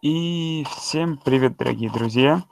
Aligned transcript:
И 0.00 0.64
всем 0.76 1.18
привет, 1.18 1.56
дорогие 1.56 1.90
друзья! 1.90 2.44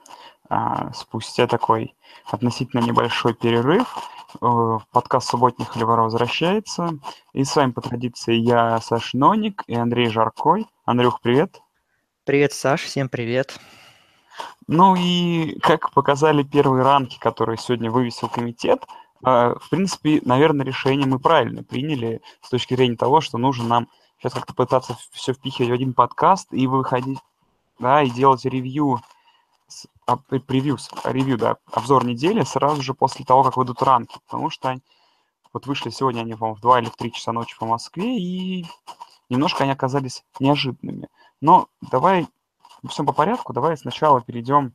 А, 0.49 0.93
спустя 0.93 1.47
такой 1.47 1.95
относительно 2.29 2.81
небольшой 2.81 3.35
перерыв 3.35 3.87
э, 4.43 4.79
подкаст 4.91 5.29
«Субботних 5.29 5.69
хлева» 5.69 5.93
возвращается. 5.93 6.99
И 7.35 7.45
с 7.45 7.55
вами 7.55 7.71
по 7.71 7.81
традиции 7.81 8.35
я, 8.35 8.81
Саш 8.81 9.15
Ноник 9.15 9.63
и 9.69 9.77
Андрей 9.77 10.09
Жаркой. 10.09 10.67
Андрюх, 10.85 11.21
привет! 11.21 11.61
Привет, 12.25 12.53
Саш, 12.53 12.83
всем 12.83 13.09
привет! 13.09 13.57
Ну 14.67 14.97
и 14.97 15.57
как 15.61 15.93
показали 15.93 16.43
первые 16.43 16.83
рамки, 16.83 17.17
которые 17.21 17.59
сегодня 17.59 17.93
вывесил 17.93 18.29
комитет, 18.29 18.85
э, 19.25 19.55
в 19.55 19.71
принципе, 19.71 20.21
наверное, 20.25 20.67
решение 20.67 21.07
мы 21.07 21.21
правильно 21.21 21.63
приняли 21.63 22.23
с 22.41 22.49
точки 22.49 22.75
зрения 22.75 22.97
того, 22.97 23.21
что 23.21 23.39
нужно 23.39 23.69
нам 23.69 23.89
сейчас 24.19 24.33
как-то 24.33 24.53
пытаться 24.53 24.99
все 25.13 25.33
впихивать 25.33 25.71
в 25.71 25.75
один 25.75 25.95
подкаст 25.95 26.49
и 26.51 26.67
выходить 26.67 27.21
да, 27.79 28.03
и 28.03 28.11
делать 28.11 28.45
ревью, 28.45 29.01
а, 30.07 30.17
превью, 30.17 30.79
ревью, 31.05 31.39
да, 31.39 31.57
обзор 31.73 32.05
недели 32.05 32.43
сразу 32.43 32.83
же 32.83 32.95
после 32.95 33.25
того, 33.25 33.43
как 33.43 33.57
выйдут 33.57 33.83
ранки, 33.83 34.19
потому 34.27 34.51
что 34.51 34.71
они, 34.71 34.83
вот 35.53 35.67
вышли 35.67 35.91
сегодня 35.91 36.21
они, 36.21 36.35
по-моему, 36.35 36.57
в 36.57 36.61
2 36.61 36.81
или 36.81 36.89
в 36.89 36.97
3 36.97 37.13
часа 37.13 37.33
ночи 37.33 37.57
по 37.59 37.67
Москве, 37.67 38.19
и 38.19 38.67
немножко 39.29 39.65
они 39.65 39.73
оказались 39.73 40.25
неожиданными. 40.39 41.09
Но 41.41 41.69
давай 41.81 42.29
все 42.89 43.05
по 43.05 43.13
порядку, 43.13 43.53
давай 43.53 43.77
сначала 43.77 44.21
перейдем 44.21 44.75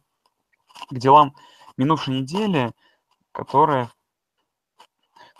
к 0.89 0.95
делам 0.95 1.35
минувшей 1.77 2.19
недели, 2.19 2.71
которая, 3.31 3.89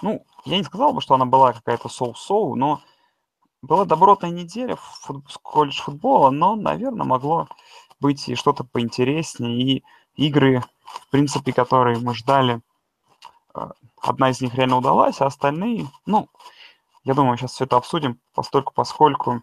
ну, 0.01 0.25
я 0.45 0.57
не 0.57 0.63
сказал 0.63 0.93
бы, 0.93 1.01
что 1.01 1.15
она 1.15 1.25
была 1.25 1.53
какая-то 1.53 1.89
соу-соу, 1.89 2.55
но 2.55 2.81
была 3.61 3.85
добротная 3.85 4.31
неделя 4.31 4.75
в 4.75 4.81
фут... 4.81 5.37
колледж 5.41 5.81
футбола, 5.81 6.29
но, 6.29 6.55
наверное, 6.55 7.05
могло 7.05 7.47
быть 7.99 8.27
и 8.27 8.35
что-то 8.35 8.63
поинтереснее. 8.63 9.61
И 9.61 9.83
игры, 10.15 10.63
в 10.83 11.09
принципе, 11.09 11.53
которые 11.53 11.99
мы 11.99 12.15
ждали, 12.15 12.61
э, 13.53 13.69
одна 14.01 14.29
из 14.29 14.41
них 14.41 14.55
реально 14.55 14.77
удалась, 14.77 15.21
а 15.21 15.27
остальные, 15.27 15.87
ну, 16.05 16.27
я 17.03 17.13
думаю, 17.13 17.37
сейчас 17.37 17.53
все 17.53 17.65
это 17.65 17.77
обсудим 17.77 18.19
постольку, 18.33 18.73
поскольку. 18.73 19.41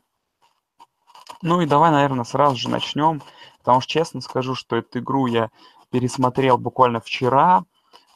Ну 1.42 1.60
и 1.60 1.66
давай, 1.66 1.90
наверное, 1.90 2.24
сразу 2.24 2.56
же 2.56 2.68
начнем, 2.68 3.22
потому 3.58 3.80
что 3.80 3.92
честно 3.92 4.20
скажу, 4.20 4.54
что 4.54 4.76
эту 4.76 4.98
игру 4.98 5.26
я 5.26 5.50
пересмотрел 5.90 6.58
буквально 6.58 7.00
вчера, 7.00 7.64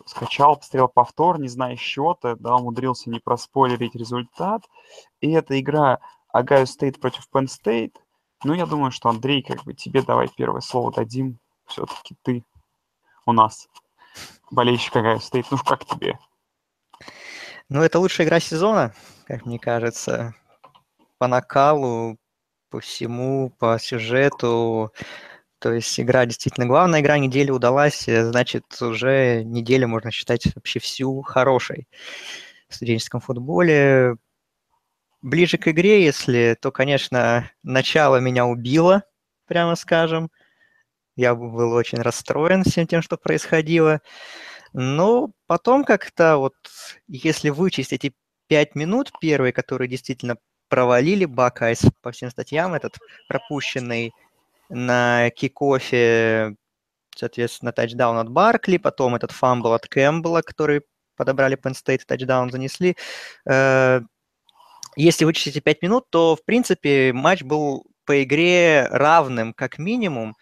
скачал, 0.06 0.56
посмотрел 0.56 0.88
повтор, 0.88 1.38
не 1.38 1.48
зная 1.48 1.76
счета, 1.76 2.36
да, 2.36 2.56
умудрился 2.56 3.10
не 3.10 3.20
проспойлерить 3.20 3.94
результат. 3.94 4.62
И 5.20 5.30
эта 5.30 5.58
игра 5.60 6.00
Ohio 6.28 6.66
State 6.66 7.00
против 7.00 7.28
Penn 7.32 7.46
State. 7.46 7.94
Ну, 8.44 8.54
я 8.54 8.66
думаю, 8.66 8.90
что, 8.90 9.08
Андрей, 9.08 9.42
как 9.42 9.64
бы 9.64 9.74
тебе 9.74 10.02
давай 10.02 10.28
первое 10.28 10.60
слово 10.60 10.92
дадим. 10.92 11.38
Все-таки 11.66 12.16
ты 12.22 12.44
у 13.26 13.32
нас 13.32 13.68
болельщик 14.50 14.96
Ohio 14.96 15.18
State. 15.18 15.46
Ну, 15.50 15.58
как 15.58 15.84
тебе? 15.84 16.18
Ну, 17.68 17.82
это 17.82 17.98
лучшая 17.98 18.26
игра 18.26 18.40
сезона, 18.40 18.94
как 19.26 19.46
мне 19.46 19.58
кажется. 19.58 20.34
По 21.18 21.26
накалу, 21.26 22.18
по 22.68 22.80
всему, 22.80 23.50
по 23.58 23.78
сюжету. 23.78 24.92
То 25.62 25.72
есть 25.74 26.00
игра 26.00 26.26
действительно 26.26 26.66
главная 26.66 27.00
игра 27.00 27.18
недели 27.18 27.52
удалась, 27.52 28.08
э, 28.08 28.24
значит, 28.24 28.64
уже 28.82 29.44
неделю 29.44 29.86
можно 29.86 30.10
считать 30.10 30.52
вообще 30.56 30.80
всю 30.80 31.22
хорошей 31.22 31.86
в 32.68 32.74
студенческом 32.74 33.20
футболе. 33.20 34.16
Ближе 35.22 35.58
к 35.58 35.68
игре, 35.68 36.04
если, 36.04 36.58
то, 36.60 36.72
конечно, 36.72 37.48
начало 37.62 38.16
меня 38.16 38.44
убило, 38.44 39.04
прямо 39.46 39.76
скажем. 39.76 40.32
Я 41.14 41.36
был 41.36 41.72
очень 41.74 41.98
расстроен 41.98 42.64
всем 42.64 42.88
тем, 42.88 43.00
что 43.00 43.16
происходило. 43.16 44.00
Но 44.72 45.30
потом 45.46 45.84
как-то 45.84 46.38
вот, 46.38 46.54
если 47.06 47.50
вычесть 47.50 47.92
эти 47.92 48.14
пять 48.48 48.74
минут 48.74 49.12
первые, 49.20 49.52
которые 49.52 49.86
действительно 49.86 50.38
провалили 50.68 51.24
Buckeyes 51.24 51.82
по 52.00 52.10
всем 52.10 52.30
статьям, 52.30 52.74
этот 52.74 52.98
пропущенный 53.28 54.12
на 54.72 55.30
кикофе, 55.30 56.56
соответственно, 57.14 57.72
тачдаун 57.72 58.16
от 58.18 58.30
Баркли, 58.30 58.78
потом 58.78 59.14
этот 59.14 59.30
фамбл 59.30 59.74
от 59.74 59.86
Кэмпбелла, 59.86 60.42
который 60.42 60.82
подобрали 61.16 61.56
Penn 61.56 61.74
State, 61.74 62.02
тачдаун 62.06 62.50
занесли. 62.50 62.96
Э, 63.48 64.00
если 64.96 65.24
вычесть 65.24 65.48
эти 65.48 65.60
5 65.60 65.82
минут, 65.82 66.10
то, 66.10 66.36
в 66.36 66.44
принципе, 66.44 67.12
матч 67.12 67.42
был 67.42 67.86
по 68.04 68.22
игре 68.22 68.88
равным, 68.90 69.52
как 69.52 69.78
минимум, 69.78 70.36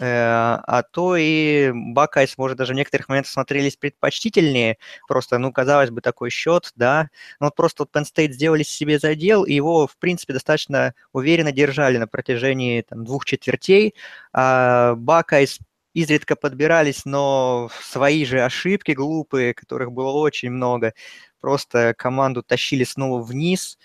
а 0.00 0.82
то 0.90 1.16
и 1.16 1.70
Buckeyes, 1.72 2.36
может, 2.38 2.58
даже 2.58 2.72
в 2.72 2.76
некоторых 2.76 3.08
моментах 3.08 3.32
смотрелись 3.32 3.76
предпочтительнее. 3.76 4.78
Просто, 5.06 5.38
ну, 5.38 5.52
казалось 5.52 5.90
бы, 5.90 6.00
такой 6.00 6.30
счет, 6.30 6.72
да. 6.74 7.08
Но 7.40 7.46
вот 7.46 7.56
просто 7.56 7.84
вот 7.84 7.94
Penn 7.94 8.04
State 8.04 8.32
сделали 8.32 8.62
себе 8.62 8.98
задел, 8.98 9.44
и 9.44 9.54
его, 9.54 9.86
в 9.86 9.96
принципе, 9.98 10.32
достаточно 10.32 10.94
уверенно 11.12 11.52
держали 11.52 11.98
на 11.98 12.06
протяжении 12.08 12.82
там, 12.82 13.04
двух 13.04 13.24
четвертей. 13.24 13.94
А 14.32 14.94
Buckeyes 14.96 15.58
изредка 15.94 16.36
подбирались, 16.36 17.04
но 17.04 17.70
свои 17.80 18.24
же 18.24 18.40
ошибки 18.42 18.92
глупые, 18.92 19.54
которых 19.54 19.92
было 19.92 20.10
очень 20.10 20.50
много, 20.50 20.92
просто 21.40 21.94
команду 21.96 22.42
тащили 22.42 22.84
снова 22.84 23.22
вниз. 23.22 23.78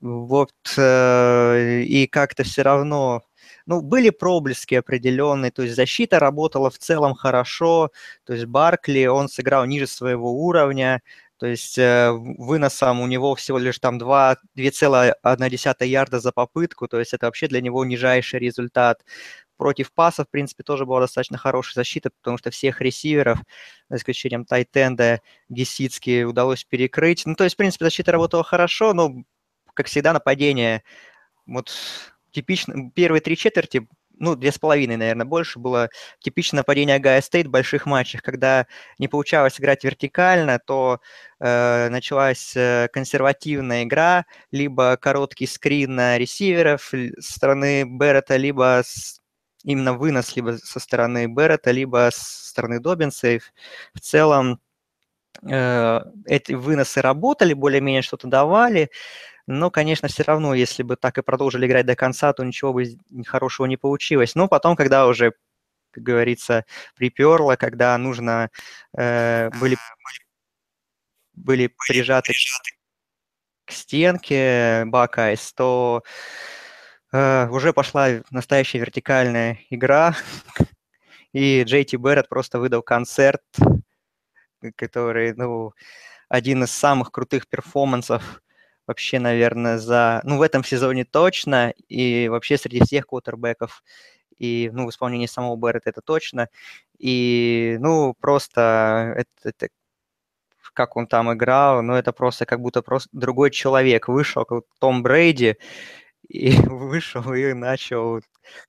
Вот, 0.00 0.52
э, 0.76 1.80
и 1.82 2.06
как-то 2.06 2.44
все 2.44 2.60
равно 2.62 3.22
ну, 3.66 3.80
были 3.82 4.10
проблески 4.10 4.74
определенные, 4.74 5.50
то 5.50 5.62
есть 5.62 5.76
защита 5.76 6.18
работала 6.18 6.70
в 6.70 6.78
целом 6.78 7.14
хорошо, 7.14 7.90
то 8.24 8.34
есть 8.34 8.46
Баркли, 8.46 9.06
он 9.06 9.28
сыграл 9.28 9.64
ниже 9.66 9.86
своего 9.86 10.32
уровня, 10.32 11.02
то 11.38 11.46
есть 11.46 11.78
э, 11.78 12.10
выносом 12.12 13.00
у 13.00 13.06
него 13.06 13.34
всего 13.34 13.58
лишь 13.58 13.78
там 13.78 13.98
2,1 13.98 15.84
ярда 15.86 16.20
за 16.20 16.32
попытку, 16.32 16.88
то 16.88 16.98
есть 16.98 17.12
это 17.14 17.26
вообще 17.26 17.48
для 17.48 17.60
него 17.60 17.84
нижайший 17.84 18.38
результат 18.40 19.04
против 19.56 19.92
паса, 19.92 20.24
в 20.24 20.28
принципе, 20.30 20.62
тоже 20.62 20.86
была 20.86 21.00
достаточно 21.00 21.38
хорошая 21.38 21.74
защита, 21.74 22.10
потому 22.10 22.38
что 22.38 22.50
всех 22.50 22.80
ресиверов, 22.80 23.38
за 23.88 23.96
исключением 23.96 24.44
Тайтенда, 24.44 25.20
Гесицки 25.48 26.24
удалось 26.24 26.64
перекрыть. 26.64 27.24
Ну, 27.26 27.34
то 27.34 27.44
есть, 27.44 27.54
в 27.54 27.58
принципе, 27.58 27.84
защита 27.84 28.12
работала 28.12 28.44
хорошо, 28.44 28.92
но, 28.94 29.12
как 29.74 29.86
всегда, 29.86 30.12
нападение, 30.12 30.82
вот 31.46 31.72
типично, 32.34 32.90
первые 32.94 33.20
три 33.20 33.36
четверти, 33.36 33.86
ну, 34.18 34.36
две 34.36 34.52
с 34.52 34.58
половиной, 34.58 34.96
наверное, 34.96 35.26
больше 35.26 35.58
было 35.58 35.88
типичное 36.20 36.60
нападение 36.60 36.96
Агая 36.96 37.20
Стейт 37.20 37.46
в 37.46 37.50
больших 37.50 37.86
матчах, 37.86 38.22
когда 38.22 38.66
не 38.98 39.08
получалось 39.08 39.60
играть 39.60 39.84
вертикально, 39.84 40.58
то 40.58 41.00
э, 41.40 41.88
началась 41.88 42.54
э, 42.56 42.88
консервативная 42.92 43.84
игра, 43.84 44.26
либо 44.52 44.96
короткий 44.96 45.46
скрин 45.46 45.96
на 45.96 46.18
ресиверов 46.18 46.92
со 47.18 47.32
стороны 47.32 47.84
Беррета, 47.84 48.36
либо 48.36 48.82
с 48.84 49.20
именно 49.64 49.94
вынос 49.94 50.36
либо 50.36 50.58
со 50.62 50.78
стороны 50.78 51.26
Беррета, 51.26 51.70
либо 51.70 52.10
со 52.12 52.50
стороны 52.50 52.80
Добинса. 52.80 53.28
И 53.28 53.40
в 53.94 54.00
целом 54.00 54.60
э, 55.42 56.00
эти 56.26 56.52
выносы 56.52 57.00
работали, 57.00 57.54
более-менее 57.54 58.02
что-то 58.02 58.28
давали, 58.28 58.90
но, 59.46 59.70
конечно, 59.70 60.08
все 60.08 60.22
равно, 60.22 60.54
если 60.54 60.82
бы 60.82 60.96
так 60.96 61.18
и 61.18 61.22
продолжили 61.22 61.66
играть 61.66 61.86
до 61.86 61.96
конца, 61.96 62.32
то 62.32 62.44
ничего 62.44 62.72
бы 62.72 62.84
хорошего 63.26 63.66
не 63.66 63.76
получилось. 63.76 64.34
Но 64.34 64.48
потом, 64.48 64.74
когда 64.76 65.06
уже, 65.06 65.32
как 65.90 66.02
говорится, 66.02 66.64
приперло, 66.96 67.56
когда 67.56 67.96
нужно 67.98 68.50
э, 68.96 69.50
были, 69.60 69.76
были 71.34 71.70
прижаты 71.86 72.32
к 73.66 73.72
стенке 73.72 74.84
Buckeyes, 74.86 75.52
то 75.52 76.02
э, 77.12 77.48
уже 77.48 77.72
пошла 77.74 78.08
настоящая 78.30 78.78
вертикальная 78.78 79.58
игра, 79.68 80.16
и 81.32 81.64
Джей 81.64 81.84
Ти 81.84 81.96
Берретт 81.96 82.28
просто 82.28 82.58
выдал 82.58 82.82
концерт, 82.82 83.42
который, 84.76 85.34
ну, 85.34 85.72
один 86.28 86.64
из 86.64 86.70
самых 86.70 87.10
крутых 87.10 87.46
перформансов 87.48 88.40
вообще, 88.86 89.18
наверное, 89.18 89.78
за, 89.78 90.20
ну, 90.24 90.38
в 90.38 90.42
этом 90.42 90.64
сезоне 90.64 91.04
точно, 91.04 91.72
и 91.88 92.28
вообще 92.28 92.58
среди 92.58 92.84
всех 92.84 93.06
квотербеков, 93.06 93.82
и, 94.38 94.70
ну, 94.72 94.86
в 94.86 94.90
исполнении 94.90 95.26
самого 95.26 95.56
Берретта 95.56 95.90
это 95.90 96.00
точно, 96.02 96.48
и, 96.98 97.76
ну, 97.80 98.14
просто 98.20 99.14
это, 99.16 99.48
это 99.48 99.68
как 100.74 100.96
он 100.96 101.06
там 101.06 101.32
играл, 101.32 101.82
ну, 101.82 101.94
это 101.94 102.12
просто 102.12 102.46
как 102.46 102.60
будто 102.60 102.82
просто 102.82 103.08
другой 103.12 103.50
человек 103.50 104.08
вышел, 104.08 104.44
как 104.44 104.64
Том 104.80 105.02
Брейди, 105.02 105.56
и 106.34 106.50
вышел 106.68 107.32
и 107.32 107.52
начал 107.52 108.20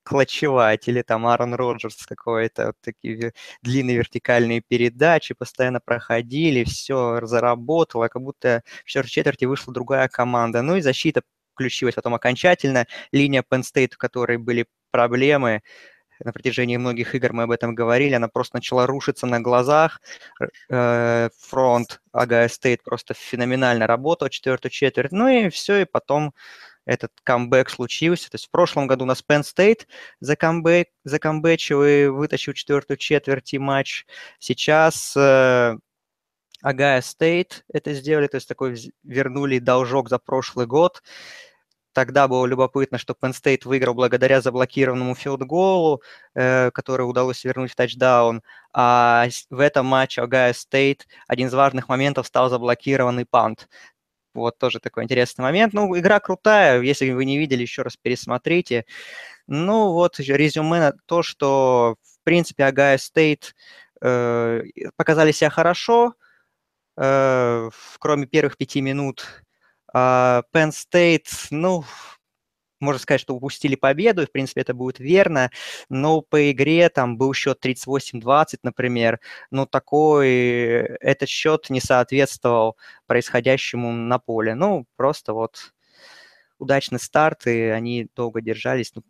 клочевать, 0.04 0.88
или 0.88 1.02
там 1.02 1.26
Аарон 1.26 1.56
Роджерс 1.56 2.06
какой-то, 2.06 2.68
вот 2.68 2.76
такие 2.82 3.34
длинные 3.62 3.98
вертикальные 3.98 4.62
передачи 4.62 5.34
постоянно 5.34 5.80
проходили, 5.80 6.64
все 6.64 7.26
заработало, 7.26 8.08
как 8.08 8.22
будто 8.22 8.64
в 8.84 8.88
четвертой 8.88 9.12
четверти 9.12 9.46
вышла 9.46 9.74
другая 9.74 10.08
команда. 10.08 10.62
Ну 10.62 10.76
и 10.76 10.82
защита 10.82 11.22
включилась 11.54 11.96
потом 11.96 12.14
окончательно. 12.14 12.86
Линия 13.12 13.44
Penn 13.50 13.62
State, 13.62 13.94
в 13.94 13.98
которой 13.98 14.38
были 14.38 14.68
проблемы. 14.92 15.62
На 16.24 16.32
протяжении 16.32 16.78
многих 16.78 17.14
игр 17.16 17.34
мы 17.34 17.44
об 17.44 17.52
этом 17.52 17.76
говорили. 17.76 18.14
Она 18.14 18.30
просто 18.30 18.58
начала 18.58 18.88
рушиться 18.88 19.26
на 19.26 19.42
глазах. 19.42 20.02
Э, 20.70 21.30
фронт 21.38 22.02
Агая 22.14 22.48
Стейт 22.48 22.84
просто 22.84 23.14
феноменально 23.14 23.86
работал 23.88 24.30
четвертую 24.30 24.72
четверть. 24.72 25.12
Ну 25.12 25.28
и 25.28 25.50
все, 25.50 25.82
и 25.82 25.86
потом 25.86 26.34
этот 26.86 27.12
камбэк 27.24 27.70
случился. 27.70 28.30
То 28.30 28.36
есть 28.36 28.48
в 28.48 28.52
прошлом 28.52 28.88
году 28.88 29.06
у 29.06 29.08
нас 29.08 29.24
Penn 29.28 29.42
State 29.42 29.88
за 30.20 30.36
камбэк, 30.36 30.90
за 31.04 31.20
камбэчил 31.20 31.84
и 31.84 32.08
вытащил 32.08 32.54
четвертую 32.54 32.98
четверть 32.98 33.54
и 33.54 33.60
матч. 33.60 34.06
Сейчас 34.40 35.16
э, 35.18 35.78
Ohio 36.62 37.02
State 37.02 37.66
это 37.72 37.94
сделали, 37.94 38.28
то 38.28 38.36
есть 38.36 38.48
такой 38.48 38.76
вернули 39.04 39.60
должок 39.60 40.10
за 40.10 40.20
прошлый 40.20 40.66
год. 40.66 41.04
Тогда 41.94 42.28
было 42.28 42.46
любопытно, 42.46 42.98
что 42.98 43.14
Penn 43.14 43.32
State 43.32 43.62
выиграл 43.64 43.94
благодаря 43.94 44.42
заблокированному 44.42 45.16
филдголу, 45.16 46.02
э, 46.34 46.70
который 46.72 47.04
удалось 47.04 47.46
вернуть 47.46 47.72
в 47.72 47.76
тачдаун. 47.76 48.42
А 48.74 49.28
в 49.50 49.60
этом 49.60 49.86
матче 49.86 50.22
Ohio 50.22 50.54
State 50.54 51.08
один 51.28 51.48
из 51.48 51.54
важных 51.54 51.88
моментов 51.88 52.28
стал 52.28 52.50
заблокированный 52.50 53.26
пант. 53.26 53.70
Вот 54.36 54.58
тоже 54.58 54.80
такой 54.80 55.04
интересный 55.04 55.42
момент. 55.44 55.74
Ну, 55.74 55.98
игра 55.98 56.20
крутая, 56.20 56.82
если 56.82 57.10
вы 57.12 57.26
не 57.26 57.38
видели, 57.38 57.62
еще 57.62 57.82
раз 57.82 57.98
пересмотрите. 57.98 58.86
Ну, 59.48 59.92
вот 59.94 60.20
резюме 60.20 60.80
на 60.80 60.94
то, 61.06 61.24
что, 61.24 61.96
в 62.02 62.24
принципе, 62.24 62.66
Ohio 62.66 62.98
State 62.98 63.56
э, 64.02 64.64
показали 64.96 65.32
себя 65.32 65.50
хорошо, 65.50 66.16
э, 66.98 67.70
кроме 68.00 68.26
первых 68.28 68.58
пяти 68.58 68.82
минут 68.82 69.44
а, 69.98 70.44
Penn 70.54 70.72
State, 70.72 71.48
ну, 71.52 71.86
можно 72.80 73.00
сказать, 73.00 73.22
что 73.22 73.36
упустили 73.36 73.76
победу, 73.76 74.22
и, 74.22 74.26
в 74.26 74.32
принципе, 74.32 74.62
это 74.62 74.74
будет 74.74 75.00
верно, 75.00 75.52
но 75.90 76.22
по 76.22 76.52
игре 76.52 76.90
там 76.90 77.18
был 77.18 77.34
счет 77.34 77.66
38-20, 77.66 78.60
например, 78.64 79.20
но 79.52 79.66
такой, 79.66 80.30
этот 80.30 81.30
счет 81.30 81.70
не 81.70 81.82
соответствовал 81.82 82.78
происходящему 83.08 83.92
на 83.92 84.20
поле. 84.20 84.56
Ну, 84.56 84.86
просто 84.96 85.34
вот 85.34 85.74
удачный 86.58 87.00
старт, 87.00 87.48
и 87.48 87.62
они 87.64 88.08
долго 88.16 88.42
держались, 88.42 88.94
но 88.96 89.04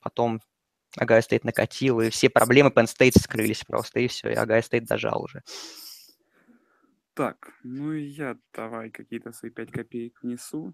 потом 0.00 0.40
Ohio 0.96 1.20
State 1.20 1.44
накатил, 1.44 2.00
и 2.00 2.10
все 2.10 2.30
проблемы 2.30 2.70
Penn 2.70 2.86
State 2.86 3.18
скрылись 3.20 3.64
просто, 3.64 4.00
и 4.00 4.08
все, 4.08 4.30
и 4.30 4.34
Ohio 4.34 4.62
State 4.62 4.84
дожал 4.84 5.22
уже. 5.22 5.42
Так, 7.14 7.52
ну 7.64 7.92
и 7.92 8.02
я 8.02 8.36
давай 8.54 8.90
какие-то 8.90 9.32
свои 9.32 9.50
пять 9.50 9.72
копеек 9.72 10.22
внесу. 10.22 10.72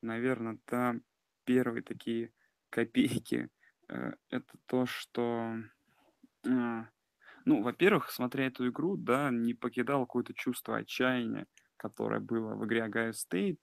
Наверное, 0.00 0.58
да, 0.66 0.96
первые 1.44 1.82
такие 1.82 2.32
копейки 2.70 3.50
э, 3.88 4.12
это 4.30 4.58
то, 4.66 4.86
что, 4.86 5.54
э, 6.44 6.82
ну, 7.44 7.62
во-первых, 7.62 8.10
смотря 8.10 8.46
эту 8.46 8.68
игру, 8.68 8.96
да, 8.96 9.30
не 9.30 9.54
покидал 9.54 10.06
какое-то 10.06 10.34
чувство 10.34 10.76
отчаяния, 10.78 11.46
которое 11.76 12.20
было 12.20 12.54
в 12.54 12.64
игре 12.66 12.84
Ohio 12.84 13.12
State, 13.12 13.60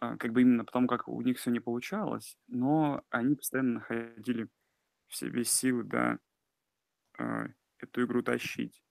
э, 0.00 0.16
как 0.16 0.32
бы 0.32 0.42
именно 0.42 0.64
потому, 0.64 0.86
как 0.88 1.08
у 1.08 1.20
них 1.22 1.38
все 1.38 1.50
не 1.50 1.60
получалось, 1.60 2.36
но 2.48 3.02
они 3.10 3.36
постоянно 3.36 3.74
находили 3.74 4.48
в 5.08 5.16
себе 5.16 5.44
силы, 5.44 5.84
да, 5.84 6.18
э, 7.18 7.46
эту 7.78 8.04
игру 8.04 8.22
тащить. 8.22 8.82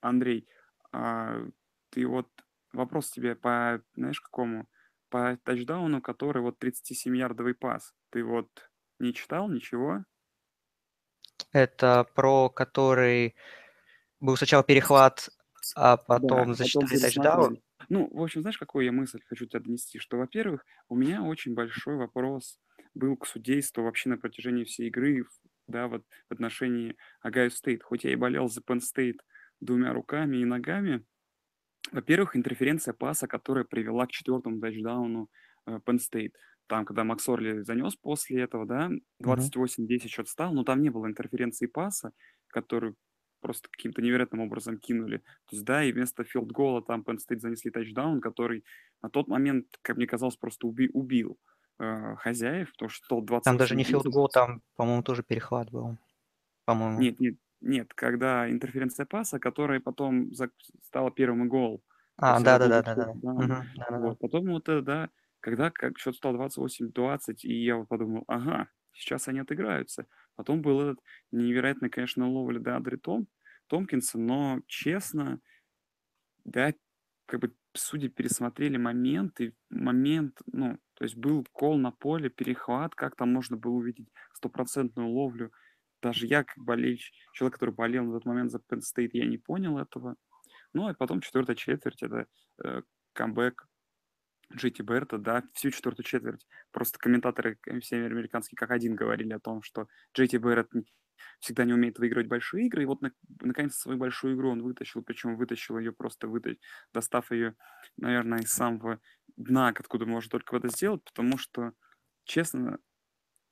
Андрей, 0.00 0.48
а, 0.92 1.44
ты 1.90 2.06
вот 2.06 2.28
вопрос 2.72 3.10
тебе 3.10 3.34
по, 3.34 3.82
знаешь, 3.94 4.20
какому? 4.20 4.68
По 5.08 5.38
тачдауну, 5.44 6.02
который 6.02 6.42
вот 6.42 6.62
37-ярдовый 6.62 7.54
пас. 7.54 7.94
Ты 8.10 8.22
вот 8.24 8.48
не 8.98 9.14
читал 9.14 9.48
ничего? 9.48 10.04
Это 11.52 12.06
про 12.14 12.50
который 12.50 13.34
был 14.20 14.36
сначала 14.36 14.62
перехват, 14.62 15.30
а 15.74 15.96
потом 15.96 16.48
да, 16.48 16.54
засчитали 16.54 16.98
тачдаун? 16.98 17.62
Ну, 17.88 18.08
в 18.12 18.22
общем, 18.22 18.42
знаешь, 18.42 18.58
какую 18.58 18.84
я 18.84 18.92
мысль 18.92 19.20
хочу 19.24 19.46
тебе 19.46 19.60
донести? 19.60 19.98
Что, 19.98 20.18
во-первых, 20.18 20.66
у 20.88 20.96
меня 20.96 21.22
очень 21.22 21.54
большой 21.54 21.96
вопрос 21.96 22.60
был 22.94 23.16
к 23.16 23.26
судейству 23.26 23.82
вообще 23.82 24.10
на 24.10 24.18
протяжении 24.18 24.64
всей 24.64 24.88
игры, 24.88 25.24
да, 25.66 25.86
вот 25.88 26.04
в 26.28 26.32
отношении 26.32 26.96
Ohio 27.20 27.50
State. 27.50 27.82
Хоть 27.82 28.04
я 28.04 28.12
и 28.12 28.16
болел 28.16 28.48
за 28.48 28.60
Penn 28.60 28.80
State 28.80 29.18
двумя 29.60 29.92
руками 29.92 30.38
и 30.38 30.44
ногами. 30.44 31.04
Во-первых, 31.92 32.36
интерференция 32.36 32.94
паса, 32.94 33.26
которая 33.26 33.64
привела 33.64 34.06
к 34.06 34.10
четвертому 34.10 34.60
тачдауну 34.60 35.28
э, 35.66 35.78
Penn 35.84 35.98
State. 35.98 36.32
Там, 36.66 36.84
когда 36.84 37.04
Макс 37.04 37.26
Орли 37.28 37.62
занес 37.62 37.96
после 37.96 38.42
этого, 38.42 38.66
да, 38.66 38.90
28-10 39.22 40.08
счет 40.08 40.28
стал, 40.28 40.52
но 40.52 40.64
там 40.64 40.82
не 40.82 40.90
было 40.90 41.06
интерференции 41.06 41.66
паса, 41.66 42.12
который 42.48 42.94
просто 43.40 43.68
каким-то 43.70 44.02
невероятным 44.02 44.40
образом 44.40 44.78
кинули. 44.78 45.18
То 45.18 45.56
есть, 45.56 45.64
да, 45.64 45.84
и 45.84 45.92
вместо 45.92 46.24
филд-гола 46.24 46.82
там 46.82 47.02
Penn 47.02 47.16
State 47.16 47.38
занесли 47.38 47.70
тачдаун, 47.70 48.20
который 48.20 48.64
на 49.00 49.08
тот 49.10 49.28
момент, 49.28 49.66
как 49.82 49.96
мне 49.96 50.06
казалось, 50.06 50.36
просто 50.36 50.66
уби- 50.66 50.90
убил 50.92 51.38
э, 51.78 52.16
хозяев, 52.16 52.72
потому 52.72 52.88
что 52.90 53.20
20 53.20 53.44
Там 53.44 53.56
даже 53.56 53.76
не 53.76 53.84
филд-гол, 53.84 54.28
там, 54.28 54.62
по-моему, 54.76 55.02
тоже 55.02 55.22
перехват 55.22 55.70
был. 55.70 55.96
По-моему. 56.64 56.98
Нет, 57.00 57.20
нет, 57.20 57.36
нет, 57.60 57.92
когда 57.94 58.50
интерференция 58.50 59.06
паса, 59.06 59.38
которая 59.38 59.80
потом 59.80 60.30
стала 60.82 61.10
первым 61.10 61.48
гол. 61.48 61.82
А, 62.16 62.40
да, 62.40 62.58
да, 62.58 62.68
да, 62.68 62.82
да, 62.82 62.94
да. 62.94 63.14
да. 63.14 63.98
Вот. 63.98 64.18
Потом 64.18 64.46
вот, 64.46 64.68
э, 64.68 64.80
да, 64.80 65.10
когда 65.40 65.70
как 65.70 65.98
счет 65.98 66.16
стал 66.16 66.34
28-20, 66.34 67.36
и 67.42 67.64
я 67.64 67.76
вот 67.76 67.88
подумал, 67.88 68.24
ага, 68.26 68.68
сейчас 68.92 69.28
они 69.28 69.40
отыграются. 69.40 70.06
Потом 70.34 70.62
был 70.62 70.80
этот 70.80 71.04
невероятный, 71.30 71.90
конечно, 71.90 72.28
ловля 72.28 72.58
да, 72.58 72.76
Адри 72.76 72.96
Том, 72.96 73.28
Томкинса, 73.68 74.18
но 74.18 74.60
честно, 74.66 75.40
да, 76.44 76.72
как 77.26 77.40
бы 77.40 77.54
судьи 77.74 78.08
пересмотрели 78.08 78.76
моменты, 78.76 79.54
момент, 79.70 80.40
ну, 80.46 80.78
то 80.94 81.04
есть 81.04 81.16
был 81.16 81.46
кол 81.52 81.78
на 81.78 81.92
поле, 81.92 82.30
перехват, 82.30 82.94
как 82.94 83.14
там 83.14 83.32
можно 83.32 83.56
было 83.56 83.74
увидеть 83.74 84.08
стопроцентную 84.32 85.08
ловлю 85.08 85.52
даже 86.02 86.26
я, 86.26 86.44
как 86.44 86.58
болельщик, 86.58 87.14
человек, 87.32 87.54
который 87.54 87.74
болел 87.74 88.04
на 88.04 88.12
тот 88.12 88.24
момент 88.24 88.50
за 88.50 88.58
Penn 88.58 88.80
State, 88.80 89.10
я 89.12 89.26
не 89.26 89.38
понял 89.38 89.78
этого. 89.78 90.16
Ну, 90.72 90.88
а 90.88 90.94
потом 90.94 91.20
четвертая 91.20 91.56
четверть, 91.56 92.02
это 92.02 92.26
э, 92.62 92.82
камбэк 93.14 93.66
Джейти 94.54 94.82
Берта, 94.82 95.18
да, 95.18 95.42
всю 95.54 95.70
четвертую 95.70 96.04
четверть. 96.04 96.46
Просто 96.70 96.98
комментаторы 96.98 97.58
все 97.80 98.04
американские 98.04 98.56
как 98.56 98.70
один 98.70 98.94
говорили 98.94 99.32
о 99.32 99.40
том, 99.40 99.62
что 99.62 99.88
Джейти 100.14 100.36
Берт 100.36 100.70
всегда 101.40 101.64
не 101.64 101.72
умеет 101.72 101.98
выигрывать 101.98 102.28
большие 102.28 102.66
игры, 102.66 102.82
и 102.82 102.86
вот 102.86 103.02
на, 103.02 103.12
наконец 103.40 103.76
свою 103.76 103.98
большую 103.98 104.36
игру 104.36 104.50
он 104.50 104.62
вытащил, 104.62 105.02
причем 105.02 105.36
вытащил 105.36 105.78
ее 105.78 105.92
просто, 105.92 106.28
вытащил, 106.28 106.60
достав 106.92 107.30
ее, 107.30 107.56
наверное, 107.96 108.40
из 108.40 108.52
самого 108.52 109.00
дна, 109.36 109.68
откуда 109.68 110.06
можно 110.06 110.30
только 110.30 110.56
это 110.56 110.68
сделать, 110.68 111.02
потому 111.04 111.38
что, 111.38 111.72
честно, 112.24 112.78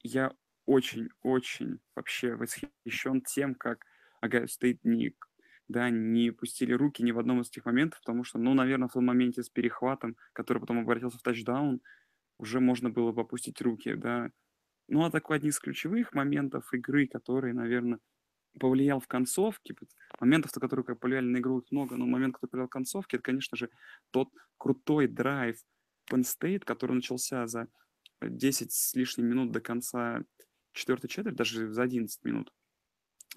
я 0.02 0.32
очень-очень 0.66 1.80
вообще 1.94 2.35
восхищен 2.35 3.23
тем, 3.23 3.54
как 3.54 3.85
Ohio 4.21 4.47
State 4.47 4.85
не, 4.85 5.14
да, 5.68 5.90
не 5.90 6.30
опустили 6.30 6.73
руки 6.73 7.02
ни 7.02 7.12
в 7.12 7.18
одном 7.18 7.40
из 7.40 7.49
этих 7.49 7.64
моментов, 7.64 8.00
потому 8.00 8.25
что, 8.25 8.38
ну, 8.38 8.54
наверное, 8.54 8.88
в 8.88 8.92
том 8.92 9.04
моменте 9.06 9.42
с 9.42 9.49
перехватом, 9.50 10.16
который 10.32 10.58
потом 10.61 10.80
обратился 10.80 11.18
в 11.18 11.23
тачдаун, 11.23 11.80
уже 12.38 12.61
можно 12.61 12.90
было 12.90 13.12
бы 13.12 13.23
опустить 13.23 13.61
руки, 13.62 13.94
да. 13.94 14.30
Ну, 14.88 15.04
а 15.04 15.11
такой 15.11 15.37
один 15.38 15.50
из 15.50 15.58
ключевых 15.58 16.14
моментов 16.14 16.73
игры, 16.75 17.08
который, 17.08 17.52
наверное, 17.52 18.00
повлиял 18.58 19.00
в 19.00 19.08
концовке, 19.08 19.75
моментов, 20.20 20.52
которые 20.52 20.85
как 20.85 21.00
повлияли 21.00 21.26
на 21.26 21.38
игру 21.38 21.64
много, 21.70 21.96
но 21.96 22.06
момент, 22.06 22.35
который 22.35 22.50
повлиял 22.50 22.68
в 22.68 22.70
концовке, 22.70 23.16
это, 23.16 23.25
конечно 23.25 23.56
же, 23.56 23.70
тот 24.11 24.30
крутой 24.58 25.08
драйв 25.08 25.58
Penn 26.11 26.23
State, 26.23 26.61
который 26.61 26.94
начался 26.94 27.46
за 27.46 27.68
10 28.23 28.73
с 28.73 28.94
лишним 28.94 29.26
минут 29.26 29.52
до 29.52 29.61
конца 29.61 30.23
четвертой 30.76 31.09
четверть, 31.09 31.37
даже 31.37 31.73
за 31.73 31.83
11 31.83 32.25
минут. 32.25 32.52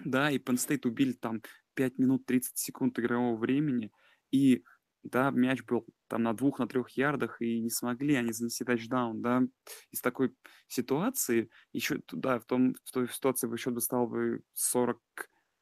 Да, 0.04 0.30
и 0.30 0.38
Penn 0.38 0.54
State 0.54 0.86
убили 0.86 1.12
там 1.12 1.42
5 1.74 1.98
минут 1.98 2.26
30 2.26 2.56
секунд 2.56 2.98
игрового 2.98 3.36
времени, 3.36 3.90
и 4.30 4.64
да, 5.02 5.30
мяч 5.30 5.64
был 5.64 5.86
там 6.08 6.22
на 6.22 6.34
двух, 6.34 6.58
на 6.58 6.68
трех 6.68 6.90
ярдах, 6.90 7.40
и 7.40 7.60
не 7.60 7.70
смогли 7.70 8.14
они 8.16 8.32
занести 8.32 8.64
тачдаун, 8.64 9.22
да. 9.22 9.42
Из 9.90 10.00
такой 10.00 10.34
ситуации, 10.68 11.50
еще, 11.72 12.02
да, 12.12 12.38
в, 12.38 12.44
том, 12.44 12.74
в 12.84 12.92
той 12.92 13.08
ситуации 13.08 13.46
бы 13.46 13.56
счет 13.56 13.74
бы 13.74 13.80
стал 13.80 14.06
бы 14.06 14.42
40, 14.52 15.00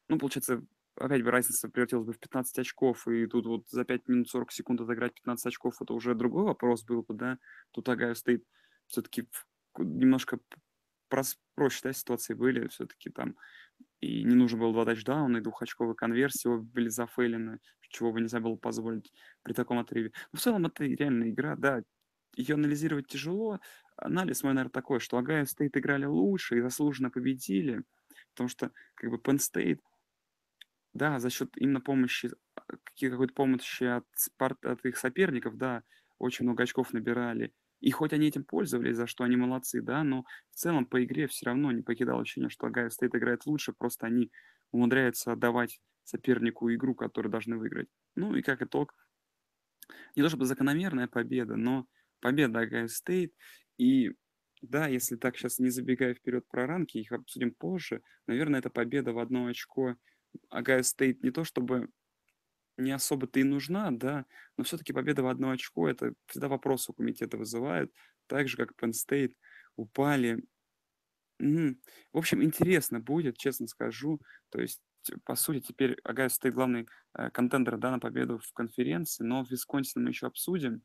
ну, 0.09 0.17
получается, 0.17 0.65
опять 0.95 1.23
бы 1.23 1.31
разница 1.31 1.69
превратилась 1.69 2.05
бы 2.05 2.13
в 2.13 2.19
15 2.19 2.59
очков, 2.59 3.07
и 3.07 3.27
тут 3.27 3.45
вот 3.45 3.69
за 3.69 3.85
5 3.85 4.07
минут 4.07 4.29
40 4.29 4.51
секунд 4.51 4.81
отыграть 4.81 5.13
15 5.13 5.45
очков, 5.45 5.81
это 5.81 5.93
уже 5.93 6.15
другой 6.15 6.43
вопрос 6.43 6.83
был 6.83 7.03
бы, 7.03 7.13
да. 7.13 7.39
Тут 7.71 7.87
Огайо 7.87 8.15
стоит 8.15 8.43
все-таки 8.87 9.29
немножко 9.77 10.39
проще 11.09 11.81
да, 11.83 11.93
ситуации 11.93 12.33
были 12.33 12.67
все-таки 12.67 13.09
там. 13.09 13.35
И 13.99 14.23
не 14.23 14.35
нужно 14.35 14.59
было 14.59 14.73
два 14.73 14.85
тачдауна 14.85 15.37
и 15.37 15.41
двухочковой 15.41 15.95
конверсии, 15.95 16.47
оба 16.47 16.61
были 16.61 16.89
зафейлены, 16.89 17.59
чего 17.89 18.11
бы 18.11 18.21
нельзя 18.21 18.39
было 18.39 18.55
позволить 18.55 19.11
при 19.43 19.53
таком 19.53 19.79
отрыве. 19.79 20.11
Но 20.31 20.39
в 20.39 20.41
целом 20.41 20.65
это 20.65 20.85
реальная 20.85 21.29
игра, 21.29 21.55
да, 21.55 21.81
ее 22.35 22.55
анализировать 22.55 23.07
тяжело. 23.07 23.59
анализ 23.97 24.43
мой, 24.43 24.53
наверное, 24.53 24.71
такой, 24.71 24.99
что 24.99 25.17
Огайо 25.17 25.45
State 25.45 25.75
играли 25.75 26.05
лучше 26.05 26.57
и 26.57 26.61
заслуженно 26.61 27.09
победили, 27.09 27.83
потому 28.31 28.47
что 28.47 28.71
как 28.95 29.09
бы 29.09 29.17
Penn 29.17 29.37
State, 29.37 29.79
да, 30.93 31.19
за 31.19 31.29
счет 31.29 31.49
именно 31.57 31.81
помощи, 31.81 32.31
какой-то 32.99 33.33
помощи 33.33 33.83
от, 33.83 34.05
от 34.37 34.85
их 34.85 34.97
соперников, 34.97 35.57
да, 35.57 35.83
очень 36.17 36.45
много 36.45 36.63
очков 36.63 36.93
набирали. 36.93 37.53
И 37.79 37.91
хоть 37.91 38.13
они 38.13 38.27
этим 38.27 38.43
пользовались, 38.43 38.97
за 38.97 39.07
что 39.07 39.23
они 39.23 39.37
молодцы, 39.37 39.81
да, 39.81 40.03
но 40.03 40.25
в 40.51 40.55
целом 40.55 40.85
по 40.85 41.03
игре 41.03 41.27
все 41.27 41.45
равно 41.47 41.71
не 41.71 41.81
покидало 41.81 42.21
ощущение, 42.21 42.49
что 42.49 42.67
Огайо 42.67 42.89
State 42.89 43.15
играет 43.15 43.45
лучше, 43.45 43.73
просто 43.73 44.07
они 44.07 44.31
умудряются 44.71 45.31
отдавать 45.31 45.79
сопернику 46.03 46.73
игру, 46.73 46.95
которую 46.95 47.31
должны 47.31 47.57
выиграть. 47.57 47.87
Ну 48.15 48.35
и 48.35 48.41
как 48.41 48.61
итог, 48.61 48.95
не 50.15 50.23
то 50.23 50.29
чтобы 50.29 50.45
закономерная 50.45 51.07
победа, 51.07 51.55
но 51.55 51.87
победа 52.19 52.59
Огайо 52.59 52.87
State. 52.87 53.33
И 53.77 54.11
да, 54.61 54.87
если 54.87 55.15
так 55.15 55.37
сейчас 55.37 55.59
не 55.59 55.69
забегая 55.69 56.13
вперед 56.13 56.45
про 56.49 56.67
ранки, 56.67 56.97
их 56.97 57.11
обсудим 57.11 57.51
позже, 57.51 58.01
наверное, 58.27 58.59
это 58.59 58.69
победа 58.69 59.13
в 59.13 59.19
одно 59.19 59.45
очко 59.47 59.95
Огайо 60.49 60.83
State 60.83 61.23
не 61.23 61.31
то 61.31 61.43
чтобы 61.43 61.89
не 62.79 62.91
особо-то 62.91 63.39
и 63.39 63.43
нужна, 63.43 63.91
да, 63.91 64.25
но 64.57 64.63
все-таки 64.63 64.93
победа 64.93 65.23
в 65.23 65.27
одно 65.27 65.51
очко, 65.51 65.87
это 65.89 66.13
всегда 66.27 66.47
вопрос 66.47 66.89
у 66.89 66.93
комитета 66.93 67.37
вызывает, 67.37 67.93
так 68.27 68.47
же, 68.47 68.57
как 68.57 68.73
Penn 68.81 68.91
State 68.91 69.35
упали. 69.75 70.43
Мгм. 71.39 71.79
В 72.11 72.17
общем, 72.17 72.43
интересно 72.43 72.99
будет, 72.99 73.37
честно 73.37 73.67
скажу. 73.67 74.21
То 74.49 74.59
есть, 74.61 74.81
по 75.23 75.35
сути, 75.35 75.61
теперь 75.61 75.97
Огайо 76.03 76.29
State 76.29 76.53
главный 76.53 76.87
э, 77.17 77.29
contender, 77.31 77.77
да, 77.77 77.91
на 77.91 77.99
победу 77.99 78.39
в 78.39 78.51
конференции, 78.53 79.23
но 79.23 79.45
в 79.45 79.49
Висконсине 79.49 80.03
мы 80.03 80.11
еще 80.11 80.27
обсудим. 80.27 80.81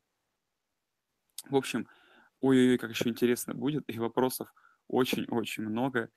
В 1.49 1.55
общем, 1.55 1.87
ой-ой-ой, 2.39 2.77
как 2.77 2.91
еще 2.91 3.09
интересно 3.09 3.53
будет, 3.53 3.83
и 3.87 3.99
вопросов 3.99 4.53
очень-очень 4.87 5.63
много. 5.63 6.09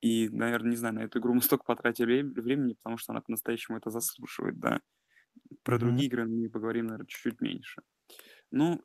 И, 0.00 0.28
наверное, 0.28 0.70
не 0.70 0.76
знаю, 0.76 0.94
на 0.94 1.00
эту 1.00 1.18
игру 1.18 1.34
мы 1.34 1.42
столько 1.42 1.64
потратили 1.64 2.22
времени, 2.22 2.74
потому 2.74 2.98
что 2.98 3.12
она 3.12 3.20
по-настоящему 3.20 3.78
это 3.78 3.90
заслуживает, 3.90 4.58
да. 4.58 4.80
Про 5.62 5.78
другие 5.78 6.06
игры 6.06 6.26
мы 6.26 6.48
поговорим, 6.48 6.86
наверное, 6.86 7.06
чуть-чуть 7.06 7.40
меньше. 7.40 7.82
Но 8.50 8.80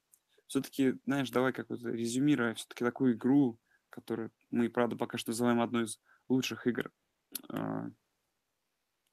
все-таки, 0.48 0.96
знаешь, 1.06 1.30
давай 1.32 1.54
как 1.54 1.70
вот 1.70 1.82
резюмируя 1.84 2.54
все-таки 2.56 2.84
такую 2.84 3.14
игру, 3.14 3.60
которую 3.90 4.32
мы, 4.52 4.70
правда, 4.70 4.96
пока 4.96 5.18
что 5.18 5.32
называем 5.32 5.62
одной 5.62 5.86
из 5.86 6.00
лучших 6.28 6.68
игр 6.68 6.92
а, 7.50 7.88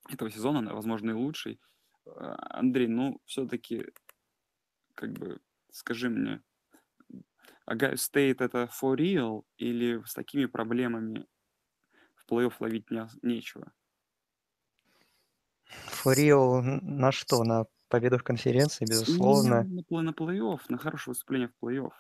этого 0.09 0.31
сезона, 0.31 0.75
возможно, 0.75 1.11
и 1.11 1.15
лучшей. 1.15 1.61
А, 2.07 2.59
Андрей, 2.59 2.89
ну, 2.89 3.21
все-таки, 3.25 3.87
как 4.95 5.13
бы, 5.13 5.41
скажи 5.71 6.09
мне, 6.09 6.43
Огайо 7.67 7.97
State 7.97 8.41
это 8.41 8.69
for 8.81 8.97
real 8.97 9.45
или 9.57 10.03
с 10.05 10.15
такими 10.15 10.47
проблемами 10.47 11.27
в 12.17 12.31
плей-офф 12.31 12.55
ловить 12.59 12.91
не, 12.91 13.07
нечего? 13.23 13.73
For 15.87 16.18
real 16.18 16.61
на 16.63 17.13
что? 17.13 17.45
На 17.45 17.67
победу 17.89 18.19
в 18.19 18.23
конференции, 18.23 18.85
безусловно. 18.85 19.65
На, 19.65 20.03
на, 20.03 20.11
плей-офф, 20.11 20.61
на 20.69 20.79
хорошее 20.79 21.13
выступление 21.13 21.49
в 21.49 21.65
плей-офф. 21.65 21.93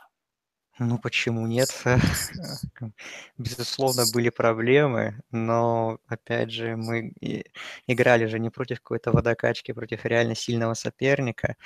Ну, 0.78 0.98
почему 0.98 1.46
нет? 1.46 1.68
Безусловно, 3.38 4.04
были 4.14 4.30
проблемы, 4.30 5.20
но, 5.30 5.98
опять 6.06 6.50
же, 6.50 6.74
мы 6.74 7.12
играли 7.86 8.24
же 8.24 8.38
не 8.38 8.48
против 8.48 8.78
какой-то 8.78 9.12
водокачки, 9.12 9.72
против 9.72 10.06
реально 10.06 10.34
сильного 10.34 10.72
соперника. 10.72 11.56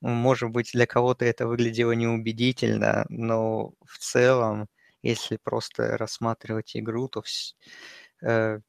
Может 0.00 0.50
быть, 0.50 0.70
для 0.72 0.86
кого-то 0.86 1.24
это 1.24 1.48
выглядело 1.48 1.92
неубедительно, 1.92 3.06
но 3.08 3.72
в 3.84 3.98
целом, 3.98 4.68
если 5.02 5.36
просто 5.36 5.96
рассматривать 5.98 6.76
игру, 6.76 7.08
то 7.08 7.24
э, 8.22 8.60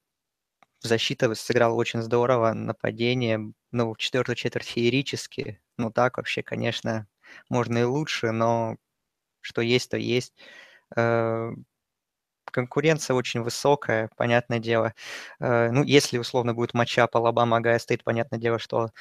защита 0.81 1.33
сыграла 1.35 1.73
очень 1.75 2.01
здорово, 2.01 2.53
нападение, 2.53 3.53
ну, 3.71 3.93
в 3.93 3.97
четвертую 3.97 4.35
четверть 4.35 4.67
феерически. 4.67 5.61
Ну, 5.77 5.91
так 5.91 6.17
вообще, 6.17 6.43
конечно, 6.43 7.07
можно 7.49 7.79
и 7.79 7.83
лучше, 7.83 8.31
но 8.31 8.77
что 9.41 9.61
есть, 9.61 9.89
то 9.91 9.97
есть. 9.97 10.33
Э, 10.95 11.51
конкуренция 12.51 13.15
очень 13.15 13.41
высокая, 13.41 14.09
понятное 14.17 14.59
дело. 14.59 14.93
Э, 15.39 15.71
ну, 15.71 15.83
если 15.83 16.17
условно 16.17 16.53
будет 16.53 16.73
matchup 16.73 17.19
Алабама 17.19 17.57
Огайо 17.57 17.79
State, 17.79 18.03
понятное 18.03 18.39
дело, 18.39 18.59
что 18.59 18.91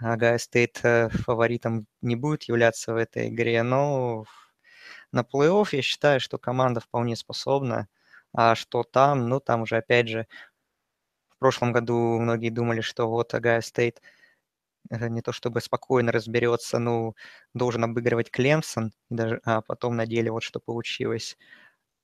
Огайо 0.00 0.38
State 0.38 0.80
э, 0.84 1.08
фаворитом 1.10 1.86
не 2.02 2.16
будет 2.16 2.44
являться 2.44 2.94
в 2.94 2.96
этой 2.96 3.28
игре, 3.28 3.62
но 3.62 4.24
на 5.12 5.20
плей-офф 5.22 5.68
я 5.72 5.82
считаю, 5.82 6.20
что 6.20 6.38
команда 6.38 6.80
вполне 6.80 7.16
способна. 7.16 7.88
А 8.32 8.54
что 8.56 8.82
там, 8.82 9.28
ну, 9.28 9.40
там 9.40 9.62
уже, 9.62 9.76
опять 9.76 10.08
же, 10.08 10.26
прошлом 11.44 11.72
году 11.72 12.18
многие 12.20 12.50
думали, 12.50 12.80
что 12.80 13.08
вот 13.08 13.34
Огайо 13.34 13.60
State– 13.62 14.00
не 14.90 15.22
то 15.22 15.32
чтобы 15.32 15.60
спокойно 15.60 16.12
разберется, 16.12 16.78
ну, 16.78 17.14
должен 17.54 17.84
обыгрывать 17.84 18.30
Клемсон, 18.30 18.92
даже, 19.10 19.40
а 19.44 19.62
потом 19.62 19.96
на 19.96 20.06
деле 20.06 20.30
вот 20.30 20.42
что 20.42 20.60
получилось. 20.60 21.36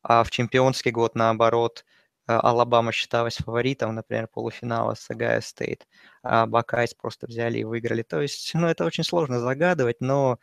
А 0.03 0.25
в 0.25 0.31
чемпионский 0.31 0.91
год, 0.93 1.15
наоборот, 1.15 1.85
э, 2.29 2.33
Алабама 2.35 2.93
считалась 2.93 3.37
фаворитом, 3.39 3.95
например, 3.95 4.29
полуфинала 4.29 4.95
с 4.95 5.11
Огайо 5.11 5.41
State, 5.43 5.87
а 6.23 6.47
Buckeyes 6.47 6.95
просто 6.95 7.27
взяли 7.27 7.59
и 7.59 7.65
выиграли. 7.65 8.03
То 8.03 8.21
есть, 8.23 8.53
ну, 8.55 8.69
это 8.69 8.85
очень 8.87 9.05
сложно 9.05 9.41
загадывать, 9.41 10.01
но 10.01 10.39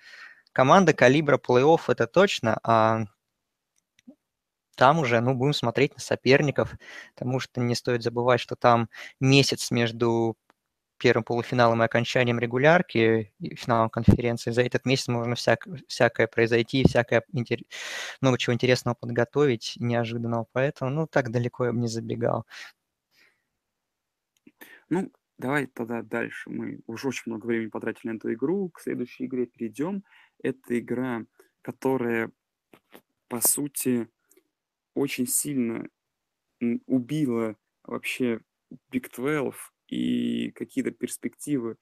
команда 0.54 0.94
калибра 0.94 1.38
плей-офф 1.40 1.82
это 1.90 2.08
точно, 2.08 2.60
а 2.64 3.06
там 4.78 5.00
уже, 5.00 5.20
ну, 5.20 5.34
будем 5.34 5.54
смотреть 5.54 5.96
на 5.96 6.00
соперников, 6.00 6.76
потому 7.16 7.40
что 7.40 7.60
не 7.60 7.76
стоит 7.76 8.04
забывать, 8.04 8.40
что 8.40 8.56
там 8.56 8.90
месяц 9.20 9.72
между 9.72 10.38
первым 10.98 11.24
полуфиналом 11.24 11.82
и 11.82 11.86
окончанием 11.86 12.40
регулярки 12.40 13.34
и 13.40 13.56
финалом 13.56 13.90
конференции. 13.90 14.52
За 14.52 14.62
этот 14.62 14.86
месяц 14.86 15.08
можно 15.08 15.36
всяк, 15.36 15.68
всякое 15.88 16.28
произойти, 16.28 16.84
всякое 16.88 17.24
интер... 17.34 17.60
много 18.22 18.38
чего 18.38 18.54
интересного 18.54 18.96
подготовить, 18.96 19.74
неожиданного. 19.78 20.48
Поэтому, 20.52 20.92
ну, 20.92 21.08
так 21.08 21.32
далеко 21.32 21.66
я 21.66 21.74
бы 21.74 21.80
не 21.80 21.88
забегал. 21.88 22.46
Ну, 24.90 25.12
давай 25.38 25.68
тогда 25.68 26.02
дальше. 26.02 26.50
Мы 26.50 26.80
уже 26.88 27.10
очень 27.10 27.24
много 27.26 27.46
времени 27.46 27.70
потратили 27.70 28.12
на 28.12 28.18
эту 28.18 28.34
игру. 28.34 28.70
К 28.70 28.82
следующей 28.82 29.26
игре 29.26 29.46
перейдем. 29.46 30.04
Это 30.42 30.80
игра, 30.80 31.24
которая, 31.62 32.32
по 33.28 33.42
сути, 33.42 34.08
очень 34.98 35.28
сильно 35.28 35.90
убила 36.88 37.56
вообще 37.84 38.42
Big 38.92 39.10
12 39.16 39.60
и 39.88 40.52
какие-то 40.52 40.92
перспективы 40.92 41.78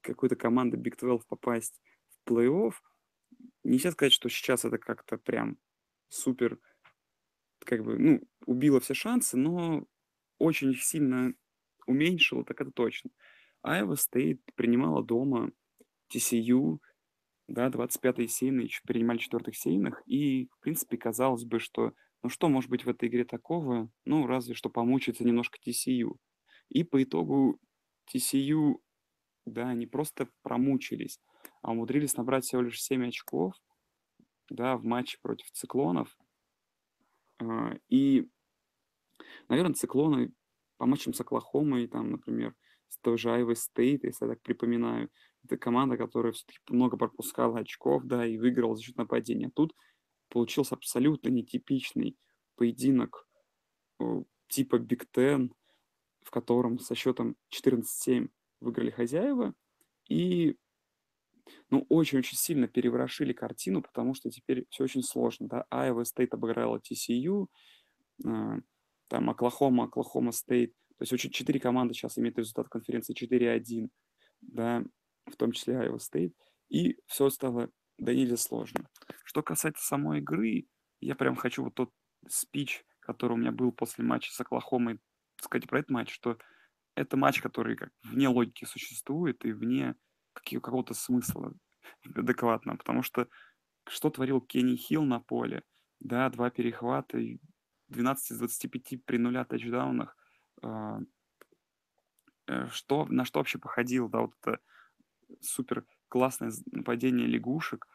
какой-то 0.00 0.36
команды 0.36 0.76
Big 0.76 0.96
12 0.98 1.26
попасть 1.26 1.80
в 2.08 2.30
плей-офф, 2.30 2.74
нельзя 3.64 3.90
сказать, 3.90 4.12
что 4.12 4.28
сейчас 4.28 4.64
это 4.64 4.78
как-то 4.78 5.18
прям 5.18 5.58
супер, 6.08 6.58
как 7.60 7.82
бы, 7.82 7.98
ну, 7.98 8.22
убило 8.46 8.80
все 8.80 8.94
шансы, 8.94 9.36
но 9.36 9.86
очень 10.38 10.74
сильно 10.74 11.34
уменьшило, 11.86 12.44
так 12.44 12.60
это 12.60 12.70
точно. 12.70 13.10
Айва 13.62 13.96
Стейт 13.96 14.40
принимала 14.54 15.02
дома 15.02 15.50
TCU, 16.14 16.78
да, 17.48 17.68
25-й 17.68 18.28
сейные, 18.28 18.68
принимали 18.86 19.18
четвертых 19.18 19.56
сейных, 19.56 20.02
и, 20.06 20.46
в 20.46 20.58
принципе, 20.60 20.96
казалось 20.96 21.44
бы, 21.44 21.58
что, 21.58 21.94
ну, 22.24 22.30
что 22.30 22.48
может 22.48 22.70
быть 22.70 22.86
в 22.86 22.88
этой 22.88 23.10
игре 23.10 23.26
такого? 23.26 23.90
Ну, 24.06 24.26
разве 24.26 24.54
что 24.54 24.70
помучиться 24.70 25.24
немножко 25.24 25.58
TCU. 25.58 26.16
И 26.70 26.82
по 26.82 27.02
итогу 27.02 27.60
TCU, 28.10 28.76
да, 29.44 29.68
они 29.68 29.86
просто 29.86 30.30
промучились, 30.40 31.20
а 31.60 31.72
умудрились 31.72 32.16
набрать 32.16 32.44
всего 32.44 32.62
лишь 32.62 32.82
7 32.82 33.08
очков, 33.08 33.52
да, 34.48 34.78
в 34.78 34.84
матче 34.84 35.18
против 35.20 35.50
циклонов. 35.50 36.16
А, 37.40 37.76
и, 37.90 38.26
наверное, 39.50 39.74
циклоны 39.74 40.32
по 40.78 40.86
матчам 40.86 41.12
с 41.12 41.20
Оклахомой, 41.20 41.88
там, 41.88 42.12
например, 42.12 42.54
с 42.88 42.96
той 43.00 43.18
же 43.18 43.34
Айовой 43.34 43.56
State, 43.56 44.02
если 44.02 44.24
я 44.24 44.30
так 44.30 44.40
припоминаю, 44.40 45.10
это 45.44 45.58
команда, 45.58 45.98
которая 45.98 46.32
все-таки 46.32 46.58
много 46.70 46.96
пропускала 46.96 47.58
очков, 47.58 48.04
да, 48.04 48.26
и 48.26 48.38
выиграла 48.38 48.76
за 48.76 48.82
счет 48.82 48.96
нападения. 48.96 49.50
Тут 49.54 49.74
получился 50.34 50.74
абсолютно 50.74 51.28
нетипичный 51.28 52.18
поединок 52.56 53.28
типа 54.48 54.78
Big 54.78 55.06
Ten, 55.16 55.52
в 56.22 56.30
котором 56.32 56.80
со 56.80 56.96
счетом 56.96 57.36
14-7 57.54 58.28
выиграли 58.60 58.90
хозяева. 58.90 59.54
И 60.08 60.56
ну, 61.70 61.86
очень-очень 61.88 62.36
сильно 62.36 62.66
переворошили 62.66 63.32
картину, 63.32 63.80
потому 63.80 64.14
что 64.14 64.28
теперь 64.28 64.66
все 64.70 64.84
очень 64.84 65.04
сложно. 65.04 65.46
Да? 65.48 65.66
Айова 65.70 66.02
State 66.02 66.34
обыграла 66.34 66.80
TCU, 66.80 67.46
э, 68.24 68.60
там 69.08 69.30
Оклахома, 69.30 69.84
Оклахома 69.84 70.32
State. 70.32 70.72
То 70.98 71.02
есть 71.02 71.12
очень 71.12 71.30
четыре 71.30 71.60
команды 71.60 71.94
сейчас 71.94 72.18
имеют 72.18 72.38
результат 72.38 72.68
конференции 72.68 73.14
4-1, 73.14 73.88
да, 74.40 74.84
в 75.26 75.36
том 75.36 75.52
числе 75.52 75.78
Айова 75.78 75.98
State. 75.98 76.34
И 76.70 76.98
все 77.06 77.30
стало 77.30 77.70
донельзя 77.98 78.36
сложно. 78.36 78.88
Что 79.24 79.42
касается 79.42 79.84
самой 79.84 80.18
игры, 80.20 80.66
Я 81.00 81.14
прям 81.14 81.36
хочу 81.36 81.64
вот 81.64 81.74
тот 81.74 81.90
спич, 82.28 82.84
который 83.00 83.34
у 83.34 83.36
меня 83.36 83.52
был 83.52 83.72
после 83.72 84.04
матча 84.04 84.32
с 84.32 84.40
Оклахомой, 84.40 85.00
сказать 85.36 85.68
про 85.68 85.80
этот 85.80 85.90
матч, 85.90 86.12
что 86.12 86.38
это 86.94 87.16
матч, 87.16 87.40
который 87.40 87.76
как 87.76 87.90
вне 88.02 88.28
логики 88.28 88.64
существует 88.64 89.44
и 89.44 89.52
вне 89.52 89.96
какого-то 90.32 90.94
смысла 90.94 91.52
адекватно, 92.14 92.76
потому 92.76 93.02
что 93.02 93.28
что 93.86 94.10
творил 94.10 94.40
Кенни 94.40 94.76
Хилл 94.76 95.04
на 95.04 95.20
поле, 95.20 95.62
да, 96.00 96.30
два 96.30 96.50
перехвата, 96.50 97.18
12 97.88 98.30
из 98.30 98.38
25 98.38 99.04
при 99.04 99.18
нуля 99.18 99.44
тачдаунах, 99.44 100.16
а, 100.62 101.00
э, 102.46 102.66
что, 102.68 103.04
на 103.06 103.24
что 103.24 103.40
вообще 103.40 103.58
походил, 103.58 104.08
да, 104.08 104.20
вот 104.20 104.32
это 104.40 104.58
супер 105.40 105.84
классное 106.14 106.52
нападение 106.70 107.26
лягушек, 107.26 107.88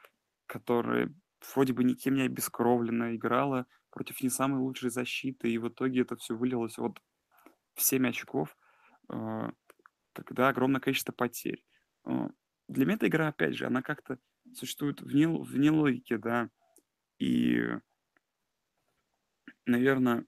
которые 0.46 1.16
вроде 1.56 1.72
бы 1.72 1.86
никем 1.86 2.16
не 2.16 2.24
обескровлено 2.24 3.16
играла 3.16 3.66
против 3.92 4.22
не 4.22 4.30
самой 4.30 4.60
лучшей 4.60 4.90
защиты, 4.90 5.50
и 5.50 5.58
в 5.58 5.70
итоге 5.70 6.02
это 6.02 6.18
все 6.18 6.36
вылилось 6.36 6.78
вот 6.78 7.02
в 7.76 7.82
7 7.82 8.10
очков, 8.10 8.58
а, 9.08 9.54
когда 10.12 10.50
огромное 10.50 10.82
количество 10.82 11.14
потерь. 11.14 11.66
А, 12.04 12.30
для 12.68 12.86
меня 12.86 12.96
эта 12.96 13.08
игра, 13.08 13.30
опять 13.30 13.56
же, 13.56 13.66
она 13.66 13.82
как-то 13.82 14.20
существует 14.54 15.00
вне, 15.00 15.30
вне 15.30 15.72
логики, 15.72 16.18
да, 16.18 16.50
и, 17.20 17.70
наверное, 19.66 20.26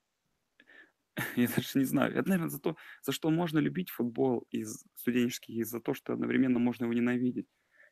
я 1.36 1.50
даже 1.50 1.78
не 1.78 1.84
знаю, 1.84 2.14
это, 2.16 2.30
наверное, 2.30 2.50
за 2.50 2.62
то, 2.62 2.78
за 3.02 3.12
что 3.12 3.30
можно 3.32 3.60
любить 3.60 3.90
футбол 3.90 4.48
из 4.50 4.86
студенческий, 4.96 5.56
и 5.56 5.64
за 5.64 5.82
то, 5.82 5.94
что 5.94 6.14
одновременно 6.14 6.58
можно 6.58 6.86
его 6.86 6.94
ненавидеть, 6.94 7.48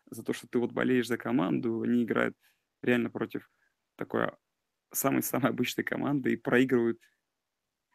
за 0.10 0.24
то, 0.24 0.34
что 0.34 0.48
ты 0.48 0.60
вот 0.60 0.72
болеешь 0.72 1.08
за 1.08 1.18
команду, 1.18 1.82
они 1.82 2.04
играют 2.04 2.36
реально 2.82 3.10
против 3.10 3.50
такой 3.96 4.32
самой-самой 4.92 5.50
обычной 5.50 5.84
команды 5.84 6.34
и 6.34 6.38
проигрывают, 6.38 7.00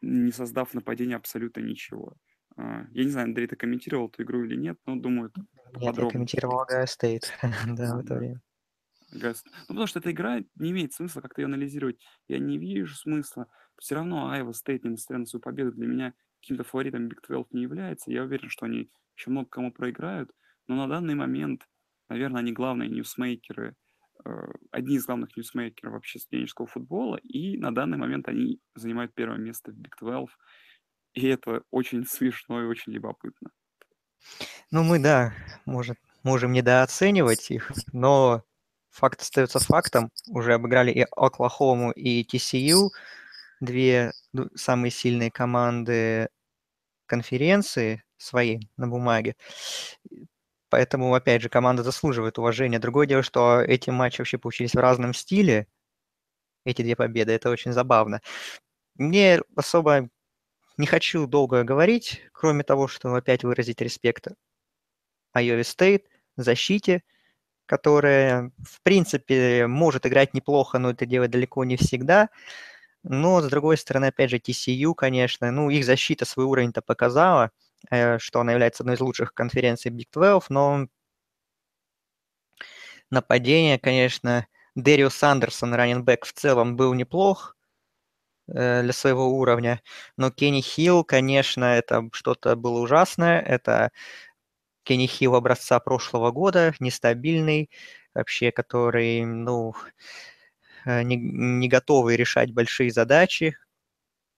не 0.01 0.31
создав 0.31 0.73
нападение 0.73 1.17
абсолютно 1.17 1.61
ничего. 1.61 2.15
А, 2.57 2.85
я 2.91 3.03
не 3.03 3.09
знаю, 3.09 3.25
Андрей, 3.25 3.47
ты 3.47 3.55
комментировал 3.55 4.07
эту 4.07 4.23
игру 4.23 4.43
или 4.43 4.55
нет, 4.55 4.79
но 4.85 4.95
думаю, 4.95 5.29
это 5.29 5.45
Нет, 5.79 5.97
я 5.97 6.09
комментировал 6.09 6.61
Агайо 6.61 6.85
Стейт, 6.85 7.33
да, 7.67 7.95
в 7.95 7.99
это 7.99 8.15
время. 8.15 8.41
Ну, 9.11 9.33
потому 9.67 9.87
что 9.87 9.99
эта 9.99 10.11
игра 10.11 10.39
не 10.55 10.71
имеет 10.71 10.93
смысла 10.93 11.21
как-то 11.21 11.41
ее 11.41 11.45
анализировать. 11.45 11.99
Я 12.27 12.39
не 12.39 12.57
вижу 12.57 12.95
смысла. 12.95 13.47
Все 13.79 13.95
равно 13.95 14.29
Айова 14.29 14.53
State, 14.53 14.83
несмотря 14.83 15.19
на 15.19 15.25
свою 15.25 15.41
победу, 15.41 15.71
для 15.71 15.87
меня 15.87 16.13
каким-то 16.41 16.63
фаворитом 16.63 17.07
Big 17.07 17.19
12 17.25 17.53
не 17.53 17.63
является. 17.63 18.11
Я 18.11 18.23
уверен, 18.23 18.49
что 18.49 18.65
они 18.65 18.89
еще 19.15 19.29
много 19.29 19.49
кому 19.49 19.71
проиграют. 19.71 20.31
Но 20.67 20.75
на 20.75 20.87
данный 20.87 21.15
момент, 21.15 21.67
наверное, 22.09 22.41
они 22.41 22.51
главные 22.51 22.89
ньюсмейкеры, 22.89 23.75
э, 24.25 24.29
одни 24.71 24.95
из 24.95 25.05
главных 25.05 25.35
ньюсмейкеров 25.35 25.93
вообще 25.93 26.19
студенческого 26.19 26.67
футбола. 26.67 27.17
И 27.17 27.57
на 27.57 27.73
данный 27.73 27.97
момент 27.97 28.27
они 28.27 28.59
занимают 28.75 29.13
первое 29.13 29.37
место 29.37 29.71
в 29.71 29.75
Big 29.75 29.91
12. 29.99 30.29
И 31.13 31.27
это 31.27 31.63
очень 31.71 32.05
смешно 32.07 32.61
и 32.61 32.65
очень 32.65 32.93
любопытно. 32.93 33.49
Ну, 34.71 34.83
мы, 34.83 34.99
да, 34.99 35.33
может, 35.65 35.97
можем 36.23 36.51
недооценивать 36.51 37.51
их, 37.51 37.71
но 37.93 38.43
факт 38.89 39.21
остается 39.21 39.59
фактом. 39.59 40.11
Уже 40.29 40.53
обыграли 40.53 40.91
и 40.91 41.05
Оклахому, 41.15 41.91
и 41.91 42.23
TCU, 42.23 42.89
две 43.59 44.11
самые 44.55 44.91
сильные 44.91 45.31
команды 45.31 46.29
конференции 47.05 48.03
свои 48.17 48.59
на 48.77 48.87
бумаге. 48.87 49.35
Поэтому, 50.75 51.15
опять 51.15 51.41
же, 51.41 51.47
команда 51.47 51.83
заслуживает 51.83 52.37
уважения. 52.37 52.79
Другое 52.79 53.07
дело, 53.07 53.23
что 53.23 53.61
эти 53.61 53.91
матчи 53.91 54.19
вообще 54.19 54.37
получились 54.37 54.73
в 54.73 54.77
разном 54.77 55.13
стиле, 55.13 55.67
эти 56.65 56.81
две 56.81 56.97
победы. 56.97 57.31
Это 57.31 57.49
очень 57.49 57.71
забавно. 57.71 58.19
Мне 58.95 59.39
особо 59.55 60.09
не 60.75 60.85
хочу 60.85 61.27
долго 61.27 61.63
говорить, 61.63 62.23
кроме 62.33 62.65
того, 62.65 62.89
что 62.89 63.15
опять 63.15 63.45
выразить 63.45 63.79
респект 63.79 64.27
Айове 65.31 65.63
Стейт, 65.63 66.07
защите, 66.35 67.01
которая, 67.65 68.51
в 68.61 68.81
принципе, 68.83 69.67
может 69.67 70.05
играть 70.05 70.33
неплохо, 70.33 70.77
но 70.77 70.89
это 70.89 71.05
делать 71.05 71.31
далеко 71.31 71.63
не 71.63 71.77
всегда. 71.77 72.27
Но, 73.03 73.41
с 73.41 73.47
другой 73.47 73.77
стороны, 73.77 74.07
опять 74.07 74.29
же, 74.29 74.39
TCU, 74.39 74.93
конечно, 74.93 75.49
ну, 75.51 75.69
их 75.69 75.85
защита 75.85 76.25
свой 76.25 76.45
уровень-то 76.45 76.81
показала, 76.81 77.51
что 78.19 78.39
она 78.41 78.51
является 78.53 78.83
одной 78.83 78.95
из 78.95 79.01
лучших 79.01 79.33
конференций 79.33 79.91
Big 79.91 80.07
12, 80.11 80.49
но 80.49 80.87
нападение, 83.11 83.79
конечно, 83.79 84.47
Дэриус 84.75 85.15
Сандерсон, 85.15 85.73
раненбэк, 85.73 86.25
в 86.25 86.33
целом 86.33 86.75
был 86.75 86.93
неплох 86.93 87.55
э, 88.47 88.83
для 88.83 88.93
своего 88.93 89.29
уровня, 89.39 89.81
но 90.17 90.31
Кенни 90.31 90.61
Хилл, 90.61 91.03
конечно, 91.03 91.65
это 91.65 92.09
что-то 92.13 92.55
было 92.55 92.79
ужасное, 92.81 93.41
это 93.41 93.91
Кенни 94.83 95.07
Хилл 95.07 95.35
образца 95.35 95.79
прошлого 95.79 96.31
года, 96.31 96.73
нестабильный, 96.79 97.69
вообще, 98.15 98.51
который, 98.51 99.25
ну, 99.25 99.73
э, 100.85 101.03
не, 101.03 101.15
не 101.17 101.67
готовый 101.67 102.15
решать 102.15 102.53
большие 102.53 102.91
задачи. 102.91 103.55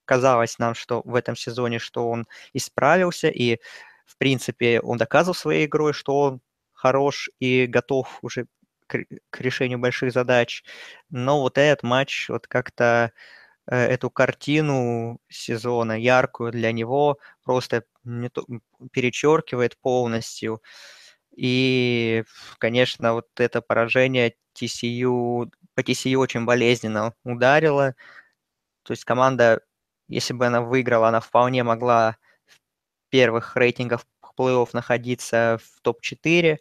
Казалось 0.08 0.60
нам, 0.60 0.76
что 0.76 1.04
в 1.06 1.16
этом 1.16 1.36
сезоне, 1.38 1.80
что 1.80 2.10
он 2.10 2.26
исправился, 2.54 3.30
и, 3.30 3.60
в 4.08 4.18
принципе, 4.18 4.82
он 4.82 4.98
доказывал 4.98 5.36
своей 5.36 5.68
игрой, 5.68 5.94
что 5.94 6.20
он 6.22 6.42
хорош 6.74 7.30
и 7.40 7.68
готов 7.68 8.20
уже 8.24 8.48
к, 8.88 9.04
к 9.32 9.42
решению 9.42 9.80
больших 9.80 10.14
задач. 10.14 10.64
Но 11.12 11.42
вот 11.42 11.58
этот 11.60 11.84
матч, 11.84 12.30
вот 12.30 12.48
как-то 12.48 13.12
э, 13.68 13.76
эту 13.78 14.10
картину 14.12 15.20
сезона 15.30 16.00
яркую 16.00 16.52
для 16.54 16.72
него 16.74 17.20
просто 17.44 17.84
перечеркивает 18.92 19.78
полностью. 19.80 20.62
И, 21.36 22.24
конечно, 22.60 23.14
вот 23.14 23.28
это 23.38 23.62
поражение 23.62 24.36
TCU, 24.54 25.52
по 25.76 25.82
TCU 25.84 26.20
очень 26.20 26.46
болезненно 26.46 27.14
ударило. 27.24 27.96
То 28.84 28.94
есть 28.94 29.06
команда, 29.06 29.62
если 30.08 30.34
бы 30.34 30.46
она 30.48 30.62
выиграла, 30.62 31.10
она 31.10 31.20
вполне 31.20 31.64
могла 31.64 32.18
в 32.48 33.10
первых 33.10 33.56
рейтингах 33.56 34.06
плей-офф 34.38 34.70
находиться 34.74 35.60
в 35.64 35.82
топ-4, 35.82 36.58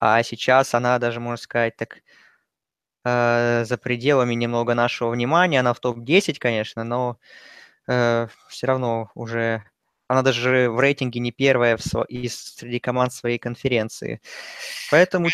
а 0.00 0.22
сейчас 0.22 0.74
она 0.74 0.98
даже, 0.98 1.20
можно 1.20 1.36
сказать, 1.36 1.76
так 1.76 1.98
э, 3.04 3.64
за 3.64 3.78
пределами 3.78 4.34
немного 4.34 4.74
нашего 4.74 5.10
внимания. 5.10 5.60
Она 5.60 5.74
в 5.74 5.80
топ-10, 5.80 6.38
конечно, 6.38 6.84
но 6.84 7.18
э, 7.88 8.28
все 8.48 8.66
равно 8.66 9.10
уже 9.14 9.64
она 10.08 10.22
даже 10.22 10.70
в 10.70 10.78
рейтинге 10.80 11.20
не 11.20 11.32
первая 11.32 11.76
в, 11.76 12.04
из, 12.08 12.56
среди 12.56 12.78
команд 12.78 13.12
своей 13.12 13.38
конференции. 13.38 14.20
Поэтому 14.90 15.28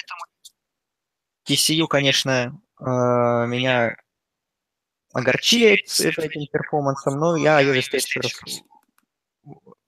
TCU, 1.49 1.87
конечно, 1.89 2.61
э, 2.81 2.85
меня 2.85 3.97
огорчили 5.13 5.73
этим 5.73 6.47
перформансом, 6.51 7.19
но 7.19 7.37
я 7.37 7.61
Стейт 7.83 8.05
еще 8.05 8.21
раз 8.21 8.63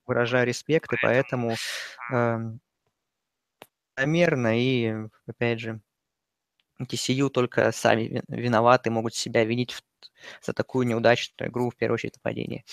выражаю 0.07 0.47
респект, 0.47 0.93
и 0.93 0.97
поэтому 1.01 1.57
э, 2.13 2.39
намеренно 3.97 4.61
и, 4.61 5.09
опять 5.27 5.61
же, 5.61 5.81
TCU 6.81 7.31
только 7.31 7.73
сами 7.73 8.23
виноваты, 8.29 8.91
могут 8.91 9.15
себя 9.15 9.45
винить 9.45 9.73
в, 9.73 9.83
за 10.43 10.53
такую 10.53 10.87
неудачную 10.87 11.51
игру, 11.51 11.71
в 11.71 11.77
первую 11.77 11.95
очередь, 11.95 12.17
нападение. 12.17 12.65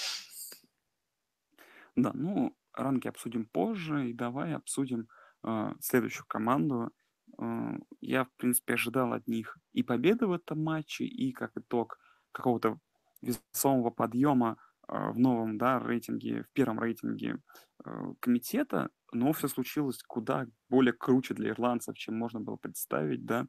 Да, 1.95 2.11
ну, 2.13 2.55
ранги 2.73 3.07
обсудим 3.07 3.45
позже, 3.45 4.09
и 4.09 4.13
давай 4.13 4.55
обсудим 4.55 5.07
э, 5.43 5.73
следующую 5.79 6.25
команду. 6.25 6.91
Э, 7.37 7.77
я, 8.01 8.25
в 8.25 8.31
принципе, 8.37 8.73
ожидал 8.73 9.13
от 9.13 9.27
них 9.27 9.57
и 9.73 9.83
победы 9.83 10.27
в 10.27 10.33
этом 10.33 10.63
матче, 10.63 11.05
и 11.05 11.31
как 11.31 11.51
итог 11.55 11.99
какого-то 12.31 12.77
весомого 13.21 13.89
подъема 13.89 14.57
э, 14.87 15.11
в 15.11 15.19
новом 15.19 15.57
да, 15.57 15.79
рейтинге, 15.79 16.43
в 16.43 16.51
первом 16.53 16.79
рейтинге 16.79 17.37
э, 17.85 18.13
комитета, 18.19 18.89
но 19.11 19.33
все 19.33 19.47
случилось 19.47 20.01
куда 20.03 20.47
более 20.69 20.93
круче 20.93 21.33
для 21.33 21.49
ирландцев, 21.49 21.97
чем 21.97 22.17
можно 22.17 22.39
было 22.39 22.57
представить, 22.57 23.25
да. 23.25 23.47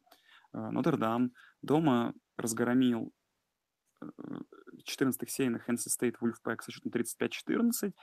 Нотр-Дам 0.55 1.31
дома 1.63 2.13
разгромил 2.37 3.11
14-х 4.87 5.27
сейных 5.27 5.69
NC 5.69 5.87
State 5.87 6.15
Wolfpack 6.21 6.61
со 6.61 6.71
счетом 6.71 6.91
35-14, 6.91 7.93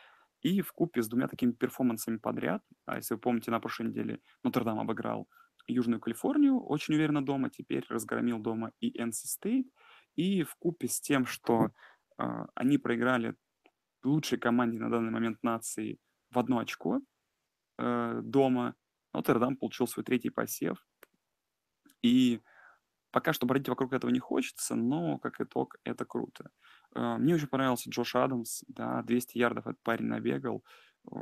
и 0.43 0.63
в 0.63 0.73
купе 0.73 1.03
с 1.03 1.09
двумя 1.09 1.29
такими 1.29 1.53
перформансами 1.53 2.17
подряд, 2.17 2.63
а 2.87 2.97
если 2.97 3.15
вы 3.15 3.21
помните, 3.21 3.51
на 3.51 3.61
прошлой 3.61 3.89
неделе 3.89 4.21
Нотр-Дам 4.43 4.81
обыграл 4.81 5.29
Южную 5.67 6.01
Калифорнию, 6.01 6.59
очень 6.59 6.95
уверенно 6.95 7.25
дома, 7.25 7.51
теперь 7.51 7.85
разгромил 7.89 8.39
дома 8.39 8.73
и 8.81 8.99
NC 8.99 9.27
State, 9.39 9.67
и 10.17 10.43
в 10.43 10.55
купе 10.57 10.89
с 10.89 11.01
тем, 11.01 11.27
что 11.27 11.71
э, 12.19 12.25
они 12.55 12.79
проиграли 12.79 13.35
лучшей 14.03 14.39
команде 14.39 14.79
на 14.79 14.91
данный 14.91 15.11
момент 15.11 15.43
нации 15.43 15.99
в 16.31 16.39
одно 16.39 16.59
очко 16.59 17.01
э, 17.79 18.21
дома, 18.23 18.75
Нотр-Дам 19.13 19.57
получил 19.57 19.87
свой 19.87 20.05
третий 20.05 20.31
посев, 20.31 20.87
и 22.03 22.41
пока 23.11 23.33
что 23.33 23.47
бродить 23.47 23.69
вокруг 23.69 23.93
этого 23.93 24.11
не 24.11 24.21
хочется, 24.21 24.75
но 24.75 25.19
как 25.19 25.41
итог 25.41 25.77
это 25.85 26.05
круто. 26.05 26.51
Э, 26.95 27.17
мне 27.17 27.35
очень 27.35 27.49
понравился 27.49 27.91
Джош 27.91 28.15
Адамс, 28.17 28.63
да, 28.69 29.03
200 29.03 29.39
ярдов 29.39 29.67
этот 29.67 29.83
парень 29.83 30.07
набегал, 30.07 30.65
э, 31.11 31.17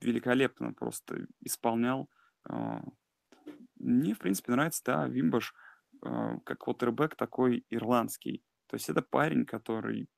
великолепно 0.00 0.72
просто 0.72 1.26
исполнял. 1.40 2.08
Э, 2.48 2.80
мне, 3.76 4.14
в 4.14 4.18
принципе, 4.18 4.52
нравится, 4.52 4.82
да, 4.84 5.06
Вимбаш 5.06 5.54
как 6.44 6.58
квотербек 6.58 7.16
такой 7.16 7.64
ирландский. 7.70 8.42
То 8.68 8.76
есть 8.76 8.88
это 8.88 9.02
парень, 9.02 9.44
который 9.44 10.08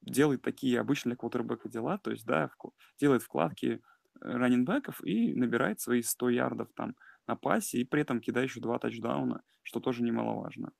делает 0.00 0.42
такие 0.42 0.80
обычные 0.80 1.12
для 1.12 1.16
квотербека 1.16 1.68
дела, 1.68 1.98
то 1.98 2.10
есть, 2.10 2.26
да, 2.26 2.50
делает 2.98 3.22
вкладки 3.22 3.80
раненбеков 4.20 5.02
и 5.04 5.34
набирает 5.34 5.80
свои 5.80 6.02
100 6.02 6.30
ярдов 6.30 6.68
там 6.74 6.96
на 7.26 7.36
пасе, 7.36 7.78
и 7.78 7.84
при 7.84 8.02
этом 8.02 8.20
кидает 8.20 8.50
еще 8.50 8.60
два 8.60 8.78
тачдауна, 8.78 9.42
что 9.62 9.80
тоже 9.80 10.02
немаловажно. 10.02 10.72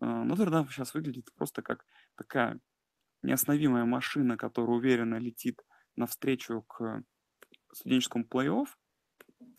Нотр-Дам 0.00 0.68
сейчас 0.68 0.92
выглядит 0.92 1.32
просто 1.34 1.62
как 1.62 1.86
такая 2.16 2.60
неостановимая 3.22 3.84
машина, 3.84 4.36
которая 4.36 4.76
уверенно 4.76 5.16
летит 5.16 5.62
навстречу 5.96 6.62
к 6.62 7.02
студенческому 7.72 8.24
плей-офф, 8.24 8.68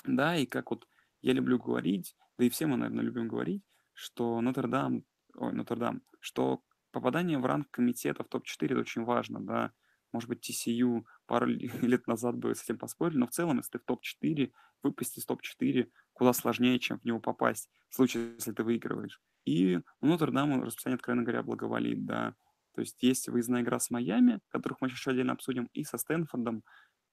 да, 0.06 0.36
и 0.36 0.46
как 0.46 0.70
вот 0.70 0.88
я 1.22 1.34
люблю 1.34 1.58
говорить, 1.58 2.16
да 2.38 2.46
и 2.46 2.50
все 2.50 2.68
мы, 2.68 2.78
наверное, 2.78 3.04
любим 3.04 3.28
говорить, 3.28 3.64
что 3.94 4.40
Нотр-Дам, 4.42 5.04
ой, 5.36 5.54
Нотр-Дам, 5.54 6.02
что 6.20 6.62
попадание 6.92 7.38
в 7.40 7.46
ранг 7.46 7.70
комитета 7.72 8.24
в 8.24 8.28
топ-4 8.28 8.66
это 8.66 8.80
очень 8.80 9.04
важно, 9.04 9.40
да, 9.40 9.72
может 10.14 10.30
быть, 10.30 10.50
TCU 10.50 11.04
пару 11.26 11.46
лет 11.48 12.08
назад 12.08 12.38
бы 12.38 12.56
с 12.56 12.64
этим 12.64 12.78
поспорили, 12.78 13.18
но 13.18 13.28
в 13.28 13.32
целом, 13.32 13.58
если 13.58 13.72
ты 13.74 13.80
в 13.80 13.86
топ-4, 13.86 14.52
выпасть 14.84 15.18
из 15.18 15.26
топ-4 15.26 15.90
куда 16.14 16.34
сложнее, 16.34 16.80
чем 16.80 17.00
в 17.00 17.06
него 17.06 17.20
попасть, 17.20 17.70
в 17.90 17.96
случае, 17.96 18.34
если 18.34 18.52
ты 18.52 18.64
выигрываешь. 18.64 19.22
И 19.46 19.80
у 20.02 20.08
Нотр-Дама 20.08 20.64
расписание, 20.64 20.96
откровенно 20.96 21.24
говоря, 21.24 21.44
благоволит, 21.44 22.06
да. 22.06 22.36
То 22.74 22.82
есть 22.82 23.02
есть 23.02 23.30
выездная 23.30 23.62
игра 23.62 23.80
с 23.80 23.90
Майами, 23.90 24.40
которых 24.50 24.82
мы 24.82 24.88
еще 24.88 25.12
отдельно 25.12 25.34
обсудим, 25.34 25.70
и 25.74 25.84
со 25.84 25.98
Стэнфордом, 25.98 26.64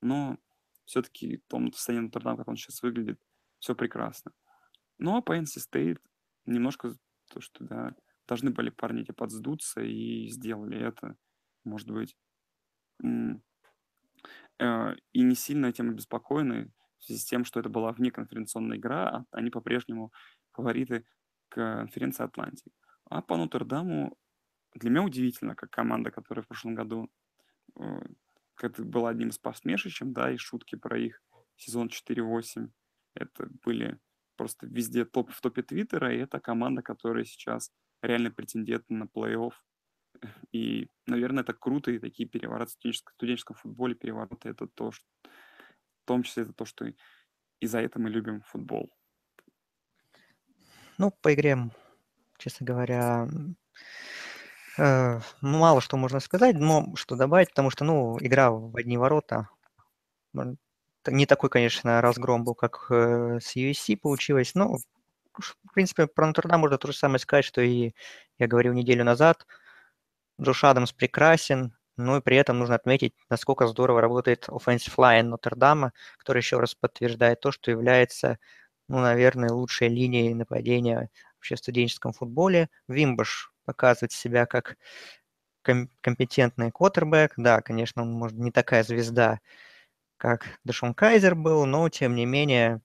но 0.01 0.39
все-таки 0.85 1.43
том 1.49 1.73
состоянии 1.73 2.07
Нотр-Дам, 2.07 2.37
как 2.37 2.49
он 2.49 2.57
сейчас 2.57 2.83
выглядит, 2.83 3.19
все 3.65 3.75
прекрасно. 3.75 4.31
Ну, 4.99 5.23
по 5.23 5.39
NC 5.39 5.59
State 5.73 5.99
немножко 6.45 6.95
то, 7.31 7.41
что, 7.41 7.65
да, 7.65 7.95
должны 8.29 8.51
были 8.51 8.69
парни 8.69 9.03
эти 9.03 9.13
подсдуться 9.13 9.81
и 9.81 10.29
сделали 10.29 10.79
это, 10.79 11.17
может 11.65 11.91
быть. 11.91 12.15
Э, 13.03 14.95
и 15.13 15.23
не 15.23 15.35
сильно 15.35 15.67
этим 15.67 15.89
обеспокоены 15.89 16.71
в 16.99 17.05
связи 17.05 17.21
с 17.21 17.25
тем, 17.25 17.47
что 17.47 17.59
это 17.59 17.71
была 17.71 17.93
внеконференционная 17.93 18.77
игра, 18.77 19.09
а 19.09 19.25
они 19.31 19.49
по-прежнему 19.49 20.13
фавориты 20.53 21.07
конференции 21.49 22.25
Атлантик. 22.25 22.73
А 23.07 23.23
по 23.23 23.39
Нотр-Даму 23.39 24.15
для 24.75 24.91
меня 24.91 25.03
удивительно, 25.03 25.55
как 25.55 25.71
команда, 25.71 26.11
которая 26.11 26.43
в 26.43 26.49
прошлом 26.49 26.75
году 26.75 27.11
э, 27.81 27.83
как 28.57 28.79
была 28.79 29.09
одним 29.09 29.31
из 29.31 29.39
посмешищем, 29.39 30.13
да, 30.13 30.31
и 30.31 30.37
шутки 30.37 30.77
про 30.77 30.99
их 30.99 31.23
сезон 31.57 31.89
4-8, 31.89 32.69
это 33.15 33.49
были 33.65 33.99
просто 34.37 34.67
везде 34.67 35.05
топ 35.05 35.31
в 35.31 35.41
топе 35.41 35.63
Твиттера, 35.63 36.13
и 36.15 36.19
это 36.19 36.41
команда, 36.41 36.83
которая 36.83 37.25
сейчас 37.25 37.71
реально 38.03 38.31
претендент 38.31 38.85
на 38.89 39.05
плей-офф. 39.05 39.53
И, 40.53 40.89
наверное, 41.07 41.43
это 41.43 41.53
круто, 41.53 41.91
и 41.91 41.99
такие 41.99 42.29
перевороты 42.29 42.71
в 42.71 42.75
студенческом, 42.75 43.15
студенческом 43.15 43.57
футболе, 43.57 43.95
перевороты, 43.95 44.49
это 44.49 44.67
то, 44.67 44.93
что, 44.93 45.07
в 45.25 46.07
том 46.07 46.23
числе 46.23 46.45
это 46.45 46.53
то, 46.53 46.65
что 46.65 46.87
и 47.61 47.67
за 47.67 47.81
это 47.81 47.99
мы 47.99 48.11
любим 48.11 48.43
футбол. 48.43 48.91
Ну, 50.99 51.11
по 51.11 51.35
игре, 51.35 51.59
честно 52.39 52.67
говоря, 52.67 53.29
э, 54.79 55.21
мало 55.41 55.81
что 55.81 55.97
можно 55.97 56.21
сказать, 56.21 56.57
но 56.57 56.95
что 56.95 57.17
добавить, 57.17 57.49
потому 57.49 57.71
что, 57.71 57.85
ну, 57.85 58.17
игра 58.21 58.51
в 58.51 58.77
одни 58.77 58.97
ворота, 58.97 59.49
не 61.09 61.27
такой, 61.27 61.51
конечно, 61.51 62.01
разгром 62.01 62.45
был, 62.45 62.55
как 62.55 62.87
э, 62.91 63.39
с 63.41 63.57
USC 63.57 63.97
получилось, 63.97 64.55
но, 64.55 64.77
в 65.35 65.73
принципе, 65.75 66.07
про 66.07 66.27
Нотр-Дам 66.27 66.61
можно 66.61 66.79
то 66.79 66.89
же 66.89 66.97
самое 66.97 67.19
сказать, 67.19 67.45
что 67.45 67.61
и 67.61 67.93
я 68.39 68.47
говорил 68.47 68.73
неделю 68.73 69.05
назад. 69.05 69.47
Джош 70.41 70.65
Адамс 70.65 70.93
прекрасен, 70.93 71.75
но 71.97 72.17
и 72.19 72.21
при 72.21 72.37
этом 72.37 72.59
нужно 72.59 72.75
отметить, 72.75 73.15
насколько 73.31 73.67
здорово 73.67 74.01
работает 74.01 74.49
offensive 74.49 74.95
line 74.97 75.25
Нотр-Дама, 75.25 75.93
который 76.19 76.39
еще 76.39 76.59
раз 76.59 76.75
подтверждает 76.75 77.41
то, 77.41 77.53
что 77.53 77.71
является, 77.71 78.39
ну, 78.89 78.99
наверное, 79.01 79.51
лучшей 79.51 79.89
линией 79.89 80.35
нападения 80.35 81.11
вообще 81.37 81.55
в 81.57 81.59
студенческом 81.59 82.13
футболе. 82.13 82.69
Вимбаш 82.89 83.53
показывает 83.65 84.13
себя 84.13 84.47
как 84.47 84.77
ком- 85.63 85.91
компетентный 86.01 86.71
квотербек. 86.73 87.35
Да, 87.37 87.61
конечно, 87.63 88.03
он, 88.03 88.13
может, 88.13 88.39
не 88.39 88.51
такая 88.53 88.83
звезда, 88.85 89.41
как 90.17 90.47
Дэшон 90.65 90.95
Кайзер 90.95 91.35
был, 91.35 91.67
но, 91.67 91.89
тем 91.89 92.15
не 92.15 92.27
менее, 92.27 92.81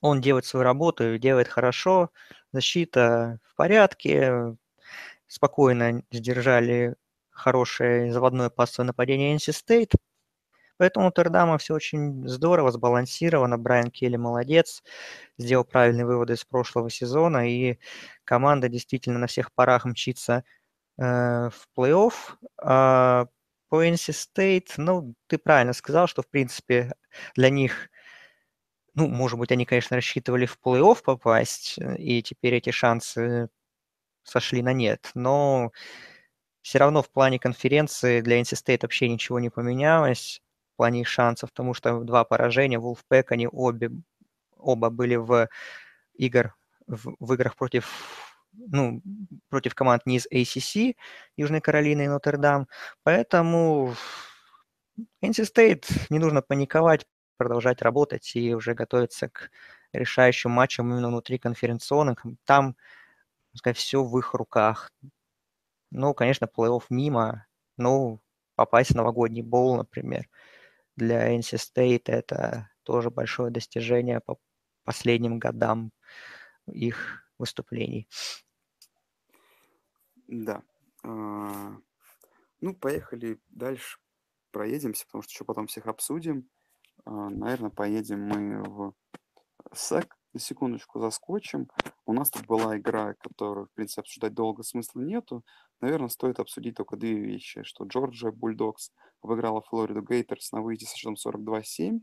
он 0.00 0.20
делает 0.20 0.44
свою 0.46 0.64
работу, 0.64 1.18
делает 1.18 1.48
хорошо, 1.48 2.10
защита 2.52 3.38
в 3.44 3.54
порядке, 3.56 4.56
спокойно 5.26 6.02
сдержали 6.10 6.96
хорошее 7.30 8.12
заводное 8.12 8.50
пассовое 8.50 8.86
нападение 8.86 9.36
NC 9.36 9.52
State. 9.52 9.94
Поэтому 10.76 11.08
у 11.08 11.12
Тердама 11.12 11.58
все 11.58 11.74
очень 11.74 12.28
здорово, 12.28 12.72
сбалансировано. 12.72 13.58
Брайан 13.58 13.90
Келли 13.90 14.16
молодец, 14.16 14.82
сделал 15.38 15.64
правильные 15.64 16.06
выводы 16.06 16.34
из 16.34 16.44
прошлого 16.44 16.90
сезона, 16.90 17.48
и 17.48 17.78
команда 18.24 18.68
действительно 18.68 19.18
на 19.20 19.26
всех 19.28 19.52
парах 19.52 19.84
мчится 19.84 20.44
э, 20.98 21.02
в 21.50 21.68
плей-офф. 21.76 22.12
А 22.62 23.26
по 23.68 23.84
NC 23.84 24.12
State, 24.12 24.72
ну, 24.76 25.14
ты 25.26 25.38
правильно 25.38 25.72
сказал, 25.72 26.06
что, 26.06 26.22
в 26.22 26.28
принципе, 26.28 26.94
для 27.34 27.50
них 27.50 27.90
ну, 28.94 29.08
может 29.08 29.38
быть, 29.38 29.50
они, 29.52 29.66
конечно, 29.66 29.96
рассчитывали 29.96 30.46
в 30.46 30.58
плей-офф 30.64 31.02
попасть, 31.02 31.78
э, 31.78 31.96
и 31.96 32.22
теперь 32.22 32.54
эти 32.54 32.70
шансы 32.70 33.48
сошли 34.24 34.62
на 34.62 34.72
нет. 34.72 35.10
Но 35.14 35.72
все 36.62 36.78
равно 36.78 37.02
в 37.02 37.10
плане 37.10 37.38
конференции 37.38 38.20
для 38.20 38.40
NC 38.40 38.54
State 38.54 38.80
вообще 38.82 39.08
ничего 39.08 39.40
не 39.40 39.50
поменялось 39.50 40.42
в 40.74 40.76
плане 40.76 41.02
их 41.02 41.08
шансов, 41.08 41.50
потому 41.50 41.74
что 41.74 42.00
два 42.00 42.24
поражения, 42.24 42.78
Wolfpack, 42.78 43.26
они 43.30 43.48
обе, 43.50 43.90
оба 44.56 44.90
были 44.90 45.16
в, 45.16 45.48
игр, 46.14 46.54
в, 46.86 47.16
в 47.20 47.32
играх 47.34 47.56
против 47.56 48.33
ну, 48.56 49.02
против 49.48 49.74
команд 49.74 50.06
не 50.06 50.16
из 50.16 50.26
ACC, 50.26 50.96
Южной 51.36 51.60
Каролины 51.60 52.04
и 52.04 52.08
Нотр-Дам. 52.08 52.68
Поэтому 53.02 53.94
NC 55.22 55.44
State 55.44 55.86
не 56.10 56.18
нужно 56.18 56.42
паниковать, 56.42 57.06
продолжать 57.36 57.82
работать 57.82 58.34
и 58.36 58.54
уже 58.54 58.74
готовиться 58.74 59.28
к 59.28 59.50
решающим 59.92 60.50
матчам 60.50 60.90
именно 60.90 61.08
внутри 61.08 61.38
конференционных. 61.38 62.24
Там, 62.44 62.76
сказать, 63.54 63.76
все 63.76 64.02
в 64.02 64.18
их 64.18 64.34
руках. 64.34 64.92
Ну, 65.90 66.14
конечно, 66.14 66.46
плей-офф 66.46 66.84
мимо. 66.90 67.46
Ну, 67.76 68.20
попасть 68.54 68.90
в 68.90 68.94
новогодний 68.94 69.42
боул, 69.42 69.76
например, 69.76 70.28
для 70.96 71.36
NC 71.36 71.58
State 71.58 72.04
это 72.06 72.70
тоже 72.84 73.10
большое 73.10 73.50
достижение 73.50 74.20
по 74.20 74.38
последним 74.84 75.38
годам 75.38 75.92
их 76.66 77.24
выступлений. 77.38 78.08
Да. 80.28 80.62
А, 81.02 81.76
ну, 82.60 82.74
поехали 82.74 83.38
дальше, 83.48 83.98
проедемся, 84.50 85.04
потому 85.06 85.22
что 85.22 85.32
еще 85.32 85.44
потом 85.44 85.66
всех 85.66 85.86
обсудим. 85.86 86.48
А, 87.04 87.28
наверное, 87.28 87.70
поедем 87.70 88.22
мы 88.22 88.62
в 88.62 88.94
СЭК. 89.72 90.16
На 90.32 90.40
секундочку 90.40 90.98
заскочим. 90.98 91.68
У 92.06 92.12
нас 92.12 92.28
тут 92.28 92.46
была 92.46 92.76
игра, 92.76 93.14
которую, 93.14 93.66
в 93.66 93.70
принципе, 93.70 94.00
обсуждать 94.00 94.34
долго 94.34 94.64
смысла 94.64 95.00
нету. 95.00 95.44
Наверное, 95.80 96.08
стоит 96.08 96.40
обсудить 96.40 96.74
только 96.74 96.96
две 96.96 97.14
вещи, 97.14 97.62
что 97.62 97.84
Джорджия 97.84 98.32
Бульдогс 98.32 98.90
выиграла 99.22 99.62
Флориду 99.62 100.02
Гейтерс 100.02 100.50
на 100.50 100.60
выезде 100.60 100.86
со 100.86 100.96
счетом 100.96 101.14
42-7. 101.14 102.00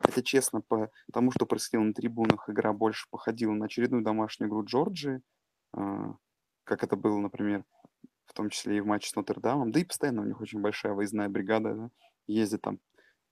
Это 0.00 0.22
честно, 0.22 0.60
по 0.60 0.90
тому, 1.10 1.30
что 1.30 1.46
происходило 1.46 1.86
на 1.86 1.94
трибунах, 1.94 2.50
игра 2.50 2.74
больше 2.74 3.06
походила 3.10 3.52
на 3.52 3.64
очередную 3.64 4.04
домашнюю 4.04 4.50
игру 4.50 4.62
Джорджии, 4.62 5.22
а, 5.72 6.16
как 6.70 6.84
это 6.84 6.94
было, 6.94 7.18
например, 7.18 7.64
в 8.26 8.32
том 8.32 8.48
числе 8.48 8.76
и 8.76 8.80
в 8.80 8.86
матче 8.86 9.10
с 9.10 9.16
Нотр-Дамом. 9.16 9.72
Да 9.72 9.80
и 9.80 9.84
постоянно 9.84 10.22
у 10.22 10.24
них 10.24 10.40
очень 10.40 10.60
большая 10.60 10.92
выездная 10.92 11.28
бригада, 11.28 11.74
да, 11.74 11.90
ездит 12.28 12.62
там 12.62 12.78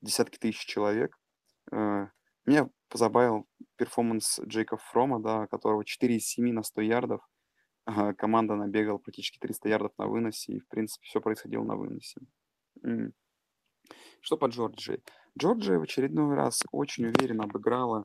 десятки 0.01 0.38
тысяч 0.38 0.66
человек. 0.66 1.16
Э, 1.70 2.09
меня 2.44 2.68
позабавил 2.88 3.46
перформанс 3.77 4.40
Джейка 4.40 4.77
Фрома, 4.77 5.22
да, 5.22 5.46
которого 5.46 5.85
4 5.85 6.16
из 6.16 6.27
7 6.27 6.53
на 6.53 6.64
100 6.64 6.81
ярдов. 6.81 7.20
Команда 8.18 8.57
набегала 8.57 8.98
практически 8.98 9.38
300 9.38 9.68
ярдов 9.68 9.92
на 9.98 10.09
выносе, 10.09 10.55
и, 10.55 10.59
в 10.59 10.66
принципе, 10.66 11.07
все 11.07 11.20
происходило 11.20 11.62
на 11.62 11.77
выносе. 11.77 12.20
Что 14.20 14.37
по 14.37 14.46
Джорджии? 14.46 15.01
Джорджия 15.38 15.79
в 15.79 15.83
очередной 15.83 16.35
раз 16.35 16.64
очень 16.72 17.07
уверенно 17.07 17.44
обыграла 17.44 18.05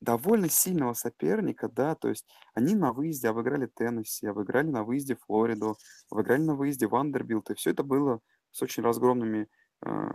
довольно 0.00 0.48
сильного 0.48 0.94
соперника, 0.94 1.68
да, 1.68 1.94
то 1.94 2.08
есть 2.08 2.26
они 2.54 2.74
на 2.74 2.92
выезде 2.92 3.28
обыграли 3.28 3.66
Теннесси, 3.66 4.26
обыграли 4.26 4.68
на 4.68 4.84
выезде 4.84 5.16
Флориду, 5.26 5.76
обыграли 6.10 6.42
на 6.42 6.54
выезде 6.54 6.86
Вандербилт, 6.86 7.50
и 7.50 7.54
все 7.54 7.70
это 7.70 7.82
было 7.82 8.20
с 8.50 8.62
очень 8.62 8.82
разгромными, 8.82 9.48
э, 9.84 10.10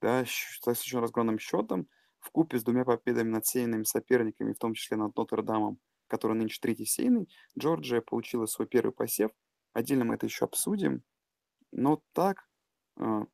да, 0.00 0.24
с 0.24 0.66
очень 0.66 0.98
разгромным 0.98 1.38
счетом, 1.38 1.88
вкупе 2.20 2.58
с 2.58 2.64
двумя 2.64 2.84
победами 2.84 3.28
над 3.28 3.46
сеяными 3.46 3.84
соперниками, 3.84 4.52
в 4.52 4.58
том 4.58 4.74
числе 4.74 4.96
над 4.96 5.14
Нотр-Дамом, 5.16 5.78
который 6.08 6.36
нынче 6.36 6.58
третий 6.60 6.86
сеяный, 6.86 7.28
Джорджия 7.58 8.00
получила 8.00 8.46
свой 8.46 8.66
первый 8.66 8.92
посев. 8.92 9.30
Отдельно 9.72 10.04
мы 10.04 10.14
это 10.14 10.26
еще 10.26 10.46
обсудим. 10.46 11.02
Но 11.72 12.02
так, 12.12 12.45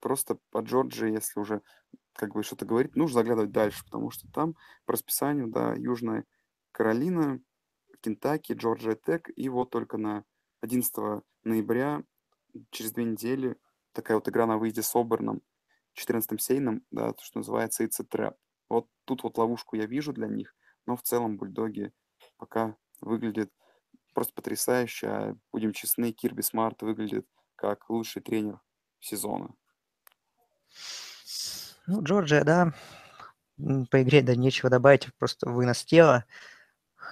просто 0.00 0.38
по 0.50 0.58
Джорджии, 0.58 1.12
если 1.12 1.40
уже 1.40 1.62
как 2.14 2.34
бы 2.34 2.42
что-то 2.42 2.66
говорить, 2.66 2.96
нужно 2.96 3.20
заглядывать 3.20 3.52
дальше, 3.52 3.84
потому 3.84 4.10
что 4.10 4.30
там 4.32 4.54
по 4.84 4.92
расписанию, 4.92 5.48
да, 5.48 5.74
Южная 5.74 6.24
Каролина, 6.72 7.40
Кентаки, 8.00 8.52
Джорджия 8.52 8.96
Тек, 8.96 9.30
и 9.34 9.48
вот 9.48 9.70
только 9.70 9.96
на 9.96 10.24
11 10.60 11.22
ноября, 11.44 12.02
через 12.70 12.92
две 12.92 13.04
недели, 13.04 13.56
такая 13.92 14.16
вот 14.16 14.28
игра 14.28 14.46
на 14.46 14.58
выезде 14.58 14.82
с 14.82 14.94
Оберном, 14.94 15.42
14-м 15.98 16.38
сейном, 16.38 16.84
да, 16.90 17.12
то, 17.12 17.22
что 17.22 17.38
называется 17.38 17.84
It's 17.84 18.00
a 18.00 18.04
Trap. 18.04 18.34
Вот 18.68 18.88
тут 19.04 19.22
вот 19.22 19.38
ловушку 19.38 19.76
я 19.76 19.86
вижу 19.86 20.12
для 20.12 20.26
них, 20.26 20.54
но 20.86 20.96
в 20.96 21.02
целом 21.02 21.36
бульдоги 21.36 21.92
пока 22.36 22.76
выглядят 23.00 23.50
просто 24.14 24.34
потрясающе, 24.34 25.06
а 25.08 25.36
будем 25.52 25.72
честны, 25.72 26.12
Кирби 26.12 26.42
Смарт 26.42 26.82
выглядит 26.82 27.26
как 27.56 27.88
лучший 27.90 28.22
тренер 28.22 28.60
сезона. 29.02 29.50
Ну, 31.86 32.02
Джорджия, 32.02 32.44
да, 32.44 32.72
по 33.90 34.02
игре, 34.02 34.22
да, 34.22 34.34
нечего 34.34 34.70
добавить, 34.70 35.12
просто 35.18 35.50
вынос 35.50 35.84
тела. 35.84 36.24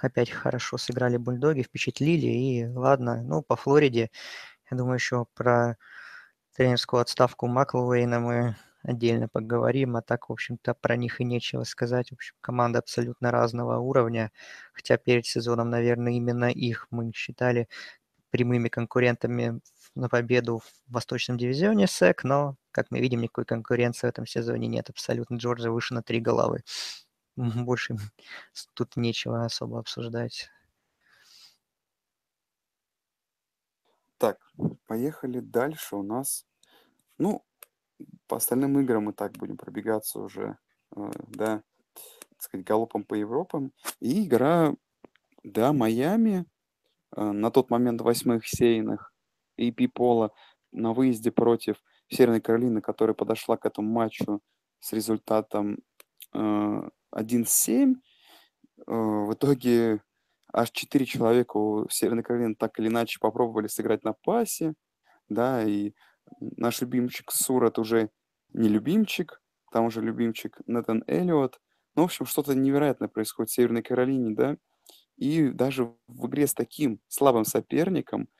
Опять 0.01 0.31
хорошо 0.31 0.77
сыграли 0.77 1.17
бульдоги, 1.17 1.63
впечатлили, 1.63 2.27
и 2.27 2.67
ладно. 2.67 3.21
Ну, 3.23 3.41
по 3.43 3.55
Флориде, 3.55 4.09
я 4.71 4.77
думаю, 4.77 4.95
еще 4.95 5.25
про 5.35 5.77
тренерскую 6.55 7.01
отставку 7.01 7.47
Маклвейна 7.47 8.19
мы 8.19 8.55
отдельно 8.83 9.27
поговорим, 9.27 9.95
а 9.97 10.01
так, 10.01 10.29
в 10.29 10.33
общем-то, 10.33 10.73
про 10.73 10.95
них 10.95 11.21
и 11.21 11.25
нечего 11.25 11.63
сказать. 11.65 12.09
В 12.09 12.13
общем, 12.13 12.35
команда 12.41 12.79
абсолютно 12.79 13.31
разного 13.31 13.77
уровня, 13.79 14.31
хотя 14.73 14.97
перед 14.97 15.25
сезоном, 15.25 15.69
наверное, 15.69 16.13
именно 16.13 16.45
их 16.49 16.87
мы 16.89 17.11
считали 17.13 17.67
прямыми 18.31 18.69
конкурентами 18.69 19.59
на 19.95 20.09
победу 20.09 20.59
в 20.59 20.93
Восточном 20.93 21.37
дивизионе 21.37 21.87
СЭК, 21.87 22.23
но, 22.23 22.55
как 22.71 22.91
мы 22.91 22.99
видим, 22.99 23.21
никакой 23.21 23.45
конкуренции 23.45 24.07
в 24.07 24.09
этом 24.09 24.25
сезоне 24.25 24.67
нет 24.67 24.89
абсолютно. 24.89 25.35
Джорджия 25.35 25.71
выше 25.71 25.93
на 25.93 26.01
три 26.01 26.19
головы. 26.19 26.63
Больше 27.35 27.97
тут 28.73 28.95
нечего 28.95 29.45
особо 29.45 29.79
обсуждать. 29.79 30.49
Так, 34.17 34.37
поехали 34.85 35.39
дальше. 35.39 35.95
У 35.95 36.03
нас, 36.03 36.45
ну, 37.17 37.43
по 38.27 38.37
остальным 38.37 38.79
играм 38.79 39.05
мы 39.05 39.13
так 39.13 39.31
будем 39.33 39.57
пробегаться 39.57 40.19
уже, 40.19 40.57
э, 40.95 41.11
да, 41.29 41.63
так 42.29 42.41
сказать, 42.41 42.65
галопом 42.65 43.03
по 43.03 43.15
Европам. 43.15 43.73
И 43.99 44.25
игра, 44.25 44.73
да, 45.43 45.73
Майами, 45.73 46.45
э, 47.15 47.31
на 47.31 47.49
тот 47.49 47.71
момент 47.71 48.01
восьмых 48.01 48.47
сейных, 48.47 49.10
и 49.67 49.87
Пола 49.87 50.31
на 50.71 50.93
выезде 50.93 51.31
против 51.31 51.77
Северной 52.09 52.41
Каролины, 52.41 52.81
которая 52.81 53.13
подошла 53.13 53.57
к 53.57 53.65
этому 53.65 53.89
матчу 53.89 54.41
с 54.79 54.93
результатом 54.93 55.79
э, 56.33 56.89
1-7. 57.15 57.95
Э, 57.95 58.91
в 58.91 59.33
итоге 59.33 60.01
аж 60.53 60.71
четыре 60.71 61.05
человека 61.05 61.57
у 61.57 61.87
Северной 61.89 62.23
Каролины 62.23 62.55
так 62.55 62.79
или 62.79 62.87
иначе 62.87 63.19
попробовали 63.19 63.67
сыграть 63.67 64.03
на 64.03 64.13
пасе, 64.13 64.73
да, 65.29 65.63
и 65.63 65.93
наш 66.39 66.81
любимчик 66.81 67.31
Сурат 67.31 67.79
уже 67.79 68.09
не 68.53 68.67
любимчик, 68.67 69.41
там 69.71 69.85
уже 69.85 70.01
любимчик 70.01 70.59
Натан 70.67 71.03
Эллиот. 71.07 71.61
Ну, 71.95 72.03
в 72.03 72.05
общем, 72.05 72.25
что-то 72.25 72.53
невероятное 72.53 73.07
происходит 73.07 73.49
в 73.49 73.53
Северной 73.53 73.83
Каролине, 73.83 74.35
да, 74.35 74.57
и 75.15 75.49
даже 75.49 75.93
в 76.07 76.27
игре 76.27 76.47
с 76.47 76.53
таким 76.53 76.99
слабым 77.07 77.45
соперником– 77.45 78.27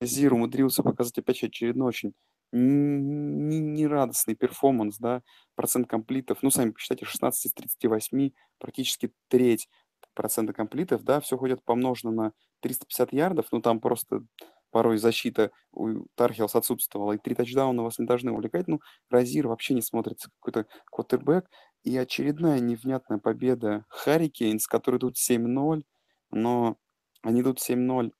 Зир 0.00 0.34
умудрился 0.34 0.82
показать 0.82 1.18
опять 1.18 1.42
очередной 1.42 1.88
очень 1.88 2.12
нерадостный 2.52 4.34
перформанс, 4.34 4.98
да, 4.98 5.22
процент 5.56 5.88
комплитов, 5.88 6.38
ну, 6.42 6.50
сами 6.50 6.70
посчитайте, 6.70 7.04
16 7.04 7.46
из 7.46 7.52
38, 7.52 8.30
практически 8.58 9.12
треть 9.28 9.68
процента 10.14 10.52
комплитов, 10.52 11.02
да, 11.02 11.20
все 11.20 11.36
ходит 11.36 11.62
помножено 11.64 12.12
на 12.12 12.32
350 12.60 13.12
ярдов, 13.12 13.46
ну, 13.50 13.60
там 13.60 13.80
просто 13.80 14.22
порой 14.70 14.98
защита 14.98 15.50
у 15.72 16.06
Тархилс 16.14 16.54
отсутствовала, 16.54 17.12
и 17.12 17.18
три 17.18 17.34
тачдауна 17.34 17.82
вас 17.82 17.98
не 17.98 18.06
должны 18.06 18.32
увлекать, 18.32 18.68
ну, 18.68 18.80
Розир 19.10 19.48
вообще 19.48 19.74
не 19.74 19.82
смотрится 19.82 20.30
какой-то 20.38 20.66
квотербек, 20.86 21.50
и 21.82 21.96
очередная 21.96 22.60
невнятная 22.60 23.18
победа 23.18 23.84
Харрикейнс, 23.88 24.66
которые 24.66 24.98
идут 24.98 25.16
7-0, 25.16 25.84
но 26.30 26.76
они 27.22 27.40
идут 27.40 27.58
7-0 27.58 28.12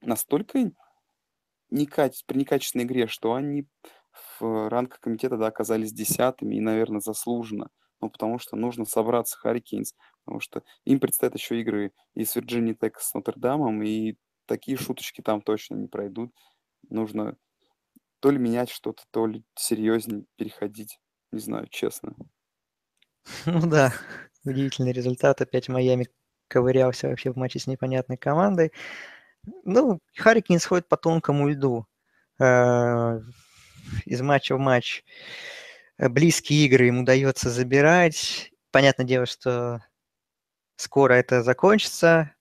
настолько 0.00 0.58
некаче 1.72 2.22
при 2.26 2.38
некачественной 2.38 2.84
игре, 2.84 3.06
что 3.06 3.34
они 3.34 3.66
в 4.38 4.68
рамках 4.68 5.00
комитета, 5.00 5.36
да, 5.36 5.46
оказались 5.46 5.92
десятыми 5.92 6.56
и, 6.56 6.60
наверное, 6.60 7.00
заслуженно. 7.00 7.70
Ну, 8.00 8.10
потому 8.10 8.38
что 8.38 8.56
нужно 8.56 8.84
собраться 8.84 9.38
Харрикейнс, 9.38 9.94
потому 10.24 10.40
что 10.40 10.62
им 10.84 10.98
предстоят 11.00 11.34
еще 11.34 11.60
игры 11.60 11.92
и 12.14 12.24
с 12.24 12.34
Вирджинией 12.34 12.76
Тек, 12.76 12.98
с 12.98 13.14
Нотр-Дамом, 13.14 13.82
и 13.82 14.16
такие 14.46 14.76
шуточки 14.76 15.22
там 15.22 15.40
точно 15.40 15.76
не 15.76 15.86
пройдут. 15.86 16.32
Нужно 16.90 17.36
то 18.20 18.30
ли 18.30 18.38
менять 18.38 18.70
что-то, 18.70 19.02
то 19.10 19.26
ли 19.26 19.44
серьезнее 19.54 20.24
переходить. 20.36 20.98
Не 21.30 21.40
знаю, 21.40 21.66
честно. 21.68 22.14
Ну 23.46 23.68
да, 23.68 23.92
удивительный 24.44 24.92
результат. 24.92 25.40
Опять 25.40 25.68
Майами 25.68 26.08
ковырялся 26.48 27.08
вообще 27.08 27.32
в 27.32 27.36
матче 27.36 27.60
с 27.60 27.68
непонятной 27.68 28.16
командой. 28.16 28.72
Ну, 29.64 30.00
Харрикин 30.16 30.60
сходит 30.60 30.88
по 30.88 30.96
тонкому 30.96 31.48
льду. 31.48 31.86
Э, 32.38 33.20
из 34.04 34.20
матча 34.20 34.56
в 34.56 34.58
матч 34.58 35.04
э, 35.98 36.08
близкие 36.08 36.66
игры 36.66 36.86
ему 36.86 37.02
удается 37.02 37.50
забирать. 37.50 38.52
Понятное 38.70 39.06
дело, 39.06 39.26
что 39.26 39.84
скоро 40.76 41.14
это 41.14 41.42
закончится. 41.42 42.32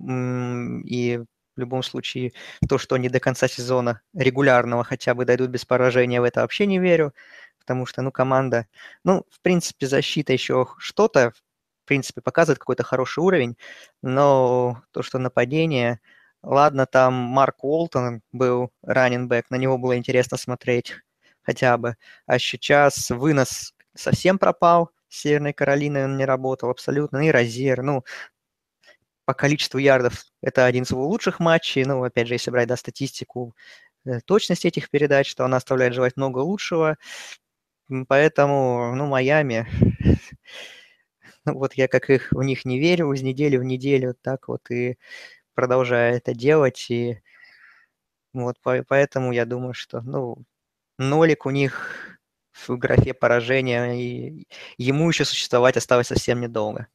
И 0.00 1.20
в 1.54 1.60
любом 1.60 1.82
случае, 1.82 2.32
то, 2.68 2.78
что 2.78 2.96
они 2.96 3.08
до 3.08 3.20
конца 3.20 3.46
сезона 3.46 4.00
регулярного 4.14 4.84
хотя 4.84 5.14
бы 5.14 5.24
дойдут 5.24 5.50
без 5.50 5.64
поражения, 5.64 6.20
в 6.20 6.24
это 6.24 6.40
вообще 6.40 6.66
не 6.66 6.78
верю. 6.78 7.14
Потому 7.58 7.86
что, 7.86 8.02
ну, 8.02 8.10
команда... 8.10 8.66
Ну, 9.04 9.24
в 9.30 9.40
принципе, 9.40 9.86
защита 9.86 10.32
еще 10.32 10.66
что-то 10.78 11.32
в 11.84 11.88
принципе, 11.88 12.20
показывает 12.20 12.58
какой-то 12.58 12.84
хороший 12.84 13.20
уровень, 13.20 13.56
но 14.02 14.82
то, 14.92 15.02
что 15.02 15.18
нападение, 15.18 16.00
ладно, 16.42 16.86
там 16.86 17.14
Марк 17.14 17.64
Уолтон 17.64 18.22
был 18.32 18.70
раненбэк, 18.82 19.50
на 19.50 19.56
него 19.56 19.78
было 19.78 19.96
интересно 19.96 20.36
смотреть 20.36 20.94
хотя 21.42 21.76
бы, 21.78 21.96
а 22.26 22.38
сейчас 22.38 23.10
вынос 23.10 23.74
совсем 23.94 24.38
пропал, 24.38 24.90
Северной 25.08 25.52
Каролины 25.52 26.04
он 26.04 26.16
не 26.16 26.24
работал 26.24 26.70
абсолютно, 26.70 27.18
и 27.26 27.30
Розер, 27.30 27.82
ну, 27.82 28.04
по 29.24 29.34
количеству 29.34 29.78
ярдов 29.78 30.24
это 30.40 30.66
один 30.66 30.84
из 30.84 30.90
его 30.90 31.06
лучших 31.06 31.40
матчей, 31.40 31.84
ну, 31.84 32.02
опять 32.02 32.28
же, 32.28 32.34
если 32.34 32.50
брать, 32.50 32.68
да, 32.68 32.76
статистику 32.76 33.54
э, 34.06 34.20
точности 34.24 34.68
этих 34.68 34.90
передач, 34.90 35.34
то 35.34 35.44
она 35.44 35.58
оставляет 35.58 35.94
желать 35.94 36.16
много 36.16 36.38
лучшего, 36.38 36.96
поэтому, 38.08 38.94
ну, 38.94 39.06
Майами 39.06 39.68
вот 41.44 41.74
я 41.74 41.88
как 41.88 42.10
их 42.10 42.32
в 42.32 42.42
них 42.42 42.64
не 42.64 42.78
верю, 42.78 43.12
из 43.12 43.22
недели 43.22 43.56
в 43.56 43.64
неделю, 43.64 44.14
так 44.20 44.48
вот 44.48 44.70
и 44.70 44.98
продолжаю 45.54 46.16
это 46.16 46.34
делать. 46.34 46.90
И 46.90 47.20
вот 48.32 48.56
поэтому 48.62 49.32
я 49.32 49.44
думаю, 49.44 49.74
что 49.74 50.00
ну, 50.00 50.36
нолик 50.98 51.46
у 51.46 51.50
них 51.50 52.18
в 52.52 52.76
графе 52.76 53.14
поражения, 53.14 53.92
и 53.92 54.46
ему 54.76 55.08
еще 55.08 55.24
существовать 55.24 55.76
осталось 55.76 56.08
совсем 56.08 56.40
недолго. 56.40 56.88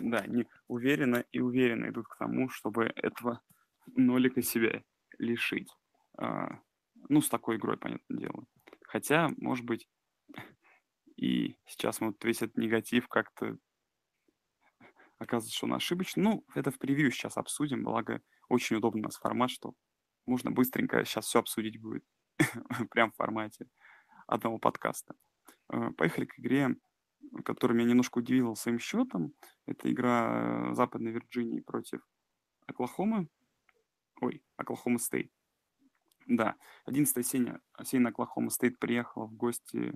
Да, 0.00 0.18
они 0.18 0.46
уверенно 0.68 1.24
и 1.32 1.40
уверенно 1.40 1.88
идут 1.88 2.06
к 2.08 2.16
тому, 2.18 2.48
чтобы 2.50 2.92
этого 2.96 3.40
нолика 3.94 4.42
себя 4.42 4.82
лишить. 5.18 5.68
А, 6.18 6.58
ну, 7.08 7.20
с 7.20 7.28
такой 7.28 7.56
игрой, 7.56 7.76
понятное 7.76 8.18
дело. 8.18 8.44
Хотя, 8.82 9.30
может 9.38 9.64
быть, 9.64 9.88
и 11.16 11.56
сейчас 11.66 12.00
вот 12.00 12.22
весь 12.24 12.42
этот 12.42 12.56
негатив 12.56 13.08
как-то 13.08 13.56
оказывается, 15.18 15.56
что 15.56 15.66
он 15.66 15.74
ошибочный. 15.74 16.22
Ну, 16.22 16.44
это 16.54 16.70
в 16.70 16.78
превью 16.78 17.10
сейчас 17.10 17.36
обсудим, 17.36 17.84
благо 17.84 18.22
очень 18.48 18.76
удобный 18.76 19.02
у 19.02 19.04
нас 19.04 19.16
формат, 19.16 19.50
что 19.50 19.74
можно 20.26 20.50
быстренько 20.50 21.04
сейчас 21.04 21.26
все 21.26 21.40
обсудить 21.40 21.80
будет 21.80 22.04
прям 22.90 23.12
в 23.12 23.16
формате 23.16 23.68
одного 24.26 24.58
подкаста. 24.58 25.14
Э, 25.70 25.90
поехали 25.96 26.26
к 26.26 26.38
игре 26.38 26.76
который 27.44 27.76
меня 27.76 27.90
немножко 27.90 28.18
удивил 28.18 28.56
своим 28.56 28.78
счетом. 28.78 29.32
Это 29.66 29.90
игра 29.90 30.70
э, 30.70 30.74
Западной 30.74 31.12
Вирджинии 31.12 31.60
против 31.60 32.00
Оклахомы. 32.66 33.28
Ой, 34.20 34.42
Оклахома 34.56 34.98
State. 34.98 35.30
Да, 36.26 36.56
11 36.86 37.16
сеяная, 37.16 37.60
сеяная 37.74 38.10
Оклахома 38.10 38.50
State 38.50 38.78
приехала 38.78 39.26
в 39.26 39.34
гости 39.34 39.94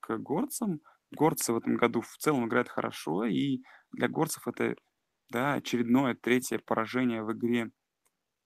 к 0.00 0.18
горцам. 0.18 0.80
Горцы 1.10 1.52
в 1.52 1.56
этом 1.56 1.76
году 1.76 2.00
в 2.00 2.16
целом 2.18 2.46
играют 2.46 2.68
хорошо, 2.68 3.24
и 3.24 3.62
для 3.92 4.08
горцев 4.08 4.46
это 4.46 4.76
да, 5.30 5.54
очередное 5.54 6.14
третье 6.14 6.58
поражение 6.58 7.22
в 7.22 7.32
игре. 7.32 7.66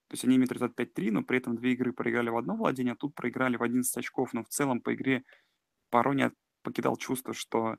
То 0.08 0.14
есть 0.14 0.24
они 0.24 0.36
имеют 0.36 0.52
результат 0.52 0.78
5-3, 0.78 1.10
но 1.10 1.22
при 1.22 1.38
этом 1.38 1.56
две 1.56 1.72
игры 1.72 1.92
проиграли 1.92 2.28
в 2.28 2.36
одно 2.36 2.56
владение, 2.56 2.92
а 2.92 2.96
тут 2.96 3.14
проиграли 3.14 3.56
в 3.56 3.62
11 3.62 3.96
очков. 3.96 4.32
Но 4.32 4.44
в 4.44 4.48
целом 4.48 4.80
по 4.80 4.94
игре 4.94 5.24
порой 5.90 6.16
не 6.16 6.30
покидал 6.62 6.96
чувство, 6.96 7.34
что 7.34 7.76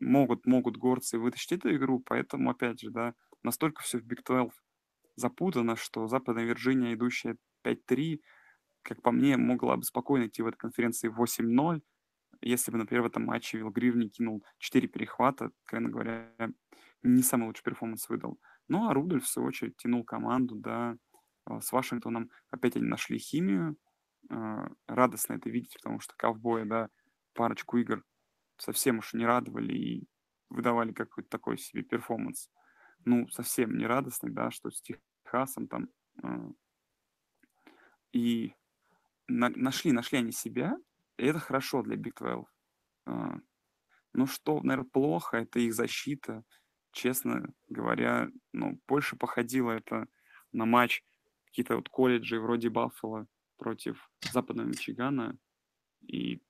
могут, 0.00 0.46
могут 0.46 0.76
горцы 0.76 1.18
вытащить 1.18 1.52
эту 1.52 1.74
игру, 1.74 2.00
поэтому, 2.00 2.50
опять 2.50 2.80
же, 2.80 2.90
да, 2.90 3.14
настолько 3.42 3.82
все 3.82 3.98
в 3.98 4.02
Big 4.02 4.22
12 4.24 4.52
запутано, 5.16 5.76
что 5.76 6.06
Западная 6.06 6.44
Вирджиния, 6.44 6.94
идущая 6.94 7.36
5-3, 7.64 8.20
как 8.82 9.02
по 9.02 9.10
мне, 9.10 9.36
могла 9.36 9.76
бы 9.76 9.82
спокойно 9.82 10.26
идти 10.26 10.42
в 10.42 10.46
этой 10.46 10.58
конференции 10.58 11.10
8-0, 11.10 11.80
если 12.48 12.70
бы, 12.70 12.78
например, 12.78 13.02
в 13.02 13.06
этом 13.06 13.24
матче 13.24 13.58
Вилл 13.58 13.70
Грир 13.70 13.95
не 13.95 14.08
кинул 14.08 14.44
4 14.58 14.88
перехвата, 14.88 15.50
откровенно 15.62 15.90
говоря, 15.90 16.32
не 17.02 17.22
самый 17.22 17.46
лучший 17.46 17.64
перформанс 17.64 18.08
выдал. 18.08 18.38
Ну, 18.68 18.88
а 18.88 18.94
Рудольф, 18.94 19.24
в 19.24 19.28
свою 19.28 19.48
очередь, 19.48 19.76
тянул 19.76 20.04
команду, 20.04 20.56
да, 20.56 20.96
а, 21.44 21.60
с 21.60 21.72
Вашингтоном 21.72 22.30
опять 22.50 22.76
они 22.76 22.86
нашли 22.86 23.18
химию. 23.18 23.76
А, 24.30 24.68
радостно 24.86 25.34
это 25.34 25.48
видеть, 25.50 25.74
потому 25.74 26.00
что 26.00 26.14
ковбои, 26.16 26.64
да, 26.64 26.88
парочку 27.32 27.78
игр 27.78 28.04
совсем 28.58 28.98
уж 28.98 29.14
не 29.14 29.26
радовали 29.26 29.72
и 29.72 30.08
выдавали 30.48 30.92
какой-то 30.92 31.28
такой 31.28 31.58
себе 31.58 31.82
перформанс. 31.82 32.50
Ну, 33.04 33.28
совсем 33.28 33.76
не 33.76 33.86
радостный, 33.86 34.30
да, 34.30 34.50
что 34.50 34.70
с 34.70 34.82
Техасом 34.82 35.68
там. 35.68 35.88
А, 36.22 36.50
и 38.12 38.54
на, 39.28 39.48
нашли, 39.50 39.92
нашли 39.92 40.18
они 40.18 40.32
себя, 40.32 40.76
и 41.18 41.26
это 41.26 41.38
хорошо 41.38 41.82
для 41.82 41.96
Big 41.96 42.14
12. 42.18 42.44
А, 43.06 43.36
но 44.12 44.26
что, 44.26 44.62
наверное, 44.62 44.90
плохо, 44.90 45.38
это 45.38 45.60
их 45.60 45.74
защита. 45.74 46.42
Честно 46.92 47.52
говоря, 47.68 48.30
ну, 48.52 48.80
больше 48.88 49.16
походило 49.16 49.70
это 49.70 50.06
на 50.52 50.64
матч 50.64 51.02
какие-то 51.46 51.76
вот 51.76 51.88
колледжи 51.88 52.40
вроде 52.40 52.70
Баффало 52.70 53.26
против 53.56 54.10
Западного 54.32 54.66
Мичигана. 54.66 55.38
И 56.00 56.42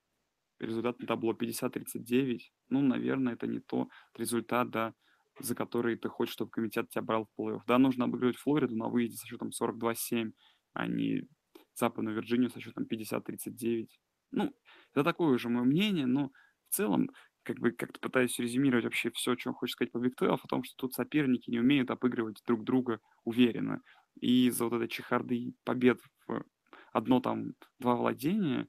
результат 0.59 0.99
на 0.99 1.07
табло 1.07 1.33
50-39. 1.33 2.39
Ну, 2.69 2.81
наверное, 2.81 3.33
это 3.33 3.47
не 3.47 3.59
тот 3.59 3.89
результат, 4.15 4.69
да, 4.69 4.93
за 5.39 5.55
который 5.55 5.97
ты 5.97 6.09
хочешь, 6.09 6.33
чтобы 6.33 6.51
комитет 6.51 6.89
тебя 6.89 7.01
брал 7.01 7.25
в 7.25 7.39
плей-офф. 7.39 7.61
Да, 7.67 7.77
нужно 7.77 8.05
обыгрывать 8.05 8.37
Флориду 8.37 8.75
на 8.75 8.87
выезде 8.87 9.17
со 9.17 9.27
счетом 9.27 9.49
42-7, 9.49 10.31
а 10.73 10.87
не 10.87 11.27
Западную 11.75 12.15
Вирджинию 12.15 12.49
со 12.49 12.59
счетом 12.59 12.85
50-39. 12.85 13.87
Ну, 14.31 14.53
это 14.91 15.03
такое 15.03 15.29
уже 15.29 15.49
мое 15.49 15.63
мнение, 15.63 16.05
но 16.05 16.31
в 16.69 16.75
целом, 16.75 17.09
как 17.43 17.59
бы 17.59 17.71
как-то 17.71 17.99
пытаюсь 17.99 18.37
резюмировать 18.39 18.85
вообще 18.85 19.09
все, 19.11 19.33
о 19.33 19.37
чем 19.37 19.53
хочешь 19.53 19.73
сказать 19.73 19.91
по 19.91 19.97
Big 19.99 20.13
12, 20.17 20.45
о 20.45 20.47
том, 20.47 20.63
что 20.63 20.75
тут 20.75 20.93
соперники 20.93 21.49
не 21.49 21.59
умеют 21.59 21.91
обыгрывать 21.91 22.41
друг 22.45 22.63
друга 22.63 22.99
уверенно. 23.23 23.81
И 24.19 24.47
из-за 24.47 24.65
вот 24.65 24.73
этой 24.73 24.87
чехарды 24.87 25.53
побед 25.63 25.99
в 26.27 26.43
одно 26.91 27.19
там, 27.19 27.53
два 27.79 27.95
владения, 27.95 28.67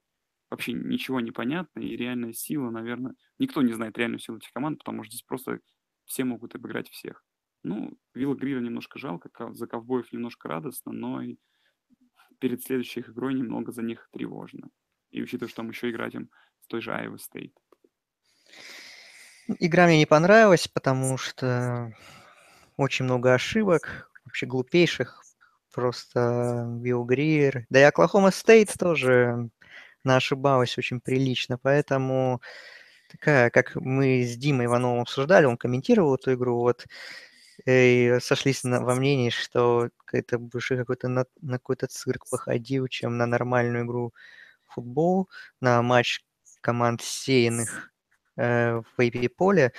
вообще 0.50 0.72
ничего 0.72 1.20
не 1.20 1.30
понятно, 1.30 1.80
и 1.80 1.96
реальная 1.96 2.32
сила, 2.32 2.70
наверное, 2.70 3.14
никто 3.38 3.62
не 3.62 3.72
знает 3.72 3.98
реальную 3.98 4.20
силу 4.20 4.38
этих 4.38 4.52
команд, 4.52 4.78
потому 4.78 5.02
что 5.02 5.12
здесь 5.12 5.22
просто 5.22 5.60
все 6.04 6.24
могут 6.24 6.54
обыграть 6.54 6.88
всех. 6.88 7.24
Ну, 7.64 7.98
Вилла 8.14 8.34
Грира 8.34 8.60
немножко 8.60 8.98
жалко, 8.98 9.30
за 9.52 9.66
ковбоев 9.66 10.12
немножко 10.12 10.48
радостно, 10.48 10.92
но 10.92 11.20
и 11.22 11.36
перед 12.38 12.62
следующей 12.62 13.00
игрой 13.00 13.34
немного 13.34 13.72
за 13.72 13.82
них 13.82 14.08
тревожно. 14.12 14.70
И 15.10 15.22
учитывая, 15.22 15.48
что 15.48 15.58
там 15.58 15.70
еще 15.70 15.90
играть 15.90 16.14
им 16.14 16.30
с 16.60 16.66
той 16.66 16.80
же 16.80 16.92
Iowa 16.92 17.18
State. 17.18 17.54
Игра 19.58 19.86
мне 19.86 19.98
не 19.98 20.06
понравилась, 20.06 20.68
потому 20.68 21.16
что 21.16 21.92
очень 22.76 23.06
много 23.06 23.34
ошибок, 23.34 24.10
вообще 24.24 24.46
глупейших. 24.46 25.22
Просто 25.72 26.66
Вилл 26.82 27.04
Грир. 27.04 27.66
Да 27.70 27.80
и 27.80 27.82
Oklahoma 27.82 28.30
State 28.30 28.74
тоже 28.78 29.50
ошибалась 30.04 30.78
очень 30.78 31.00
прилично, 31.00 31.58
поэтому 31.58 32.40
такая, 33.10 33.50
как 33.50 33.74
мы 33.76 34.22
с 34.22 34.36
Димой 34.36 34.66
Ивановым 34.66 35.00
обсуждали, 35.00 35.46
он 35.46 35.56
комментировал 35.56 36.14
эту 36.14 36.34
игру, 36.34 36.58
вот, 36.58 36.86
и 37.66 38.16
сошлись 38.20 38.64
на, 38.64 38.80
во 38.80 38.94
мнении, 38.94 39.30
что 39.30 39.90
это 40.12 40.38
больше 40.38 40.76
какой-то 40.76 41.08
на, 41.08 41.24
на 41.40 41.54
какой-то 41.58 41.86
цирк 41.86 42.28
походил, 42.30 42.86
чем 42.88 43.16
на 43.16 43.26
нормальную 43.26 43.84
игру 43.84 44.14
футбол, 44.78 45.28
на 45.60 45.82
матч 45.82 46.20
команд 46.60 47.02
сеянных 47.02 47.90
э, 48.36 48.80
в 48.80 49.00
AP-поле. 49.00 49.72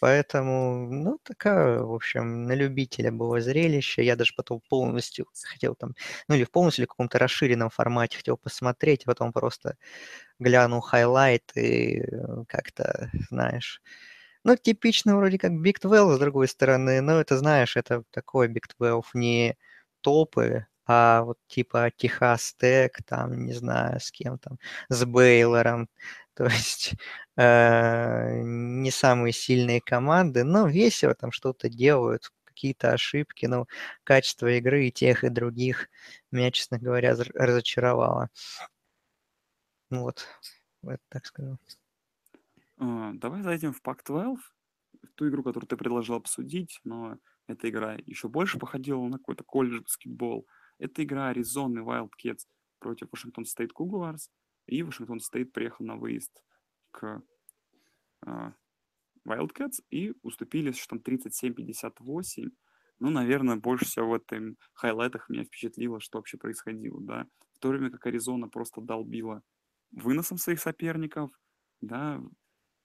Поэтому, 0.00 0.86
ну, 0.90 1.18
такая, 1.22 1.80
в 1.80 1.92
общем, 1.94 2.42
на 2.44 2.52
любителя 2.54 3.10
было 3.10 3.40
зрелище. 3.40 4.04
Я 4.04 4.16
даже 4.16 4.34
потом 4.36 4.60
полностью 4.68 5.26
хотел 5.50 5.74
там, 5.76 5.94
ну, 6.28 6.34
или 6.34 6.44
в 6.44 6.50
полностью, 6.50 6.82
или 6.82 6.86
в 6.86 6.90
каком-то 6.90 7.18
расширенном 7.18 7.70
формате 7.70 8.18
хотел 8.18 8.36
посмотреть, 8.36 9.04
потом 9.04 9.32
просто 9.32 9.76
глянул 10.38 10.80
хайлайт 10.80 11.52
и 11.56 12.00
э, 12.00 12.44
как-то, 12.48 13.10
знаешь, 13.30 13.80
ну, 14.44 14.56
типично 14.56 15.16
вроде 15.16 15.38
как 15.38 15.52
Big 15.52 15.80
12, 15.80 16.16
с 16.16 16.20
другой 16.20 16.48
стороны, 16.48 17.00
но 17.00 17.20
это, 17.20 17.38
знаешь, 17.38 17.76
это 17.76 18.04
такой 18.10 18.48
Big 18.48 18.64
12, 18.78 19.14
не 19.14 19.56
топы, 20.02 20.66
а 20.86 21.22
вот 21.22 21.38
типа 21.46 21.90
Texas 21.96 22.54
Tech, 22.54 23.02
там, 23.04 23.46
не 23.46 23.52
знаю, 23.52 24.00
с 24.00 24.10
кем 24.10 24.38
там, 24.38 24.58
с 24.88 25.04
Бейлором, 25.04 25.88
то 26.34 26.44
есть 26.44 26.94
э, 27.36 28.40
не 28.42 28.90
самые 28.90 29.32
сильные 29.32 29.80
команды, 29.80 30.44
но 30.44 30.66
весело 30.66 31.14
там 31.14 31.32
что-то 31.32 31.68
делают, 31.68 32.32
какие-то 32.44 32.92
ошибки, 32.92 33.46
но 33.46 33.66
качество 34.04 34.46
игры 34.46 34.86
и 34.86 34.92
тех, 34.92 35.24
и 35.24 35.28
других 35.28 35.88
меня, 36.30 36.50
честно 36.50 36.78
говоря, 36.78 37.16
разочаровало. 37.34 38.30
Ну 39.90 40.02
вот, 40.02 40.26
вот 40.82 41.00
так 41.08 41.26
скажу. 41.26 41.58
А, 42.78 43.12
давай 43.14 43.42
зайдем 43.42 43.72
в 43.72 43.82
Pac-12, 43.82 44.38
ту 45.14 45.28
игру, 45.28 45.42
которую 45.42 45.68
ты 45.68 45.76
предложил 45.76 46.14
обсудить, 46.14 46.80
но 46.84 47.18
эта 47.46 47.68
игра 47.68 47.94
еще 48.06 48.28
больше 48.28 48.58
походила 48.58 49.02
на 49.06 49.18
какой-то 49.18 49.44
колледж 49.44 49.80
баскетбол. 49.80 50.46
Это 50.78 51.02
игра 51.02 51.28
Аризоны 51.28 51.80
Wildcats 51.80 52.46
против 52.78 53.08
Washington 53.12 53.44
State 53.44 53.72
Cougars. 53.72 54.30
И 54.66 54.82
Washington 54.82 55.20
State 55.20 55.52
приехал 55.52 55.84
на 55.84 55.96
выезд 55.96 56.42
к 56.90 57.22
uh, 58.26 58.52
Wildcats 59.26 59.82
и 59.90 60.14
уступили 60.22 60.72
с 60.72 60.76
счетом 60.76 60.98
37-58. 60.98 62.50
Ну, 63.00 63.10
наверное, 63.10 63.56
больше 63.56 63.84
всего 63.84 64.10
в 64.10 64.14
этом 64.14 64.56
хайлайтах 64.72 65.28
меня 65.28 65.44
впечатлило, 65.44 66.00
что 66.00 66.18
вообще 66.18 66.38
происходило, 66.38 67.00
да. 67.00 67.26
В 67.54 67.58
то 67.58 67.68
время 67.68 67.90
как 67.90 68.06
Аризона 68.06 68.48
просто 68.48 68.80
долбила 68.80 69.42
выносом 69.90 70.38
своих 70.38 70.60
соперников, 70.60 71.30
да, 71.80 72.22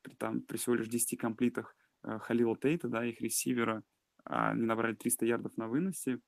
при, 0.01 0.15
там, 0.15 0.41
при 0.41 0.57
всего 0.57 0.75
лишь 0.75 0.87
10 0.87 1.19
комплитах 1.19 1.75
э, 2.03 2.19
Халила 2.19 2.57
Тейта, 2.57 2.87
да, 2.87 3.05
их 3.05 3.21
ресивера, 3.21 3.83
а 4.23 4.51
они 4.51 4.63
набрали 4.63 4.95
300 4.95 5.25
ярдов 5.25 5.57
на 5.57 5.67
выносе. 5.67 6.19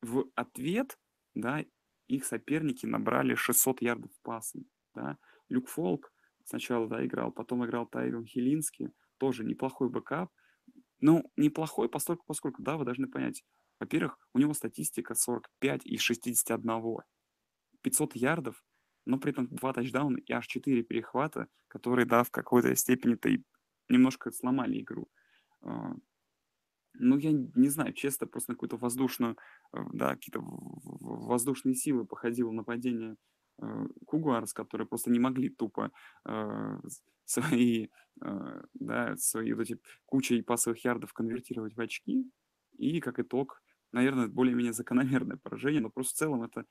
В 0.00 0.26
ответ, 0.34 0.98
да, 1.34 1.64
их 2.06 2.24
соперники 2.24 2.86
набрали 2.86 3.34
600 3.34 3.82
ярдов 3.82 4.10
пасом. 4.22 4.64
Да. 4.94 5.18
Люк 5.48 5.68
Фолк 5.68 6.12
сначала 6.44 6.88
да, 6.88 7.04
играл, 7.04 7.32
потом 7.32 7.64
играл 7.64 7.86
Тайрон 7.86 8.24
Хилинский, 8.24 8.88
тоже 9.18 9.44
неплохой 9.44 9.90
бэкап. 9.90 10.30
Ну, 11.00 11.30
неплохой, 11.36 11.88
поскольку, 11.88 12.24
поскольку, 12.26 12.62
да, 12.62 12.76
вы 12.76 12.84
должны 12.84 13.08
понять, 13.08 13.44
во-первых, 13.78 14.18
у 14.34 14.38
него 14.38 14.54
статистика 14.54 15.14
45 15.14 15.86
из 15.86 16.00
61. 16.00 16.96
500 17.82 18.16
ярдов, 18.16 18.64
но 19.06 19.18
при 19.18 19.30
этом 19.30 19.46
два 19.48 19.72
тачдауна 19.72 20.18
и 20.18 20.32
аж 20.32 20.46
4 20.46 20.82
перехвата, 20.82 21.46
которые, 21.68 22.06
да, 22.06 22.24
в 22.24 22.30
какой-то 22.30 22.74
степени-то 22.74 23.28
и 23.28 23.44
немножко 23.88 24.30
сломали 24.32 24.80
игру. 24.80 25.08
Ну, 26.98 27.16
я 27.18 27.32
не 27.32 27.68
знаю, 27.68 27.92
честно, 27.92 28.26
просто 28.26 28.52
на 28.52 28.56
какую-то 28.56 28.76
воздушную, 28.76 29.36
э, 29.72 29.78
да, 29.92 30.14
какие-то 30.16 30.40
воздушные 30.42 31.74
силы 31.74 32.04
походило 32.04 32.50
нападение 32.50 33.16
э, 33.62 33.86
Cougars, 34.06 34.52
которые 34.52 34.86
просто 34.86 35.10
не 35.10 35.18
могли 35.20 35.48
тупо 35.48 35.90
э, 36.26 36.80
свои, 37.24 37.88
э, 38.22 38.62
да, 38.74 39.16
свои 39.16 39.52
вот 39.52 39.62
эти 39.62 39.78
кучей 40.06 40.42
пасовых 40.42 40.84
ярдов 40.84 41.12
конвертировать 41.12 41.76
в 41.76 41.80
очки. 41.80 42.30
И 42.76 43.00
как 43.00 43.18
итог, 43.20 43.62
наверное, 43.92 44.28
более-менее 44.28 44.72
закономерное 44.72 45.36
поражение, 45.36 45.80
но 45.80 45.90
просто 45.90 46.14
в 46.14 46.18
целом 46.18 46.42
это 46.42 46.64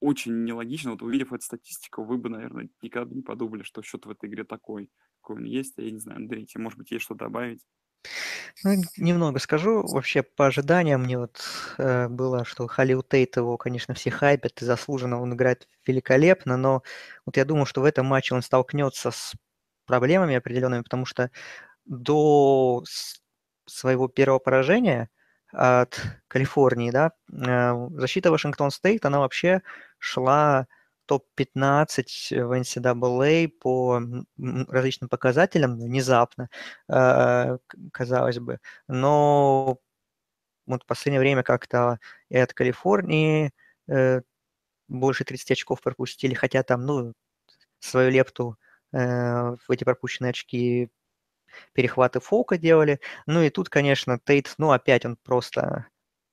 очень 0.00 0.44
нелогично. 0.44 0.92
Вот 0.92 1.02
увидев 1.02 1.32
эту 1.32 1.44
статистику, 1.44 2.04
вы 2.04 2.18
бы, 2.18 2.28
наверное, 2.28 2.68
никогда 2.82 3.14
не 3.14 3.22
подумали, 3.22 3.62
что 3.62 3.82
счет 3.82 4.04
в 4.06 4.10
этой 4.10 4.28
игре 4.28 4.44
такой, 4.44 4.90
какой 5.20 5.36
он 5.36 5.44
есть. 5.44 5.78
А 5.78 5.82
я 5.82 5.90
не 5.90 5.98
знаю, 5.98 6.18
Андрей, 6.18 6.46
тебе, 6.46 6.62
может 6.62 6.78
быть, 6.78 6.90
есть 6.90 7.04
что 7.04 7.14
добавить? 7.14 7.64
Ну, 8.64 8.74
немного 8.96 9.38
скажу. 9.38 9.82
Вообще, 9.86 10.22
по 10.22 10.46
ожиданиям 10.46 11.02
мне 11.02 11.18
вот 11.18 11.42
э, 11.78 12.08
было, 12.08 12.44
что 12.44 12.66
Халил 12.66 13.02
Тейт 13.02 13.36
его, 13.36 13.56
конечно, 13.56 13.94
все 13.94 14.10
хайпят, 14.10 14.62
и 14.62 14.64
заслуженно 14.64 15.20
он 15.20 15.34
играет 15.34 15.68
великолепно, 15.86 16.56
но 16.56 16.82
вот 17.26 17.36
я 17.36 17.44
думаю, 17.44 17.66
что 17.66 17.80
в 17.82 17.84
этом 17.84 18.06
матче 18.06 18.34
он 18.34 18.42
столкнется 18.42 19.10
с 19.10 19.34
проблемами 19.86 20.36
определенными, 20.36 20.82
потому 20.82 21.04
что 21.06 21.30
до 21.84 22.82
своего 23.66 24.08
первого 24.08 24.38
поражения 24.38 25.10
от 25.52 26.00
Калифорнии, 26.28 26.90
да, 26.90 27.12
э, 27.32 27.88
защита 27.98 28.30
Вашингтон 28.30 28.70
Стейт, 28.70 29.04
она 29.04 29.20
вообще 29.20 29.62
шла 29.98 30.66
топ-15 31.06 32.44
в 32.44 32.52
NCAA 32.52 33.48
по 33.48 34.00
различным 34.68 35.08
показателям 35.08 35.78
внезапно, 35.78 36.48
э, 36.88 37.58
казалось 37.92 38.38
бы. 38.38 38.60
Но 38.88 39.78
вот 40.66 40.82
в 40.84 40.86
последнее 40.86 41.20
время 41.20 41.42
как-то 41.42 41.98
и 42.30 42.36
от 42.38 42.52
Калифорнии 42.54 43.52
э, 43.88 44.22
больше 44.88 45.24
30 45.24 45.52
очков 45.52 45.82
пропустили, 45.82 46.34
хотя 46.34 46.62
там, 46.62 46.86
ну, 46.86 47.14
свою 47.80 48.10
лепту 48.10 48.56
в 48.92 49.58
эти 49.68 49.84
пропущенные 49.84 50.30
очки 50.30 50.90
перехваты 51.72 52.20
Фолка 52.20 52.58
делали. 52.58 53.00
Ну 53.26 53.42
и 53.42 53.50
тут, 53.50 53.68
конечно, 53.68 54.18
Тейт, 54.18 54.54
ну 54.58 54.72
опять 54.72 55.04
он 55.04 55.16
просто 55.16 55.86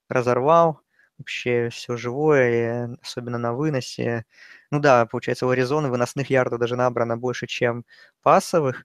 разорвал 0.09 0.82
вообще 1.17 1.69
все 1.69 1.97
живое, 1.97 2.97
особенно 3.01 3.37
на 3.37 3.53
выносе. 3.53 4.25
Ну 4.71 4.79
да, 4.79 5.05
получается, 5.05 5.45
у 5.47 5.49
Аризоны 5.49 5.89
выносных 5.89 6.29
ярдов 6.29 6.59
даже 6.59 6.75
набрано 6.75 7.17
больше, 7.17 7.47
чем 7.47 7.85
пасовых. 8.21 8.83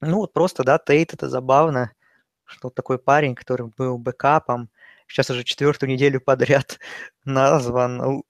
Ну 0.00 0.18
вот 0.18 0.32
просто, 0.32 0.62
да, 0.64 0.78
Тейт 0.78 1.14
это 1.14 1.28
забавно, 1.28 1.92
что 2.44 2.70
такой 2.70 2.98
парень, 2.98 3.34
который 3.34 3.68
был 3.76 3.98
бэкапом, 3.98 4.70
сейчас 5.08 5.30
уже 5.30 5.44
четвертую 5.44 5.90
неделю 5.90 6.20
подряд 6.20 6.78
назван 7.24 8.22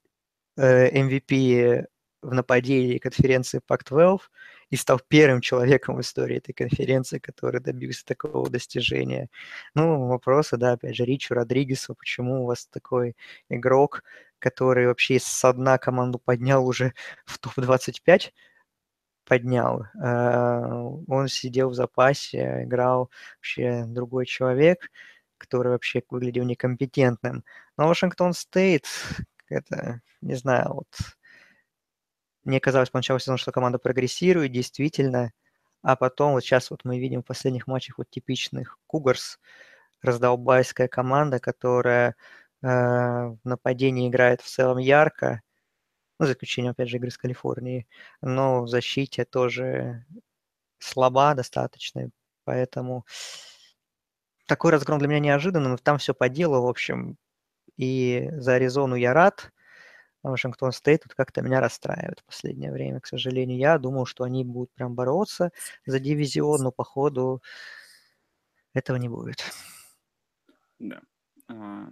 MVP 0.59 1.83
э, 1.83 1.87
в 2.23 2.35
нападении 2.35 2.99
конференции 2.99 3.61
Pac-12 3.69 4.21
и 4.71 4.77
стал 4.77 5.01
первым 5.09 5.41
человеком 5.41 5.97
в 5.97 6.01
истории 6.01 6.39
этой 6.39 6.53
конференции, 6.53 7.19
который 7.19 7.61
добился 7.61 8.05
такого 8.05 8.51
достижения. 8.51 9.29
Ну, 9.75 10.07
вопросы, 10.09 10.57
да, 10.57 10.73
опять 10.73 10.97
же, 10.97 11.05
Ричу 11.05 11.35
Родригесу, 11.35 11.95
почему 11.95 12.43
у 12.43 12.47
вас 12.47 12.67
такой 12.67 13.17
игрок, 13.49 14.03
который 14.39 14.87
вообще 14.87 15.19
с 15.21 15.53
дна 15.53 15.79
команду 15.79 16.19
поднял 16.19 16.67
уже 16.67 16.95
в 17.27 17.39
топ-25, 17.39 18.33
поднял. 19.25 19.87
А, 20.03 20.85
он 21.09 21.29
сидел 21.29 21.71
в 21.71 21.75
запасе, 21.75 22.65
играл 22.65 23.11
вообще 23.37 23.85
другой 23.87 24.27
человек, 24.27 24.91
который 25.39 25.73
вообще 25.73 26.03
выглядел 26.11 26.45
некомпетентным. 26.45 27.45
Но 27.77 27.89
Вашингтон 27.89 28.33
Стейт, 28.33 28.87
это, 29.49 30.01
не 30.23 30.35
знаю, 30.35 30.75
вот 30.75 30.89
мне 32.47 32.61
казалось 32.61 32.91
поначалу 32.91 33.19
сезона, 33.19 33.39
что 33.39 33.53
команда 33.53 33.79
прогрессирует, 33.79 34.53
действительно, 34.53 35.33
а 35.83 35.97
потом 35.97 36.33
вот 36.33 36.43
сейчас 36.43 36.71
вот 36.71 36.85
мы 36.85 36.99
видим 36.99 37.23
в 37.23 37.27
последних 37.27 37.67
матчах 37.67 37.99
вот 37.99 38.09
типичных 38.11 38.79
Кугарс, 38.87 39.39
раздолбайская 40.03 40.89
команда, 40.89 41.41
которая 41.41 42.17
э, 42.63 42.67
в 42.67 43.39
нападении 43.45 44.09
играет 44.09 44.41
в 44.41 44.47
целом 44.47 44.79
ярко, 44.79 45.43
ну, 46.19 46.27
за 46.27 46.33
исключением, 46.33 46.73
опять 46.73 46.89
же, 46.89 46.97
игры 46.97 47.11
с 47.11 47.19
Калифорнией, 47.19 47.87
но 48.23 48.63
в 48.63 48.69
защите 48.69 49.25
тоже 49.25 50.07
слаба 50.79 51.35
достаточно, 51.35 52.11
поэтому 52.45 53.05
такой 54.47 54.71
разгром 54.71 54.99
для 54.99 55.09
меня 55.09 55.21
неожиданный, 55.21 55.71
но 55.71 55.77
там 55.77 55.99
все 55.99 56.15
по 56.15 56.29
делу, 56.29 56.63
в 56.63 56.69
общем, 56.69 57.17
и 57.77 58.29
за 58.33 58.55
Аризону 58.55 58.95
я 58.95 59.13
рад, 59.13 59.53
Вашингтон 60.23 60.73
Стейт 60.73 61.05
вот 61.05 61.15
как-то 61.15 61.43
меня 61.43 61.61
расстраивает 61.61 62.21
в 62.21 62.25
последнее 62.25 62.73
время, 62.73 63.01
к 63.01 63.07
сожалению. 63.07 63.59
Я 63.59 63.79
думал, 63.79 64.07
что 64.07 64.25
они 64.25 64.45
будут 64.45 64.73
прям 64.73 64.95
бороться 64.95 65.53
за 65.85 66.01
дивизион, 66.01 66.63
но 66.63 66.73
походу 66.73 67.43
этого 68.75 68.97
не 68.97 69.09
будет. 69.09 69.45
Да. 70.79 71.01
А, 71.49 71.89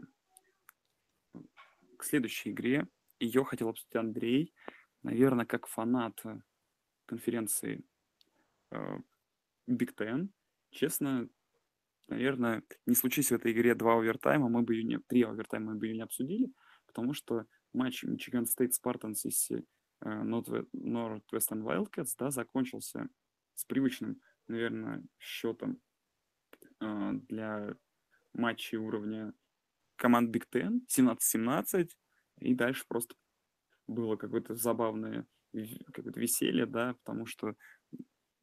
к 1.97 2.05
следующей 2.05 2.51
игре. 2.51 2.87
Ее 3.21 3.45
хотел 3.45 3.69
обсудить 3.69 3.97
Андрей. 3.97 4.53
Наверное, 5.03 5.47
как 5.47 5.67
фанат 5.67 6.21
конференции 7.07 7.85
Big 9.67 9.95
Ten. 9.99 10.29
Честно, 10.71 11.29
наверное, 12.09 12.63
не 12.87 12.95
случись 12.95 13.31
в 13.31 13.35
этой 13.35 13.53
игре 13.53 13.75
два 13.75 13.95
овертайма, 13.95 14.49
мы 14.49 14.63
бы 14.63 14.75
ее 14.75 14.85
не, 14.85 14.99
три 14.99 15.23
овертайма 15.23 15.73
мы 15.73 15.79
бы 15.79 15.87
ее 15.87 15.95
не 15.95 16.03
обсудили, 16.03 16.53
потому 16.87 17.15
что 17.15 17.47
матч 17.75 18.05
Michigan 18.05 18.47
State 18.47 18.75
Spartans 18.75 19.25
и 19.27 19.51
Northwestern 20.03 21.63
Wildcats 21.63 22.15
да, 22.19 22.31
закончился 22.31 23.09
с 23.55 23.65
привычным, 23.65 24.21
наверное, 24.49 25.03
счетом 25.19 25.81
э, 26.81 27.13
для 27.29 27.77
матчей 28.33 28.79
уровня 28.79 29.33
команд 29.97 30.35
Big 30.35 30.45
Ten 30.51 30.81
17-17, 30.89 31.91
и 32.41 32.55
дальше 32.55 32.85
просто 32.89 33.15
было 33.87 34.17
какое-то 34.17 34.55
забавное 34.55 35.27
какое-то 35.93 36.19
веселье, 36.19 36.67
да, 36.67 36.95
потому 37.05 37.27
что 37.27 37.55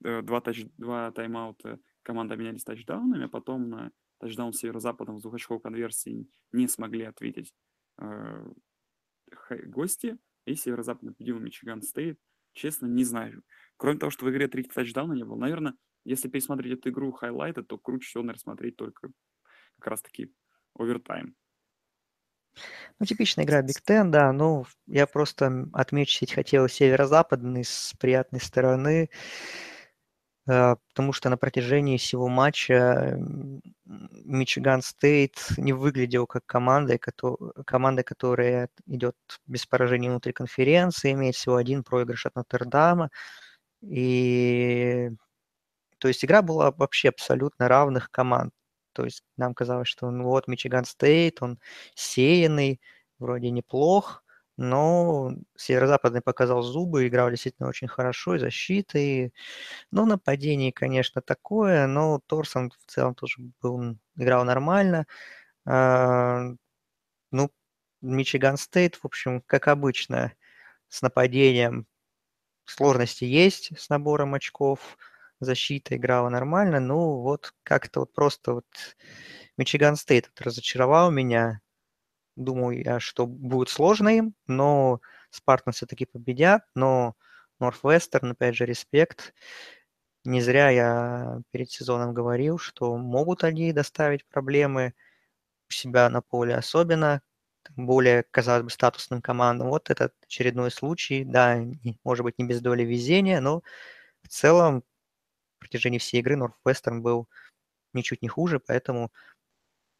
э, 0.03 0.21
два, 0.21 0.41
тач, 0.41 0.65
два 0.77 1.11
тайм-аута 1.11 1.79
команды 2.03 2.35
обменялись 2.35 2.63
тачдаунами, 2.63 3.25
а 3.25 3.29
потом 3.29 3.69
на 3.69 3.91
тачдаун 4.19 4.53
северо-западном 4.53 5.17
в 5.17 5.21
двухочковой 5.21 5.61
конверсии 5.61 6.29
не 6.53 6.67
смогли 6.67 7.03
ответить. 7.03 7.53
Э, 7.99 8.45
гости, 9.65 10.17
и 10.45 10.55
северо-западный 10.55 11.13
победил 11.13 11.39
Мичиган 11.39 11.81
Стейт. 11.81 12.19
Честно, 12.53 12.85
не 12.85 13.03
знаю. 13.03 13.43
Кроме 13.77 13.99
того, 13.99 14.09
что 14.09 14.25
в 14.25 14.29
игре 14.29 14.47
третьего 14.47 14.73
тачдауна 14.75 15.13
не 15.13 15.23
было, 15.23 15.37
наверное, 15.37 15.73
если 16.03 16.29
пересмотреть 16.29 16.79
эту 16.79 16.89
игру 16.89 17.11
хайлайты, 17.11 17.63
то 17.63 17.77
круче 17.77 18.07
всего, 18.07 18.23
наверное, 18.23 18.41
смотреть 18.41 18.75
только 18.75 19.09
как 19.79 19.87
раз-таки 19.87 20.33
овертайм. 20.75 21.35
Ну, 22.99 23.05
типичная 23.05 23.45
игра 23.45 23.61
Big 23.61 23.81
Ten, 23.87 24.09
да. 24.09 24.31
Ну, 24.33 24.65
я 24.87 25.07
просто 25.07 25.69
отметить 25.73 26.33
хотел 26.33 26.67
северо-западный 26.67 27.63
с 27.63 27.93
приятной 27.99 28.41
стороны. 28.41 29.09
Э, 30.51 30.75
потому 30.89 31.13
что 31.13 31.29
на 31.29 31.37
протяжении 31.37 31.97
всего 31.97 32.27
матча 32.27 33.17
Michigan 33.85 34.81
State 34.81 35.37
не 35.57 35.71
выглядел 35.71 36.27
как 36.27 36.45
команда, 36.45 36.99
команда, 37.65 38.03
которая 38.03 38.69
идет 38.85 39.15
без 39.47 39.65
поражений 39.65 40.09
внутри 40.09 40.33
конференции, 40.33 41.13
имеет 41.13 41.35
всего 41.35 41.55
один 41.55 41.83
проигрыш 41.83 42.25
от 42.25 42.35
Нотр-Дама. 42.35 43.09
И 43.81 45.11
то 45.99 46.07
есть 46.09 46.25
игра 46.25 46.41
была 46.41 46.71
вообще 46.71 47.09
абсолютно 47.09 47.69
равных 47.69 48.11
команд. 48.11 48.53
То 48.93 49.05
есть 49.05 49.23
нам 49.37 49.53
казалось, 49.53 49.87
что 49.87 50.11
ну 50.11 50.25
вот 50.25 50.47
Мичиган 50.49 50.85
Стейт, 50.85 51.41
он 51.41 51.59
сеянный, 51.95 52.81
вроде 53.19 53.51
неплох, 53.51 54.23
но 54.61 55.33
Северо-Западный 55.57 56.21
показал 56.21 56.61
зубы, 56.63 57.07
играл 57.07 57.29
действительно 57.31 57.69
очень 57.69 57.87
хорошо, 57.87 58.35
и 58.35 58.39
защитой. 58.39 59.33
Ну, 59.91 60.05
нападение, 60.05 60.73
конечно, 60.73 61.21
такое, 61.21 61.87
но 61.87 62.21
Торсон 62.27 62.71
в 62.71 62.91
целом 62.91 63.15
тоже 63.15 63.37
был, 63.61 63.97
играл 64.17 64.45
нормально. 64.45 65.07
А, 65.65 66.43
ну, 67.31 67.51
Michigan 68.01 68.57
State, 68.57 68.95
в 68.97 69.05
общем, 69.05 69.41
как 69.47 69.67
обычно, 69.67 70.33
с 70.89 71.01
нападением 71.01 71.87
сложности 72.65 73.25
есть, 73.25 73.71
с 73.79 73.89
набором 73.89 74.33
очков. 74.35 74.97
Защита 75.39 75.95
играла 75.97 76.29
нормально, 76.29 76.79
ну 76.79 77.21
вот 77.21 77.53
как-то 77.63 78.01
вот 78.01 78.13
просто 78.13 78.53
вот 78.53 78.65
Michigan 79.57 79.95
State 79.97 80.31
разочаровал 80.39 81.11
меня. 81.11 81.61
Думаю 82.43 82.83
я, 82.83 82.99
что 82.99 83.27
будет 83.27 83.69
сложно 83.69 84.09
им, 84.09 84.35
но 84.47 85.01
Spartans 85.29 85.73
все-таки 85.73 86.05
победят, 86.05 86.63
но 86.75 87.15
Northwestern, 87.59 88.31
опять 88.31 88.55
же, 88.55 88.65
респект. 88.65 89.33
Не 90.25 90.41
зря 90.41 90.69
я 90.69 91.39
перед 91.51 91.71
сезоном 91.71 92.13
говорил, 92.13 92.57
что 92.57 92.97
могут 92.97 93.43
они 93.43 93.73
доставить 93.73 94.25
проблемы 94.27 94.93
у 95.69 95.73
себя 95.73 96.09
на 96.09 96.21
поле, 96.21 96.55
особенно 96.55 97.21
более, 97.75 98.23
казалось 98.31 98.63
бы, 98.63 98.69
статусным 98.71 99.21
командам. 99.21 99.69
Вот 99.69 99.89
этот 99.89 100.13
очередной 100.23 100.71
случай, 100.71 101.23
да, 101.23 101.59
может 102.03 102.23
быть, 102.23 102.39
не 102.39 102.45
без 102.45 102.61
доли 102.61 102.83
везения, 102.83 103.39
но 103.41 103.63
в 104.23 104.29
целом 104.29 104.83
в 105.57 105.59
протяжении 105.61 105.99
всей 105.99 106.19
игры 106.21 106.35
Northwestern 106.37 107.01
был 107.03 107.29
ничуть 107.93 108.21
не 108.21 108.29
хуже, 108.29 108.59
поэтому 108.59 109.11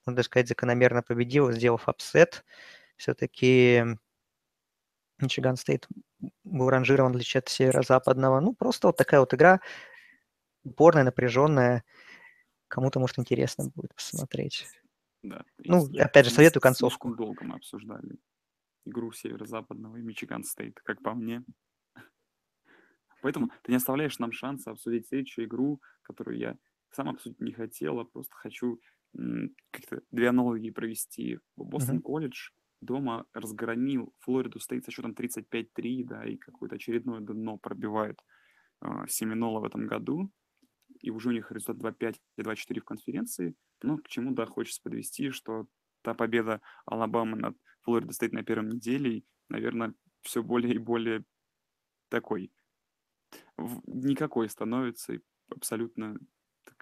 можно 0.06 0.24
сказать, 0.24 0.48
закономерно 0.48 1.04
победил, 1.04 1.52
сделав 1.52 1.88
upset. 1.88 2.44
Все-таки 2.98 3.84
Michigan 5.20 5.56
State 5.56 5.88
был 6.44 6.70
ранжирован 6.70 7.14
в 7.14 7.16
отличие 7.16 7.40
от 7.40 7.50
северо-западного. 7.50 8.40
Ну, 8.40 8.54
просто 8.54 8.88
вот 8.88 8.98
такая 8.98 9.20
вот 9.20 9.34
игра, 9.34 9.62
упорная, 10.64 11.04
напряженная. 11.04 11.84
Кому-то, 12.68 13.00
может, 13.00 13.20
интересно 13.20 13.72
будет 13.76 13.94
посмотреть. 13.94 14.68
Да. 15.24 15.44
Ну, 15.60 15.88
И 15.88 16.00
опять 16.00 16.26
же, 16.26 16.32
советую 16.32 16.62
слишком 16.62 16.72
концовку. 16.72 17.16
долго 17.16 17.44
мы 17.44 17.56
обсуждали 17.56 18.18
игру 18.86 19.12
северо-западного 19.12 19.98
и 19.98 20.02
Michigan 20.02 20.44
State, 20.44 20.80
как 20.84 21.02
по 21.02 21.14
мне. 21.14 21.44
Поэтому 23.22 23.52
ты 23.62 23.72
не 23.72 23.78
оставляешь 23.78 24.18
нам 24.18 24.32
шанса 24.32 24.72
обсудить 24.72 25.08
следующую 25.08 25.46
игру, 25.46 25.80
которую 26.02 26.38
я 26.38 26.58
сам 26.90 27.10
обсудить 27.10 27.40
не 27.40 27.52
хотел, 27.52 28.00
а 28.00 28.06
просто 28.06 28.34
хочу 28.36 28.80
как-то 29.72 30.02
две 30.12 30.30
аналогии 30.30 30.72
провести. 30.72 31.40
Boston 31.56 32.02
College 32.02 32.50
дома 32.82 33.26
разгромил 33.34 34.14
Флориду 34.20 34.60
State 34.60 34.86
со 34.86 34.92
счетом 34.92 35.12
35-3, 35.12 36.06
да, 36.06 36.26
и 36.26 36.38
какое-то 36.38 36.76
очередное 36.76 37.20
дно 37.20 37.58
пробивает 37.58 38.20
а, 38.80 39.06
Семинола 39.08 39.60
в 39.60 39.66
этом 39.66 39.88
году. 39.88 40.32
И 41.02 41.10
уже 41.12 41.30
у 41.30 41.32
них 41.32 41.52
результат 41.52 41.78
2-5 41.78 42.16
и 42.38 42.42
2-4 42.42 42.80
в 42.80 42.86
конференции. 42.86 43.56
Но 43.82 43.98
к 43.98 44.08
чему, 44.08 44.32
да, 44.32 44.46
хочется 44.46 44.82
подвести, 44.84 45.30
что 45.32 45.68
та 46.02 46.14
победа 46.14 46.62
Алабамы 46.86 47.38
над 47.38 47.58
Флорида 47.82 48.14
Стейт 48.14 48.34
на 48.34 48.44
первом 48.44 48.70
неделе, 48.70 49.24
наверное, 49.50 49.94
все 50.22 50.44
более 50.44 50.76
и 50.76 50.80
более 50.80 51.24
такой 52.10 52.52
никакой 53.88 54.50
становится 54.50 55.14
и 55.14 55.20
абсолютно, 55.50 56.18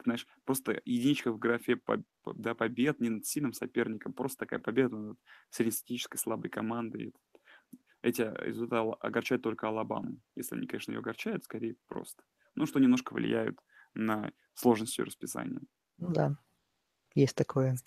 знаешь, 0.04 0.28
просто 0.46 0.82
единичка 0.86 1.32
в 1.32 1.40
графе 1.40 1.76
по- 1.76 2.04
по- 2.24 2.34
да, 2.34 2.56
побед 2.56 3.00
не 3.00 3.10
над 3.10 3.26
сильным 3.26 3.54
соперником, 3.54 4.14
просто 4.14 4.40
такая 4.40 4.60
победа 4.60 4.98
над 4.98 5.20
среднестатистической 5.50 6.20
слабой 6.20 6.50
командой. 6.50 7.14
Эти 8.02 8.22
результаты 8.22 8.96
огорчают 9.02 9.44
только 9.44 9.68
Алабаму. 9.68 10.22
Если 10.36 10.56
они, 10.56 10.68
конечно, 10.68 10.92
ее 10.92 11.00
огорчают, 11.00 11.44
скорее 11.44 11.76
просто. 11.88 12.24
Ну, 12.56 12.66
что 12.66 12.80
немножко 12.80 13.14
влияют 13.14 13.60
на 13.94 14.32
сложность 14.54 14.98
ее 14.98 15.06
расписания. 15.06 15.62
Ну 15.98 16.10
да, 16.12 16.38
есть 17.16 17.36
такое. 17.36 17.78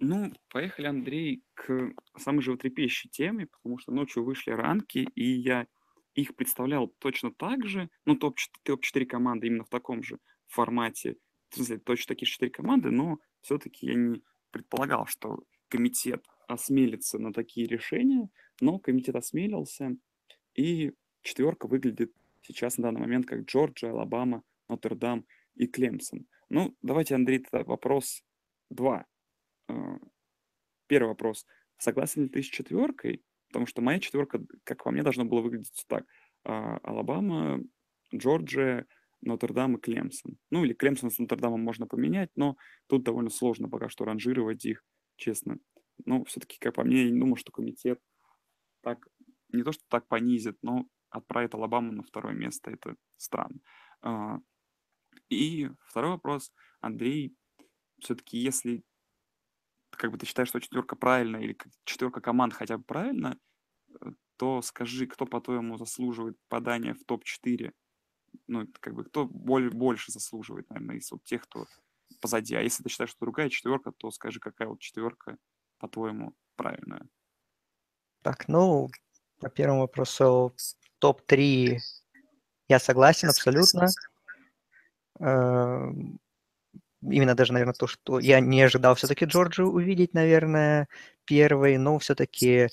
Ну, 0.00 0.32
поехали, 0.50 0.86
Андрей, 0.86 1.44
к 1.54 1.92
самой 2.16 2.42
животрепещущей 2.42 3.10
теме, 3.10 3.46
потому 3.46 3.78
что 3.78 3.92
ночью 3.92 4.24
вышли 4.24 4.52
ранки, 4.52 5.08
и 5.14 5.24
я 5.24 5.66
их 6.14 6.36
представлял 6.36 6.88
точно 6.98 7.32
так 7.32 7.66
же, 7.66 7.90
ну, 8.04 8.16
топ-4 8.16 9.06
команды 9.06 9.48
именно 9.48 9.64
в 9.64 9.68
таком 9.68 10.02
же 10.02 10.18
формате, 10.52 11.16
в 11.50 11.56
смысле, 11.56 11.78
точно 11.78 12.14
такие 12.14 12.26
4 12.26 12.50
команды, 12.50 12.90
но 12.90 13.18
все-таки 13.40 13.86
я 13.86 13.94
не 13.94 14.22
предполагал, 14.50 15.06
что 15.06 15.44
комитет 15.68 16.24
осмелится 16.46 17.18
на 17.18 17.32
такие 17.32 17.66
решения, 17.66 18.28
но 18.60 18.78
комитет 18.78 19.16
осмелился, 19.16 19.96
и 20.54 20.92
четверка 21.22 21.66
выглядит 21.66 22.12
сейчас 22.42 22.78
на 22.78 22.84
данный 22.84 23.00
момент 23.00 23.26
как 23.26 23.42
Джорджия, 23.42 23.90
Алабама, 23.90 24.42
Нотр-Дам 24.68 25.26
и 25.54 25.66
Клемсон. 25.66 26.26
Ну, 26.48 26.76
давайте, 26.82 27.14
Андрей, 27.14 27.40
тогда 27.40 27.64
вопрос 27.64 28.22
два. 28.70 29.06
Э, 29.68 29.98
Первый 30.86 31.08
вопрос. 31.08 31.46
Согласен 31.76 32.24
ли 32.24 32.28
ты 32.28 32.42
с 32.42 32.46
четверкой? 32.46 33.22
Потому 33.48 33.66
что 33.66 33.82
моя 33.82 34.00
четверка, 34.00 34.40
как 34.64 34.82
по 34.82 34.90
мне, 34.90 35.02
должна 35.02 35.24
была 35.24 35.42
выглядеть 35.42 35.84
так. 35.86 36.04
А, 36.44 36.78
Алабама, 36.78 37.60
Джорджия, 38.14 38.86
Нотр-Дам 39.22 39.76
и 39.76 39.80
Клемсон. 39.80 40.38
Ну, 40.50 40.64
или 40.64 40.72
Клемсон 40.72 41.10
с 41.10 41.18
Нотр-Дамом 41.18 41.60
можно 41.60 41.86
поменять, 41.86 42.30
но 42.36 42.56
тут 42.86 43.02
довольно 43.04 43.30
сложно 43.30 43.68
пока 43.68 43.88
что 43.88 44.04
ранжировать 44.04 44.64
их, 44.64 44.84
честно. 45.16 45.58
Но 46.04 46.24
все-таки, 46.24 46.58
как 46.58 46.74
по 46.74 46.84
мне, 46.84 47.04
я 47.04 47.10
не 47.10 47.18
думаю, 47.18 47.36
что 47.36 47.52
комитет 47.52 48.00
так, 48.82 49.06
не 49.52 49.62
то, 49.62 49.72
что 49.72 49.84
так 49.88 50.08
понизит, 50.08 50.58
но 50.62 50.86
отправит 51.10 51.54
Алабаму 51.54 51.92
на 51.92 52.02
второе 52.02 52.34
место. 52.34 52.70
Это 52.70 52.96
странно. 53.16 53.60
А, 54.02 54.38
И 55.28 55.68
второй 55.86 56.12
вопрос. 56.12 56.52
Андрей, 56.80 57.36
все-таки, 58.00 58.38
если 58.38 58.84
как 59.90 60.12
бы 60.12 60.18
ты 60.18 60.26
считаешь, 60.26 60.48
что 60.48 60.60
четверка 60.60 60.96
правильная 60.96 61.40
или 61.40 61.56
четверка 61.84 62.20
команд 62.20 62.54
хотя 62.54 62.78
бы 62.78 62.84
правильно, 62.84 63.38
э, 64.00 64.12
то 64.36 64.62
скажи, 64.62 65.06
кто, 65.06 65.26
по-твоему, 65.26 65.76
заслуживает 65.76 66.38
попадания 66.48 66.94
в 66.94 67.04
топ-4? 67.04 67.72
Ну, 68.46 68.62
это 68.62 68.72
как 68.80 68.94
бы 68.94 69.04
кто 69.04 69.26
боль- 69.26 69.70
больше 69.70 70.12
заслуживает, 70.12 70.68
наверное, 70.70 70.96
из 70.96 71.10
вот 71.10 71.22
тех, 71.24 71.42
кто 71.42 71.66
позади. 72.20 72.54
А 72.54 72.60
если 72.60 72.82
ты 72.82 72.88
считаешь, 72.88 73.10
что 73.10 73.20
другая 73.20 73.48
четверка, 73.48 73.92
то 73.92 74.10
скажи, 74.10 74.40
какая 74.40 74.68
вот 74.68 74.80
четверка, 74.80 75.36
по-твоему, 75.78 76.34
правильная. 76.56 77.06
Так, 78.22 78.48
ну, 78.48 78.88
по 79.40 79.48
первому 79.48 79.82
вопросу, 79.82 80.54
топ-3 80.98 81.78
я 82.68 82.78
согласен 82.78 83.28
абсолютно. 83.28 83.88
Эм, 85.20 86.18
Именно 87.02 87.36
даже, 87.36 87.52
наверное, 87.52 87.74
то, 87.74 87.86
что 87.86 88.18
я 88.18 88.40
не 88.40 88.60
ожидал 88.60 88.96
все-таки 88.96 89.24
Джорджию 89.24 89.70
увидеть, 89.70 90.14
наверное, 90.14 90.88
первой, 91.24 91.78
но 91.78 91.98
все-таки 92.00 92.68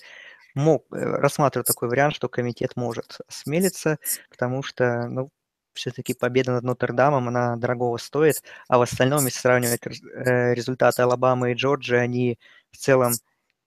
мог 0.56 0.86
э, 0.92 0.98
рассматривать 0.98 1.68
такой 1.68 1.90
вариант, 1.90 2.16
что 2.16 2.28
комитет 2.28 2.76
может 2.76 3.20
осмелиться, 3.28 4.00
потому 4.32 4.64
что, 4.64 5.08
ну, 5.10 5.30
все-таки 5.76 6.14
победа 6.14 6.54
над 6.54 6.64
Нотр-Дамом, 6.64 7.28
она 7.28 7.56
дорогого 7.56 7.98
стоит, 7.98 8.44
а 8.68 8.78
в 8.78 8.82
остальном, 8.82 9.26
если 9.26 9.40
сравнивать 9.40 9.82
э, 9.86 10.54
результаты 10.54 11.02
Алабамы 11.04 11.52
и 11.52 11.56
Джорджии, 11.56 11.98
они 11.98 12.40
в 12.72 12.78
целом 12.78 13.14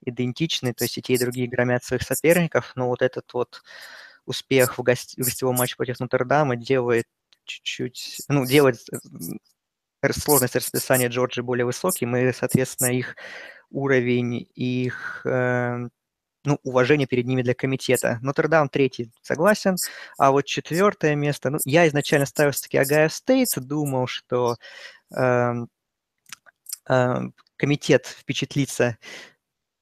идентичны, 0.05 0.75
то 0.75 0.85
есть 0.85 0.99
и 0.99 1.03
те, 1.03 1.15
и 1.15 1.19
другие 1.19 1.49
громят 1.49 1.85
своих 1.85 2.03
соперников, 2.03 2.73
но 2.75 2.89
вот 2.89 3.03
этот 3.03 3.33
вот 3.35 3.63
успех 4.27 4.79
в, 4.79 4.83
гости- 4.83 5.21
в 5.21 5.25
гостевом 5.25 5.57
матче 5.57 5.77
против 5.77 6.01
Нотр-Дама 6.01 6.57
делает 6.57 7.07
чуть-чуть, 7.45 8.23
ну, 8.29 8.45
делает 8.47 8.79
э, 10.03 10.13
сложность 10.13 10.57
расписания 10.57 11.09
Джорджии 11.09 11.43
более 11.43 11.67
высоким, 11.67 12.17
и, 12.17 12.33
соответственно, 12.33 12.89
их 12.91 13.17
уровень, 13.71 14.49
их 14.55 15.23
э, 15.25 15.89
ну, 16.45 16.59
уважение 16.63 17.07
перед 17.07 17.27
ними 17.27 17.43
для 17.43 17.55
комитета. 17.55 18.19
Нотр-Дам 18.23 18.69
третий, 18.69 19.11
согласен. 19.23 19.77
А 20.19 20.31
вот 20.31 20.47
четвертое 20.47 21.15
место, 21.15 21.51
ну, 21.51 21.59
я 21.65 21.87
изначально 21.89 22.27
ставил 22.27 22.53
все-таки 22.53 22.79
Ohio 22.79 23.09
State, 23.09 23.49
думал, 23.57 24.07
что 24.07 24.57
эм, 25.15 25.69
эм, 26.89 27.35
комитет 27.57 28.07
впечатлится 28.07 28.99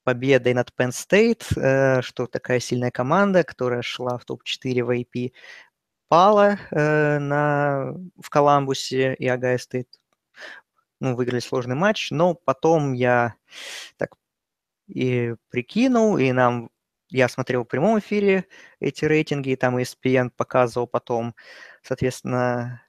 победой 0.04 0.54
над 0.54 0.72
Penn 0.78 0.90
State, 0.90 1.44
э, 1.56 2.02
что 2.02 2.26
такая 2.26 2.60
сильная 2.60 2.90
команда, 2.90 3.42
которая 3.42 3.82
шла 3.82 4.18
в 4.18 4.24
топ-4 4.24 4.82
в 4.84 4.90
AP, 4.90 5.32
пала 6.08 6.58
э, 6.70 7.18
на, 7.18 7.92
в 8.16 8.30
Коламбусе, 8.30 9.14
и 9.14 9.26
Ohio 9.26 9.58
State 9.58 9.88
ну, 11.00 11.16
выиграли 11.16 11.40
сложный 11.40 11.74
матч, 11.74 12.10
но 12.10 12.34
потом 12.34 12.92
я 12.92 13.34
так 13.96 14.10
и 14.86 15.34
прикинул, 15.50 16.18
и 16.18 16.32
нам 16.32 16.70
я 17.08 17.28
смотрел 17.28 17.64
в 17.64 17.68
прямом 17.68 17.98
эфире 17.98 18.46
эти 18.80 19.04
рейтинги, 19.04 19.50
и 19.50 19.56
там 19.56 19.78
ESPN 19.78 20.30
показывал 20.30 20.86
потом, 20.86 21.34
соответственно, 21.82 22.82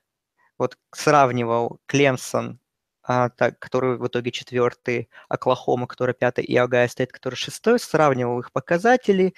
вот 0.57 0.77
сравнивал 0.93 1.79
Клемсон, 1.85 2.59
а, 3.03 3.29
так, 3.29 3.59
который 3.59 3.97
в 3.97 4.07
итоге 4.07 4.31
четвертый, 4.31 5.09
Оклахома, 5.29 5.87
который 5.87 6.15
пятый, 6.15 6.43
и 6.43 6.55
Огайо 6.57 6.87
Стейт, 6.87 7.11
который 7.11 7.35
шестой, 7.35 7.79
сравнивал 7.79 8.39
их 8.39 8.51
показатели. 8.51 9.33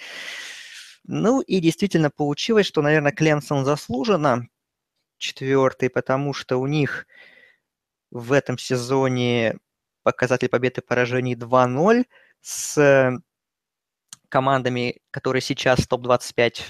Ну 1.04 1.40
и 1.40 1.60
действительно 1.60 2.10
получилось, 2.10 2.66
что, 2.66 2.82
наверное, 2.82 3.12
Клемсон 3.12 3.64
заслуженно 3.64 4.48
четвертый, 5.18 5.90
потому 5.90 6.32
что 6.32 6.58
у 6.58 6.66
них 6.66 7.06
в 8.10 8.32
этом 8.32 8.58
сезоне 8.58 9.58
показатель 10.02 10.48
побед 10.48 10.78
и 10.78 10.80
поражений 10.80 11.34
2-0 11.34 12.04
с 12.40 13.20
командами, 14.28 15.00
которые 15.10 15.42
сейчас 15.42 15.86
топ-25 15.86 16.62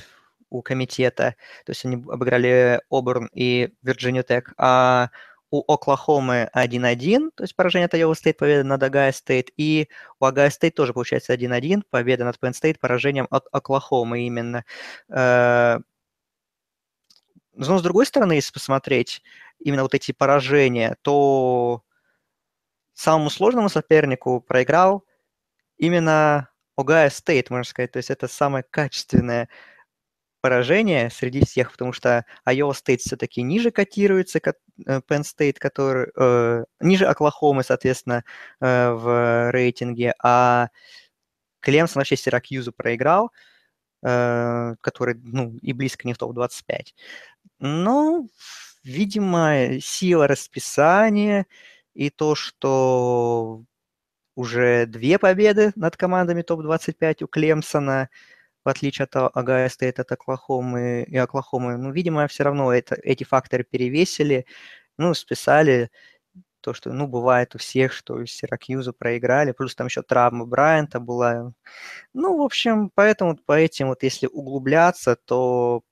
у 0.48 0.62
комитета. 0.62 1.36
То 1.64 1.70
есть 1.70 1.84
они 1.84 1.96
обыграли 1.96 2.80
Оберн 2.90 3.28
и 3.32 3.72
Вирджинию 3.82 4.24
Tech. 4.24 4.52
А 4.56 5.10
у 5.52 5.64
Оклахомы 5.72 6.48
1-1, 6.54 7.32
то 7.34 7.42
есть 7.42 7.56
поражение 7.56 7.86
от 7.86 7.94
Iowa 7.94 8.12
State, 8.12 8.34
победа 8.34 8.62
над 8.62 8.82
Ohio 8.82 9.12
State. 9.12 9.50
И 9.56 9.88
у 10.20 10.24
Ohio 10.24 10.48
State 10.48 10.76
тоже 10.76 10.92
получается 10.92 11.34
1-1, 11.34 11.82
победа 11.90 12.24
над 12.24 12.36
Penn 12.36 12.52
State, 12.52 12.78
поражением 12.78 13.26
от 13.30 13.48
Оклахомы 13.50 14.26
именно. 14.26 14.64
Но 15.08 15.82
с 17.56 17.82
другой 17.82 18.06
стороны, 18.06 18.34
если 18.34 18.52
посмотреть 18.52 19.22
именно 19.58 19.82
вот 19.82 19.94
эти 19.94 20.12
поражения, 20.12 20.96
то 21.02 21.82
самому 22.94 23.28
сложному 23.28 23.68
сопернику 23.68 24.40
проиграл 24.40 25.04
именно 25.80 26.48
Огайо 26.76 27.10
Стейт, 27.10 27.50
можно 27.50 27.64
сказать. 27.64 27.92
То 27.92 27.98
есть 27.98 28.10
это 28.10 28.28
самое 28.28 28.64
качественное 28.70 29.48
поражение 30.42 31.10
среди 31.10 31.44
всех, 31.44 31.72
потому 31.72 31.92
что 31.92 32.24
Iowa 32.48 32.72
State 32.72 32.98
все-таки 32.98 33.42
ниже 33.42 33.70
котируется, 33.70 34.38
Penn 34.38 35.22
State, 35.22 35.56
который 35.58 36.08
э, 36.16 36.64
ниже 36.80 37.06
Оклахомы, 37.06 37.62
соответственно, 37.64 38.24
э, 38.60 38.90
в 38.92 39.50
рейтинге, 39.52 40.14
а 40.22 40.68
Клемсон 41.60 42.00
вообще 42.00 42.16
Сиракьюзу 42.16 42.72
проиграл. 42.72 43.32
э, 44.02 44.74
который, 44.82 45.16
ну, 45.22 45.56
и 45.62 45.72
близко 45.72 46.06
не 46.08 46.14
в 46.14 46.18
топ-25. 46.18 46.94
Но, 47.60 48.26
видимо, 48.84 49.80
сила 49.82 50.26
расписания 50.28 51.46
и 51.94 52.10
то, 52.10 52.34
что 52.34 53.64
уже 54.34 54.86
две 54.86 55.18
победы 55.18 55.72
над 55.76 55.96
командами 55.96 56.42
топ-25 56.42 57.24
у 57.24 57.26
Клемсона, 57.28 58.08
в 58.64 58.68
отличие 58.68 59.06
от 59.10 59.16
Агая 59.36 59.68
Стейт, 59.68 60.00
от 60.00 60.12
Оклахомы 60.12 61.04
и 61.08 61.16
Оклахомы. 61.16 61.76
Ну, 61.76 61.92
видимо, 61.92 62.26
все 62.28 62.44
равно 62.44 62.72
это, 62.72 62.96
эти 63.02 63.24
факторы 63.24 63.64
перевесили, 63.64 64.46
ну, 64.98 65.14
списали 65.14 65.90
то, 66.60 66.74
что, 66.74 66.92
ну, 66.92 67.06
бывает 67.06 67.54
у 67.54 67.58
всех, 67.58 67.92
что 67.92 68.24
Сиракьюзу 68.26 68.92
проиграли, 68.92 69.52
плюс 69.52 69.74
там 69.74 69.86
еще 69.86 70.02
травма 70.02 70.46
Брайанта 70.46 71.00
была. 71.00 71.52
Ну, 72.14 72.38
в 72.38 72.42
общем, 72.42 72.90
поэтому 72.94 73.36
по 73.36 73.52
этим 73.52 73.88
вот, 73.88 74.02
если 74.02 74.26
углубляться, 74.26 75.16
то 75.16 75.82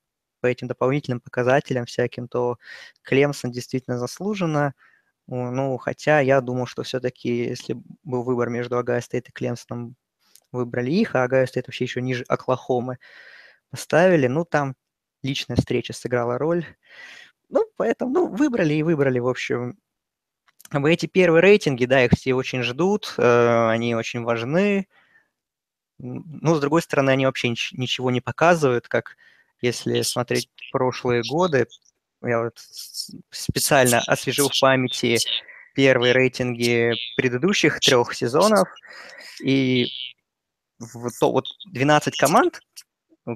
по 0.40 0.46
этим 0.46 0.68
дополнительным 0.68 1.20
показателям 1.20 1.86
всяким, 1.86 2.28
то 2.28 2.58
Клемсон 3.02 3.50
действительно 3.50 3.98
заслуженно. 3.98 4.74
Ну, 5.28 5.76
хотя 5.76 6.20
я 6.20 6.40
думал, 6.40 6.66
что 6.66 6.82
все-таки, 6.82 7.28
если 7.28 7.76
был 8.02 8.22
выбор 8.22 8.48
между 8.48 8.78
Ohio 8.78 9.00
State 9.02 9.28
и 9.28 9.32
Клемсоном, 9.32 9.94
выбрали 10.52 10.90
их, 10.90 11.14
а 11.14 11.24
Ohio 11.24 11.46
State 11.46 11.66
вообще 11.66 11.84
еще 11.84 12.00
ниже 12.00 12.24
Оклахомы 12.28 12.98
поставили. 13.70 14.26
Ну, 14.26 14.44
там 14.46 14.74
личная 15.22 15.56
встреча 15.56 15.92
сыграла 15.92 16.38
роль. 16.38 16.64
Ну, 17.50 17.66
поэтому, 17.76 18.12
ну, 18.12 18.26
выбрали 18.28 18.74
и 18.74 18.82
выбрали, 18.82 19.18
в 19.18 19.28
общем. 19.28 19.78
Эти 20.72 21.06
первые 21.06 21.42
рейтинги, 21.42 21.86
да, 21.86 22.04
их 22.04 22.12
все 22.12 22.34
очень 22.34 22.62
ждут, 22.62 23.14
э, 23.18 23.68
они 23.68 23.94
очень 23.94 24.22
важны. 24.22 24.86
Ну, 25.98 26.54
с 26.54 26.60
другой 26.60 26.82
стороны, 26.82 27.10
они 27.10 27.26
вообще 27.26 27.48
ничего 27.48 28.10
не 28.10 28.20
показывают, 28.20 28.88
как 28.88 29.16
если 29.60 30.02
смотреть 30.02 30.50
прошлые 30.72 31.22
годы. 31.28 31.66
Я 32.22 32.42
вот 32.42 32.58
специально 33.30 34.00
освежил 34.00 34.48
в 34.48 34.60
памяти 34.60 35.18
первые 35.74 36.12
рейтинги 36.12 36.92
предыдущих 37.16 37.78
трех 37.80 38.14
сезонов, 38.14 38.68
и 39.42 39.86
в, 40.78 41.10
вот 41.20 41.44
12 41.72 42.16
команд, 42.16 42.60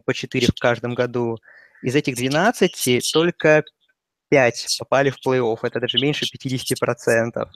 по 0.05 0.13
4 0.15 0.49
в 0.49 0.61
каждом 0.61 0.95
году, 0.95 1.39
из 1.83 1.95
этих 1.95 2.17
12 2.17 3.13
только 3.13 3.65
5 4.31 4.77
попали 4.79 5.11
в 5.11 5.19
плей-офф, 5.25 5.59
это 5.63 5.81
даже 5.81 5.99
меньше 5.99 6.25
50%. 6.25 7.49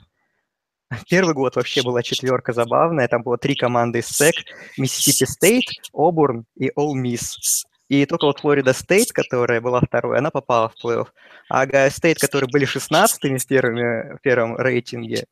Первый 1.09 1.33
год 1.33 1.55
вообще 1.55 1.81
была 1.81 2.01
четверка 2.01 2.53
забавная, 2.53 3.07
там 3.07 3.23
было 3.23 3.37
три 3.37 3.55
команды 3.55 3.99
из 3.99 4.07
SEC, 4.07 4.35
Mississippi 4.77 5.29
State, 5.29 5.65
Auburn 5.91 6.45
и 6.55 6.71
Ole 6.75 6.95
Miss. 6.95 7.65
И 7.89 8.05
только 8.05 8.25
вот 8.25 8.39
Florida 8.39 8.73
State, 8.73 9.11
которая 9.11 9.61
была 9.61 9.81
второй, 9.81 10.17
она 10.17 10.29
попала 10.29 10.69
в 10.69 10.85
плей-офф. 10.85 11.07
А 11.49 11.61
Ohio 11.61 11.89
State, 11.89 12.19
которые 12.19 12.49
были 12.51 12.67
16-ми 12.67 13.37
в, 13.37 13.47
первыми, 13.47 14.17
в 14.17 14.21
первом 14.21 14.57
рейтинге 14.57 15.25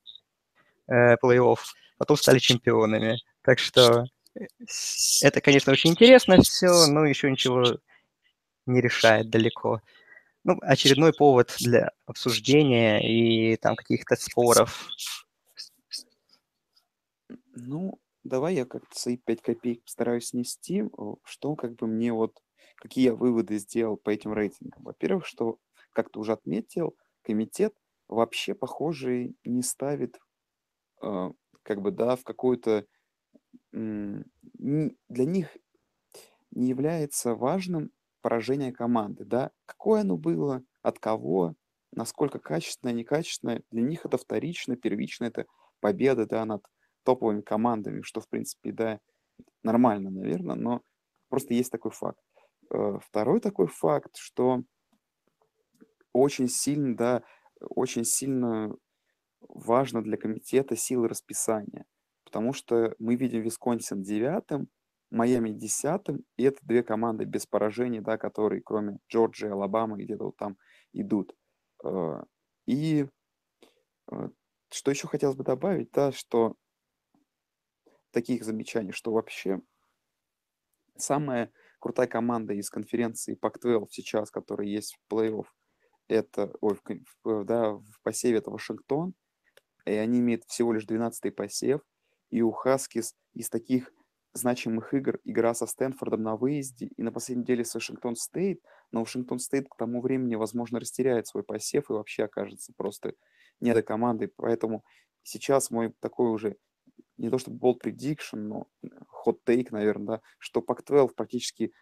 э, 0.88 1.16
плей-офф, 1.16 1.60
потом 1.98 2.18
стали 2.18 2.40
чемпионами. 2.40 3.20
Так 3.42 3.60
что 3.60 4.06
э, 4.40 4.46
это, 5.22 5.42
конечно, 5.42 5.74
очень 5.74 5.92
интересно 5.92 6.42
все, 6.42 6.88
но 6.88 7.06
еще 7.06 7.30
ничего 7.30 7.78
не 8.66 8.82
решает 8.82 9.30
далеко 9.30 9.82
ну, 10.46 10.60
очередной 10.62 11.12
повод 11.12 11.54
для 11.60 11.92
обсуждения 12.06 13.02
и 13.02 13.58
там 13.58 13.76
каких-то 13.76 14.16
споров. 14.16 14.88
Ну, 17.56 18.00
давай 18.24 18.54
я 18.54 18.66
как-то 18.66 18.98
свои 18.98 19.18
5 19.18 19.42
копеек 19.42 19.84
постараюсь 19.84 20.28
снести, 20.28 20.84
что 21.24 21.56
как 21.56 21.76
бы 21.76 21.88
мне 21.88 22.14
вот, 22.14 22.38
какие 22.76 23.06
я 23.06 23.16
выводы 23.16 23.58
сделал 23.58 23.98
по 23.98 24.10
этим 24.10 24.34
рейтингам. 24.34 24.84
Во-первых, 24.84 25.26
что, 25.26 25.60
как 25.92 26.10
ты 26.12 26.20
уже 26.20 26.34
отметил, 26.34 26.96
комитет 27.24 27.74
вообще, 28.08 28.54
похоже, 28.54 29.34
не 29.44 29.64
ставит 29.64 30.20
э, 31.02 31.32
как 31.64 31.82
бы, 31.82 31.92
да, 31.92 32.16
в 32.16 32.24
какую-то... 32.24 32.86
Для 33.72 35.26
них 35.26 35.58
не 36.52 36.68
является 36.68 37.36
важным 37.36 37.92
поражение 38.22 38.72
команды, 38.72 39.26
да, 39.26 39.52
какое 39.66 40.02
оно 40.02 40.18
было, 40.18 40.64
от 40.82 41.00
кого, 41.00 41.56
насколько 41.92 42.40
качественное, 42.40 42.94
некачественное, 42.94 43.64
для 43.72 43.82
них 43.82 44.06
это 44.06 44.18
вторично, 44.18 44.76
первично, 44.76 45.26
это 45.26 45.46
победа, 45.80 46.26
да, 46.26 46.46
над 46.46 46.66
топовыми 47.04 47.42
командами, 47.42 48.02
что, 48.02 48.22
в 48.22 48.28
принципе, 48.28 48.72
да, 48.72 49.00
нормально, 49.64 50.10
наверное, 50.10 50.56
но 50.56 50.82
просто 51.30 51.54
есть 51.54 51.72
такой 51.72 51.92
факт. 51.92 52.20
Э, 52.72 53.00
второй 53.02 53.40
такой 53.40 53.68
факт, 53.68 54.18
что 54.18 54.64
очень 56.14 56.48
сильно, 56.48 56.96
да, 56.96 57.24
очень 57.60 58.06
сильно 58.06 58.76
важно 59.42 60.02
для 60.02 60.18
комитета 60.18 60.76
силы 60.76 61.08
расписания, 61.08 61.86
потому 62.24 62.54
что 62.54 62.96
мы 63.00 63.16
видим 63.16 63.42
Висконсин 63.42 64.02
девятым, 64.02 64.70
Майами 65.12 65.52
десятым, 65.52 66.26
и 66.36 66.44
это 66.44 66.58
две 66.64 66.84
команды 66.84 67.26
без 67.26 67.46
поражений, 67.46 68.02
да, 68.02 68.18
которые 68.18 68.62
кроме 68.62 68.98
Джорджии, 69.10 69.48
Алабамы 69.48 70.04
где-то 70.04 70.26
вот 70.26 70.38
там 70.38 70.58
идут. 70.94 71.36
Э, 71.84 72.24
и 72.66 73.08
э, 74.12 74.30
что 74.72 74.92
еще 74.92 75.08
хотелось 75.08 75.38
бы 75.38 75.44
добавить, 75.44 75.92
да, 75.92 76.12
что 76.12 76.56
таких 78.12 78.44
замечаний, 78.44 78.92
что 78.92 79.12
вообще 79.12 79.62
самая 80.98 81.52
крутая 81.86 82.08
команда 82.08 82.56
из 82.56 82.72
конференции 82.72 83.38
Pac-12 83.40 83.86
сейчас, 83.92 84.32
которая 84.32 84.68
есть 84.68 84.96
в 84.96 85.14
плей-офф, 85.14 85.46
это, 86.08 86.52
ой, 86.60 86.80
в, 87.24 87.46
да, 87.46 87.74
в 87.74 88.02
посеве 88.02 88.40
это 88.40 88.50
Вашингтон, 88.50 89.14
и 89.86 89.92
они 89.92 90.18
имеют 90.18 90.46
всего 90.46 90.74
лишь 90.74 90.88
12-й 90.88 91.30
посев, 91.30 91.82
и 92.32 92.42
у 92.42 92.50
Хаскис 92.50 93.14
из 93.36 93.50
таких 93.52 93.92
значимых 94.34 94.96
игр 94.96 95.20
игра 95.26 95.54
со 95.54 95.68
Стэнфордом 95.68 96.24
на 96.24 96.36
выезде. 96.36 96.90
И 96.98 97.04
на 97.04 97.12
последней 97.12 97.44
неделе 97.44 97.64
с 97.64 97.76
Вашингтон 97.76 98.16
Стейт, 98.16 98.62
но 98.92 99.02
Washington 99.02 99.38
State 99.38 99.68
к 99.70 99.78
тому 99.78 100.02
времени, 100.02 100.34
возможно, 100.34 100.80
растеряет 100.80 101.28
свой 101.28 101.44
посев 101.44 101.92
и 101.92 101.94
вообще 101.94 102.24
окажется 102.24 102.74
просто 102.76 103.14
не 103.60 103.76
до 103.76 103.84
команды. 103.84 104.32
Поэтому 104.36 104.84
сейчас 105.22 105.70
мой 105.70 105.94
такой 106.00 106.32
уже 106.32 106.56
не 107.18 107.30
то 107.30 107.38
чтобы 107.38 107.58
bold 107.58 107.82
prediction, 107.84 108.38
но 108.38 108.68
hot 109.26 109.40
take, 109.46 109.68
наверное, 109.72 110.18
да, 110.18 110.22
что 110.38 110.62
Pac-12 110.62 111.10
практически 111.16 111.74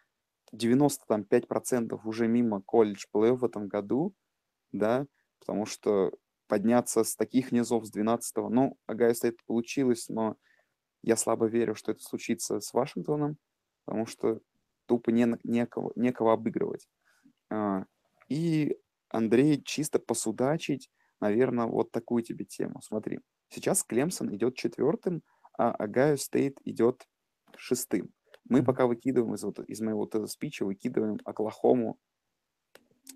95% 0.53 1.99
уже 2.03 2.27
мимо 2.27 2.61
колледж 2.61 3.05
плей-офф 3.11 3.31
в 3.31 3.43
этом 3.43 3.67
году, 3.67 4.13
да, 4.71 5.05
потому 5.39 5.65
что 5.65 6.11
подняться 6.47 7.03
с 7.03 7.15
таких 7.15 7.51
низов, 7.51 7.85
с 7.85 7.95
12-го, 7.95 8.49
ну, 8.49 8.77
Ohio 8.85 9.13
State 9.13 9.43
получилось, 9.45 10.09
но 10.09 10.35
я 11.01 11.15
слабо 11.15 11.47
верю, 11.47 11.75
что 11.75 11.91
это 11.91 12.01
случится 12.01 12.59
с 12.59 12.73
Вашингтоном, 12.73 13.37
потому 13.85 14.05
что 14.05 14.39
тупо 14.85 15.09
не, 15.09 15.37
некого, 15.43 15.91
некого 15.95 16.33
обыгрывать. 16.33 16.87
А, 17.49 17.85
и, 18.29 18.77
Андрей, 19.09 19.61
чисто 19.63 19.99
посудачить, 19.99 20.89
наверное, 21.19 21.65
вот 21.65 21.91
такую 21.91 22.23
тебе 22.23 22.45
тему. 22.45 22.81
Смотри, 22.81 23.19
сейчас 23.53 23.83
Клемсон 23.83 24.33
идет 24.35 24.55
четвертым, 24.55 25.21
а 25.57 25.71
Ohio 25.71 26.17
State 26.17 26.57
идет 26.65 27.07
шестым. 27.55 28.11
Мы 28.45 28.63
пока 28.63 28.87
выкидываем 28.87 29.35
из, 29.35 29.43
вот, 29.43 29.59
из 29.59 29.79
моего 29.81 30.01
вот 30.01 30.09
этого 30.09 30.25
спича, 30.25 30.65
выкидываем 30.65 31.19
Оклахому 31.23 31.97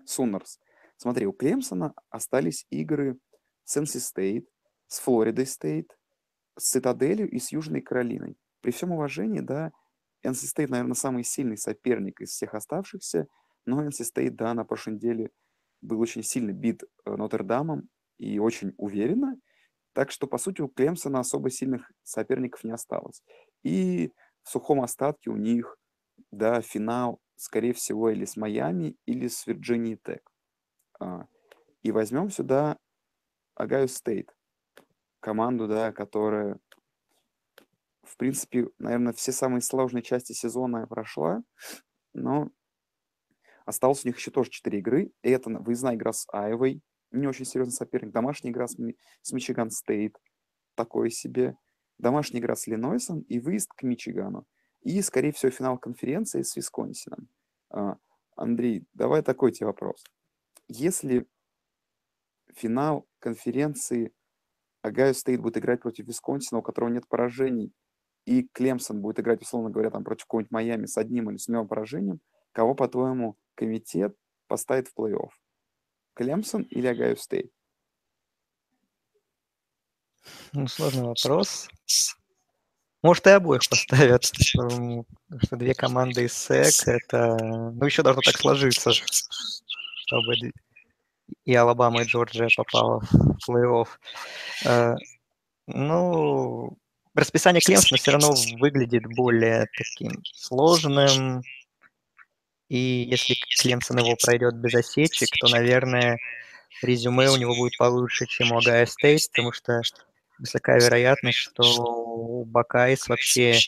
Sooners. 0.04 0.58
Смотри, 0.96 1.26
у 1.26 1.32
Клемсона 1.32 1.94
остались 2.10 2.66
игры 2.70 3.18
с 3.64 3.76
NC 3.76 3.98
State, 3.98 4.46
с 4.86 5.00
Флоридой 5.00 5.46
State, 5.46 5.96
с 6.56 6.70
Цитаделью 6.70 7.30
и 7.30 7.38
с 7.38 7.52
Южной 7.52 7.82
Каролиной. 7.82 8.36
При 8.60 8.70
всем 8.70 8.92
уважении, 8.92 9.40
да, 9.40 9.72
NC 10.26 10.46
State, 10.56 10.68
наверное, 10.68 10.94
самый 10.94 11.24
сильный 11.24 11.56
соперник 11.56 12.20
из 12.20 12.30
всех 12.30 12.54
оставшихся, 12.54 13.28
но 13.66 13.84
NC 13.84 14.02
State, 14.12 14.30
да, 14.30 14.54
на 14.54 14.64
прошлой 14.64 14.94
неделе 14.94 15.30
был 15.80 16.00
очень 16.00 16.22
сильно 16.22 16.52
бит 16.52 16.82
э, 16.82 17.14
Нотр-Дамом 17.14 17.88
и 18.16 18.38
очень 18.38 18.74
уверенно. 18.76 19.36
Так 19.98 20.12
что, 20.12 20.28
по 20.28 20.38
сути, 20.38 20.60
у 20.60 20.68
Клемсона 20.68 21.18
особо 21.18 21.50
сильных 21.50 21.90
соперников 22.04 22.62
не 22.62 22.70
осталось. 22.70 23.20
И 23.64 24.12
в 24.44 24.48
сухом 24.48 24.80
остатке 24.80 25.28
у 25.28 25.36
них, 25.36 25.76
да, 26.30 26.60
финал, 26.60 27.18
скорее 27.34 27.72
всего, 27.72 28.08
или 28.08 28.24
с 28.24 28.36
Майами, 28.36 28.96
или 29.06 29.26
с 29.26 29.44
Вирджинией 29.44 29.96
Тек. 29.96 30.22
А, 31.00 31.26
и 31.82 31.90
возьмем 31.90 32.30
сюда 32.30 32.78
Ohio 33.56 33.88
State 33.88 34.32
команду, 35.18 35.66
да, 35.66 35.90
которая, 35.90 36.60
в 38.04 38.16
принципе, 38.18 38.68
наверное, 38.78 39.14
все 39.14 39.32
самые 39.32 39.62
сложные 39.62 40.04
части 40.04 40.32
сезона 40.32 40.86
прошла, 40.86 41.42
но 42.14 42.50
осталось 43.66 44.04
у 44.04 44.08
них 44.08 44.16
еще 44.16 44.30
тоже 44.30 44.50
4 44.50 44.78
игры. 44.78 45.10
И 45.24 45.30
это 45.30 45.50
выездная 45.50 45.96
игра 45.96 46.12
с 46.12 46.24
Айовой, 46.32 46.82
не 47.10 47.26
очень 47.26 47.44
серьезный 47.44 47.74
соперник, 47.74 48.12
домашняя 48.12 48.52
игра 48.52 48.66
с, 48.66 48.76
с 49.22 49.32
Michigan 49.32 49.70
State, 49.70 50.16
такое 50.74 51.10
себе, 51.10 51.56
домашняя 51.98 52.40
игра 52.40 52.54
с 52.54 52.68
Иллинойсом 52.68 53.20
и 53.22 53.38
выезд 53.38 53.72
к 53.74 53.82
Мичигану. 53.82 54.46
и, 54.82 55.02
скорее 55.02 55.32
всего, 55.32 55.50
финал 55.50 55.78
конференции 55.78 56.42
с 56.42 56.54
Висконсином. 56.56 57.28
А, 57.70 57.96
Андрей, 58.36 58.86
давай 58.94 59.22
такой 59.22 59.52
тебе 59.52 59.66
вопрос. 59.66 60.04
Если 60.68 61.26
финал 62.54 63.06
конференции 63.18 64.12
Ohio 64.82 65.12
State 65.12 65.40
будет 65.40 65.58
играть 65.58 65.80
против 65.80 66.06
Висконсина, 66.06 66.60
у 66.60 66.62
которого 66.62 66.90
нет 66.90 67.08
поражений, 67.08 67.72
и 68.24 68.42
Клемсон 68.52 69.00
будет 69.00 69.20
играть, 69.20 69.42
условно 69.42 69.70
говоря, 69.70 69.90
там 69.90 70.04
против 70.04 70.24
какого-нибудь 70.26 70.52
Майами 70.52 70.86
с 70.86 70.96
одним 70.96 71.30
или 71.30 71.38
с 71.38 71.48
нулевым 71.48 71.68
поражением, 71.68 72.20
кого, 72.52 72.74
по-твоему, 72.74 73.36
комитет 73.54 74.14
поставит 74.46 74.88
в 74.88 74.94
плей-офф? 74.96 75.30
Клемсон 76.18 76.62
или 76.62 76.88
Ohio 76.88 77.16
State? 77.16 77.52
Ну, 80.52 80.66
сложный 80.66 81.04
вопрос. 81.04 81.68
Может, 83.02 83.26
и 83.28 83.30
обоих 83.30 83.62
поставят. 83.68 84.24
Что 84.24 85.04
две 85.52 85.74
команды 85.74 86.24
из 86.24 86.32
SEC, 86.32 86.88
это... 86.88 87.36
Ну, 87.40 87.84
еще 87.84 88.02
должно 88.02 88.20
так 88.22 88.36
сложиться, 88.36 88.90
чтобы 88.92 90.34
и 91.44 91.54
Алабама, 91.54 92.02
и 92.02 92.04
Джорджия 92.04 92.48
попала 92.56 93.00
в 93.00 93.48
плей-офф. 93.48 93.88
Э, 94.64 94.94
ну, 95.68 96.76
расписание 97.14 97.60
Клемсона 97.60 97.98
все 97.98 98.10
равно 98.10 98.34
выглядит 98.58 99.04
более 99.14 99.68
таким 99.76 100.20
сложным. 100.34 101.42
И 102.68 102.76
если 103.10 103.34
Клемсон 103.60 103.98
его 103.98 104.16
пройдет 104.22 104.54
без 104.56 104.74
осечек, 104.74 105.28
то, 105.40 105.48
наверное, 105.48 106.18
резюме 106.82 107.30
у 107.30 107.36
него 107.36 107.54
будет 107.56 107.76
получше, 107.78 108.26
чем 108.26 108.52
у 108.52 108.58
Ohio 108.58 108.86
State, 108.86 109.22
потому 109.30 109.52
что 109.52 109.80
высока 110.38 110.76
вероятность, 110.76 111.38
что 111.38 111.62
у 111.62 112.44
Buckeyes 112.44 113.08
вообще 113.08 113.58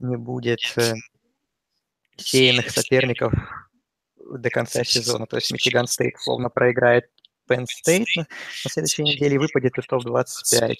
не 0.00 0.16
будет 0.16 0.60
э, 0.76 0.94
сеянных 2.16 2.70
соперников 2.70 3.32
до 4.16 4.50
конца 4.50 4.84
сезона. 4.84 5.26
То 5.26 5.36
есть 5.36 5.52
Michigan 5.52 5.86
State 5.86 6.20
условно 6.20 6.50
проиграет 6.50 6.91
Penn 6.91 7.10
State 7.48 8.06
на, 8.16 8.26
на 8.64 8.70
следующей 8.70 9.02
неделе 9.02 9.36
и 9.36 9.38
выпадет 9.38 9.78
из 9.78 9.86
топ-25. 9.86 10.76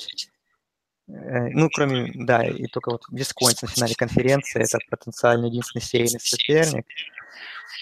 Э, 1.09 1.48
ну, 1.50 1.68
кроме, 1.70 2.12
да, 2.14 2.44
и 2.44 2.66
только 2.66 2.90
вот 2.90 3.02
Висконсин 3.11 3.68
в 3.68 3.72
финале 3.72 3.94
конференции, 3.94 4.62
это 4.62 4.78
потенциально 4.90 5.46
единственный 5.46 5.82
сеянный 5.82 6.20
соперник. 6.20 6.86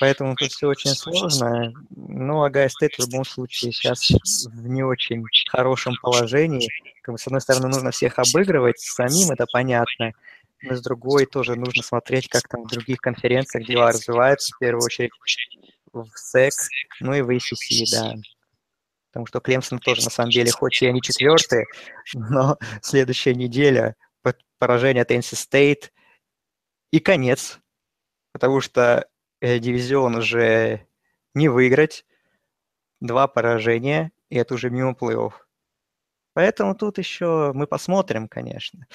Поэтому 0.01 0.35
тут 0.35 0.51
все 0.51 0.69
очень 0.69 0.91
сложно. 0.91 1.73
Но 1.91 2.43
Ohio 2.43 2.69
State 2.69 2.95
в 2.95 3.01
любом 3.01 3.25
случае 3.25 3.73
сейчас 3.73 4.11
в 4.11 4.69
не 4.69 4.83
очень 4.83 5.25
хорошем 5.49 5.95
положении. 6.01 6.69
Как 7.03 7.15
бы, 7.15 7.19
с 7.19 7.27
одной 7.27 7.41
стороны, 7.41 7.69
нужно 7.69 7.91
всех 7.91 8.19
обыгрывать, 8.19 8.79
самим 8.79 9.31
это 9.31 9.47
понятно, 9.53 10.13
но 10.63 10.75
с 10.75 10.83
другой 10.83 11.27
тоже 11.27 11.57
нужно 11.57 11.83
смотреть, 11.83 12.29
как 12.29 12.49
там 12.49 12.65
в 12.65 12.69
других 12.69 12.99
конференциях 12.99 13.67
дела 13.67 13.91
развиваются, 13.91 14.55
в 14.55 14.59
первую 14.59 14.85
очередь 14.85 15.13
в 15.93 16.09
СЭК, 16.15 16.55
ну 17.01 17.15
и 17.15 17.21
в 17.21 17.29
ACC, 17.29 17.85
да. 17.91 18.15
Потому 19.13 19.27
что 19.27 19.41
Клемсон 19.41 19.79
тоже, 19.79 20.03
на 20.05 20.11
самом 20.11 20.31
деле, 20.31 20.51
хоть 20.51 20.81
и 20.81 20.87
они 20.87 21.03
четвертые, 21.03 21.67
но 22.15 22.57
следующая 22.81 23.35
неделя 23.35 23.95
поражение 24.59 25.03
от 25.03 25.11
NC 25.11 25.35
State 25.35 25.91
и 26.93 27.01
конец. 27.01 27.59
Потому 28.33 28.61
что 28.61 29.09
э, 29.41 29.59
дивизион 29.59 30.15
уже 30.15 30.87
не 31.35 31.49
выиграть, 31.49 32.07
два 33.01 33.27
поражения, 33.27 34.13
и 34.31 34.37
это 34.37 34.55
уже 34.55 34.71
мимо 34.71 34.93
плей-офф. 34.93 35.33
Поэтому 36.35 36.77
тут 36.77 36.99
еще 36.99 37.51
мы 37.53 37.67
посмотрим, 37.67 38.29
конечно, 38.29 38.87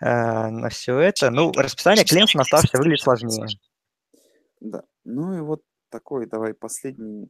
э, 0.00 0.06
на 0.06 0.68
все 0.68 0.98
это. 1.00 1.30
Ну, 1.30 1.50
расписание 1.52 2.04
Клемсона 2.04 2.42
оставшееся 2.42 2.78
выглядит 2.78 3.02
сложнее. 3.02 3.48
Да. 4.60 4.84
Ну 5.04 5.36
и 5.36 5.40
вот 5.40 5.62
такой, 5.90 6.26
давай, 6.26 6.54
последний 6.54 7.28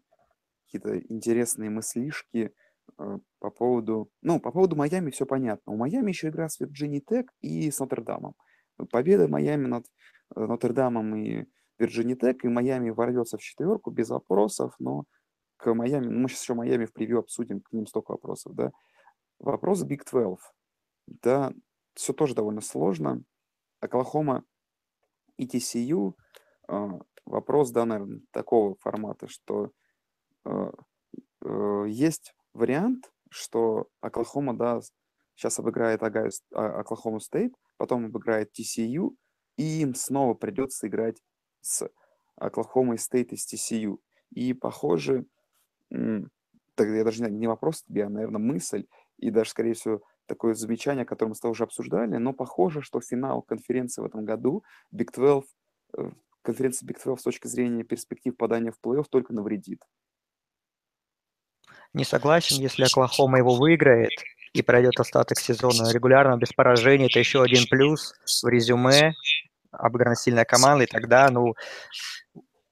какие-то 0.70 0.98
интересные 1.12 1.70
мыслишки 1.70 2.52
э, 2.98 3.18
по 3.38 3.50
поводу... 3.50 4.10
Ну, 4.22 4.40
по 4.40 4.52
поводу 4.52 4.76
Майами 4.76 5.10
все 5.10 5.26
понятно. 5.26 5.72
У 5.72 5.76
Майами 5.76 6.10
еще 6.10 6.28
игра 6.28 6.48
с 6.48 6.60
Вирджини 6.60 7.00
Тек 7.00 7.30
и 7.40 7.70
с 7.70 7.78
Нотр-Дамом. 7.80 8.34
Победа 8.90 9.28
Майами 9.28 9.66
над 9.66 9.86
э, 10.36 10.40
Нотр-Дамом 10.40 11.16
и 11.16 11.46
Virginia 11.78 12.14
Tech, 12.14 12.44
и 12.44 12.48
Майами 12.48 12.90
ворвется 12.90 13.38
в 13.38 13.42
четверку 13.42 13.90
без 13.90 14.10
вопросов, 14.10 14.74
но 14.78 15.04
к 15.56 15.72
Майами, 15.74 16.06
ну, 16.06 16.20
мы 16.20 16.28
сейчас 16.28 16.42
еще 16.42 16.54
Майами 16.54 16.84
в 16.84 16.92
превью 16.92 17.20
обсудим, 17.20 17.60
к 17.60 17.72
ним 17.72 17.86
столько 17.86 18.12
вопросов, 18.12 18.54
да. 18.54 18.70
Вопрос 19.38 19.84
Big 19.84 20.02
12. 20.08 20.38
Да, 21.06 21.52
все 21.94 22.12
тоже 22.12 22.34
довольно 22.34 22.60
сложно. 22.60 23.22
Оклахома 23.80 24.44
и 25.36 25.46
TCU. 25.46 26.14
А, 26.68 26.98
вопрос, 27.24 27.70
да, 27.70 27.84
наверное, 27.84 28.20
такого 28.30 28.76
формата, 28.76 29.28
что 29.28 29.66
э, 29.66 29.68
э, 29.68 29.70
есть 31.86 32.34
вариант, 32.52 33.10
что 33.30 33.88
Оклахома, 34.00 34.56
да, 34.56 34.80
сейчас 35.34 35.58
обыграет 35.58 36.02
Огайо, 36.02 36.30
а, 36.52 36.80
Оклахому 36.80 37.20
State, 37.20 37.54
потом 37.76 38.06
обыграет 38.06 38.50
TCU, 38.58 39.10
и 39.56 39.82
им 39.82 39.94
снова 39.94 40.34
придется 40.34 40.88
играть 40.88 41.22
с 41.60 41.88
Оклахомой 42.36 42.98
Стейт 42.98 43.32
из 43.32 43.46
TCU. 43.46 43.98
И, 44.30 44.52
похоже, 44.52 45.26
тогда 45.88 46.96
я 46.96 47.04
даже 47.04 47.22
не 47.30 47.46
вопрос 47.46 47.82
тебе, 47.82 48.04
а, 48.04 48.08
наверное, 48.08 48.40
мысль, 48.40 48.86
и 49.16 49.30
даже, 49.30 49.50
скорее 49.50 49.74
всего, 49.74 50.02
такое 50.26 50.54
замечание, 50.54 51.04
которое 51.04 51.30
мы 51.30 51.34
с 51.34 51.40
тобой 51.40 51.52
уже 51.52 51.64
обсуждали, 51.64 52.16
но 52.16 52.32
похоже, 52.32 52.82
что 52.82 53.00
финал 53.00 53.42
конференции 53.42 54.02
в 54.02 54.04
этом 54.04 54.24
году 54.24 54.62
Big 54.92 55.10
12, 55.12 55.48
э, 55.96 56.10
конференция 56.42 56.86
Big 56.86 57.02
12 57.02 57.20
с 57.20 57.24
точки 57.24 57.46
зрения 57.46 57.82
перспектив 57.82 58.36
подания 58.36 58.70
в 58.70 58.78
плей-офф 58.84 59.06
только 59.08 59.32
навредит. 59.32 59.82
Не 61.94 62.04
согласен, 62.04 62.60
если 62.60 62.84
Оклахома 62.84 63.38
его 63.38 63.54
выиграет 63.54 64.12
и 64.52 64.62
пройдет 64.62 64.98
остаток 64.98 65.38
сезона 65.40 65.90
регулярно, 65.92 66.36
без 66.36 66.52
поражений, 66.52 67.06
это 67.06 67.18
еще 67.18 67.42
один 67.42 67.66
плюс 67.66 68.12
в 68.42 68.48
резюме, 68.48 69.14
обыграна 69.70 70.16
сильная 70.16 70.44
команда, 70.44 70.84
и 70.84 70.86
тогда, 70.86 71.28
ну, 71.30 71.54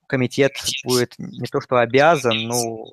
комитет 0.06 0.52
будет 0.84 1.14
не 1.18 1.46
то 1.46 1.60
что 1.60 1.78
обязан, 1.78 2.36
но 2.46 2.86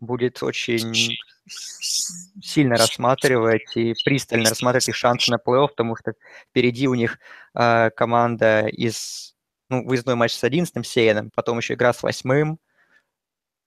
будет 0.00 0.42
очень 0.42 1.16
сильно 1.46 2.76
рассматривать 2.76 3.76
и 3.76 3.94
пристально 4.04 4.50
рассматривать 4.50 4.88
их 4.88 4.96
шансы 4.96 5.30
на 5.30 5.36
плей-офф, 5.36 5.68
потому 5.68 5.96
что 5.96 6.12
впереди 6.50 6.86
у 6.88 6.94
них 6.94 7.18
э, 7.54 7.90
команда 7.90 8.66
из 8.66 9.34
ну, 9.68 9.84
выездной 9.86 10.14
матч 10.14 10.32
с 10.32 10.44
11-м 10.44 10.84
Сейном, 10.84 11.30
потом 11.34 11.58
еще 11.58 11.74
игра 11.74 11.92
с 11.92 12.02
восьмым, 12.02 12.58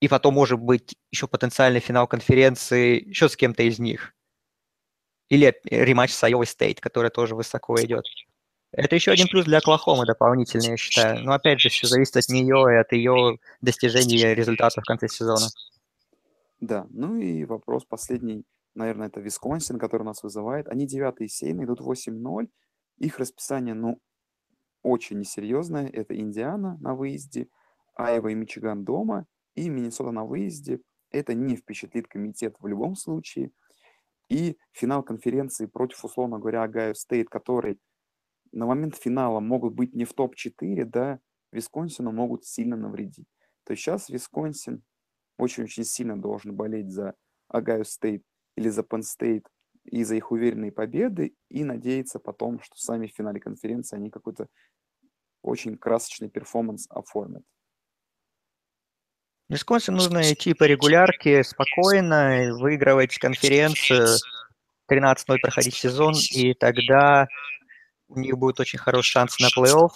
и 0.01 0.07
потом 0.07 0.33
может 0.33 0.59
быть 0.59 0.97
еще 1.11 1.27
потенциальный 1.27 1.79
финал 1.79 2.07
конференции 2.07 2.99
еще 2.99 3.29
с 3.29 3.37
кем-то 3.37 3.63
из 3.63 3.79
них. 3.79 4.13
Или 5.29 5.55
рематч 5.63 6.11
с 6.11 6.23
Iowa 6.23 6.41
State, 6.41 6.79
который 6.81 7.11
тоже 7.11 7.35
высоко 7.35 7.79
идет. 7.81 8.03
Это 8.71 8.95
еще 8.95 9.11
один 9.11 9.27
плюс 9.27 9.45
для 9.45 9.59
Оклахомы 9.59 10.05
дополнительный, 10.05 10.71
я 10.71 10.77
считаю. 10.77 11.23
Но 11.23 11.33
опять 11.33 11.59
же, 11.59 11.69
все 11.69 11.87
зависит 11.87 12.17
от 12.17 12.27
нее 12.29 12.65
и 12.73 12.77
от 12.77 12.91
ее 12.91 13.37
достижения 13.61 14.33
результатов 14.33 14.83
в 14.83 14.87
конце 14.87 15.07
сезона. 15.07 15.47
Да, 16.59 16.87
ну 16.89 17.17
и 17.17 17.45
вопрос 17.45 17.85
последний, 17.85 18.43
наверное, 18.73 19.07
это 19.07 19.19
Висконсин, 19.19 19.77
который 19.77 20.03
нас 20.03 20.23
вызывает. 20.23 20.67
Они 20.67 20.87
девятые 20.87 21.27
и 21.27 21.51
идут 21.51 21.79
8-0. 21.79 22.49
Их 22.97 23.19
расписание, 23.19 23.75
ну, 23.75 23.99
очень 24.81 25.19
несерьезное. 25.19 25.87
Это 25.87 26.17
Индиана 26.17 26.77
на 26.81 26.95
выезде, 26.95 27.49
Айва 27.95 28.31
и 28.31 28.35
Мичиган 28.35 28.83
дома, 28.83 29.27
и 29.55 29.69
Миннесота 29.69 30.11
на 30.11 30.25
выезде. 30.25 30.81
Это 31.11 31.33
не 31.33 31.55
впечатлит 31.55 32.07
комитет 32.07 32.55
в 32.59 32.67
любом 32.67 32.95
случае. 32.95 33.51
И 34.29 34.57
финал 34.71 35.03
конференции 35.03 35.65
против, 35.65 36.05
условно 36.05 36.39
говоря, 36.39 36.63
Ohio 36.63 36.93
State, 36.93 37.29
который 37.29 37.79
на 38.53 38.65
момент 38.65 38.95
финала 38.95 39.39
могут 39.39 39.73
быть 39.73 39.93
не 39.93 40.05
в 40.05 40.13
топ-4, 40.13 40.85
да, 40.85 41.19
Висконсину 41.51 42.11
могут 42.11 42.45
сильно 42.45 42.77
навредить. 42.77 43.27
То 43.65 43.73
есть 43.73 43.83
сейчас 43.83 44.09
Висконсин 44.09 44.83
очень-очень 45.37 45.83
сильно 45.83 46.19
должен 46.19 46.55
болеть 46.55 46.91
за 46.91 47.15
Ohio 47.49 47.83
State 47.83 48.23
или 48.55 48.69
за 48.69 48.81
Penn 48.81 49.01
State 49.01 49.45
и 49.85 50.03
за 50.03 50.15
их 50.15 50.31
уверенные 50.31 50.71
победы 50.71 51.35
и 51.49 51.63
надеяться 51.63 52.19
потом, 52.19 52.61
что 52.61 52.77
сами 52.77 53.07
в 53.07 53.15
финале 53.15 53.39
конференции 53.39 53.97
они 53.97 54.09
какой-то 54.09 54.47
очень 55.41 55.77
красочный 55.77 56.29
перформанс 56.29 56.87
оформят. 56.89 57.43
Висконсин 59.51 59.95
нужно 59.95 60.31
идти 60.31 60.53
по 60.53 60.63
регулярке 60.63 61.43
спокойно, 61.43 62.55
выигрывать 62.57 63.17
конференцию, 63.17 64.07
13-0 64.89 65.39
проходить 65.41 65.75
сезон, 65.75 66.13
и 66.31 66.53
тогда 66.53 67.27
у 68.07 68.17
них 68.17 68.37
будет 68.37 68.61
очень 68.61 68.79
хороший 68.79 69.09
шанс 69.09 69.37
на 69.39 69.47
плей-офф, 69.47 69.89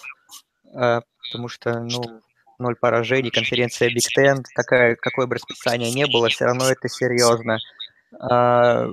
э, 0.74 1.00
потому 1.22 1.48
что, 1.48 1.80
ну, 1.80 2.20
ноль 2.58 2.76
поражений, 2.76 3.30
конференция 3.30 3.88
Big 3.88 4.04
Ten, 4.14 4.42
такая, 4.54 4.94
какое 4.94 5.26
бы 5.26 5.36
расписание 5.36 5.90
не 5.90 6.06
было, 6.06 6.28
все 6.28 6.44
равно 6.44 6.68
это 6.70 6.90
серьезно. 6.90 7.58
А, 8.20 8.86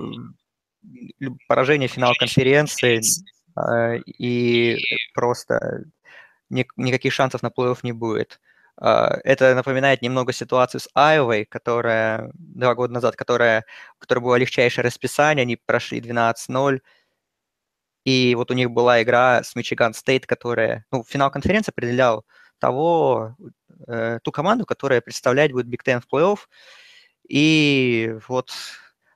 поражение 1.46 1.88
финал 1.88 2.14
конференции 2.18 3.02
а, 3.54 3.96
и 3.96 4.78
просто 5.12 5.84
ни- 6.48 6.66
никаких 6.76 7.12
шансов 7.12 7.42
на 7.42 7.48
плей-офф 7.48 7.80
не 7.82 7.92
будет. 7.92 8.40
А, 8.76 9.18
это 9.24 9.54
напоминает 9.54 10.02
немного 10.02 10.32
ситуацию 10.32 10.80
с 10.80 10.88
Айовой, 10.94 11.44
которая 11.44 12.30
два 12.34 12.74
года 12.74 12.92
назад, 12.94 13.16
которая, 13.16 13.64
у 13.96 14.00
которой 14.00 14.20
было 14.20 14.36
легчайшее 14.36 14.84
расписание, 14.84 15.42
они 15.42 15.56
прошли 15.56 16.00
12-0, 16.00 16.82
и 18.04 18.34
вот 18.34 18.50
у 18.50 18.54
них 18.54 18.70
была 18.70 19.02
игра 19.02 19.42
с 19.42 19.54
Michigan 19.56 19.94
State, 19.94 20.26
которая, 20.26 20.84
ну, 20.92 21.04
финал 21.04 21.30
конференции 21.30 21.72
определял 21.72 22.24
того, 22.58 23.36
э, 23.88 24.18
ту 24.22 24.32
команду, 24.32 24.66
которая 24.66 25.00
представлять 25.00 25.52
будет 25.52 25.66
Big 25.66 25.82
Ten 25.86 26.00
в 26.00 26.12
плей-офф. 26.14 26.38
И 27.28 28.14
вот 28.28 28.50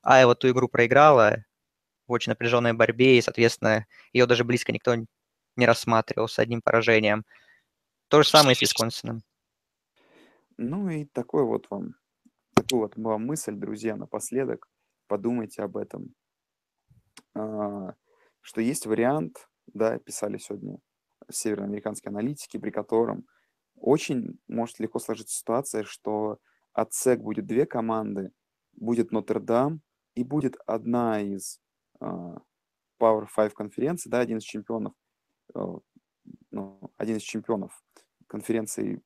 Айова 0.03 0.34
ту 0.34 0.48
игру 0.50 0.68
проиграла 0.68 1.44
в 2.09 2.12
очень 2.12 2.30
напряженной 2.32 2.74
борьбе, 2.74 3.18
и, 3.18 3.22
соответственно, 3.22 3.86
ее 4.12 4.26
даже 4.26 4.44
близко 4.44 4.72
никто 4.72 4.94
не 5.56 5.66
рассматривал 5.66 6.28
с 6.28 6.38
одним 6.38 6.62
поражением. 6.62 7.24
То 8.09 8.22
же 8.22 8.28
самое 8.30 8.52
и 8.54 8.56
с 8.56 8.62
Висконсином. 8.62 9.22
Ну 10.61 10.90
и 10.90 11.04
такой 11.04 11.44
вот 11.44 11.70
вам, 11.70 11.94
такую 12.52 12.82
вот 12.82 12.96
вам 12.96 13.24
мысль, 13.24 13.54
друзья, 13.54 13.94
напоследок. 13.94 14.68
Подумайте 15.06 15.62
об 15.62 15.76
этом. 15.76 16.14
А, 17.34 17.94
что 18.40 18.61
есть 18.61 18.84
вариант, 18.84 19.48
да, 19.68 19.98
писали 20.00 20.36
сегодня 20.36 20.80
североамериканские 21.30 22.11
аналитики, 22.11 22.59
при 22.59 22.70
котором 22.70 23.24
очень 23.76 24.40
может 24.48 24.80
легко 24.80 24.98
сложиться 24.98 25.38
ситуация, 25.38 25.84
что 25.84 26.38
от 26.72 26.92
СЭК 26.92 27.20
будет 27.20 27.46
две 27.46 27.64
команды, 27.64 28.32
будет 28.72 29.12
Нотр-Дам 29.12 29.80
и 30.16 30.24
будет 30.24 30.56
одна 30.66 31.20
из 31.20 31.61
uh, 32.00 32.36
Power 33.00 33.28
5 33.32 33.54
конференций, 33.54 34.11
да, 34.11 34.18
один 34.18 34.38
из 34.38 34.42
чемпионов, 34.42 34.94
uh, 35.54 35.80
ну, 36.50 36.92
один 36.96 37.18
из 37.18 37.22
чемпионов 37.22 37.80
конференции, 38.26 39.00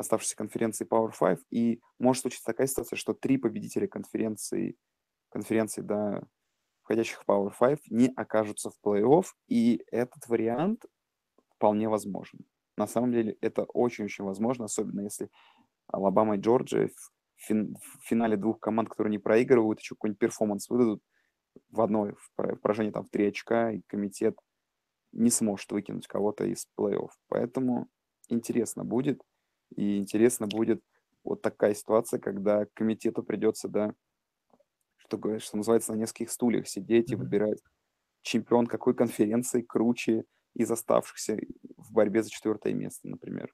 оставшейся 0.00 0.36
конференции 0.36 0.86
Power 0.86 1.12
5, 1.18 1.46
и 1.50 1.80
может 1.98 2.22
случиться 2.22 2.44
такая 2.44 2.66
ситуация, 2.66 2.96
что 2.96 3.14
три 3.14 3.36
победителя 3.38 3.86
конференции, 3.86 4.76
конференции, 5.30 5.82
да, 5.82 6.22
входящих 6.82 7.22
в 7.22 7.28
Power 7.28 7.52
5, 7.58 7.90
не 7.90 8.12
окажутся 8.16 8.70
в 8.70 8.78
плей-офф, 8.84 9.24
и 9.48 9.82
этот 9.90 10.26
вариант 10.28 10.84
вполне 11.54 11.88
возможен. 11.88 12.40
На 12.76 12.86
самом 12.86 13.12
деле 13.12 13.36
это 13.40 13.64
очень-очень 13.64 14.24
возможно, 14.24 14.64
особенно 14.64 15.02
если 15.02 15.30
Алабама 15.86 16.36
и 16.36 16.40
Джорджия 16.40 16.88
в, 16.88 17.12
фин, 17.36 17.76
в 17.76 18.02
финале 18.02 18.36
двух 18.36 18.58
команд, 18.58 18.88
которые 18.88 19.10
не 19.10 19.18
проигрывают, 19.18 19.80
еще 19.80 19.94
какой-нибудь 19.94 20.18
перформанс 20.18 20.68
выдадут 20.70 21.02
в 21.68 21.80
одной, 21.80 22.14
в 22.14 22.56
поражении 22.56 22.90
там 22.90 23.04
в 23.04 23.10
три 23.10 23.26
очка, 23.26 23.72
и 23.72 23.82
комитет 23.86 24.38
не 25.12 25.30
сможет 25.30 25.70
выкинуть 25.72 26.06
кого-то 26.06 26.44
из 26.44 26.68
плей-офф. 26.78 27.10
Поэтому 27.28 27.88
интересно 28.28 28.84
будет, 28.84 29.20
и 29.76 29.98
интересно 29.98 30.46
будет 30.46 30.82
вот 31.24 31.42
такая 31.42 31.74
ситуация, 31.74 32.18
когда 32.18 32.66
комитету 32.74 33.22
придется, 33.22 33.68
да, 33.68 33.94
что, 34.96 35.38
что 35.38 35.56
называется, 35.56 35.92
на 35.92 35.96
нескольких 35.96 36.30
стульях 36.30 36.68
сидеть 36.68 37.10
и 37.10 37.16
выбирать 37.16 37.58
чемпион 38.22 38.66
какой 38.66 38.94
конференции 38.94 39.62
круче 39.62 40.24
из 40.54 40.70
оставшихся 40.70 41.38
в 41.76 41.92
борьбе 41.92 42.22
за 42.22 42.30
четвертое 42.30 42.74
место, 42.74 43.08
например. 43.08 43.52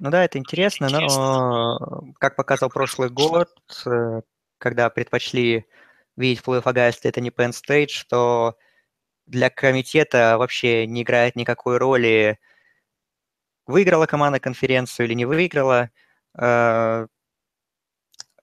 Ну 0.00 0.10
да, 0.10 0.24
это 0.24 0.38
интересно, 0.38 0.88
но, 0.90 2.12
как 2.18 2.36
показал 2.36 2.68
прошлый 2.68 3.10
год, 3.10 3.50
э, 3.86 4.22
когда 4.58 4.90
предпочли 4.90 5.66
видеть 6.16 6.40
в 6.40 6.48
плей-офф 6.48 6.98
это 7.02 7.20
не 7.20 7.30
Penn 7.30 7.50
State, 7.50 7.88
что 7.88 8.56
для 9.26 9.50
комитета 9.50 10.36
вообще 10.38 10.86
не 10.86 11.02
играет 11.02 11.36
никакой 11.36 11.78
роли, 11.78 12.38
выиграла 13.66 14.06
команда 14.06 14.40
конференцию 14.40 15.06
или 15.06 15.14
не 15.14 15.24
выиграла. 15.24 15.90
Э, 16.38 17.06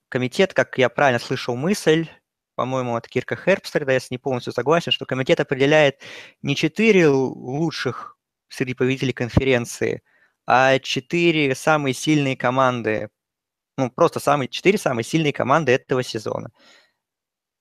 комитет, 0.09 0.53
как 0.53 0.77
я 0.77 0.89
правильно 0.89 1.19
слышал 1.19 1.55
мысль, 1.55 2.07
по-моему, 2.55 2.95
от 2.95 3.07
Кирка 3.07 3.35
Херпстерда, 3.35 3.93
если 3.93 4.13
не 4.13 4.17
полностью 4.17 4.53
согласен, 4.53 4.91
что 4.91 5.05
комитет 5.05 5.39
определяет 5.39 5.99
не 6.41 6.55
четыре 6.55 7.07
лучших 7.07 8.17
среди 8.49 8.73
победителей 8.73 9.13
конференции, 9.13 10.03
а 10.45 10.77
четыре 10.79 11.55
самые 11.55 11.93
сильные 11.93 12.35
команды, 12.37 13.09
ну, 13.77 13.89
просто 13.89 14.19
самые, 14.19 14.49
четыре 14.49 14.77
самые 14.77 15.05
сильные 15.05 15.33
команды 15.33 15.71
этого 15.71 16.03
сезона. 16.03 16.51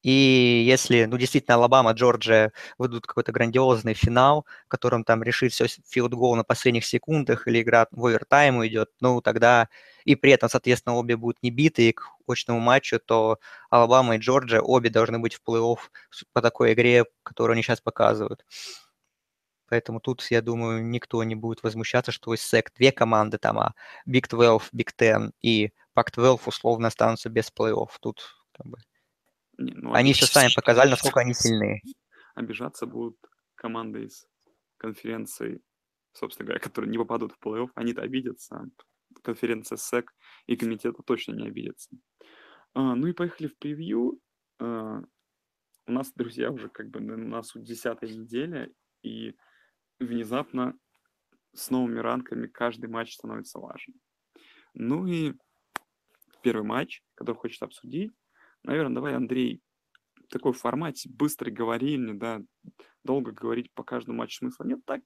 И 0.03 0.65
если, 0.67 1.05
ну, 1.05 1.19
действительно, 1.19 1.57
Алабама, 1.57 1.93
Джорджия 1.93 2.53
выйдут 2.79 3.07
какой-то 3.07 3.33
грандиозный 3.33 3.95
финал, 3.95 4.47
в 4.67 4.69
котором 4.69 5.05
там 5.05 5.23
решит 5.23 5.53
все 5.53 5.67
филд-гол 5.67 6.37
на 6.37 6.45
последних 6.45 6.87
секундах 6.87 7.47
или 7.47 7.61
игра 7.61 7.87
в 7.91 8.07
овертайм 8.07 8.59
уйдет, 8.59 8.91
ну, 9.01 9.21
тогда 9.21 9.69
и 10.05 10.15
при 10.15 10.33
этом, 10.33 10.49
соответственно, 10.49 10.97
обе 10.97 11.17
будут 11.17 11.43
небиты 11.43 11.93
к 11.93 12.03
очному 12.27 12.61
матчу, 12.61 12.99
то 12.99 13.39
Алабама 13.69 14.17
и 14.17 14.19
Джорджия 14.19 14.61
обе 14.61 14.89
должны 14.89 15.19
быть 15.19 15.35
в 15.35 15.43
плей-офф 15.47 15.79
по 16.33 16.41
такой 16.41 16.73
игре, 16.73 17.05
которую 17.23 17.55
они 17.55 17.63
сейчас 17.63 17.81
показывают. 17.81 18.45
Поэтому 19.69 20.01
тут, 20.01 20.27
я 20.31 20.43
думаю, 20.43 20.85
никто 20.85 21.23
не 21.23 21.37
будет 21.37 21.63
возмущаться, 21.63 22.11
что 22.11 22.35
из 22.35 22.41
SEC 22.53 22.69
две 22.77 22.91
команды 22.91 23.39
там, 23.39 23.59
а 23.59 23.75
Big 24.09 24.29
12, 24.29 24.73
Big 24.75 24.89
Ten 24.99 25.31
и 25.43 25.73
Pac-12 25.97 26.41
условно 26.47 26.89
останутся 26.89 27.29
без 27.29 27.53
плей-офф. 27.57 27.91
Тут 28.01 28.23
как 28.53 28.67
бы 28.67 28.79
не, 29.61 29.73
ну, 29.75 29.93
они 29.93 30.11
еще 30.11 30.27
сами 30.27 30.51
показали, 30.55 30.91
насколько 30.91 31.21
они 31.21 31.35
сильные. 31.35 31.83
Обижаться 32.35 32.87
будут 32.87 33.19
команды 33.55 34.05
из 34.05 34.27
конференции, 34.77 35.61
собственно 36.13 36.47
говоря, 36.47 36.61
которые 36.61 36.91
не 36.91 36.99
попадут 36.99 37.33
в 37.33 37.47
плей-офф. 37.47 37.71
Они-то 37.75 38.03
обидятся. 38.03 38.65
Конференция 39.23 39.77
СЭК 39.77 40.13
и 40.47 40.57
комитета 40.57 41.03
точно 41.03 41.33
не 41.33 41.47
обидятся. 41.47 41.91
А, 42.75 42.95
ну 42.95 43.07
и 43.07 43.13
поехали 43.13 43.49
в 43.49 43.59
превью. 43.59 44.21
А, 44.59 45.03
у 45.87 45.93
нас, 45.93 46.13
друзья, 46.15 46.51
уже 46.51 46.69
как 46.69 46.89
бы 46.89 47.01
на 47.01 47.17
носу 47.17 47.61
десятая 47.61 48.09
неделя, 48.09 48.71
и 49.03 49.35
внезапно 49.99 50.79
с 51.53 51.71
новыми 51.71 51.99
ранками 51.99 52.47
каждый 52.47 52.89
матч 52.89 53.15
становится 53.15 53.59
важен. 53.59 53.95
Ну 54.75 55.07
и 55.07 55.35
первый 56.43 56.65
матч, 56.65 57.03
который 57.15 57.37
хочет 57.37 57.63
обсудить, 57.63 58.13
Наверное, 58.65 58.95
давай, 58.95 59.15
Андрей, 59.15 59.63
такой 60.29 60.53
формате, 60.53 61.11
быстрый 61.13 61.51
говорильни, 61.51 62.13
да, 62.13 62.41
долго 63.05 63.33
говорить 63.33 63.73
по 63.75 63.83
каждому 63.83 64.19
матчу 64.19 64.39
смысла 64.39 64.65
нет. 64.65 64.81
Так 64.85 65.03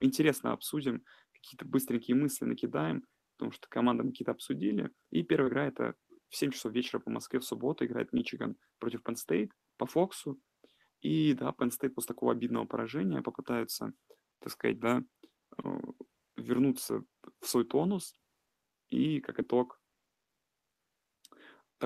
интересно 0.00 0.52
обсудим, 0.52 1.04
какие-то 1.32 1.64
быстренькие 1.64 2.16
мысли 2.16 2.44
накидаем, 2.44 3.04
потому 3.36 3.52
что 3.52 3.68
команды 3.68 4.04
мы 4.04 4.10
какие-то 4.10 4.32
обсудили. 4.32 4.90
И 5.10 5.22
первая 5.22 5.50
игра 5.50 5.66
это 5.66 5.94
в 6.28 6.36
7 6.36 6.50
часов 6.50 6.72
вечера 6.72 6.98
по 6.98 7.10
Москве 7.10 7.38
в 7.38 7.44
субботу 7.44 7.84
играет 7.84 8.12
Мичиган 8.12 8.56
против 8.78 9.02
Penn 9.02 9.50
по 9.76 9.86
Фоксу. 9.86 10.40
И 11.00 11.34
да, 11.34 11.50
Penn 11.50 11.70
после 11.90 12.08
такого 12.08 12.32
обидного 12.32 12.64
поражения 12.64 13.22
попытаются, 13.22 13.92
так 14.40 14.52
сказать, 14.52 14.80
да, 14.80 15.02
э, 15.62 15.78
вернуться 16.36 17.04
в 17.40 17.46
свой 17.46 17.64
тонус. 17.64 18.14
И 18.88 19.20
как 19.20 19.40
итог 19.40 19.80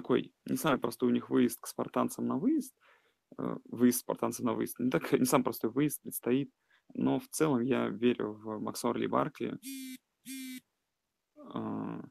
такой 0.00 0.32
не 0.46 0.56
самый 0.56 0.78
простой 0.78 1.10
у 1.10 1.12
них 1.12 1.28
выезд 1.30 1.60
к 1.60 1.66
спартанцам 1.66 2.26
на 2.26 2.36
выезд, 2.36 2.74
э, 3.38 3.56
выезд 3.64 4.00
спартанцам 4.00 4.46
на 4.46 4.54
выезд, 4.54 4.78
не, 4.78 4.90
так, 4.90 5.12
не 5.18 5.26
самый 5.26 5.44
простой 5.44 5.70
выезд 5.70 6.00
предстоит, 6.02 6.50
но 6.94 7.20
в 7.20 7.28
целом 7.28 7.60
я 7.60 7.88
верю 7.88 8.32
в 8.32 8.58
Максорли 8.60 9.06
Баркли. 9.06 9.58
А, 11.36 12.02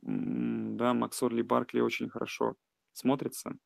да, 0.00 0.94
Максорли 0.94 1.42
Баркли 1.42 1.80
очень 1.80 2.08
хорошо 2.08 2.54
смотрится. 2.92 3.56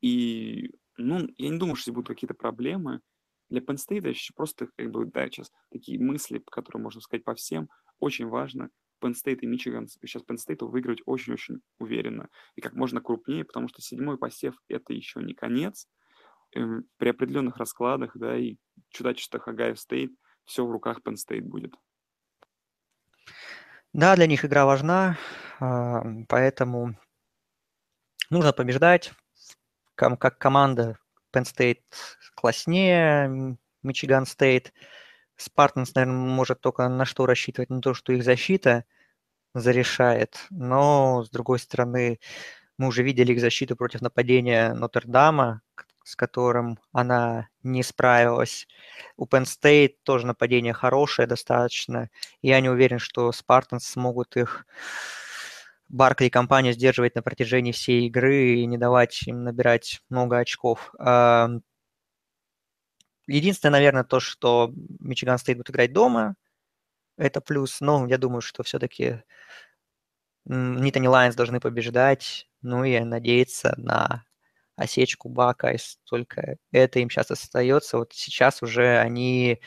И, 0.00 0.70
ну, 0.98 1.26
я 1.38 1.48
не 1.48 1.58
думаю, 1.58 1.76
что 1.76 1.84
здесь 1.84 1.94
будут 1.94 2.08
какие-то 2.08 2.34
проблемы. 2.34 3.00
Для 3.48 3.60
Penn 3.60 3.76
еще 4.08 4.32
просто, 4.34 4.68
как 4.76 4.90
бы, 4.90 5.06
да, 5.06 5.26
сейчас 5.28 5.50
такие 5.70 5.98
мысли, 5.98 6.42
которые 6.50 6.82
можно 6.82 7.00
сказать 7.00 7.24
по 7.24 7.34
всем, 7.34 7.68
очень 8.00 8.26
важно 8.26 8.70
Penn 9.04 9.12
State 9.12 9.40
и 9.40 9.46
Мичиган 9.46 9.86
сейчас 9.88 10.22
Penn 10.22 10.36
State 10.36 10.64
выиграть 10.64 11.00
очень-очень 11.04 11.60
уверенно 11.78 12.28
и 12.54 12.60
как 12.60 12.74
можно 12.74 13.00
крупнее, 13.00 13.44
потому 13.44 13.68
что 13.68 13.82
седьмой 13.82 14.16
посев 14.16 14.54
это 14.68 14.92
еще 14.92 15.20
не 15.22 15.34
конец. 15.34 15.86
Эм, 16.54 16.84
при 16.98 17.08
определенных 17.08 17.56
раскладах, 17.56 18.12
да, 18.16 18.36
и 18.36 18.56
чудачествах 18.90 19.48
Огайо 19.48 19.74
Стейт 19.74 20.12
все 20.44 20.64
в 20.64 20.70
руках 20.70 21.00
Penn 21.04 21.14
State 21.14 21.42
будет. 21.42 21.74
Да, 23.92 24.14
для 24.16 24.26
них 24.26 24.44
игра 24.44 24.64
важна, 24.64 25.18
а, 25.60 26.02
поэтому 26.28 26.96
нужно 28.30 28.52
побеждать. 28.52 29.12
Как 29.96 30.38
команда 30.38 30.98
Penn 31.32 31.44
State 31.44 31.82
класснее, 32.34 33.56
Мичиган 33.82 34.26
Стейт. 34.26 34.72
Спартанс, 35.36 35.94
наверное, 35.94 36.16
может 36.16 36.60
только 36.60 36.88
на 36.88 37.04
что 37.04 37.26
рассчитывать, 37.26 37.70
не 37.70 37.80
то, 37.80 37.94
что 37.94 38.12
их 38.12 38.24
защита 38.24 38.84
зарешает. 39.54 40.46
Но, 40.50 41.24
с 41.24 41.30
другой 41.30 41.58
стороны, 41.60 42.20
мы 42.78 42.88
уже 42.88 43.02
видели 43.02 43.32
их 43.32 43.40
защиту 43.40 43.76
против 43.76 44.02
нападения 44.02 44.74
Нотр-Дама, 44.74 45.62
с 46.04 46.16
которым 46.16 46.78
она 46.92 47.48
не 47.62 47.82
справилась. 47.82 48.68
У 49.16 49.26
Penn 49.26 49.44
State 49.44 49.96
тоже 50.04 50.26
нападение 50.26 50.72
хорошее 50.74 51.28
достаточно. 51.28 52.10
Я 52.42 52.60
не 52.60 52.68
уверен, 52.70 52.98
что 52.98 53.32
Спартанс 53.32 53.86
смогут 53.86 54.36
их 54.36 54.66
Баркли 55.88 56.26
и 56.26 56.30
компанию 56.30 56.72
сдерживать 56.72 57.14
на 57.14 57.22
протяжении 57.22 57.72
всей 57.72 58.06
игры 58.08 58.56
и 58.56 58.66
не 58.66 58.78
давать 58.78 59.22
им 59.24 59.44
набирать 59.44 60.00
много 60.08 60.38
очков. 60.38 60.92
Единственное, 63.26 63.72
наверное, 63.72 64.04
то, 64.04 64.20
что 64.20 64.72
Мичиган 65.00 65.38
Стейт 65.38 65.58
будет 65.58 65.70
играть 65.70 65.92
дома, 65.92 66.36
это 67.16 67.40
плюс. 67.40 67.80
Но 67.80 68.06
я 68.06 68.18
думаю, 68.18 68.40
что 68.40 68.62
все-таки 68.62 69.22
Nittany 70.44 71.08
Lions 71.08 71.36
должны 71.36 71.60
побеждать, 71.60 72.48
ну 72.60 72.84
и 72.84 72.98
надеяться 73.00 73.74
на 73.78 74.24
осечку 74.76 75.28
Бакайс, 75.28 75.70
и 75.70 75.78
только 76.04 76.58
это 76.70 76.98
им 76.98 77.08
сейчас 77.08 77.30
остается. 77.30 77.98
Вот 77.98 78.12
сейчас 78.12 78.62
уже 78.62 78.98
они, 78.98 79.60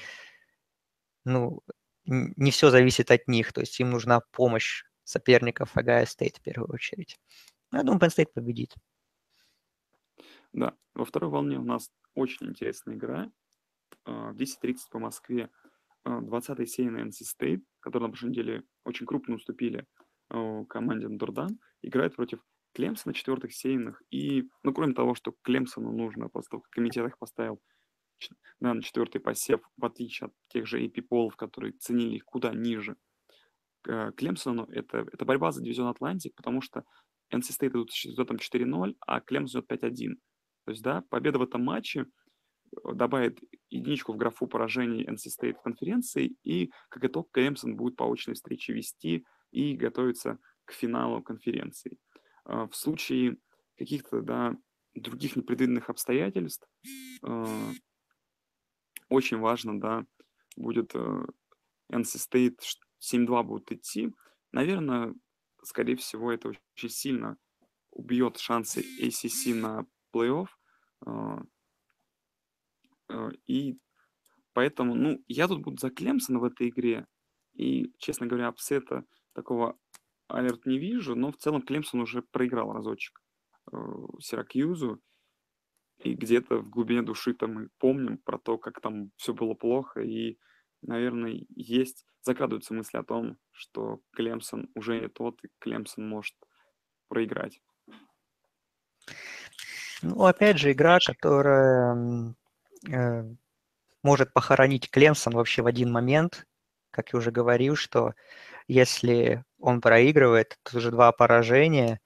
ну, 1.23 1.63
не 2.05 2.51
все 2.51 2.69
зависит 2.69 3.09
от 3.11 3.27
них, 3.27 3.53
то 3.53 3.61
есть 3.61 3.79
им 3.79 3.89
нужна 3.89 4.21
помощь 4.31 4.83
соперников 5.03 5.75
Огайо 5.75 6.05
Стейт 6.05 6.37
в 6.37 6.41
первую 6.41 6.73
очередь. 6.73 7.17
Я 7.71 7.83
думаю, 7.83 7.99
Penn 7.99 8.09
State 8.09 8.31
победит. 8.33 8.75
Да, 10.53 10.75
во 10.93 11.05
второй 11.05 11.29
волне 11.29 11.57
у 11.57 11.63
нас 11.63 11.91
очень 12.13 12.47
интересная 12.47 12.95
игра. 12.95 13.31
А, 14.07 14.31
в 14.31 14.35
10.30 14.35 14.75
по 14.89 14.99
Москве 14.99 15.49
20-й 16.05 16.63
а, 16.63 16.65
сейн 16.65 16.97
NC 16.97 17.23
State, 17.37 17.61
которые 17.81 18.07
на 18.07 18.11
прошлой 18.11 18.29
неделе 18.29 18.63
очень 18.85 19.05
крупно 19.05 19.35
уступили 19.35 19.85
а, 20.29 20.63
команде 20.65 21.09
Нордан, 21.09 21.59
играет 21.81 22.15
против 22.15 22.39
Клемсона 22.73 23.13
четвертых 23.13 23.53
сейнах. 23.53 24.01
И, 24.09 24.49
ну, 24.63 24.73
кроме 24.73 24.93
того, 24.93 25.13
что 25.13 25.35
Клемсону 25.43 25.91
нужно, 25.91 26.29
как 26.29 26.61
комитет 26.69 27.05
их 27.07 27.17
поставил 27.17 27.61
на 28.59 28.81
четвертый 28.81 29.19
посев, 29.19 29.61
в 29.77 29.85
отличие 29.85 30.27
от 30.27 30.33
тех 30.47 30.65
же 30.65 30.83
AP-полов, 30.83 31.35
которые 31.35 31.73
ценили 31.73 32.15
их 32.15 32.25
куда 32.25 32.51
ниже, 32.53 32.95
Клемсону 33.83 34.65
это, 34.65 35.07
это 35.11 35.23
борьба 35.23 35.51
за 35.51 35.61
дивизион 35.61 35.87
Атлантик, 35.87 36.35
потому 36.35 36.61
что 36.61 36.83
NC 37.33 37.51
State 37.59 37.69
идут 37.69 37.91
с 37.91 37.95
счетом 37.95 38.37
4-0, 38.37 38.95
а 38.99 39.21
Клемсон 39.21 39.61
идет 39.61 39.71
5-1. 39.71 40.15
То 40.65 40.71
есть, 40.71 40.83
да, 40.83 41.01
победа 41.09 41.39
в 41.39 41.43
этом 41.43 41.63
матче 41.63 42.01
э, 42.01 42.03
добавит 42.93 43.39
единичку 43.69 44.13
в 44.13 44.17
графу 44.17 44.47
поражений 44.47 45.05
NC 45.05 45.27
State 45.39 45.57
конференции, 45.63 46.35
и 46.43 46.71
как 46.89 47.05
итог 47.05 47.31
Клемсон 47.31 47.75
будет 47.75 47.95
по 47.95 48.11
очной 48.11 48.35
встрече 48.35 48.73
вести 48.73 49.25
и 49.51 49.75
готовиться 49.75 50.39
к 50.65 50.73
финалу 50.73 51.21
конференции. 51.21 51.97
А, 52.45 52.67
в 52.67 52.75
случае 52.75 53.37
каких-то, 53.77 54.21
да, 54.21 54.55
других 54.95 55.35
непредвиденных 55.35 55.89
обстоятельств 55.89 56.67
э, 57.23 57.45
очень 59.09 59.37
важно, 59.37 59.79
да, 59.79 60.05
будет 60.55 60.95
э, 60.95 61.25
NC 61.91 62.17
State 62.17 62.59
7-2 62.99 63.43
будут 63.43 63.71
идти. 63.71 64.13
Наверное, 64.51 65.13
скорее 65.63 65.95
всего, 65.95 66.31
это 66.31 66.49
очень 66.49 66.89
сильно 66.89 67.37
убьет 67.91 68.37
шансы 68.37 68.83
ACC 69.01 69.53
на 69.53 69.85
плей-офф. 70.13 70.47
А, 73.09 73.29
и 73.45 73.77
поэтому, 74.53 74.95
ну, 74.95 75.23
я 75.27 75.47
тут 75.47 75.61
буду 75.61 75.77
за 75.77 75.89
Клемсона 75.89 76.39
в 76.39 76.43
этой 76.43 76.69
игре. 76.69 77.07
И, 77.53 77.93
честно 77.97 78.27
говоря, 78.27 78.47
upset 78.49 78.94
а 78.94 79.03
такого 79.33 79.77
alert 80.27 80.65
не 80.65 80.77
вижу, 80.77 81.15
но 81.15 81.31
в 81.31 81.37
целом 81.37 81.61
Клемсон 81.61 82.01
уже 82.01 82.21
проиграл 82.21 82.73
разочек 82.73 83.21
э, 83.71 83.77
Сиракьюзу. 84.19 85.01
И 86.03 86.13
где-то 86.13 86.57
в 86.57 86.69
глубине 86.69 87.01
души 87.01 87.33
там 87.33 87.53
мы 87.53 87.69
помним 87.79 88.19
про 88.19 88.37
то, 88.37 88.57
как 88.57 88.81
там 88.81 89.11
все 89.15 89.33
было 89.33 89.55
плохо. 89.55 90.01
И, 90.01 90.37
наверное, 90.81 91.45
есть, 91.49 92.05
закрадываются 92.21 92.73
мысли 92.73 92.97
о 92.97 93.03
том, 93.03 93.37
что 93.51 94.01
Клемсон 94.11 94.69
уже 94.75 94.99
не 94.99 95.07
тот, 95.07 95.43
и 95.43 95.49
Клемсон 95.59 96.07
может 96.07 96.35
проиграть. 97.07 97.61
Ну, 100.03 100.25
опять 100.25 100.59
же, 100.59 100.71
игра, 100.71 100.99
которая 100.99 101.95
э, 101.95 102.33
может 104.03 104.33
похоронить 104.33 104.89
Клемсон 104.89 105.33
вообще 105.33 105.61
в 105.61 105.67
один 105.67 105.91
момент. 105.91 106.45
Как 106.91 107.13
я 107.13 107.19
уже 107.19 107.31
говорил, 107.31 107.75
что 107.75 108.13
если 108.67 109.43
он 109.59 109.81
проигрывает, 109.81 110.57
то 110.63 110.77
уже 110.77 110.91
два 110.91 111.11
поражения, 111.11 111.99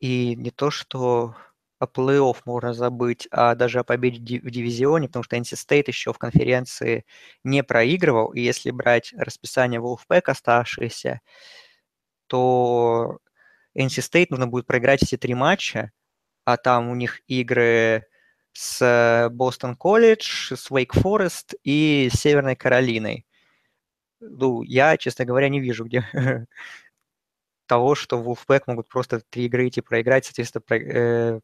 и 0.00 0.36
не 0.36 0.50
то, 0.50 0.70
что 0.70 1.34
о 1.78 1.86
плей-офф 1.86 2.36
можно 2.44 2.72
забыть, 2.74 3.28
а 3.30 3.54
даже 3.54 3.80
о 3.80 3.84
победе 3.84 4.40
в 4.40 4.50
дивизионе, 4.50 5.08
потому 5.08 5.22
что 5.22 5.36
NC 5.36 5.54
State 5.54 5.84
еще 5.86 6.12
в 6.12 6.18
конференции 6.18 7.04
не 7.44 7.62
проигрывал, 7.62 8.32
и 8.32 8.40
если 8.40 8.70
брать 8.70 9.12
расписание 9.16 9.80
Wolfpack 9.80 10.22
оставшееся, 10.26 11.20
то 12.26 13.18
NC 13.76 14.00
State 14.00 14.26
нужно 14.30 14.48
будет 14.48 14.66
проиграть 14.66 15.04
все 15.04 15.16
три 15.16 15.34
матча, 15.34 15.92
а 16.44 16.56
там 16.56 16.88
у 16.90 16.94
них 16.94 17.20
игры 17.28 18.06
с 18.58 19.28
Бостон 19.30 19.76
Колледж, 19.76 20.52
с 20.52 20.68
Wake 20.68 20.90
Forest 20.90 21.56
и 21.62 22.08
Северной 22.12 22.56
Каролиной. 22.56 23.24
Ну, 24.20 24.62
я, 24.62 24.96
честно 24.96 25.24
говоря, 25.24 25.48
не 25.48 25.60
вижу, 25.60 25.84
где 25.84 26.04
того, 27.66 27.94
что 27.94 28.20
Wolfpack 28.20 28.64
могут 28.66 28.88
просто 28.88 29.20
три 29.30 29.46
игры 29.46 29.68
идти 29.68 29.80
проиграть, 29.80 30.24
соответственно, 30.24 30.62
про, 30.62 30.76
э, 30.76 31.40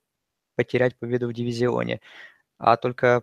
потерять 0.56 0.98
победу 0.98 1.28
в 1.28 1.32
дивизионе. 1.32 2.00
А 2.58 2.76
только 2.76 3.22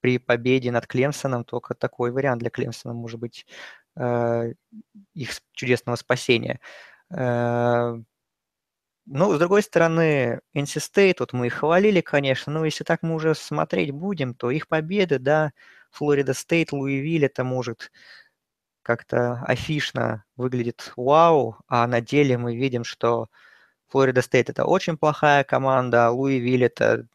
при 0.00 0.18
победе 0.18 0.70
над 0.70 0.86
Клемсоном 0.86 1.44
только 1.44 1.74
такой 1.74 2.12
вариант 2.12 2.40
для 2.40 2.48
Клемсона 2.48 2.94
может 2.94 3.20
быть 3.20 3.44
э, 3.96 4.54
их 5.12 5.30
чудесного 5.52 5.96
спасения. 5.96 6.60
Э, 7.10 8.00
ну, 9.10 9.34
с 9.34 9.38
другой 9.38 9.62
стороны, 9.62 10.40
NC 10.54 10.80
State, 10.80 11.16
вот 11.20 11.32
мы 11.32 11.46
их 11.46 11.54
хвалили, 11.54 12.00
конечно, 12.00 12.52
но 12.52 12.64
если 12.64 12.84
так 12.84 13.02
мы 13.02 13.14
уже 13.14 13.34
смотреть 13.34 13.90
будем, 13.92 14.34
то 14.34 14.50
их 14.50 14.68
победы, 14.68 15.18
да, 15.18 15.52
Флорида 15.92 16.34
Стейт, 16.34 16.72
Луивиль, 16.72 17.24
это 17.24 17.44
может 17.44 17.90
как-то 18.82 19.42
афишно 19.46 20.24
выглядит 20.36 20.92
вау, 20.96 21.58
а 21.68 21.86
на 21.86 22.00
деле 22.00 22.38
мы 22.38 22.56
видим, 22.56 22.84
что 22.84 23.28
Флорида 23.88 24.22
Стейт 24.22 24.50
это 24.50 24.64
очень 24.64 24.96
плохая 24.98 25.44
команда, 25.44 26.08
а 26.08 26.10
Луивиль 26.10 26.64
это 26.64 27.06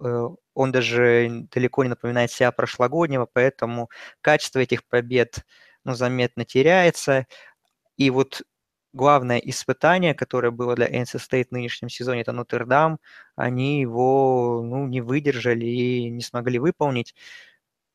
э, 0.00 0.28
он 0.54 0.72
даже 0.72 1.46
далеко 1.52 1.84
не 1.84 1.90
напоминает 1.90 2.30
себя 2.32 2.52
прошлогоднего, 2.52 3.26
поэтому 3.32 3.90
качество 4.20 4.60
этих 4.60 4.84
побед 4.84 5.44
ну, 5.84 5.94
заметно 5.94 6.44
теряется. 6.44 7.26
И 7.96 8.10
вот 8.10 8.42
главное 8.92 9.38
испытание, 9.38 10.14
которое 10.14 10.50
было 10.50 10.74
для 10.76 10.88
NC 10.88 11.18
State 11.18 11.48
в 11.48 11.52
нынешнем 11.52 11.88
сезоне, 11.88 12.22
это 12.22 12.32
Нотр-Дам, 12.32 12.98
они 13.36 13.80
его 13.80 14.62
ну, 14.64 14.86
не 14.86 15.00
выдержали 15.00 15.64
и 15.66 16.10
не 16.10 16.22
смогли 16.22 16.58
выполнить. 16.58 17.14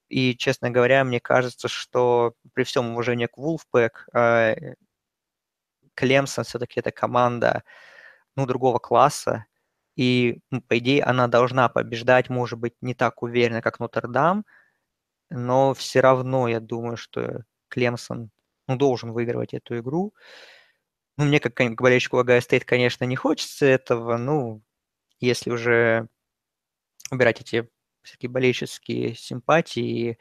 И, 0.10 0.36
честно 0.38 0.70
говоря, 0.72 1.04
мне 1.04 1.20
кажется, 1.20 1.68
что 1.68 2.34
при 2.54 2.64
всем 2.64 2.92
уважении 2.94 3.28
к 3.28 3.38
Wolfpack, 3.38 3.92
э, 4.14 4.76
Клемсон 5.96 6.44
все-таки 6.44 6.80
это 6.80 6.92
команда 6.92 7.64
ну, 8.36 8.46
другого 8.46 8.80
класса, 8.80 9.46
и, 9.96 10.40
ну, 10.52 10.62
по 10.62 10.78
идее, 10.80 11.04
она 11.04 11.28
должна 11.28 11.70
побеждать, 11.70 12.30
может 12.30 12.60
быть, 12.60 12.76
не 12.82 12.94
так 12.96 13.24
уверенно, 13.24 13.62
как 13.62 13.80
Нотр-Дам, 13.80 14.46
но 15.30 15.74
все 15.74 16.02
равно 16.02 16.48
я 16.48 16.60
думаю, 16.60 16.98
что 16.98 17.44
Клемсон 17.70 18.32
ну, 18.68 18.78
должен 18.78 19.14
выигрывать 19.14 19.54
эту 19.54 19.80
игру. 19.80 20.14
Ну, 21.18 21.26
мне, 21.26 21.40
как 21.40 21.54
болельщику 21.76 22.18
Огайо 22.18 22.42
Стейт, 22.42 22.66
конечно, 22.66 23.06
не 23.06 23.16
хочется 23.16 23.66
этого. 23.66 24.18
Ну, 24.18 24.62
если 25.20 25.52
уже 25.52 26.10
убирать 27.12 27.42
эти 27.42 27.70
всякие 28.04 28.30
болельческие 28.30 29.16
симпатии 29.16 30.12
и 30.12 30.18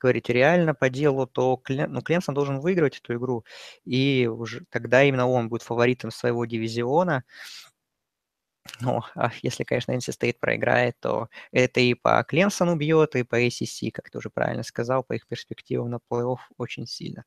говорить 0.00 0.28
реально 0.30 0.74
по 0.74 0.90
делу, 0.90 1.26
то 1.26 1.56
Клем, 1.56 1.92
ну, 1.92 2.02
Клемсон 2.02 2.34
должен 2.34 2.60
выигрывать 2.60 2.98
эту 2.98 3.14
игру, 3.14 3.44
и 3.84 4.26
уже 4.26 4.64
тогда 4.70 5.04
именно 5.04 5.28
он 5.28 5.48
будет 5.48 5.62
фаворитом 5.62 6.10
своего 6.10 6.44
дивизиона. 6.44 7.24
Ну, 8.80 9.00
а 9.14 9.30
если, 9.42 9.64
конечно, 9.64 9.92
NC 9.92 10.12
State 10.12 10.36
проиграет, 10.40 10.98
то 11.00 11.28
это 11.52 11.80
и 11.80 11.94
по 11.94 12.22
Клемсону 12.24 12.76
бьет, 12.76 13.16
и 13.16 13.22
по 13.22 13.40
ACC, 13.40 13.90
как 13.90 14.10
ты 14.10 14.18
уже 14.18 14.30
правильно 14.30 14.62
сказал, 14.62 15.02
по 15.02 15.14
их 15.14 15.26
перспективам 15.26 15.90
на 15.90 15.98
плей-офф 16.10 16.38
очень 16.58 16.86
сильно. 16.86 17.24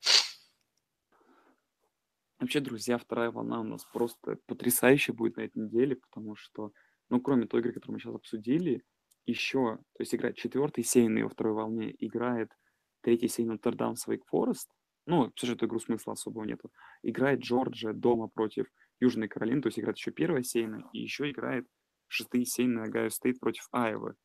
Вообще, 2.43 2.59
друзья, 2.59 2.97
вторая 2.97 3.31
волна 3.31 3.61
у 3.61 3.63
нас 3.63 3.85
просто 3.85 4.37
потрясающая 4.47 5.13
будет 5.13 5.37
на 5.37 5.43
этой 5.43 5.59
неделе, 5.59 5.95
потому 5.95 6.35
что, 6.35 6.73
ну, 7.09 7.21
кроме 7.21 7.47
той 7.47 7.61
игры, 7.61 7.71
которую 7.71 7.93
мы 7.93 7.99
сейчас 8.01 8.15
обсудили, 8.15 8.83
еще, 9.25 9.77
то 9.77 10.01
есть 10.01 10.13
играет 10.13 10.35
четвертый 10.35 10.83
сеяный 10.83 11.23
во 11.23 11.29
второй 11.29 11.53
волне, 11.53 11.95
играет 11.99 12.51
третий 12.99 13.29
сеяный 13.29 13.53
Нотр-Дам 13.53 13.95
с 13.95 14.09
Wake 14.09 14.23
Forest, 14.29 14.67
ну, 15.05 15.31
же 15.41 15.53
эту 15.53 15.67
игру 15.67 15.79
смысла 15.79 16.13
особого 16.13 16.43
нету. 16.43 16.69
Играет 17.01 17.39
Джорджия 17.39 17.93
дома 17.93 18.27
против 18.27 18.65
Южной 18.99 19.29
Каролины, 19.29 19.61
то 19.61 19.67
есть 19.67 19.79
играет 19.79 19.95
еще 19.95 20.11
первая 20.11 20.43
сеяная, 20.43 20.83
и 20.91 20.99
еще 20.99 21.31
играет 21.31 21.65
шестые 22.09 22.43
сеяные 22.43 22.81
Огайо 22.81 23.09
Стейт 23.09 23.39
против 23.39 23.69
Айвы. 23.71 24.15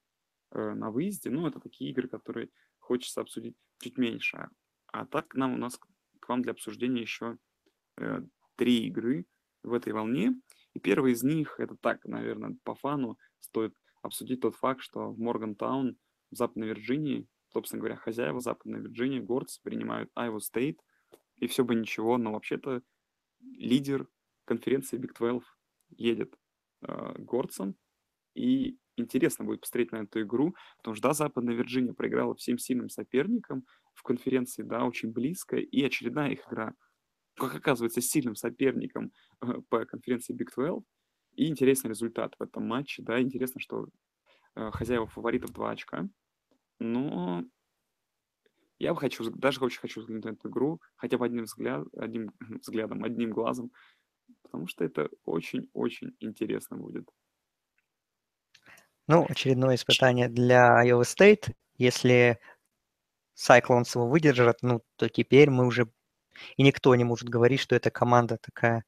э, 0.51 0.75
на 0.75 0.91
выезде. 0.91 1.31
Ну, 1.31 1.47
это 1.47 1.61
такие 1.61 1.93
игры, 1.93 2.09
которые 2.09 2.49
хочется 2.81 3.21
обсудить 3.21 3.55
чуть 3.81 3.97
меньше. 3.97 4.49
А 4.89 5.07
так 5.07 5.37
нам 5.37 5.55
у 5.55 5.57
нас 5.57 5.79
к 6.19 6.29
вам 6.29 6.43
для 6.43 6.51
обсуждения 6.51 7.03
еще 7.03 7.39
э, 7.99 8.22
три 8.57 8.86
игры 8.86 9.26
в 9.62 9.72
этой 9.72 9.92
волне. 9.92 10.34
И 10.74 10.80
первый 10.80 11.12
из 11.12 11.22
них, 11.22 11.59
это 11.59 11.76
так, 11.76 12.05
наверное, 12.05 12.57
по 12.64 12.74
фану, 12.74 13.18
стоит 13.40 13.74
обсудить 14.03 14.40
тот 14.40 14.55
факт, 14.57 14.80
что 14.80 15.11
в 15.11 15.18
Моргантаун 15.18 15.96
в 16.30 16.36
Западной 16.36 16.68
Вирджинии, 16.68 17.26
собственно 17.53 17.80
говоря, 17.80 17.96
хозяева 17.96 18.40
Западной 18.40 18.80
Вирджинии, 18.80 19.20
Гордс, 19.20 19.59
принимают 19.59 20.11
Айва 20.14 20.40
Стейт, 20.40 20.80
и 21.36 21.46
все 21.46 21.64
бы 21.64 21.74
ничего, 21.74 22.18
но 22.18 22.32
вообще-то 22.32 22.82
лидер 23.40 24.09
конференции 24.44 24.99
Big 24.99 25.16
12 25.16 25.46
едет 25.90 26.34
э, 26.82 27.14
Гордсом, 27.18 27.76
и 28.34 28.78
интересно 28.96 29.44
будет 29.44 29.61
посмотреть 29.61 29.92
на 29.92 30.03
эту 30.03 30.22
игру, 30.22 30.55
потому 30.78 30.94
что, 30.94 31.09
да, 31.09 31.14
Западная 31.14 31.55
Вирджиния 31.55 31.92
проиграла 31.92 32.34
всем 32.34 32.59
сильным 32.59 32.88
соперникам 32.88 33.64
в 33.94 34.03
конференции, 34.03 34.62
да, 34.62 34.84
очень 34.84 35.12
близко, 35.12 35.57
и 35.57 35.82
очередная 35.82 36.30
их 36.30 36.46
игра, 36.49 36.74
как 37.39 37.55
оказывается, 37.55 38.01
сильным 38.01 38.34
соперником 38.34 39.12
э, 39.41 39.47
по 39.68 39.84
конференции 39.84 40.34
Big 40.34 40.55
12, 40.55 40.84
и 41.34 41.49
интересный 41.49 41.91
результат 41.91 42.34
в 42.39 42.43
этом 42.43 42.66
матче, 42.66 43.03
да, 43.03 43.20
интересно, 43.20 43.61
что 43.61 43.89
э, 44.57 44.70
хозяева 44.72 45.07
фаворитов 45.07 45.53
2 45.53 45.70
очка, 45.70 46.09
но 46.78 47.45
я 48.78 48.95
бы 48.95 49.01
хочу, 49.01 49.28
даже 49.30 49.61
очень 49.61 49.80
хочу 49.80 50.01
взглянуть 50.01 50.24
на 50.24 50.30
эту 50.30 50.49
игру, 50.49 50.80
хотя 50.97 51.18
бы 51.18 51.26
одним, 51.26 51.45
взгляд, 51.45 51.86
одним 51.97 52.32
взглядом, 52.62 53.05
одним 53.05 53.30
глазом, 53.30 53.72
потому 54.43 54.66
что 54.66 54.84
это 54.84 55.09
очень-очень 55.24 56.16
интересно 56.20 56.76
будет. 56.76 57.09
Ну, 59.07 59.24
очередное 59.28 59.76
испытание 59.76 60.28
для 60.28 60.84
Iowa 60.84 61.03
State. 61.03 61.55
Если 61.76 62.39
Cyclones 63.36 63.93
его 63.95 64.07
выдержат, 64.07 64.59
ну, 64.62 64.82
то 64.97 65.09
теперь 65.09 65.51
мы 65.51 65.66
уже... 65.66 65.91
И 66.57 66.62
никто 66.62 66.95
не 66.95 67.05
может 67.05 67.28
говорить, 67.28 67.61
что 67.61 67.76
эта 67.76 67.91
команда 67.91 68.39
такая 68.39 68.84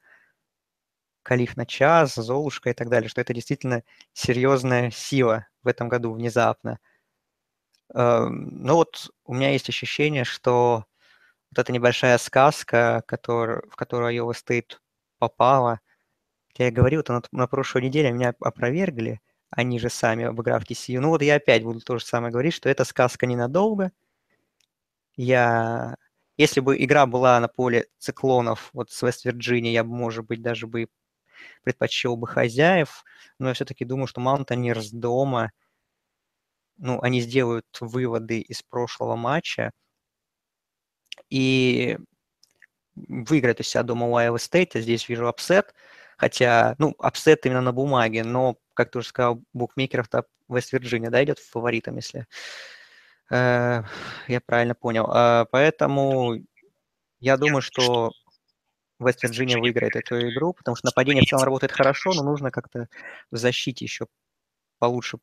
Калиф 1.22 1.56
на 1.56 1.66
час, 1.66 2.14
Золушка 2.14 2.70
и 2.70 2.74
так 2.74 2.88
далее, 2.88 3.08
что 3.08 3.20
это 3.20 3.34
действительно 3.34 3.82
серьезная 4.12 4.90
сила 4.90 5.46
в 5.62 5.68
этом 5.68 5.88
году 5.88 6.12
внезапно. 6.12 6.78
Эм, 7.94 8.64
ну 8.64 8.74
вот 8.74 9.10
у 9.24 9.34
меня 9.34 9.50
есть 9.50 9.68
ощущение, 9.68 10.24
что 10.24 10.84
вот 11.50 11.58
эта 11.58 11.72
небольшая 11.72 12.18
сказка, 12.18 13.02
в 13.06 13.10
которую 13.76 14.14
Iowa 14.16 14.32
State 14.32 14.78
попала, 15.18 15.80
я 16.56 16.70
говорил 16.70 17.00
это 17.00 17.14
на, 17.14 17.22
на 17.32 17.46
прошлой 17.46 17.82
неделе, 17.82 18.12
меня 18.12 18.34
опровергли, 18.40 19.20
они 19.50 19.78
же 19.78 19.90
сами 19.90 20.24
обыграв 20.24 20.64
TCU. 20.64 21.00
Ну 21.00 21.08
вот 21.08 21.22
я 21.22 21.36
опять 21.36 21.64
буду 21.64 21.80
то 21.80 21.98
же 21.98 22.04
самое 22.04 22.32
говорить, 22.32 22.54
что 22.54 22.68
эта 22.68 22.84
сказка 22.84 23.26
ненадолго. 23.26 23.92
Я... 25.16 25.96
Если 26.36 26.60
бы 26.60 26.82
игра 26.82 27.06
была 27.06 27.38
на 27.40 27.48
поле 27.48 27.86
циклонов, 27.98 28.70
вот 28.72 28.90
с 28.90 29.02
Вест-Вирджинией, 29.02 29.74
я 29.74 29.84
бы, 29.84 29.94
может 29.94 30.26
быть, 30.26 30.42
даже 30.42 30.66
бы 30.66 30.88
предпочел 31.62 32.16
бы 32.16 32.26
хозяев, 32.26 33.04
но 33.38 33.48
я 33.48 33.54
все-таки 33.54 33.84
думаю, 33.84 34.06
что 34.06 34.20
Маунтонерс 34.20 34.90
дома– 34.90 35.50
ну, 36.80 36.98
они 37.02 37.20
сделают 37.20 37.66
выводы 37.80 38.40
из 38.40 38.62
прошлого 38.62 39.14
матча 39.14 39.70
и 41.28 41.98
выиграют 42.96 43.60
у 43.60 43.62
себя 43.62 43.82
дома 43.82 44.06
у 44.06 44.18
Iowa 44.18 44.36
State. 44.36 44.80
Здесь 44.80 45.08
вижу 45.08 45.28
upset, 45.28 45.74
хотя, 46.16 46.74
ну, 46.78 46.94
upset 46.98 47.46
именно 47.46 47.60
на 47.60 47.72
бумаге, 47.72 48.24
но, 48.24 48.56
как 48.74 48.90
ты 48.90 48.98
уже 48.98 49.08
сказал, 49.08 49.42
букмекеров-то 49.52 50.24
Вест-Вирджиния, 50.48 51.10
да, 51.10 51.22
идет 51.22 51.38
фаворитом, 51.38 51.96
если 51.96 52.26
я 53.30 54.40
правильно 54.44 54.74
понял. 54.74 55.06
Э, 55.12 55.46
поэтому 55.50 56.34
я 57.20 57.36
думаю, 57.36 57.62
что 57.62 58.12
Вест-Вирджиния 58.98 59.58
выиграет 59.58 59.96
эту 59.96 60.28
игру, 60.30 60.52
потому 60.52 60.76
что 60.76 60.88
нападение 60.88 61.22
в 61.22 61.28
целом 61.28 61.44
работает 61.44 61.72
хорошо, 61.72 62.12
но 62.14 62.22
нужно 62.22 62.50
как-то 62.50 62.88
в 63.30 63.36
защите 63.36 63.84
еще 63.84 64.06
получше 64.78 65.18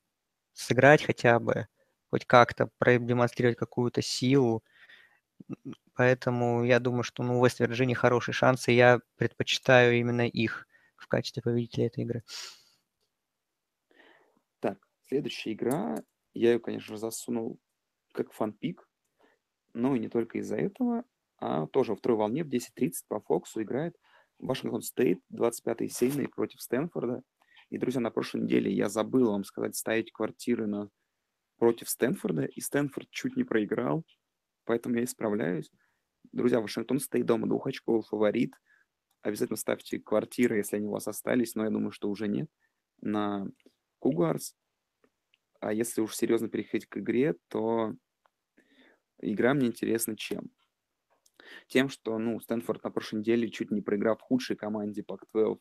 сыграть 0.53 1.03
хотя 1.03 1.39
бы, 1.39 1.67
хоть 2.09 2.25
как-то 2.25 2.69
продемонстрировать 2.79 3.57
какую-то 3.57 4.01
силу. 4.01 4.63
Поэтому 5.93 6.63
я 6.63 6.79
думаю, 6.79 7.03
что 7.03 7.23
ну, 7.23 7.39
у 7.39 7.45
Вест-Вирджинии 7.45 7.93
хорошие 7.93 8.33
шансы, 8.33 8.71
и 8.71 8.75
я 8.75 8.99
предпочитаю 9.17 9.97
именно 9.99 10.27
их 10.27 10.67
в 10.95 11.07
качестве 11.07 11.43
победителя 11.43 11.87
этой 11.87 12.03
игры. 12.03 12.23
Так, 14.59 14.79
следующая 15.07 15.53
игра, 15.53 15.95
я 16.33 16.53
ее, 16.53 16.59
конечно, 16.59 16.97
засунул 16.97 17.59
как 18.17 18.33
фанпик, 18.33 18.87
но 19.73 19.95
и 19.95 19.99
не 19.99 20.09
только 20.09 20.39
из-за 20.39 20.57
этого, 20.57 21.05
а 21.39 21.67
тоже 21.67 21.91
во 21.91 21.97
второй 21.97 22.17
волне 22.17 22.43
в 22.43 22.49
10.30 22.49 22.91
по 23.07 23.19
Фоксу 23.21 23.61
играет 23.61 23.95
Вашингтон 24.39 24.81
Стейт, 24.81 25.19
25-й 25.33 25.89
сейный 25.89 26.27
против 26.27 26.61
Стэнфорда. 26.61 27.21
И, 27.69 27.77
друзья, 27.77 28.01
на 28.01 28.11
прошлой 28.11 28.41
неделе 28.41 28.71
я 28.71 28.89
забыл 28.89 29.31
вам 29.31 29.43
сказать, 29.43 29.75
ставить 29.75 30.11
квартиры 30.11 30.67
на... 30.67 30.89
против 31.57 31.89
Стэнфорда, 31.89 32.45
и 32.45 32.61
Стэнфорд 32.61 33.09
чуть 33.09 33.35
не 33.35 33.43
проиграл, 33.43 34.03
поэтому 34.65 34.95
я 34.95 35.03
исправляюсь. 35.03 35.71
Друзья, 36.31 36.59
Вашингтон 36.59 36.99
стоит 36.99 37.25
дома 37.25 37.47
двухочковый 37.47 38.03
фаворит. 38.03 38.53
Обязательно 39.21 39.57
ставьте 39.57 39.99
квартиры, 39.99 40.57
если 40.57 40.77
они 40.77 40.87
у 40.87 40.91
вас 40.91 41.07
остались, 41.07 41.55
но 41.55 41.63
я 41.63 41.69
думаю, 41.69 41.91
что 41.91 42.09
уже 42.09 42.27
нет, 42.27 42.49
на 43.01 43.47
Кугарс. 43.99 44.55
А 45.59 45.73
если 45.73 46.01
уж 46.01 46.15
серьезно 46.15 46.47
переходить 46.47 46.87
к 46.87 46.97
игре, 46.97 47.35
то 47.47 47.95
игра 49.19 49.53
мне 49.53 49.67
интересна 49.67 50.15
чем? 50.15 50.51
Тем, 51.67 51.89
что, 51.89 52.17
ну, 52.17 52.39
Стэнфорд 52.39 52.83
на 52.83 52.91
прошлой 52.91 53.19
неделе 53.19 53.49
чуть 53.49 53.71
не 53.71 53.81
проиграв 53.81 54.21
худшей 54.21 54.55
команде 54.55 55.03
Пак-12 55.03 55.59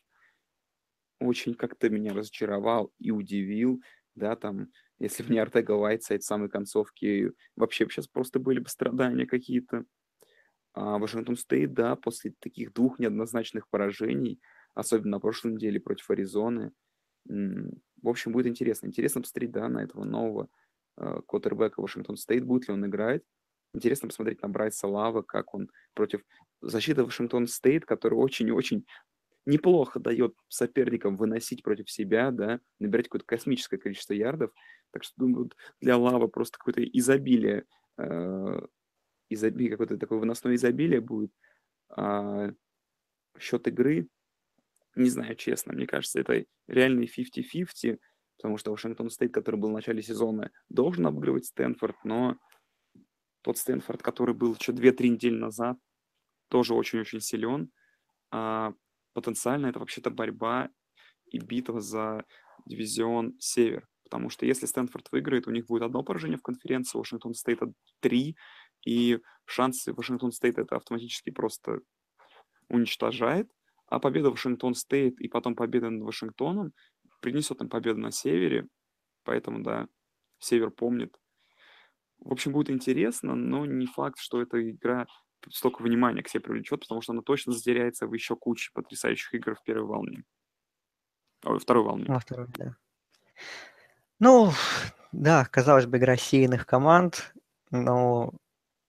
очень 1.18 1.54
как-то 1.54 1.88
меня 1.88 2.12
разочаровал 2.12 2.92
и 2.98 3.10
удивил, 3.10 3.82
да, 4.14 4.36
там, 4.36 4.68
если 4.98 5.22
бы 5.22 5.32
не 5.32 5.38
Арсега-Уайтсайд 5.38 6.22
в 6.22 6.26
самой 6.26 6.48
концовке, 6.48 7.32
вообще 7.54 7.86
сейчас 7.86 8.06
просто 8.06 8.38
были 8.38 8.60
бы 8.60 8.68
страдания 8.68 9.26
какие-то. 9.26 9.84
А 10.74 10.98
Вашингтон 10.98 11.36
Стейт, 11.36 11.72
да, 11.72 11.96
после 11.96 12.34
таких 12.38 12.72
двух 12.74 12.98
неоднозначных 12.98 13.68
поражений, 13.68 14.40
особенно 14.74 15.12
на 15.12 15.20
прошлой 15.20 15.52
неделе 15.52 15.80
против 15.80 16.10
Аризоны, 16.10 16.72
в 17.26 18.08
общем, 18.08 18.32
будет 18.32 18.46
интересно. 18.46 18.86
Интересно 18.86 19.22
посмотреть, 19.22 19.50
да, 19.50 19.68
на 19.68 19.82
этого 19.82 20.04
нового 20.04 20.48
э, 20.96 21.20
квотербека 21.26 21.80
Вашингтон 21.80 22.16
Стейт, 22.16 22.44
будет 22.44 22.68
ли 22.68 22.74
он 22.74 22.86
играть. 22.86 23.22
Интересно 23.76 24.08
посмотреть 24.08 24.40
на 24.40 24.48
Брайса 24.48 24.88
Лава, 24.88 25.20
как 25.20 25.52
он 25.52 25.70
против 25.92 26.22
защиты 26.62 27.04
Вашингтон 27.04 27.46
Стейт, 27.46 27.84
который 27.84 28.14
очень-очень 28.14 28.86
неплохо 29.44 30.00
дает 30.00 30.34
соперникам 30.48 31.18
выносить 31.18 31.62
против 31.62 31.90
себя, 31.90 32.30
да, 32.30 32.58
набирать 32.78 33.08
какое-то 33.08 33.26
космическое 33.26 33.76
количество 33.76 34.14
ярдов. 34.14 34.50
Так 34.92 35.04
что, 35.04 35.12
думаю, 35.18 35.50
для 35.82 35.98
Лава 35.98 36.26
просто 36.26 36.56
какое-то 36.56 36.82
изобилие, 36.84 37.66
э, 37.98 38.60
изобилие 39.28 39.72
какое-то 39.72 39.98
такое 39.98 40.20
выносное 40.20 40.54
изобилие 40.54 41.02
будет. 41.02 41.32
А 41.90 42.52
счет 43.38 43.68
игры, 43.68 44.08
не 44.94 45.10
знаю, 45.10 45.36
честно, 45.36 45.74
мне 45.74 45.86
кажется, 45.86 46.18
это 46.18 46.46
реальный 46.66 47.06
50-50, 47.06 48.00
потому 48.38 48.56
что 48.56 48.70
Вашингтон 48.70 49.10
Стейт, 49.10 49.34
который 49.34 49.56
был 49.56 49.68
в 49.68 49.74
начале 49.74 50.00
сезона, 50.00 50.50
должен 50.70 51.06
обыгрывать 51.06 51.44
Стэнфорд, 51.44 51.96
но 52.04 52.38
тот 53.46 53.58
Стэнфорд, 53.58 54.02
который 54.02 54.34
был 54.34 54.56
еще 54.58 54.72
2-3 54.72 55.08
недели 55.08 55.36
назад, 55.36 55.78
тоже 56.48 56.74
очень-очень 56.74 57.20
силен. 57.20 57.70
А 58.32 58.72
потенциально 59.12 59.68
это 59.68 59.78
вообще-то 59.78 60.10
борьба 60.10 60.68
и 61.26 61.38
битва 61.38 61.80
за 61.80 62.24
дивизион 62.66 63.36
Север. 63.38 63.86
Потому 64.02 64.30
что 64.30 64.46
если 64.46 64.66
Стэнфорд 64.66 65.12
выиграет, 65.12 65.46
у 65.46 65.52
них 65.52 65.66
будет 65.66 65.82
одно 65.82 66.02
поражение 66.02 66.38
в 66.38 66.42
конференции, 66.42 66.98
Вашингтон 66.98 67.34
Стейта 67.34 67.72
три, 68.00 68.36
и 68.84 69.20
шансы 69.44 69.92
Вашингтон 69.92 70.32
Стейт 70.32 70.58
это 70.58 70.74
автоматически 70.74 71.30
просто 71.30 71.78
уничтожает, 72.68 73.48
а 73.86 74.00
победа 74.00 74.30
Вашингтон 74.30 74.74
Стейт 74.74 75.20
и 75.20 75.28
потом 75.28 75.54
победа 75.54 75.90
над 75.90 76.02
Вашингтоном 76.02 76.72
принесет 77.20 77.62
им 77.62 77.68
победу 77.68 78.00
на 78.00 78.10
Севере, 78.10 78.66
поэтому, 79.22 79.62
да, 79.62 79.86
Север 80.40 80.72
помнит. 80.72 81.16
В 82.18 82.32
общем, 82.32 82.52
будет 82.52 82.70
интересно, 82.70 83.34
но 83.34 83.66
не 83.66 83.86
факт, 83.86 84.18
что 84.18 84.40
эта 84.40 84.70
игра 84.70 85.06
столько 85.50 85.82
внимания 85.82 86.22
к 86.22 86.28
себе 86.28 86.40
привлечет, 86.40 86.80
потому 86.80 87.02
что 87.02 87.12
она 87.12 87.22
точно 87.22 87.52
затеряется 87.52 88.06
в 88.06 88.14
еще 88.14 88.36
куче 88.36 88.70
потрясающих 88.72 89.34
игр 89.34 89.54
в 89.54 89.62
первой 89.62 89.86
волне. 89.86 90.24
Ой, 91.44 91.58
второй 91.58 91.84
волне. 91.84 92.06
Во 92.08 92.18
второй, 92.18 92.48
да. 92.56 92.76
Ну, 94.18 94.50
да, 95.12 95.44
казалось 95.44 95.86
бы, 95.86 95.98
игра 95.98 96.16
сеянных 96.16 96.66
команд, 96.66 97.34
но 97.70 98.32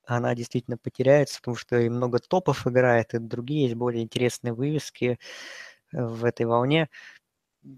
она 0.06 0.36
действительно 0.36 0.78
потеряется, 0.78 1.40
потому 1.40 1.58
что 1.58 1.80
и 1.80 1.90
много 1.90 2.20
топов 2.20 2.66
играет, 2.66 3.14
и 3.14 3.20
другие 3.20 3.64
есть 3.64 3.76
более 3.76 4.04
интересные 4.04 4.54
вывески 4.54 5.20
э, 5.92 6.06
в 6.06 6.24
этой 6.24 6.46
волне. 6.46 6.90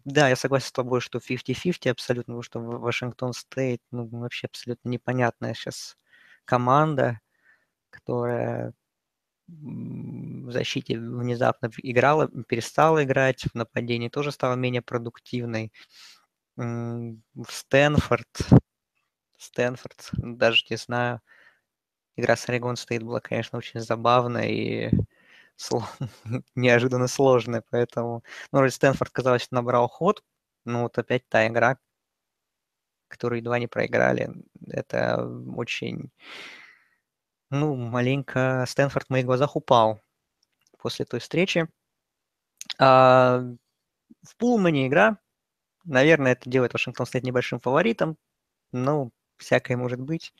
Да, 0.05 0.29
я 0.29 0.35
согласен 0.35 0.67
с 0.67 0.71
тобой, 0.71 1.01
что 1.01 1.19
50-50 1.19 1.91
абсолютно, 1.91 2.33
потому 2.33 2.43
что 2.43 2.59
Вашингтон 2.59 3.33
Стейт, 3.33 3.81
ну, 3.91 4.07
вообще 4.07 4.47
абсолютно 4.47 4.89
непонятная 4.89 5.53
сейчас 5.53 5.97
команда, 6.45 7.19
которая 7.91 8.73
в 9.47 10.51
защите 10.51 10.99
внезапно 10.99 11.71
играла, 11.77 12.29
перестала 12.47 13.03
играть, 13.03 13.43
в 13.43 13.55
нападении 13.55 14.09
тоже 14.09 14.31
стала 14.31 14.55
менее 14.55 14.81
продуктивной. 14.81 15.73
Стэнфорд, 17.47 18.27
Стэнфорд, 19.37 20.09
даже 20.13 20.65
не 20.69 20.77
знаю, 20.77 21.21
игра 22.17 22.35
с 22.35 22.49
Орегон 22.49 22.75
Стейт 22.75 23.03
была, 23.03 23.21
конечно, 23.21 23.57
очень 23.57 23.79
забавная 23.81 24.47
и 24.49 24.91
неожиданно 26.56 27.07
сложная, 27.07 27.64
поэтому, 27.69 28.23
ну, 28.52 28.68
Стэнфорд, 28.69 29.11
казалось, 29.11 29.52
набрал 29.52 29.88
ход, 29.88 30.23
но 30.65 30.84
вот 30.84 30.98
опять 30.98 31.27
та 31.30 31.48
игра, 31.48 31.77
которую 33.07 33.40
едва 33.40 33.60
не 33.60 33.68
проиграли, 33.68 34.30
это 34.68 35.26
очень, 35.56 36.11
ну, 37.52 37.76
маленько 37.76 38.65
Стэнфорд 38.68 39.07
в 39.07 39.10
моих 39.11 39.26
глазах 39.26 39.56
упал 39.56 40.02
после 40.80 41.06
той 41.06 41.19
встречи. 41.19 41.68
А 42.80 43.41
в 44.23 44.36
Пулмане 44.38 44.88
игра, 44.88 45.18
наверное, 45.86 46.34
это 46.34 46.49
делает 46.49 46.73
Вашингтон 46.73 47.06
стать 47.07 47.23
небольшим 47.23 47.60
фаворитом, 47.60 48.18
ну, 48.72 49.11
всякое 49.38 49.77
может 49.77 50.02
быть. 50.02 50.34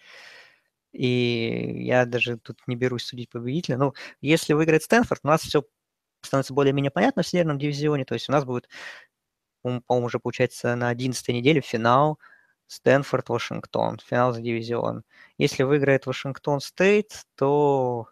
И 0.92 1.84
я 1.84 2.06
даже 2.06 2.38
тут 2.38 2.60
не 2.68 2.76
берусь 2.76 3.06
судить 3.06 3.30
победителя. 3.30 3.78
Ну, 3.78 3.94
если 4.22 4.54
выиграет 4.54 4.84
Стэнфорд, 4.84 5.22
у 5.24 5.28
нас 5.28 5.42
все 5.42 5.64
становится 6.22 6.54
более-менее 6.54 6.92
понятно 6.92 7.24
в 7.24 7.28
северном 7.28 7.60
дивизионе. 7.60 8.06
То 8.06 8.16
есть 8.16 8.30
у 8.30 8.32
нас 8.32 8.46
будет, 8.46 8.70
по-моему, 9.62 10.06
уже 10.06 10.20
получается 10.20 10.76
на 10.76 10.90
11 10.90 11.28
неделе 11.30 11.62
финал 11.62 12.20
Стэнфорд-Вашингтон, 12.68 14.00
финал 14.06 14.34
за 14.34 14.42
дивизион. 14.42 15.04
Если 15.38 15.64
выиграет 15.64 16.06
Вашингтон 16.06 16.62
Стейт, 16.62 17.24
то 17.36 18.08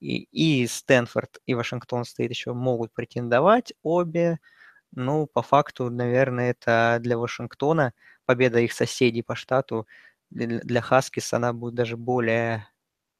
и, 0.00 0.62
и 0.62 0.66
Стэнфорд, 0.66 1.38
и 1.46 1.54
Вашингтон 1.54 2.04
Стейт 2.04 2.30
еще 2.30 2.52
могут 2.52 2.92
претендовать 2.92 3.72
обе. 3.82 4.38
Ну, 4.92 5.26
по 5.26 5.42
факту, 5.42 5.90
наверное, 5.90 6.50
это 6.52 6.98
для 7.00 7.18
Вашингтона 7.18 7.92
победа 8.26 8.60
их 8.60 8.72
соседей 8.72 9.22
по 9.22 9.34
штату 9.34 9.86
для, 10.30 10.60
для 10.60 10.80
Хаскис 10.80 11.32
она 11.32 11.52
будет 11.52 11.74
даже 11.74 11.96
более 11.96 12.68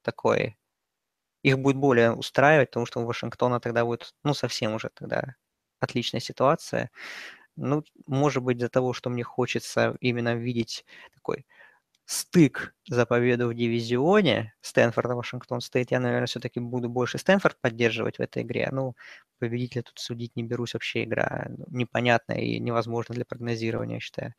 такой, 0.03 0.57
их 1.43 1.59
будет 1.59 1.77
более 1.77 2.13
устраивать, 2.13 2.69
потому 2.71 2.85
что 2.85 3.01
у 3.01 3.05
Вашингтона 3.05 3.59
тогда 3.59 3.85
будет, 3.85 4.13
ну, 4.23 4.33
совсем 4.33 4.73
уже 4.75 4.89
тогда 4.93 5.35
отличная 5.79 6.21
ситуация. 6.21 6.91
Ну, 7.57 7.83
может 8.07 8.43
быть, 8.43 8.57
из-за 8.59 8.69
того, 8.69 8.93
что 8.93 9.09
мне 9.09 9.23
хочется 9.23 9.95
именно 10.01 10.35
видеть 10.35 10.85
такой 11.15 11.45
стык 12.05 12.75
за 12.89 13.05
победу 13.07 13.49
в 13.49 13.55
дивизионе 13.55 14.53
Стэнфорда 14.61 15.15
Вашингтон 15.15 15.61
Стейт, 15.61 15.91
я, 15.91 15.99
наверное, 15.99 16.27
все-таки 16.27 16.59
буду 16.59 16.89
больше 16.89 17.17
Стэнфорд 17.19 17.59
поддерживать 17.61 18.17
в 18.19 18.21
этой 18.21 18.43
игре. 18.43 18.69
Ну, 18.71 18.95
победителя 19.39 19.83
тут 19.83 19.99
судить 19.99 20.35
не 20.35 20.43
берусь, 20.43 20.73
вообще 20.75 21.03
игра 21.05 21.47
непонятная 21.69 22.39
и 22.39 22.59
невозможна 22.59 23.15
для 23.15 23.25
прогнозирования, 23.25 23.95
я 23.95 24.01
считаю. 24.01 24.33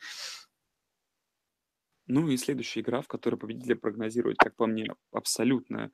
Ну 2.07 2.29
и 2.29 2.37
следующая 2.37 2.81
игра, 2.81 3.01
в 3.01 3.09
которой 3.09 3.37
победителя 3.37 3.77
прогнозировать, 3.77 4.39
как 4.39 4.55
по 4.55 4.67
мне, 4.67 4.87
абсолютно 5.13 5.91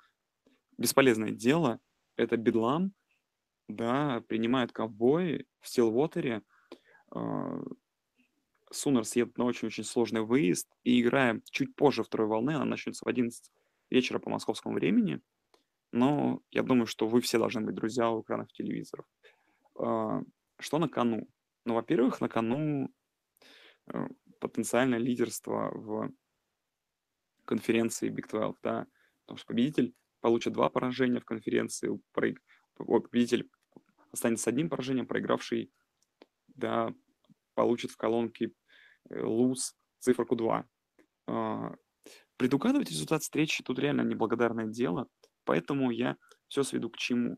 бесполезное 0.76 1.30
дело, 1.30 1.80
это 2.16 2.36
Бедлам, 2.36 2.92
да, 3.68 4.22
принимают 4.28 4.72
ковбои 4.72 5.46
в 5.60 5.68
Стилвотере, 5.68 6.42
Сунерс 8.70 9.16
едет 9.16 9.38
на 9.38 9.44
очень-очень 9.44 9.84
сложный 9.84 10.22
выезд, 10.22 10.68
и 10.82 11.00
играя 11.00 11.42
чуть 11.50 11.74
позже 11.76 12.02
второй 12.02 12.26
волны, 12.26 12.52
она 12.52 12.64
начнется 12.64 13.04
в 13.04 13.08
11 13.08 13.50
вечера 13.90 14.18
по 14.18 14.30
московскому 14.30 14.74
времени, 14.74 15.20
но 15.92 16.40
я 16.50 16.62
думаю, 16.62 16.86
что 16.86 17.06
вы 17.06 17.20
все 17.20 17.38
должны 17.38 17.60
быть 17.60 17.74
друзья 17.74 18.10
у 18.10 18.22
экранов 18.22 18.50
телевизоров. 18.52 19.04
А, 19.78 20.22
что 20.58 20.78
на 20.78 20.88
кону? 20.88 21.28
Ну, 21.64 21.74
во-первых, 21.74 22.20
на 22.20 22.28
кону 22.28 22.90
э, 23.92 24.08
потенциальное 24.48 24.98
лидерство 24.98 25.70
в 25.72 26.12
конференции 27.44 28.10
Big 28.10 28.28
12, 28.28 28.56
да, 28.62 28.86
потому 29.22 29.38
что 29.38 29.46
победитель 29.46 29.94
получит 30.20 30.52
два 30.52 30.68
поражения 30.70 31.20
в 31.20 31.24
конференции, 31.24 31.90
проиг... 32.12 32.40
победитель 32.76 33.50
останется 34.12 34.44
с 34.44 34.48
одним 34.48 34.68
поражением, 34.68 35.06
проигравший, 35.06 35.72
да, 36.48 36.94
получит 37.54 37.90
в 37.90 37.96
колонке 37.96 38.52
луз 39.10 39.72
э, 39.72 39.74
циферку 40.00 40.36
2. 40.36 40.64
А, 41.28 41.74
предугадывать 42.36 42.90
результат 42.90 43.22
встречи 43.22 43.62
тут 43.62 43.78
реально 43.78 44.02
неблагодарное 44.02 44.66
дело, 44.66 45.08
поэтому 45.44 45.90
я 45.90 46.16
все 46.48 46.62
сведу 46.62 46.90
к 46.90 46.96
чему? 46.96 47.36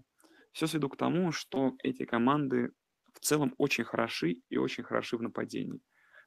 Все 0.53 0.67
сведу 0.67 0.89
к 0.89 0.97
тому, 0.97 1.33
что 1.33 1.75
эти 1.83 2.05
команды 2.05 2.71
в 3.13 3.21
целом 3.21 3.55
очень 3.59 3.85
хороши 3.85 4.43
и 4.49 4.57
очень 4.57 4.85
хороши 4.85 5.17
в 5.17 5.23
нападении. 5.23 5.81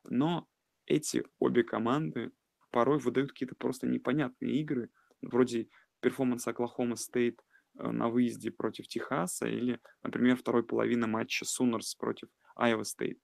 Но 0.10 0.48
эти 0.88 1.24
обе 1.40 1.64
команды 1.64 2.32
порой 2.72 3.00
выдают 3.00 3.32
какие-то 3.32 3.56
просто 3.56 3.88
непонятные 3.88 4.60
игры, 4.62 4.90
вроде 5.22 5.68
перформанса 6.00 6.52
Оклахома 6.52 6.96
Стейт 6.96 7.42
э, 7.78 7.92
на 7.92 8.10
выезде 8.10 8.52
против 8.52 8.88
Техаса 8.88 9.48
или, 9.48 9.80
например, 10.04 10.38
второй 10.38 10.64
половины 10.64 11.08
матча 11.08 11.46
Sooners 11.46 11.96
против 11.96 12.30
Айова 12.56 12.84
Стейт. 12.84 13.20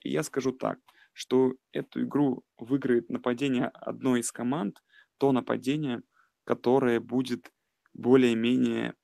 И 0.00 0.10
я 0.10 0.22
скажу 0.22 0.52
так, 0.52 0.78
что 1.12 1.54
эту 1.72 2.02
игру 2.02 2.44
выиграет 2.56 3.08
нападение 3.10 3.66
одной 3.74 4.20
из 4.20 4.30
команд, 4.30 4.82
то 5.18 5.32
нападение, 5.32 6.02
которое 6.44 7.00
будет 7.00 7.52
более-менее 7.92 8.94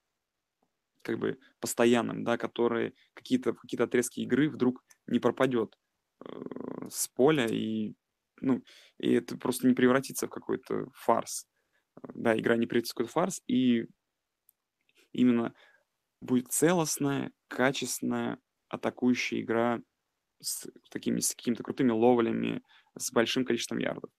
как 1.02 1.18
бы 1.18 1.38
постоянным, 1.60 2.24
да, 2.24 2.38
которое 2.38 2.94
какие-то 3.14 3.52
какие 3.52 3.80
отрезки 3.82 4.20
игры 4.20 4.48
вдруг 4.48 4.84
не 5.06 5.18
пропадет 5.18 5.76
э, 6.24 6.88
с 6.90 7.08
поля 7.08 7.46
и 7.46 7.94
ну, 8.44 8.62
и 8.98 9.12
это 9.12 9.36
просто 9.36 9.66
не 9.66 9.74
превратится 9.74 10.26
в 10.26 10.30
какой-то 10.30 10.86
фарс. 10.94 11.46
Да, 12.14 12.38
игра 12.38 12.56
не 12.56 12.66
превратится 12.66 12.92
в 12.92 12.96
какой-то 12.96 13.12
фарс, 13.12 13.42
и 13.46 13.86
именно 15.12 15.54
будет 16.20 16.52
целостная, 16.52 17.32
качественная 17.48 18.38
атакующая 18.68 19.40
игра 19.40 19.80
с 20.40 20.68
такими, 20.90 21.20
с 21.20 21.34
какими-то 21.34 21.62
крутыми 21.62 21.90
ловлями, 21.90 22.62
с 22.98 23.12
большим 23.12 23.44
количеством 23.44 23.78
ярдов. 23.78 24.10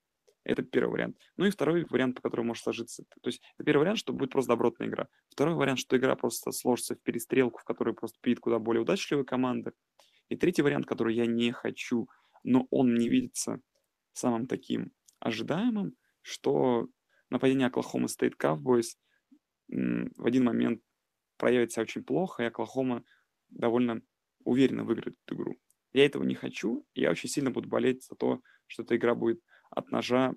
Это 0.44 0.62
первый 0.62 0.92
вариант. 0.92 1.18
Ну 1.38 1.46
и 1.46 1.50
второй 1.50 1.86
вариант, 1.90 2.16
по 2.16 2.22
которому 2.22 2.50
может 2.50 2.64
сложиться. 2.64 3.04
То 3.22 3.30
есть 3.30 3.42
это 3.58 3.66
первый 3.66 3.82
вариант, 3.82 4.00
что 4.00 4.14
будет 4.14 4.32
просто 4.32 4.54
добротная 4.54 4.88
игра. 4.88 5.08
Второй 5.30 5.56
вариант, 5.56 5.80
что 5.80 5.98
игра 5.98 6.16
просто 6.16 6.52
сложится 6.52 6.96
в 6.96 7.02
перестрелку, 7.02 7.60
в 7.60 7.64
которой 7.64 7.96
просто 7.96 8.20
пидет 8.22 8.40
куда 8.40 8.60
более 8.60 8.84
удачливая 8.84 9.26
команда. 9.26 9.74
И 10.30 10.36
третий 10.36 10.62
вариант, 10.62 10.86
который 10.86 11.16
я 11.16 11.26
не 11.26 11.52
хочу, 11.52 12.08
но 12.44 12.68
он 12.70 12.94
мне 12.94 13.10
видится 13.10 13.60
самым 14.18 14.48
таким 14.48 14.92
ожидаемым, 15.20 15.96
что 16.22 16.88
нападение 17.30 17.68
Оклахома 17.68 18.08
Стейт 18.08 18.36
Cowboys 18.42 18.98
в 19.68 20.26
один 20.26 20.44
момент 20.44 20.82
проявит 21.38 21.72
себя 21.72 21.84
очень 21.84 22.04
плохо, 22.04 22.44
и 22.44 22.48
Оклахома 22.48 23.04
довольно 23.50 24.02
уверенно 24.44 24.84
выиграет 24.84 25.18
эту 25.26 25.36
игру. 25.36 25.56
Я 25.94 26.06
этого 26.06 26.24
не 26.24 26.36
хочу, 26.36 26.86
и 26.94 27.02
я 27.02 27.12
очень 27.12 27.30
сильно 27.30 27.52
буду 27.52 27.70
болеть 27.70 28.04
за 28.06 28.16
то, 28.16 28.42
что 28.68 28.84
эта 28.84 28.96
игра 28.96 29.16
будет 29.16 29.42
от 29.70 29.92
ножа 29.92 30.34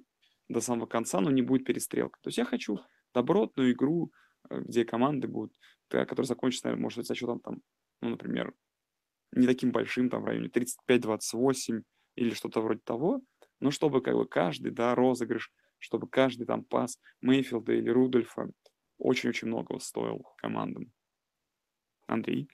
до 0.49 0.61
самого 0.61 0.87
конца, 0.87 1.21
но 1.21 1.31
не 1.31 1.43
будет 1.43 1.65
перестрелка. 1.65 2.19
То 2.23 2.29
есть 2.29 2.39
я 2.39 2.45
хочу 2.45 2.81
добротную 3.13 3.73
игру, 3.73 4.13
э, 4.51 4.61
где 4.61 4.85
команды 4.85 5.29
будут, 5.29 5.55
которая 5.89 6.27
закончится, 6.27 6.67
наверное, 6.67 6.83
может 6.85 6.99
быть, 6.99 7.07
со 7.07 7.15
счетом 7.15 7.41
там, 7.41 7.61
ну, 8.01 8.11
например, 8.11 8.55
не 9.33 9.47
таким 9.47 9.73
большим, 9.73 10.09
там, 10.11 10.23
в 10.23 10.27
районе 10.27 10.49
35-28 10.49 11.83
или 12.15 12.35
что-то 12.35 12.61
вроде 12.61 12.81
того, 12.81 13.21
но 13.61 13.71
чтобы 13.71 14.01
как 14.03 14.15
бы 14.15 14.27
каждый, 14.27 14.71
да, 14.71 14.95
розыгрыш, 14.95 15.53
чтобы 15.79 16.09
каждый 16.09 16.47
там 16.47 16.65
пас 16.65 17.01
Мейфилда 17.21 17.73
или 17.73 17.91
Рудольфа 17.91 18.51
очень-очень 18.99 19.49
много 19.49 19.79
стоил 19.79 20.27
командам. 20.37 20.93
Андрей? 22.07 22.49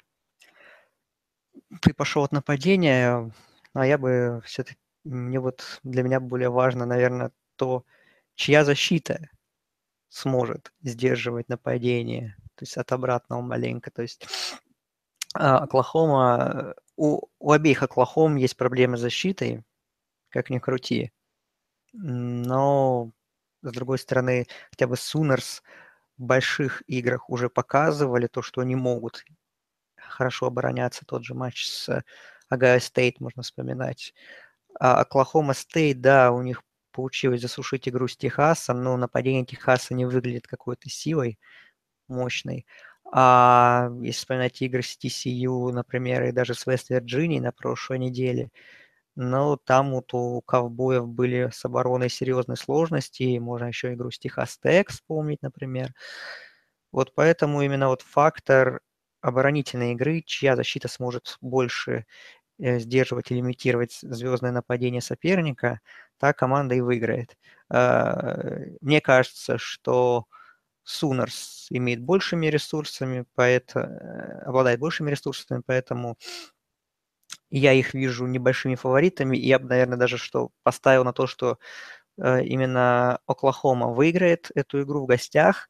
Ты 1.81 1.95
пошел 1.95 2.25
от 2.25 2.33
нападения, 2.33 3.31
а 3.73 3.87
я 3.87 3.99
бы 3.99 4.43
все-таки, 4.45 4.79
мне 5.05 5.39
вот 5.41 5.81
для 5.83 6.03
меня 6.03 6.21
более 6.21 6.51
важно, 6.51 6.87
наверное, 6.87 7.33
то, 7.57 7.85
чья 8.35 8.65
защита 8.65 9.31
сможет 10.09 10.73
сдерживать 10.83 11.49
нападение, 11.49 12.37
то 12.55 12.63
есть 12.63 12.77
от 12.77 12.93
обратного 12.93 13.41
маленько. 13.41 13.91
То 13.91 14.03
есть 14.03 14.27
а, 15.35 15.59
Оклахома, 15.59 16.75
у, 16.97 17.27
у 17.39 17.51
обеих 17.51 17.83
Оклахом 17.83 18.37
есть 18.37 18.57
проблемы 18.57 18.97
с 18.97 19.01
защитой, 19.01 19.65
как 20.35 20.51
ни 20.51 20.59
крути. 20.59 21.13
Но, 21.93 23.13
с 23.63 23.71
другой 23.73 23.99
стороны, 23.99 24.47
хотя 24.71 24.89
бы 24.89 24.97
Сунерс 24.97 25.63
в 26.19 26.23
больших 26.25 26.83
играх 26.89 27.31
уже 27.31 27.49
показывали 27.49 28.27
то, 28.27 28.43
что 28.43 28.61
они 28.61 28.75
могут 28.75 29.25
хорошо 29.97 30.47
обороняться. 30.47 31.07
Тот 31.07 31.25
же 31.25 31.35
матч 31.35 31.67
с 31.67 32.03
Огайо 32.49 32.81
Стейт 32.81 33.21
можно 33.21 33.43
вспоминать. 33.43 34.13
А 34.81 35.01
Оклахома 35.01 35.55
Стейт, 35.55 36.01
да, 36.01 36.33
у 36.33 36.43
них 36.43 36.63
получилось 36.91 37.41
засушить 37.41 37.89
игру 37.89 38.09
с 38.09 38.17
Техасом, 38.17 38.83
но 38.83 38.97
нападение 38.97 39.47
Техаса 39.47 39.95
не 39.95 40.05
выглядит 40.05 40.49
какой-то 40.49 40.89
силой 40.91 41.39
мощной. 42.09 42.67
А 43.13 43.91
если 44.03 44.19
вспоминать 44.19 44.61
игры 44.63 44.83
с 44.83 44.99
TCU, 44.99 45.71
например, 45.71 46.25
и 46.25 46.33
даже 46.33 46.55
с 46.55 46.67
Вест-Вирджинией 46.67 47.41
на 47.41 47.53
прошлой 47.53 48.01
неделе, 48.01 48.51
ну, 49.17 49.57
там 49.57 49.93
вот 49.93 50.13
у 50.15 50.41
ковбоев 50.43 51.07
были 51.09 51.51
с 51.53 51.65
обороной 51.65 52.11
серьезные 52.11 52.57
сложности, 52.57 53.39
можно 53.39 53.67
еще 53.67 53.95
игру 53.95 54.11
с 54.11 54.19
Техас 54.19 54.59
Тек 54.59 54.91
вспомнить, 54.91 55.43
например. 55.43 55.93
Вот 56.93 57.15
поэтому 57.15 57.63
именно 57.63 57.89
вот 57.89 58.03
фактор 58.03 58.81
оборонительной 59.21 59.93
игры, 59.93 60.23
чья 60.27 60.55
защита 60.57 60.89
сможет 60.89 61.37
больше 61.41 62.07
э, 62.61 62.79
сдерживать 62.81 63.31
и 63.31 63.35
лимитировать 63.37 63.99
звездное 64.03 64.53
нападение 64.53 65.03
соперника, 65.03 65.81
та 66.19 66.33
команда 66.35 66.75
и 66.77 66.81
выиграет. 66.83 67.37
Э, 67.71 68.67
мне 68.83 69.01
кажется, 69.01 69.59
что 69.59 70.27
Сунерс 70.85 71.67
имеет 71.71 72.03
большими 72.03 72.47
ресурсами, 72.49 73.25
поэтому, 73.35 73.87
э, 73.87 74.43
обладает 74.47 74.81
большими 74.81 75.11
ресурсами, 75.13 75.63
поэтому 75.67 76.17
я 77.51 77.73
их 77.73 77.95
вижу 77.95 78.27
небольшими 78.27 78.75
фаворитами. 78.75 79.37
И 79.37 79.47
я 79.47 79.59
бы, 79.59 79.69
наверное, 79.69 79.99
даже 79.99 80.19
что 80.19 80.51
поставил 80.63 81.05
на 81.05 81.13
то, 81.13 81.27
что 81.27 81.59
э, 82.19 82.45
именно 82.45 83.21
Оклахома 83.27 83.89
выиграет 83.89 84.51
эту 84.55 84.83
игру 84.83 85.03
в 85.05 85.07
гостях. 85.07 85.69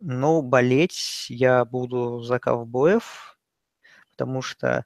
Но 0.00 0.42
болеть 0.42 1.26
я 1.28 1.64
буду 1.64 2.20
за 2.20 2.38
ковбоев, 2.38 3.38
потому 4.12 4.42
что, 4.42 4.84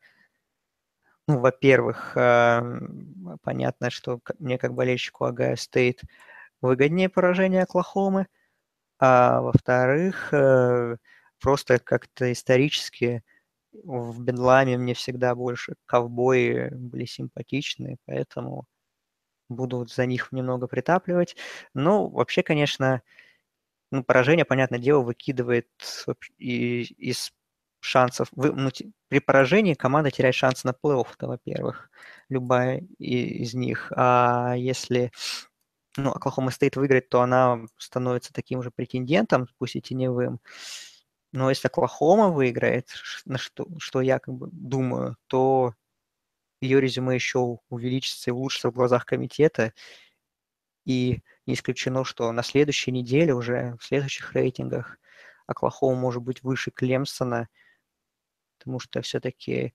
ну, 1.28 1.38
во-первых, 1.40 2.16
э, 2.16 2.62
понятно, 3.42 3.90
что 3.90 4.20
мне 4.38 4.58
как 4.58 4.74
болельщику 4.74 5.24
Огайо 5.24 5.56
Стейт 5.56 6.02
выгоднее 6.60 7.08
поражение 7.08 7.62
Оклахомы– 7.62 8.26
а 9.04 9.40
во-вторых, 9.40 10.32
э, 10.32 10.96
просто 11.40 11.80
как-то 11.80 12.30
исторически 12.30 13.24
в 13.72 14.20
Бедламе 14.22 14.78
мне 14.78 14.94
всегда 14.94 15.34
больше 15.34 15.74
ковбои 15.86 16.70
были 16.72 17.04
симпатичны, 17.04 17.98
поэтому 18.06 18.66
буду 19.48 19.86
за 19.86 20.06
них 20.06 20.32
немного 20.32 20.66
притапливать. 20.66 21.36
Ну, 21.74 22.08
вообще, 22.08 22.42
конечно, 22.42 23.02
ну, 23.90 24.04
поражение, 24.04 24.44
понятное 24.44 24.78
дело, 24.78 25.02
выкидывает 25.02 25.68
из 26.38 27.32
шансов. 27.80 28.28
Вы, 28.32 28.52
ну, 28.52 28.70
при 29.08 29.18
поражении 29.20 29.74
команда 29.74 30.10
теряет 30.10 30.34
шанс 30.34 30.64
на 30.64 30.70
плей-офф, 30.70 31.06
во-первых, 31.20 31.90
любая 32.28 32.78
из 32.98 33.54
них. 33.54 33.92
А 33.96 34.54
если 34.56 35.12
ну, 35.96 36.10
Оклахома 36.12 36.50
Стейт 36.50 36.76
выиграет, 36.76 37.08
то 37.08 37.20
она 37.22 37.60
становится 37.76 38.32
таким 38.32 38.62
же 38.62 38.70
претендентом, 38.70 39.48
пусть 39.58 39.76
и 39.76 39.82
теневым. 39.82 40.40
Но 41.32 41.48
если 41.48 41.68
Оклахома 41.68 42.28
выиграет, 42.28 42.90
на 43.24 43.38
что, 43.38 43.66
что 43.78 44.02
я 44.02 44.18
как 44.18 44.34
бы 44.34 44.48
думаю, 44.52 45.16
то 45.26 45.74
ее 46.60 46.80
резюме 46.80 47.14
еще 47.14 47.58
увеличится 47.70 48.30
и 48.30 48.32
улучшится 48.32 48.70
в 48.70 48.74
глазах 48.74 49.06
комитета. 49.06 49.72
И 50.84 51.22
не 51.46 51.54
исключено, 51.54 52.04
что 52.04 52.30
на 52.32 52.42
следующей 52.42 52.92
неделе 52.92 53.34
уже 53.34 53.76
в 53.80 53.84
следующих 53.84 54.32
рейтингах 54.32 54.98
Оклахома 55.46 55.98
может 55.98 56.22
быть 56.22 56.42
выше 56.42 56.70
Клемсона, 56.70 57.48
потому 58.58 58.78
что 58.78 59.00
все-таки 59.02 59.74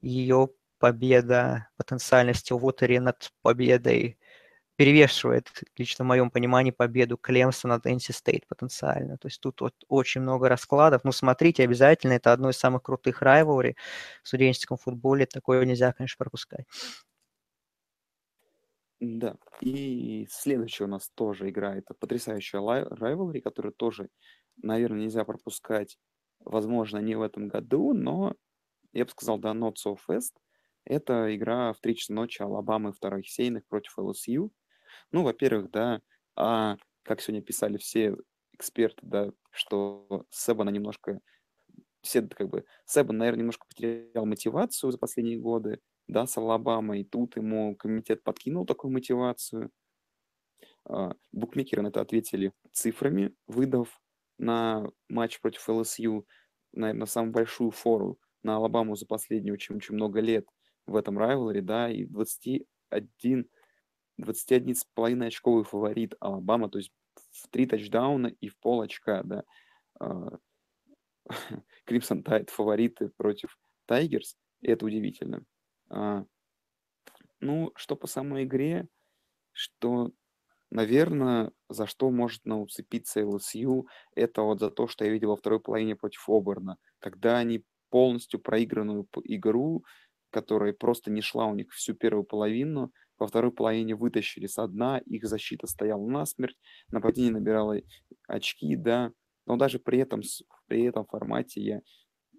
ее 0.00 0.50
победа, 0.78 1.68
потенциально 1.76 2.32
в 2.32 2.38
Стилвотере 2.38 3.00
над 3.00 3.32
победой 3.42 4.18
перевешивает, 4.80 5.50
лично 5.76 6.06
в 6.06 6.08
моем 6.08 6.30
понимании, 6.30 6.70
победу 6.70 7.18
Клемса 7.18 7.68
над 7.68 7.84
NC 7.84 8.12
State 8.12 8.44
потенциально. 8.48 9.18
То 9.18 9.28
есть 9.28 9.38
тут 9.38 9.60
вот 9.60 9.74
очень 9.88 10.22
много 10.22 10.48
раскладов. 10.48 11.04
Ну, 11.04 11.12
смотрите, 11.12 11.64
обязательно, 11.64 12.14
это 12.14 12.32
одно 12.32 12.48
из 12.48 12.56
самых 12.56 12.84
крутых 12.84 13.20
райвелри 13.20 13.76
в 14.22 14.28
студенческом 14.28 14.78
футболе. 14.78 15.26
Такое 15.26 15.66
нельзя, 15.66 15.92
конечно, 15.92 16.16
пропускать. 16.16 16.64
Да, 19.00 19.36
и 19.60 20.26
следующая 20.30 20.84
у 20.84 20.86
нас 20.86 21.10
тоже 21.14 21.50
игра, 21.50 21.76
это 21.76 21.92
потрясающая 21.92 22.60
райвелри, 22.88 23.40
которую 23.40 23.74
тоже, 23.74 24.08
наверное, 24.62 25.00
нельзя 25.00 25.26
пропускать, 25.26 25.98
возможно, 26.38 26.96
не 27.00 27.16
в 27.16 27.20
этом 27.20 27.48
году, 27.48 27.92
но 27.92 28.34
я 28.94 29.04
бы 29.04 29.10
сказал, 29.10 29.38
да, 29.38 29.50
not 29.50 29.74
so 29.74 29.98
fast. 30.08 30.32
Это 30.86 31.36
игра 31.36 31.74
в 31.74 31.80
3 31.80 31.96
часа 31.96 32.14
ночи 32.14 32.40
Алабамы 32.40 32.94
вторых 32.94 33.28
сейных 33.28 33.66
против 33.66 33.98
LSU. 33.98 34.50
Ну, 35.12 35.22
во-первых, 35.22 35.70
да, 35.70 36.00
а, 36.36 36.76
как 37.02 37.20
сегодня 37.20 37.42
писали 37.42 37.76
все 37.78 38.16
эксперты, 38.52 39.00
да, 39.02 39.30
что 39.50 40.26
Себана 40.30 40.70
немножко, 40.70 41.20
все 42.02 42.22
как 42.22 42.48
бы, 42.48 42.64
Себан, 42.86 43.18
наверное, 43.18 43.40
немножко 43.40 43.66
потерял 43.66 44.26
мотивацию 44.26 44.90
за 44.92 44.98
последние 44.98 45.38
годы, 45.38 45.80
да, 46.08 46.26
с 46.26 46.36
Алабамой, 46.36 47.04
тут 47.04 47.36
ему 47.36 47.76
комитет 47.76 48.22
подкинул 48.22 48.66
такую 48.66 48.92
мотивацию. 48.92 49.70
А, 50.84 51.12
букмекеры 51.32 51.82
на 51.82 51.88
это 51.88 52.00
ответили 52.00 52.52
цифрами, 52.72 53.34
выдав 53.46 54.00
на 54.38 54.90
матч 55.08 55.40
против 55.40 55.68
ЛСЮ, 55.68 56.26
наверное, 56.72 57.06
самую 57.06 57.32
большую 57.32 57.70
фору 57.70 58.18
на 58.42 58.56
Алабаму 58.56 58.96
за 58.96 59.06
последние 59.06 59.52
очень-очень 59.52 59.94
много 59.94 60.20
лет 60.20 60.46
в 60.86 60.96
этом 60.96 61.18
райвеле, 61.18 61.60
да, 61.62 61.90
и 61.90 62.04
21 62.04 63.48
21,5 64.20 65.26
очковый 65.26 65.64
фаворит 65.64 66.14
Алабама, 66.20 66.68
то 66.68 66.78
есть 66.78 66.90
в 67.30 67.48
три 67.48 67.66
тачдауна 67.66 68.28
и 68.28 68.48
в 68.48 68.58
пол 68.58 68.82
очка, 68.82 69.22
да. 69.22 69.44
Кримсон 71.84 72.22
Тайт 72.22 72.50
фавориты 72.50 73.10
против 73.16 73.58
Тайгерс, 73.86 74.36
это 74.62 74.86
удивительно. 74.86 75.44
А, 75.88 76.24
ну, 77.40 77.72
что 77.76 77.96
по 77.96 78.06
самой 78.06 78.44
игре, 78.44 78.88
что, 79.52 80.12
наверное, 80.70 81.52
за 81.68 81.86
что 81.86 82.10
может 82.10 82.46
уцепиться 82.46 83.26
ЛСЮ, 83.26 83.86
это 84.14 84.42
вот 84.42 84.60
за 84.60 84.70
то, 84.70 84.86
что 84.86 85.04
я 85.04 85.10
видел 85.10 85.30
во 85.30 85.36
второй 85.36 85.60
половине 85.60 85.96
против 85.96 86.28
Оберна, 86.28 86.76
когда 86.98 87.38
они 87.38 87.64
полностью 87.90 88.40
проигранную 88.40 89.06
игру, 89.24 89.84
которая 90.30 90.72
просто 90.72 91.10
не 91.10 91.22
шла 91.22 91.46
у 91.46 91.54
них 91.54 91.72
всю 91.72 91.94
первую 91.94 92.24
половину, 92.24 92.92
во 93.20 93.26
второй 93.26 93.52
половине 93.52 93.94
вытащили 93.94 94.46
со 94.46 94.66
дна, 94.66 94.98
их 94.98 95.26
защита 95.26 95.66
стояла 95.66 96.04
насмерть, 96.06 96.58
нападение 96.88 97.32
набирало 97.32 97.76
очки, 98.26 98.74
да, 98.76 99.12
но 99.46 99.56
даже 99.56 99.78
при 99.78 99.98
этом, 99.98 100.22
при 100.66 100.84
этом 100.84 101.06
формате 101.06 101.60
я 101.60 101.80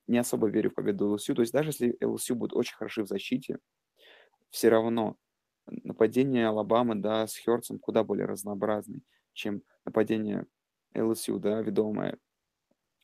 не 0.07 0.17
особо 0.17 0.49
верю 0.49 0.71
в 0.71 0.73
победу 0.73 1.11
ЛСЮ. 1.13 1.35
То 1.35 1.41
есть 1.41 1.53
даже 1.53 1.69
если 1.69 1.97
ЛСЮ 2.03 2.35
будет 2.35 2.53
очень 2.53 2.75
хороши 2.75 3.03
в 3.03 3.07
защите, 3.07 3.59
все 4.49 4.69
равно 4.69 5.15
нападение 5.67 6.47
Алабамы, 6.47 6.95
да, 6.95 7.27
с 7.27 7.37
Херцем 7.37 7.77
куда 7.79 8.03
более 8.03 8.25
разнообразный, 8.25 9.03
чем 9.33 9.61
нападение 9.85 10.47
ЛСЮ, 10.95 11.39
да, 11.39 11.61
ведомое 11.61 12.17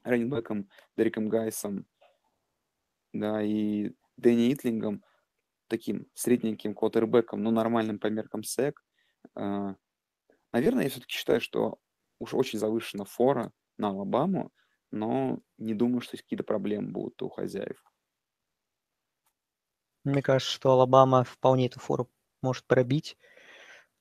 раненбеком 0.04 0.68
Дериком 0.98 1.30
Гайсом, 1.30 1.86
да, 3.14 3.44
и 3.44 3.94
Дэнни 4.18 4.52
Итлингом– 4.52 5.04
таким 5.68 6.08
средненьким 6.14 6.74
квотербеком, 6.74 7.44
но 7.44 7.52
нормальным 7.52 8.00
по 8.00 8.08
меркам 8.08 8.44
СЭК. 8.44 8.84
А, 9.36 9.76
наверное, 10.52 10.84
я 10.84 10.90
все-таки 10.90 11.14
считаю, 11.14 11.42
что 11.42 11.80
уж 12.20 12.34
очень 12.34 12.60
завышена 12.60 13.06
фора 13.06 13.52
на 13.78 13.90
Алабаму, 13.90 14.52
но 14.92 15.40
не 15.58 15.74
думаю, 15.74 16.02
что 16.02 16.18
какие-то 16.18 16.44
проблемы 16.44 16.92
будут 16.92 17.22
у 17.22 17.30
хозяев. 17.30 17.84
Мне 20.04 20.22
кажется, 20.22 20.54
что 20.54 20.72
Алабама 20.72 21.24
вполне 21.24 21.68
эту 21.68 21.80
фору 21.80 22.10
может 22.42 22.66
пробить. 22.66 23.18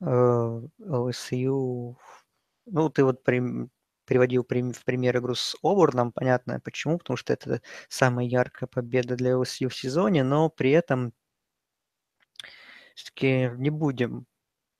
Э, 0.00 0.60
ЛСЮ... 0.78 1.98
Ну, 2.66 2.90
ты 2.90 3.04
вот 3.04 3.24
при... 3.24 3.42
приводил 4.04 4.44
в 4.44 4.46
пример 4.46 5.18
игру 5.18 5.34
с 5.34 5.56
Оберном, 5.62 6.12
понятно 6.12 6.60
почему, 6.60 6.98
потому 6.98 7.16
что 7.16 7.32
это 7.32 7.60
самая 7.88 8.26
яркая 8.26 8.68
победа 8.68 9.16
для 9.16 9.36
ЛСЮ 9.36 9.68
в 9.68 9.74
сезоне, 9.74 10.22
но 10.22 10.48
при 10.48 10.70
этом 10.70 11.12
все-таки 12.96 13.50
не 13.58 13.70
будем, 13.70 14.26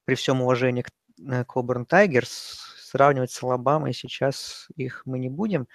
при 0.07 0.15
всем 0.15 0.41
уважении 0.43 0.83
к 0.83 0.91
э, 1.21 1.45
Кобурн 1.45 1.85
Тайгерс, 1.85 2.75
сравнивать 2.81 3.31
с 3.31 3.43
Алабамой 3.43 3.93
сейчас 3.93 4.69
их 4.75 5.03
мы 5.05 5.19
не 5.19 5.29
будем. 5.29 5.69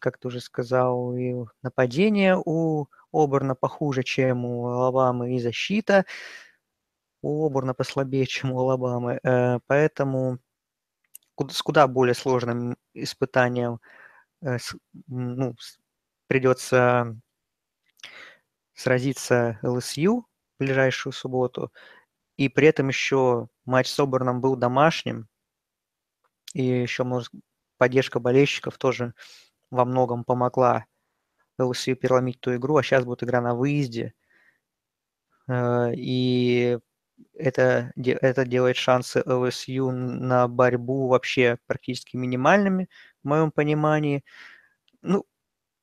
Как 0.00 0.18
ты 0.18 0.28
уже 0.28 0.40
сказал, 0.40 1.14
и 1.14 1.34
нападение 1.62 2.40
у 2.44 2.86
Оберна 3.12 3.54
похуже, 3.54 4.02
чем 4.02 4.44
у 4.44 4.66
Алабамы, 4.66 5.36
и 5.36 5.38
защита 5.38 6.04
у 7.22 7.46
Оберна 7.46 7.74
послабее, 7.74 8.26
чем 8.26 8.52
у 8.52 8.60
Алабамы. 8.60 9.20
Э, 9.22 9.58
поэтому 9.66 10.38
с 11.50 11.62
куда 11.62 11.86
более 11.86 12.14
сложным 12.14 12.76
испытанием 12.94 13.80
э, 14.42 14.56
ну, 15.06 15.54
придется 16.28 17.14
сразится 18.74 19.58
ЛСЮ 19.62 20.26
ближайшую 20.58 21.12
субботу, 21.12 21.72
и 22.36 22.48
при 22.48 22.68
этом 22.68 22.88
еще 22.88 23.48
матч 23.64 23.88
с 23.88 23.98
Оберном 24.00 24.40
был 24.40 24.56
домашним, 24.56 25.28
и 26.54 26.62
еще, 26.64 27.04
может, 27.04 27.32
поддержка 27.78 28.20
болельщиков 28.20 28.78
тоже 28.78 29.14
во 29.70 29.84
многом 29.84 30.24
помогла 30.24 30.86
ЛСЮ 31.58 31.96
переломить 31.96 32.40
ту 32.40 32.54
игру, 32.56 32.76
а 32.76 32.82
сейчас 32.82 33.04
будет 33.04 33.22
игра 33.22 33.40
на 33.40 33.54
выезде. 33.54 34.14
Э, 35.48 35.92
и 35.94 36.78
это, 37.34 37.92
это 37.96 38.44
делает 38.44 38.76
шансы 38.76 39.22
ЛСЮ 39.24 39.90
на 39.90 40.48
борьбу 40.48 41.08
вообще 41.08 41.58
практически 41.66 42.16
минимальными, 42.16 42.88
в 43.22 43.28
моем 43.28 43.50
понимании. 43.50 44.24
Ну, 45.02 45.26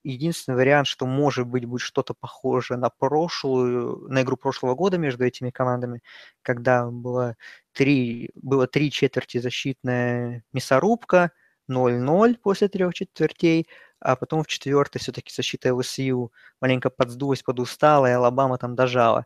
единственный 0.03 0.55
вариант, 0.55 0.87
что 0.87 1.05
может 1.05 1.47
быть 1.47 1.65
будет 1.65 1.81
что-то 1.81 2.13
похожее 2.13 2.77
на 2.77 2.89
прошлую, 2.89 4.07
на 4.09 4.21
игру 4.21 4.37
прошлого 4.37 4.75
года 4.75 4.97
между 4.97 5.25
этими 5.25 5.49
командами, 5.49 6.01
когда 6.41 6.85
было 6.89 7.35
три, 7.71 8.31
было 8.35 8.67
три 8.67 8.91
четверти 8.91 9.39
защитная 9.39 10.43
мясорубка, 10.53 11.31
0-0 11.69 12.37
после 12.41 12.67
трех 12.67 12.93
четвертей, 12.93 13.67
а 13.99 14.15
потом 14.15 14.43
в 14.43 14.47
четвертой 14.47 14.99
все-таки 14.99 15.33
защита 15.33 15.73
ЛСЮ 15.73 16.31
маленько 16.61 16.89
подсдулась, 16.89 17.41
подустала, 17.41 18.07
и 18.07 18.11
Алабама 18.11 18.57
там 18.57 18.75
дожала. 18.75 19.25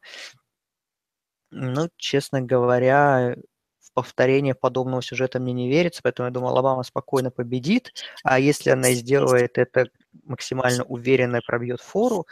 Ну, 1.52 1.90
честно 1.98 2.42
говоря, 2.42 3.36
в 3.80 3.94
повторение 3.94 4.54
подобного 4.54 5.02
сюжета 5.02 5.40
мне 5.40 5.54
не 5.54 5.70
верится, 5.70 6.02
поэтому 6.04 6.28
я 6.28 6.34
думаю, 6.34 6.52
Алабама 6.52 6.84
спокойно 6.84 7.32
победит, 7.32 7.94
а 8.24 8.40
если 8.40 8.70
она 8.70 8.92
сделает 8.92 9.58
это 9.58 9.90
максимально 10.24 10.84
уверенно 10.84 11.42
пробьет 11.46 11.82
фору, 11.82 12.26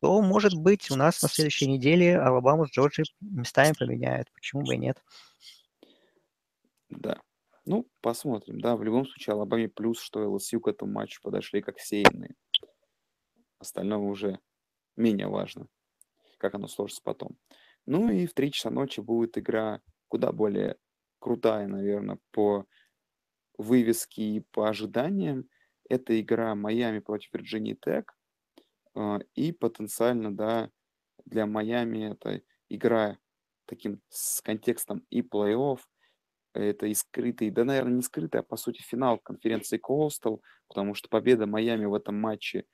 то, 0.00 0.22
может 0.22 0.54
быть, 0.54 0.90
у 0.90 0.96
нас 0.96 1.22
на 1.22 1.28
следующей 1.28 1.66
неделе 1.66 2.18
Алабаму 2.18 2.66
с 2.66 2.70
Джорджией 2.70 3.14
местами 3.20 3.74
поменяют. 3.78 4.32
Почему 4.32 4.62
бы 4.62 4.74
и 4.74 4.78
нет? 4.78 5.02
Да. 6.88 7.20
Ну, 7.66 7.86
посмотрим. 8.00 8.60
Да, 8.60 8.76
в 8.76 8.82
любом 8.82 9.06
случае, 9.06 9.34
Алабаме 9.34 9.68
плюс, 9.68 10.00
что 10.00 10.28
LSU 10.28 10.60
к 10.60 10.68
этому 10.68 10.92
матчу 10.92 11.20
подошли 11.22 11.60
как 11.60 11.78
сеяные. 11.78 12.34
Остальное 13.58 13.98
уже 13.98 14.38
менее 14.96 15.28
важно, 15.28 15.66
как 16.38 16.54
оно 16.54 16.66
сложится 16.66 17.02
потом. 17.04 17.36
Ну 17.86 18.10
и 18.10 18.26
в 18.26 18.34
3 18.34 18.52
часа 18.52 18.70
ночи 18.70 19.00
будет 19.00 19.36
игра 19.36 19.82
куда 20.08 20.32
более 20.32 20.76
крутая, 21.18 21.68
наверное, 21.68 22.18
по 22.32 22.66
вывеске 23.58 24.22
и 24.22 24.40
по 24.40 24.68
ожиданиям. 24.68 25.48
Это 25.90 26.18
игра 26.20 26.54
Майами 26.54 27.00
против 27.00 27.34
Вирджинии 27.34 27.74
Тек. 27.74 28.14
А, 28.94 29.18
и 29.34 29.50
потенциально, 29.50 30.34
да, 30.34 30.70
для 31.26 31.46
Майами 31.46 32.12
это 32.12 32.42
игра 32.68 33.18
таким 33.66 34.00
с 34.08 34.40
контекстом 34.40 35.04
и 35.10 35.20
плей-офф, 35.20 35.80
это 36.54 36.86
и 36.86 36.94
скрытый, 36.94 37.50
да, 37.50 37.64
наверное, 37.64 37.96
не 37.96 38.02
скрытый, 38.02 38.40
а 38.40 38.44
по 38.44 38.56
сути 38.56 38.82
финал 38.82 39.18
конференции 39.18 39.80
Coastal, 39.80 40.40
потому 40.68 40.94
что 40.94 41.08
победа 41.08 41.46
Майами 41.46 41.86
в 41.86 41.94
этом 41.94 42.14
матче 42.14 42.66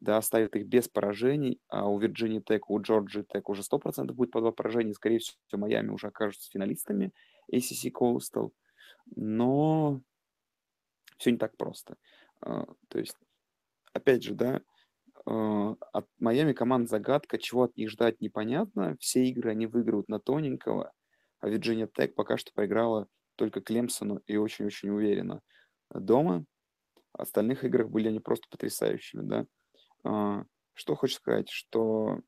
да, 0.00 0.16
оставит 0.16 0.56
их 0.56 0.66
без 0.66 0.88
поражений, 0.88 1.60
а 1.68 1.88
у 1.88 1.98
Вирджинии 2.00 2.40
Тек, 2.40 2.68
у 2.68 2.80
Джорджии 2.80 3.24
Тек 3.32 3.48
уже 3.48 3.62
100% 3.62 4.12
будет 4.12 4.32
по 4.32 4.40
два 4.40 4.50
поражения, 4.50 4.92
скорее 4.92 5.20
всего, 5.20 5.38
Майами 5.52 5.90
уже 5.90 6.08
окажутся 6.08 6.50
финалистами 6.50 7.12
ACC 7.52 7.92
Coastal, 7.92 8.50
но 9.14 10.00
все 11.18 11.30
не 11.30 11.38
так 11.38 11.56
просто. 11.56 11.96
А, 12.40 12.66
то 12.88 12.98
есть, 12.98 13.16
опять 13.92 14.22
же, 14.22 14.34
да, 14.34 14.60
а, 15.26 15.76
от 15.92 16.06
Майами 16.18 16.52
команд 16.52 16.88
загадка, 16.88 17.38
чего 17.38 17.64
от 17.64 17.76
них 17.76 17.90
ждать 17.90 18.20
непонятно, 18.20 18.96
все 19.00 19.24
игры 19.26 19.50
они 19.50 19.66
выиграют 19.66 20.08
на 20.08 20.20
тоненького, 20.20 20.92
а 21.40 21.48
Вирджиния 21.48 21.88
Тек 21.88 22.14
пока 22.14 22.36
что 22.36 22.52
проиграла 22.54 23.08
только 23.36 23.60
Клемсону 23.60 24.20
и 24.26 24.36
очень-очень 24.36 24.90
уверенно 24.90 25.42
дома. 25.90 26.44
В 27.12 27.22
остальных 27.22 27.64
играх 27.64 27.88
были 27.90 28.08
они 28.08 28.20
просто 28.20 28.46
потрясающими, 28.50 29.22
да. 29.22 29.46
А, 30.04 30.44
что 30.74 30.94
хочу 30.96 31.16
сказать, 31.16 31.48
что 31.50 32.20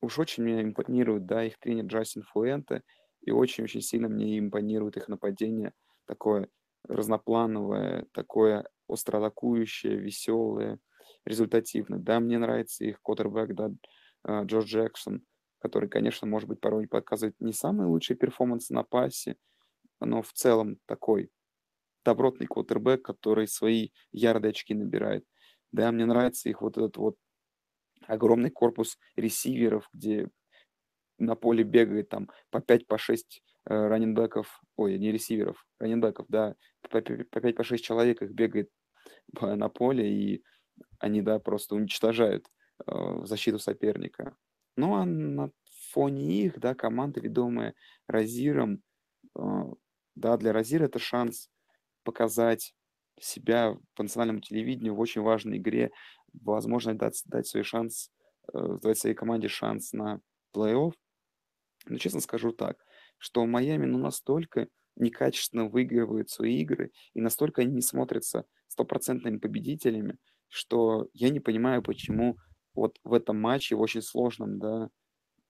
уж 0.00 0.18
очень 0.18 0.44
мне 0.44 0.62
импонирует, 0.62 1.26
да, 1.26 1.44
их 1.44 1.58
тренер 1.58 1.86
Джастин 1.86 2.22
Фуэнте, 2.22 2.82
и 3.22 3.30
очень-очень 3.30 3.82
сильно 3.82 4.08
мне 4.08 4.38
импонирует 4.38 4.96
их 4.96 5.08
нападение, 5.08 5.72
такое 6.06 6.48
разноплановое, 6.88 8.06
такое 8.12 8.68
остроатакующее, 8.92 9.96
веселое, 9.96 10.78
результативное. 11.24 11.98
Да, 11.98 12.20
мне 12.20 12.38
нравится 12.38 12.84
их 12.84 13.00
квотербек, 13.02 13.54
да, 13.54 13.70
а, 14.22 14.44
Джордж 14.44 14.66
Джексон, 14.66 15.22
который, 15.58 15.88
конечно, 15.88 16.26
может 16.26 16.48
быть, 16.48 16.60
порой 16.60 16.88
показывает 16.88 17.36
не 17.40 17.52
самые 17.52 17.88
лучшие 17.88 18.16
перформансы 18.16 18.72
на 18.74 18.82
пасе, 18.82 19.36
но 20.00 20.22
в 20.22 20.32
целом 20.32 20.78
такой 20.86 21.30
добротный 22.04 22.46
квотербек, 22.46 23.02
который 23.02 23.46
свои 23.46 23.90
ярды 24.12 24.48
очки 24.48 24.74
набирает. 24.74 25.24
Да, 25.72 25.92
мне 25.92 26.06
нравится 26.06 26.48
их 26.48 26.62
вот 26.62 26.78
этот 26.78 26.96
вот 26.96 27.16
огромный 28.06 28.50
корпус 28.50 28.98
ресиверов, 29.16 29.88
где 29.92 30.28
на 31.18 31.36
поле 31.36 31.62
бегает 31.62 32.08
там 32.08 32.30
по 32.50 32.60
5, 32.60 32.86
по 32.86 32.98
6 32.98 33.42
э, 33.66 33.74
раненбеков, 33.74 34.60
ой, 34.76 34.98
не 34.98 35.12
ресиверов, 35.12 35.66
раненбеков, 35.78 36.26
да, 36.28 36.56
по 36.80 37.00
5, 37.00 37.54
по 37.54 37.62
6 37.62 37.84
человек 37.84 38.22
их 38.22 38.32
бегает 38.32 38.70
на 39.40 39.68
поле, 39.68 40.12
и 40.12 40.44
они, 40.98 41.22
да, 41.22 41.38
просто 41.38 41.74
уничтожают 41.74 42.46
э, 42.86 43.20
защиту 43.24 43.58
соперника. 43.58 44.36
Ну, 44.76 44.94
а 44.94 45.04
на 45.04 45.50
фоне 45.90 46.44
их, 46.44 46.58
да, 46.58 46.74
команда, 46.74 47.20
ведомая 47.20 47.74
Розиром, 48.06 48.82
э, 49.36 49.40
да, 50.14 50.36
для 50.36 50.52
Розира 50.52 50.84
это 50.84 50.98
шанс 50.98 51.50
показать 52.02 52.74
себя 53.20 53.76
по 53.94 54.02
национальному 54.02 54.40
телевидению 54.40 54.94
в 54.94 55.00
очень 55.00 55.22
важной 55.22 55.58
игре, 55.58 55.90
возможно, 56.32 56.96
дать, 56.96 57.22
дать 57.26 57.46
свой 57.46 57.64
шанс, 57.64 58.10
э, 58.52 58.78
дать 58.82 58.98
своей 58.98 59.14
команде 59.14 59.48
шанс 59.48 59.92
на 59.92 60.20
плей-офф. 60.54 60.92
Но 61.86 61.98
честно 61.98 62.20
скажу 62.20 62.52
так, 62.52 62.78
что 63.18 63.44
Майами 63.46 63.86
ну, 63.86 63.98
настолько 63.98 64.68
некачественно 65.00 65.66
выигрывают 65.66 66.30
свои 66.30 66.60
игры 66.60 66.92
и 67.14 67.20
настолько 67.20 67.62
они 67.62 67.74
не 67.74 67.82
смотрятся 67.82 68.44
стопроцентными 68.68 69.38
победителями, 69.38 70.18
что 70.48 71.08
я 71.12 71.30
не 71.30 71.40
понимаю, 71.40 71.82
почему 71.82 72.36
вот 72.74 72.98
в 73.04 73.12
этом 73.12 73.40
матче, 73.40 73.74
в 73.74 73.80
очень 73.80 74.02
сложном, 74.02 74.58
да, 74.58 74.90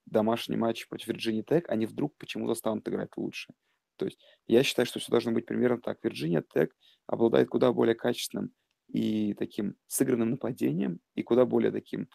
домашнем 0.06 0.60
матче 0.60 0.86
против 0.88 1.08
Вирджинии 1.08 1.42
Тек, 1.42 1.68
они 1.68 1.86
вдруг 1.86 2.16
почему-то 2.16 2.54
станут 2.54 2.88
играть 2.88 3.16
лучше. 3.16 3.52
То 3.96 4.06
есть 4.06 4.18
я 4.46 4.62
считаю, 4.62 4.86
что 4.86 4.98
все 4.98 5.10
должно 5.10 5.32
быть 5.32 5.46
примерно 5.46 5.80
так. 5.80 6.02
Вирджиния 6.02 6.42
Тек 6.42 6.74
обладает 7.06 7.48
куда 7.48 7.72
более 7.72 7.94
качественным 7.94 8.52
и 8.88 9.34
таким 9.34 9.76
сыгранным 9.86 10.30
нападением, 10.30 11.00
и 11.14 11.22
куда 11.22 11.44
более 11.44 11.70
таким 11.70 12.08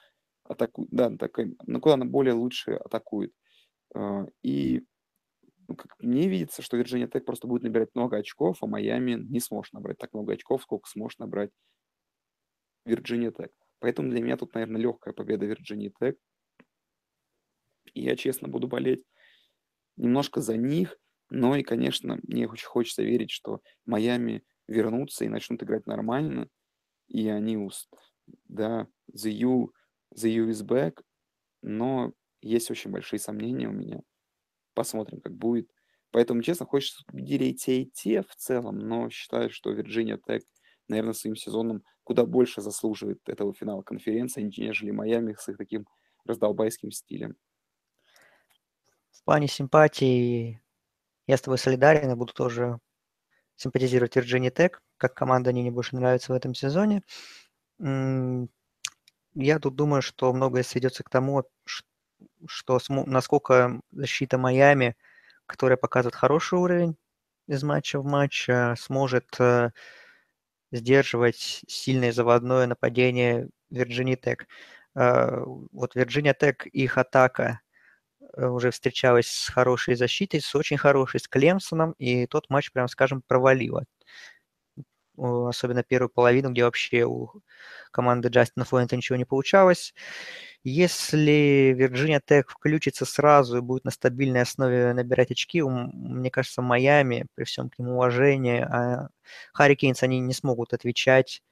атаку... 0.44 0.88
да, 0.92 1.16
такой, 1.16 1.56
ну, 1.66 1.80
куда 1.80 1.94
она 1.94 2.06
более 2.06 2.34
лучше 2.34 2.72
атакует. 2.72 3.34
А, 3.94 4.26
и 4.42 4.84
ну, 5.68 5.78
мне 6.00 6.28
видится, 6.28 6.62
что 6.62 6.78
Вирджиния 6.78 7.08
Тек 7.08 7.26
просто 7.26 7.48
будет 7.48 7.64
набирать 7.64 7.90
много 7.94 8.18
очков, 8.18 8.58
а 8.62 8.68
Майами 8.68 9.14
не 9.14 9.40
сможет 9.40 9.74
набрать 9.74 9.98
так 9.98 10.14
много 10.14 10.34
очков, 10.34 10.64
сколько 10.64 10.90
сможет 10.90 11.20
набрать 11.20 11.52
Вирджиния 12.86 13.32
Тек. 13.32 13.52
Поэтому 13.80 14.10
для 14.10 14.22
меня 14.22 14.38
тут, 14.38 14.54
наверное, 14.54 14.82
легкая 14.82 15.14
победа 15.14 15.46
Вирджинии 15.46 15.94
Тек. 16.00 16.18
И 17.94 18.02
я 18.02 18.16
честно 18.16 18.48
буду 18.48 18.68
болеть 18.68 19.04
немножко 19.98 20.42
за 20.42 20.58
них, 20.58 20.98
но 21.30 21.56
и, 21.56 21.64
конечно, 21.64 22.20
мне 22.24 22.48
очень 22.48 22.68
хочется 22.68 23.04
верить, 23.04 23.32
что 23.32 23.62
Майами 23.86 24.44
вернутся 24.68 25.26
и 25.26 25.30
начнут 25.30 25.64
играть 25.64 25.86
нормально, 25.86 26.50
и 27.08 27.28
они, 27.30 27.70
да, 28.46 28.88
the 29.12 29.30
U, 29.32 29.72
the 30.16 30.30
U 30.30 30.50
is 30.50 30.66
back, 30.66 31.02
но 31.62 32.14
есть 32.42 32.70
очень 32.72 32.92
большие 32.92 33.20
сомнения 33.20 33.68
у 33.68 33.74
меня. 33.74 34.02
Посмотрим, 34.76 35.22
как 35.22 35.34
будет. 35.34 35.72
Поэтому, 36.12 36.44
честно, 36.44 36.68
хочется 36.68 37.04
победили 37.08 37.52
те, 37.54 37.82
и 37.82 37.90
те 37.90 38.22
в 38.22 38.36
целом, 38.36 38.78
но 38.78 39.10
считаю, 39.10 39.50
что 39.50 39.72
Вирджиния 39.72 40.18
Тек, 40.18 40.44
наверное, 40.88 41.14
своим 41.14 41.36
сезоном 41.36 41.84
куда 42.04 42.26
больше 42.26 42.62
заслуживает 42.62 43.20
этого 43.28 43.54
финала 43.54 43.82
конференции, 43.82 44.44
нежели 44.44 44.92
Майами 44.92 45.36
с 45.38 45.50
их 45.50 45.58
таким 45.58 45.88
раздолбайским 46.26 46.92
стилем. 46.92 47.36
В 49.12 49.24
плане 49.24 49.48
симпатии 49.48 50.62
я 51.26 51.38
с 51.38 51.42
тобой 51.42 51.58
солидарен 51.58 52.12
и 52.12 52.16
буду 52.16 52.34
тоже 52.34 52.80
симпатизировать 53.56 54.16
Virginia 54.16 54.52
Tech, 54.52 54.74
как 54.98 55.16
команда 55.16 55.50
они 55.50 55.62
мне 55.62 55.72
больше 55.72 55.96
нравится 55.96 56.32
в 56.32 56.36
этом 56.36 56.54
сезоне. 56.54 57.02
Я 57.80 59.60
тут 59.60 59.76
думаю, 59.76 60.02
что 60.02 60.32
многое 60.32 60.64
сведется 60.64 61.04
к 61.04 61.10
тому, 61.10 61.44
что 62.48 62.80
насколько 62.90 63.82
защита 63.92 64.38
Майами, 64.38 64.96
которая 65.46 65.78
показывает 65.78 66.16
хороший 66.16 66.60
уровень 66.60 66.98
из 67.48 67.64
матча 67.64 68.00
в 68.00 68.06
матч, 68.06 68.50
э, 68.50 68.76
сможет 68.78 69.28
э, 69.40 69.72
сдерживать 70.72 71.62
сильное 71.68 72.12
заводное 72.12 72.68
нападение 72.68 73.50
Virginia 73.72 74.20
Tech. 74.20 74.46
Э, 74.96 75.44
вот 75.72 75.96
Вирджиния 75.96 76.34
Тек, 76.34 76.66
их 76.68 76.98
атака 76.98 77.62
уже 78.38 78.72
встречалась 78.72 79.28
с 79.28 79.50
хорошей 79.50 79.96
защитой, 79.96 80.42
с 80.42 80.56
очень 80.56 80.78
хорошей, 80.78 81.20
с 81.22 81.28
Клемсоном, 81.28 81.94
и 82.00 82.26
тот 82.28 82.50
матч, 82.50 82.72
прям 82.72 82.88
скажем, 82.90 83.22
провалила. 83.26 83.86
Особенно 85.18 85.84
первую 85.84 86.10
половину, 86.10 86.52
где 86.52 86.64
вообще 86.64 87.04
у 87.06 87.32
команды 87.92 88.30
Джастина 88.30 88.66
Флойнта 88.66 88.96
ничего 88.98 89.18
не 89.18 89.26
получалось. 89.26 89.94
Если 90.64 91.74
Вирджиния 91.78 92.22
Тек 92.26 92.50
включится 92.50 93.06
сразу 93.06 93.58
и 93.58 93.62
будет 93.62 93.86
на 93.86 93.92
стабильной 93.92 94.42
основе 94.42 94.94
набирать 94.94 95.32
очки, 95.32 95.62
мне 95.62 96.32
кажется, 96.32 96.62
Майами, 96.62 97.28
при 97.36 97.44
всем 97.46 97.70
к 97.70 97.78
нему 97.80 97.94
уважении, 97.94 98.62
а 98.62 99.10
Харри 99.54 99.76
Кейнс, 99.76 100.04
они 100.04 100.20
не 100.20 100.34
смогут 100.34 100.74
отвечать 100.74 101.44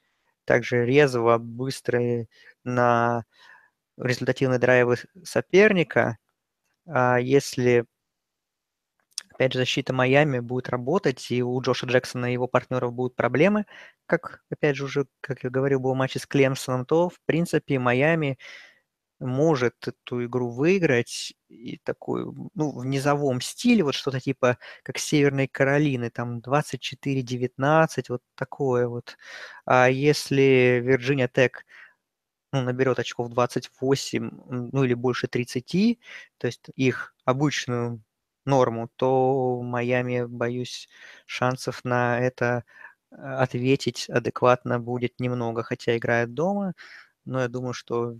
также 0.45 0.85
резво, 0.85 1.37
быстро 1.37 2.25
на 2.63 3.23
результативные 3.97 4.59
драйвы 4.59 4.97
соперника. 5.23 6.17
А 6.87 7.17
если, 7.19 7.85
опять 9.43 9.53
же, 9.53 9.59
защита 9.59 9.93
Майами 9.93 10.39
будет 10.39 10.69
работать, 10.69 11.29
и 11.31 11.43
у 11.43 11.59
Джоша 11.61 11.85
Джексона 11.85 12.27
и 12.27 12.33
его 12.33 12.47
партнеров 12.47 12.93
будут 12.93 13.15
проблемы, 13.15 13.65
как, 14.05 14.41
опять 14.49 14.77
же, 14.77 14.85
уже, 14.85 15.05
как 15.21 15.43
я 15.43 15.49
говорил, 15.49 15.79
был 15.81 15.95
матч 15.95 16.15
с 16.15 16.25
Клемсоном, 16.25 16.85
то, 16.85 17.09
в 17.09 17.19
принципе, 17.25 17.77
Майами 17.77 18.37
может 19.19 19.75
эту 19.87 20.25
игру 20.25 20.49
выиграть 20.49 21.33
и 21.49 21.77
такой, 21.83 22.25
ну, 22.55 22.71
в 22.71 22.85
низовом 22.85 23.41
стиле, 23.41 23.83
вот 23.83 23.95
что-то 23.95 24.19
типа 24.19 24.57
как 24.83 24.97
Северной 24.97 25.47
Каролины, 25.47 26.09
там 26.09 26.39
24-19, 26.39 28.05
вот 28.09 28.21
такое 28.35 28.87
вот. 28.87 29.17
А 29.65 29.89
если 29.89 30.81
Вирджиния 30.83 31.27
Тек 31.27 31.65
ну, 32.53 32.61
наберет 32.61 32.99
очков 32.99 33.29
28, 33.29 34.31
ну 34.71 34.83
или 34.83 34.93
больше 34.93 35.27
30, 35.27 35.99
то 36.37 36.47
есть 36.47 36.67
их 36.75 37.15
обычную 37.25 38.01
норму, 38.45 38.89
то 38.95 39.61
Майами, 39.63 40.25
боюсь, 40.25 40.89
шансов 41.25 41.83
на 41.85 42.19
это 42.19 42.63
э, 43.11 43.15
ответить 43.17 44.09
адекватно 44.09 44.79
будет 44.79 45.19
немного, 45.19 45.63
хотя 45.63 45.97
играет 45.97 46.33
дома, 46.33 46.73
но 47.25 47.41
я 47.41 47.47
думаю, 47.49 47.73
что 47.73 48.17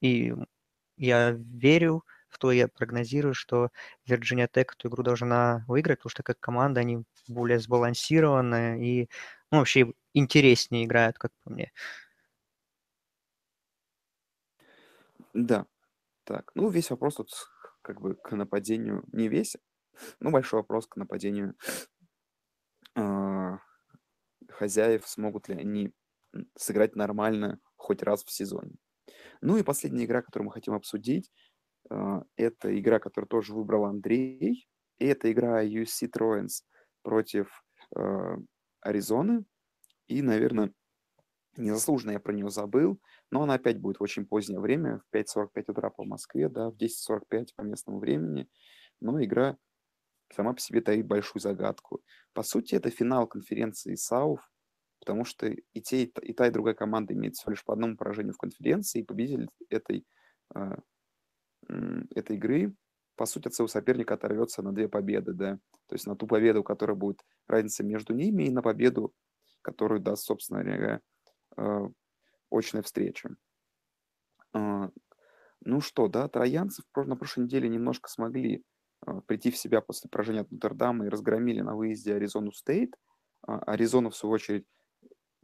и 0.00 0.34
я 0.96 1.30
верю 1.32 2.04
в 2.28 2.38
то, 2.38 2.52
я 2.52 2.68
прогнозирую, 2.68 3.34
что 3.34 3.70
Virginia 4.08 4.48
Tech 4.52 4.66
эту 4.72 4.88
игру 4.88 5.02
должна 5.02 5.64
выиграть, 5.68 5.98
потому 6.00 6.10
что 6.10 6.22
как 6.22 6.40
команда 6.40 6.80
они 6.80 7.04
более 7.28 7.58
сбалансированные 7.60 8.84
и 8.84 9.10
ну, 9.50 9.58
вообще 9.58 9.92
интереснее 10.14 10.84
играют, 10.84 11.18
как 11.18 11.32
по 11.44 11.50
мне. 11.50 11.72
Да. 15.32 15.66
Так, 16.24 16.52
ну 16.54 16.68
весь 16.70 16.90
вопрос 16.90 17.16
тут 17.16 17.30
как 17.84 18.00
бы 18.00 18.14
к 18.14 18.32
нападению, 18.32 19.04
не 19.12 19.28
весь, 19.28 19.56
ну 20.18 20.30
большой 20.30 20.60
вопрос 20.60 20.86
к 20.86 20.96
нападению 20.96 21.54
э, 22.96 23.58
хозяев, 24.48 25.06
смогут 25.06 25.48
ли 25.48 25.56
они 25.56 25.92
сыграть 26.56 26.96
нормально 26.96 27.60
хоть 27.76 28.02
раз 28.02 28.24
в 28.24 28.30
сезоне. 28.30 28.74
Ну 29.42 29.58
и 29.58 29.62
последняя 29.62 30.06
игра, 30.06 30.22
которую 30.22 30.46
мы 30.46 30.52
хотим 30.52 30.74
обсудить, 30.74 31.30
э, 31.90 32.22
это 32.36 32.78
игра, 32.78 32.98
которую 32.98 33.28
тоже 33.28 33.54
выбрал 33.54 33.84
Андрей. 33.84 34.66
И 34.98 35.06
это 35.06 35.30
игра 35.30 35.62
USC 35.62 36.08
Trojans 36.08 36.62
против 37.02 37.62
э, 37.94 38.36
Аризоны. 38.80 39.44
И, 40.06 40.22
наверное, 40.22 40.72
незаслуженно 41.56 42.12
я 42.12 42.20
про 42.20 42.32
нее 42.32 42.48
забыл, 42.50 43.00
но 43.34 43.42
она 43.42 43.54
опять 43.54 43.80
будет 43.80 43.98
в 43.98 44.02
очень 44.04 44.26
позднее 44.26 44.60
время, 44.60 45.00
в 45.00 45.16
5.45 45.16 45.64
утра 45.66 45.90
по 45.90 46.04
Москве, 46.04 46.48
да, 46.48 46.70
в 46.70 46.76
10.45 46.76 47.48
по 47.56 47.62
местному 47.62 47.98
времени. 47.98 48.48
Но 49.00 49.20
игра 49.20 49.56
сама 50.32 50.52
по 50.52 50.60
себе 50.60 50.80
таит 50.80 51.04
большую 51.08 51.42
загадку. 51.42 52.00
По 52.32 52.44
сути, 52.44 52.76
это 52.76 52.90
финал 52.90 53.26
конференции 53.26 53.96
САУФ, 53.96 54.40
потому 55.00 55.24
что 55.24 55.48
и, 55.48 55.80
те, 55.80 56.04
и 56.04 56.32
та, 56.32 56.46
и 56.46 56.50
другая 56.52 56.76
команда 56.76 57.12
имеет 57.12 57.34
всего 57.34 57.50
лишь 57.50 57.64
по 57.64 57.72
одному 57.72 57.96
поражению 57.96 58.34
в 58.34 58.38
конференции, 58.38 59.00
и 59.00 59.04
победитель 59.04 59.48
этой, 59.68 60.06
э, 60.54 60.76
этой 62.14 62.36
игры, 62.36 62.72
по 63.16 63.26
сути, 63.26 63.48
от 63.48 63.54
своего 63.54 63.68
соперника 63.68 64.14
оторвется 64.14 64.62
на 64.62 64.72
две 64.72 64.88
победы, 64.88 65.32
да, 65.32 65.58
то 65.88 65.96
есть 65.96 66.06
на 66.06 66.14
ту 66.14 66.28
победу, 66.28 66.62
которая 66.62 66.96
будет 66.96 67.18
разница 67.48 67.82
между 67.82 68.14
ними, 68.14 68.44
и 68.44 68.50
на 68.50 68.62
победу, 68.62 69.12
которую 69.60 70.00
даст, 70.00 70.22
собственно 70.22 70.62
говоря, 70.62 71.00
э, 71.56 71.88
очная 72.50 72.82
встреча. 72.82 73.30
Э, 74.54 74.88
ну 75.60 75.80
что, 75.80 76.08
да, 76.08 76.28
троянцы 76.28 76.82
на 76.94 77.16
прошлой 77.16 77.44
неделе 77.44 77.68
немножко 77.68 78.08
смогли 78.08 78.64
э, 79.06 79.20
прийти 79.26 79.50
в 79.50 79.56
себя 79.56 79.80
после 79.80 80.10
поражения 80.10 80.40
от 80.40 80.50
Нотр-Дама 80.50 81.06
и 81.06 81.08
разгромили 81.08 81.60
на 81.60 81.74
выезде 81.74 82.14
Аризону 82.14 82.52
Стейт. 82.52 82.94
Аризона, 83.46 84.10
в 84.10 84.16
свою 84.16 84.34
очередь, 84.34 84.66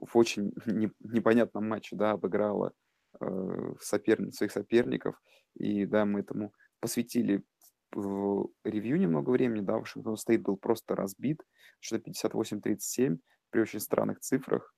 в 0.01 0.17
очень 0.17 0.53
не, 0.67 0.91
непонятном 1.01 1.69
матче, 1.69 1.97
да, 1.97 2.13
обыграла 2.13 2.73
э, 3.21 3.75
соперниц, 3.81 4.37
своих 4.37 4.53
соперников. 4.53 5.21
И, 5.55 5.87
да, 5.87 6.05
мы 6.05 6.21
этому 6.21 6.53
посвятили 6.81 7.45
в 7.93 8.49
ревью 8.65 8.99
немного 8.99 9.31
времени, 9.31 9.63
да, 9.63 9.79
Вашингтон 9.79 10.17
Стейт 10.17 10.43
был 10.43 10.57
просто 10.57 10.95
разбит, 10.95 11.43
что 11.81 11.97
58-37 11.97 13.19
при 13.51 13.61
очень 13.61 13.81
странных 13.81 14.21
цифрах. 14.21 14.75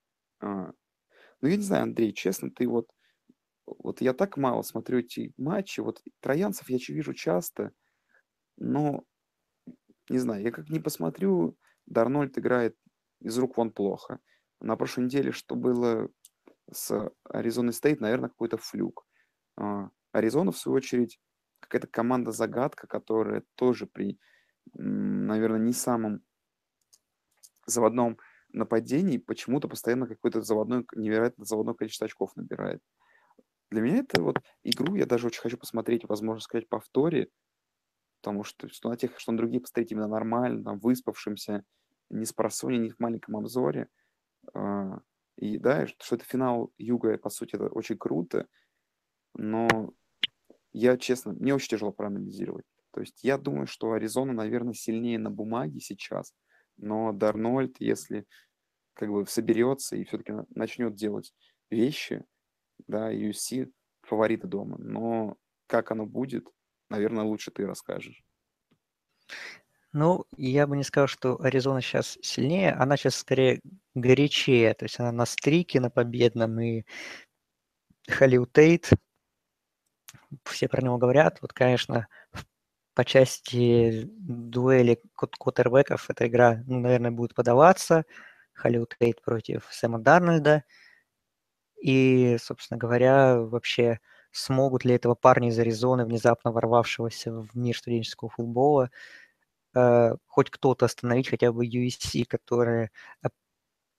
Ну, 1.43 1.49
я 1.49 1.57
не 1.57 1.63
знаю, 1.63 1.83
Андрей, 1.83 2.13
честно, 2.13 2.51
ты 2.51 2.69
вот, 2.69 2.89
вот 3.67 4.01
я 4.01 4.13
так 4.15 4.37
мало 4.37 4.63
смотрю 4.63 5.01
эти 5.01 5.35
матчи, 5.37 5.81
вот 5.81 6.01
троянцев 6.21 6.71
я 6.71 6.79
вижу 6.79 7.15
часто, 7.15 7.73
но, 8.57 9.05
не 10.09 10.19
знаю, 10.19 10.43
я 10.43 10.53
как 10.53 10.71
не 10.71 10.79
посмотрю, 10.79 11.59
Дарнольд 11.87 12.39
играет 12.39 12.77
из 13.21 13.37
рук 13.39 13.57
вон 13.57 13.73
плохо 13.73 14.21
на 14.61 14.77
прошлой 14.77 15.05
неделе, 15.05 15.33
что 15.33 15.57
было 15.57 16.09
с 16.71 17.11
Аризоной 17.25 17.73
Стейт, 17.73 18.01
наверное, 18.01 18.29
какой-то 18.31 18.57
флюк. 18.57 19.05
А, 19.57 19.91
Аризона, 20.13 20.53
в 20.53 20.59
свою 20.59 20.77
очередь, 20.77 21.21
какая-то 21.61 21.89
команда-загадка, 21.89 22.87
которая 22.87 23.43
тоже 23.57 23.87
при, 23.87 24.21
наверное, 24.75 25.59
не 25.59 25.73
самом 25.73 26.23
заводном 27.67 28.19
нападении 28.53 29.19
почему-то 29.19 29.69
постоянно 29.69 30.07
какое-то 30.07 30.43
заводное, 30.43 30.85
невероятно 30.95 31.45
заводное 31.45 31.75
количество 31.75 32.07
очков 32.07 32.35
набирает. 32.37 32.81
Для 33.71 33.81
меня 33.81 33.99
это 33.99 34.23
вот 34.23 34.37
игру 34.63 34.97
я 34.97 35.07
даже 35.07 35.27
очень 35.27 35.41
хочу 35.41 35.57
посмотреть, 35.57 36.05
возможно 36.05 36.41
сказать, 36.41 36.69
повторе, 36.69 37.29
потому 38.21 38.45
что 38.45 38.69
что 38.69 38.91
на 38.91 38.97
тех, 38.97 39.19
что 39.19 39.33
на 39.33 39.39
другие 39.39 39.61
посмотреть 39.61 39.93
именно 39.93 40.09
нормально, 40.09 40.63
там, 40.65 40.79
выспавшимся, 40.79 41.65
не 42.11 42.27
с 42.27 42.33
просони, 42.33 42.77
не 42.77 42.91
в 42.91 42.99
маленьком 43.01 43.37
обзоре– 43.37 43.89
а, 44.55 45.01
и 45.37 45.59
да, 45.59 45.87
что 45.87 46.17
это 46.17 46.25
финал 46.25 46.73
Юга, 46.79 47.17
по 47.19 47.31
сути, 47.31 47.55
это 47.55 47.67
очень 47.69 47.97
круто, 47.97 48.47
но 49.35 49.69
я, 50.73 50.97
честно, 50.97 51.33
мне 51.33 51.55
очень 51.55 51.69
тяжело 51.69 51.93
проанализировать. 51.93 52.65
То 52.93 53.01
есть 53.01 53.23
я 53.23 53.39
думаю, 53.39 53.67
что 53.67 53.93
Аризона, 53.93 54.33
наверное, 54.33 54.75
сильнее 54.75 55.19
на 55.19 55.31
бумаге 55.31 55.81
сейчас, 55.81 56.35
но 56.83 57.13
Дарнольд, 57.13 57.77
если 57.81 58.27
как 58.95 59.11
бы 59.11 59.27
соберется 59.27 59.97
и 59.97 60.05
все-таки 60.05 60.35
начнет 60.55 60.95
делать 60.95 61.33
вещи, 61.71 62.25
да, 62.87 63.13
UC 63.13 63.71
фавориты 64.03 64.47
дома. 64.47 64.77
Но 64.79 65.37
как 65.67 65.91
оно 65.91 66.05
будет, 66.05 66.49
наверное, 66.91 67.25
лучше 67.25 67.51
ты 67.51 67.67
расскажешь. 67.67 68.23
Ну, 69.93 70.25
я 70.37 70.67
бы 70.67 70.77
не 70.77 70.85
сказал, 70.85 71.07
что 71.07 71.41
Аризона 71.41 71.83
сейчас 71.83 72.19
сильнее, 72.23 72.73
она 72.73 72.97
сейчас 72.97 73.17
скорее 73.17 73.61
горячее, 73.95 74.73
то 74.75 74.87
есть 74.87 74.99
она 74.99 75.13
на 75.13 75.27
стрике, 75.27 75.81
на 75.81 75.91
победном, 75.91 76.59
и 76.61 76.85
Халил 78.09 78.47
Тейт, 78.47 78.91
все 80.45 80.69
про 80.69 80.83
него 80.83 80.97
говорят, 80.97 81.43
вот, 81.43 81.53
конечно, 81.53 82.09
по 82.95 83.05
части 83.05 84.05
дуэли 84.07 85.01
квотербеков 85.17 86.11
эта 86.11 86.27
игра, 86.29 86.63
ну, 86.67 86.81
наверное, 86.81 87.11
будет 87.11 87.35
подаваться, 87.35 88.05
Халил 88.55 88.87
Тейт 88.87 89.23
против 89.23 89.67
Сэма 89.71 89.99
Дарнольда, 89.99 90.65
и, 91.81 92.37
собственно 92.41 92.79
говоря, 92.79 93.41
вообще 93.41 93.99
смогут 94.31 94.85
ли 94.85 94.95
этого 94.95 95.15
парня 95.15 95.49
из 95.49 95.59
Аризоны, 95.59 96.05
внезапно 96.07 96.53
ворвавшегося 96.53 97.33
в 97.33 97.55
мир 97.57 97.77
студенческого 97.77 98.31
футбола, 98.31 98.91
э, 99.75 100.17
хоть 100.27 100.51
кто-то 100.51 100.87
остановить, 100.87 101.29
хотя 101.29 101.53
бы 101.53 101.67
USC, 101.67 102.25
которые 102.27 102.91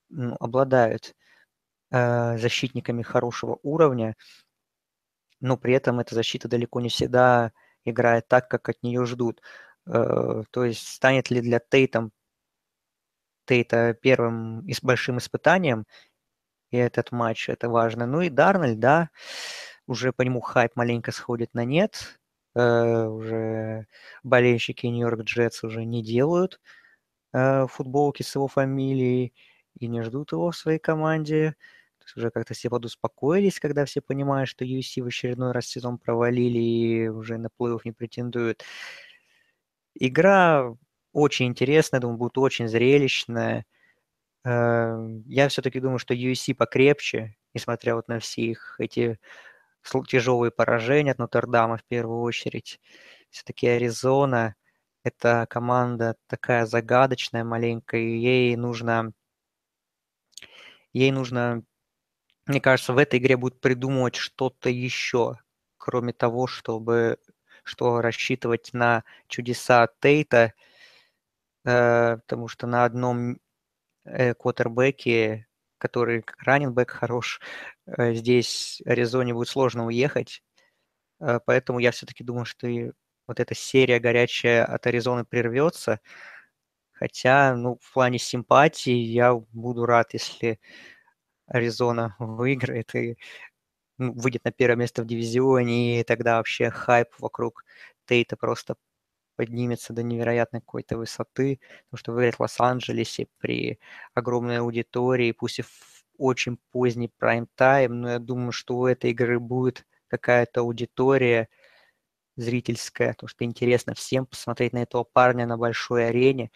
ну, 0.09 0.35
обладают 0.39 1.13
э, 1.91 2.37
защитниками 2.37 3.01
хорошего 3.03 3.59
уровня, 3.63 4.15
но 5.39 5.57
при 5.57 5.73
этом 5.73 5.99
эта 5.99 6.15
защита 6.15 6.47
далеко 6.47 6.79
не 6.81 6.89
всегда 6.89 7.51
играет 7.85 8.27
так, 8.27 8.49
как 8.49 8.69
от 8.69 8.83
нее 8.83 9.05
ждут. 9.05 9.41
Э, 9.87 10.43
то 10.51 10.65
есть 10.65 10.87
станет 10.87 11.29
ли 11.31 11.41
для 11.41 11.59
Тейтом 11.59 12.11
Тейта 13.45 13.93
первым 13.93 14.65
и 14.67 14.73
с 14.73 14.81
большим 14.81 15.17
испытанием 15.17 15.85
и 16.71 16.77
этот 16.77 17.11
матч, 17.11 17.49
это 17.49 17.69
важно. 17.69 18.07
Ну 18.07 18.21
и 18.21 18.29
Дарнольд, 18.29 18.79
да, 18.79 19.09
уже 19.87 20.13
по 20.13 20.23
нему 20.23 20.41
хайп 20.41 20.75
маленько 20.75 21.11
сходит 21.11 21.53
на 21.53 21.65
нет. 21.65 22.19
Э, 22.55 23.05
уже 23.07 23.87
болельщики 24.23 24.87
Нью-Йорк 24.87 25.21
Джетс 25.23 25.63
уже 25.63 25.85
не 25.85 26.03
делают 26.03 26.59
э, 27.33 27.67
футболки 27.67 28.23
с 28.23 28.35
его 28.35 28.47
фамилией 28.47 29.33
и 29.79 29.87
не 29.87 30.01
ждут 30.03 30.31
его 30.33 30.51
в 30.51 30.57
своей 30.57 30.79
команде. 30.79 31.55
Уже 32.15 32.31
как-то 32.31 32.53
все 32.53 32.69
подуспокоились, 32.69 33.59
когда 33.59 33.85
все 33.85 34.01
понимают, 34.01 34.49
что 34.49 34.65
UFC 34.65 35.01
в 35.01 35.07
очередной 35.07 35.51
раз 35.51 35.67
сезон 35.67 35.97
провалили 35.97 36.59
и 36.59 37.07
уже 37.07 37.37
на 37.37 37.49
плей 37.49 37.77
не 37.85 37.91
претендуют. 37.91 38.63
Игра 39.95 40.75
очень 41.11 41.47
интересная, 41.47 41.99
думаю, 41.99 42.17
будет 42.17 42.37
очень 42.37 42.67
зрелищная. 42.67 43.65
Э, 44.45 44.97
я 45.27 45.49
все-таки 45.49 45.79
думаю, 45.79 45.99
что 45.99 46.13
UFC 46.13 46.55
покрепче, 46.55 47.35
несмотря 47.53 47.95
вот 47.95 48.07
на 48.07 48.19
все 48.19 48.43
их 48.43 48.75
эти 48.79 49.19
тяжелые 50.07 50.51
поражения 50.51 51.11
от 51.11 51.19
Нотр-Дама 51.19 51.77
в 51.77 51.83
первую 51.85 52.21
очередь. 52.21 52.79
Все-таки 53.29 53.67
Аризона– 53.67 54.55
это 55.03 55.47
команда 55.49 56.15
такая 56.27 56.65
загадочная 56.65 57.43
маленькая, 57.43 58.01
и 58.01 58.17
ей 58.17 58.55
нужно, 58.55 59.13
ей 60.93 61.11
нужно, 61.11 61.63
мне 62.45 62.61
кажется, 62.61 62.93
в 62.93 62.97
этой 62.97 63.19
игре 63.19 63.37
будет 63.37 63.61
придумывать 63.61 64.15
что-то 64.15 64.69
еще, 64.69 65.37
кроме 65.77 66.13
того, 66.13 66.47
чтобы 66.47 67.17
что 67.63 68.01
рассчитывать 68.01 68.71
на 68.73 69.03
чудеса 69.27 69.87
Тейта, 70.01 70.53
э, 71.65 72.17
потому 72.17 72.47
что 72.47 72.67
на 72.67 72.85
одном 72.85 73.37
э, 74.05 74.33
квотербеке 74.35 75.47
который 75.79 76.25
раненбэк 76.39 76.91
хорош. 76.91 77.41
Э, 77.87 78.13
здесь 78.13 78.81
Аризоне 78.85 79.33
будет 79.33 79.49
сложно 79.49 79.85
уехать, 79.87 80.41
э, 81.21 81.39
поэтому 81.45 81.79
я 81.79 81.91
все-таки 81.91 82.23
думаю, 82.23 82.45
что 82.45 82.67
и 82.67 82.91
вот 83.27 83.39
эта 83.39 83.55
серия 83.55 83.99
горячая 83.99 84.65
от 84.65 84.87
Аризоны 84.87 85.25
прервется. 85.25 85.99
Хотя, 86.93 87.55
ну, 87.55 87.79
в 87.81 87.93
плане 87.93 88.19
симпатии 88.19 88.93
я 88.93 89.33
буду 89.35 89.85
рад, 89.85 90.13
если 90.13 90.59
Аризона 91.47 92.15
выиграет 92.19 92.93
и 92.95 93.17
ну, 93.97 94.13
выйдет 94.13 94.43
на 94.45 94.51
первое 94.51 94.77
место 94.77 95.03
в 95.03 95.07
дивизионе, 95.07 96.01
и 96.01 96.03
тогда 96.03 96.37
вообще 96.37 96.69
хайп 96.71 97.09
вокруг 97.19 97.65
Тейта 98.07 98.35
просто 98.37 98.75
поднимется 99.37 99.93
до 99.93 100.03
невероятной 100.03 100.61
какой-то 100.61 100.97
высоты, 100.97 101.59
потому 101.89 101.99
что 101.99 102.13
выиграть 102.13 102.35
в 102.37 102.41
Лос-Анджелесе 102.41 103.27
при 103.39 103.79
огромной 104.15 104.59
аудитории, 104.59 105.31
пусть 105.33 105.59
и 105.59 105.63
в 105.63 105.69
очень 106.19 106.59
поздний 106.71 107.09
прайм-тайм, 107.19 107.93
но 108.01 108.11
я 108.11 108.19
думаю, 108.19 108.51
что 108.53 108.77
у 108.77 108.87
этой 108.87 109.11
игры 109.11 109.39
будет 109.39 109.85
какая-то 110.09 110.61
аудитория 110.61 111.49
зрительская, 112.37 113.09
потому 113.13 113.27
что 113.29 113.45
интересно 113.45 113.93
всем 113.93 114.25
посмотреть 114.25 114.73
на 114.73 114.79
этого 114.83 115.03
парня 115.03 115.45
на 115.47 115.57
большой 115.57 116.09
арене. 116.09 116.51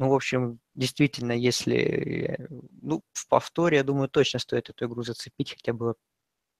Ну, 0.00 0.08
в 0.08 0.14
общем, 0.14 0.60
действительно, 0.74 1.32
если... 1.32 2.46
Ну, 2.80 3.04
в 3.12 3.28
повторе, 3.28 3.76
я 3.76 3.84
думаю, 3.84 4.08
точно 4.08 4.38
стоит 4.38 4.70
эту 4.70 4.86
игру 4.86 5.02
зацепить, 5.02 5.52
хотя 5.52 5.74
бы 5.74 5.94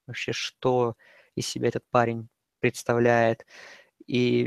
вообще, 0.06 0.32
что 0.32 0.94
из 1.34 1.46
себя 1.46 1.68
этот 1.68 1.82
парень 1.88 2.28
представляет. 2.58 3.46
И, 4.06 4.44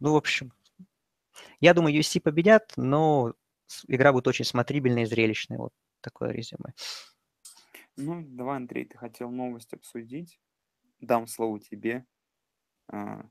ну, 0.00 0.12
в 0.12 0.16
общем, 0.16 0.52
я 1.60 1.72
думаю, 1.72 1.98
UFC 1.98 2.20
победят, 2.20 2.74
но 2.76 3.32
игра 3.88 4.12
будет 4.12 4.28
очень 4.28 4.44
смотрибельная 4.44 5.04
и 5.04 5.06
зрелищная. 5.06 5.56
Вот 5.56 5.72
такое 6.02 6.32
резюме. 6.32 6.74
Ну, 7.96 8.22
давай, 8.22 8.58
Андрей, 8.58 8.84
ты 8.84 8.98
хотел 8.98 9.30
новость 9.30 9.72
обсудить. 9.72 10.38
Дам 11.00 11.26
слово 11.26 11.58
тебе. 11.58 12.04
А, 12.88 13.24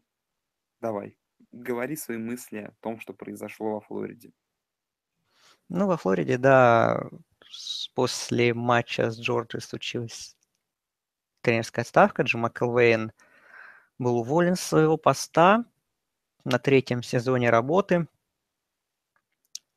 давай, 0.82 1.20
говори 1.52 1.96
свои 1.96 2.18
мысли 2.18 2.60
о 2.60 2.74
том, 2.82 3.00
что 3.00 3.14
произошло 3.14 3.74
во 3.74 3.82
Флориде. 3.82 4.32
Ну, 5.70 5.88
во 5.88 5.98
Флориде, 5.98 6.38
да, 6.38 7.10
после 7.94 8.54
матча 8.54 9.12
с 9.12 9.20
Джорджией 9.20 9.62
случилась 9.62 10.36
тренерская 11.42 11.86
ставка. 11.86 12.24
Джим 12.24 12.42
Макэлвейн– 12.42 13.12
был 14.00 14.18
уволен 14.18 14.56
с 14.56 14.62
своего 14.62 14.98
поста 14.98 15.66
на 16.46 16.58
третьем 16.58 17.04
сезоне 17.04 17.50
работы. 17.50 18.08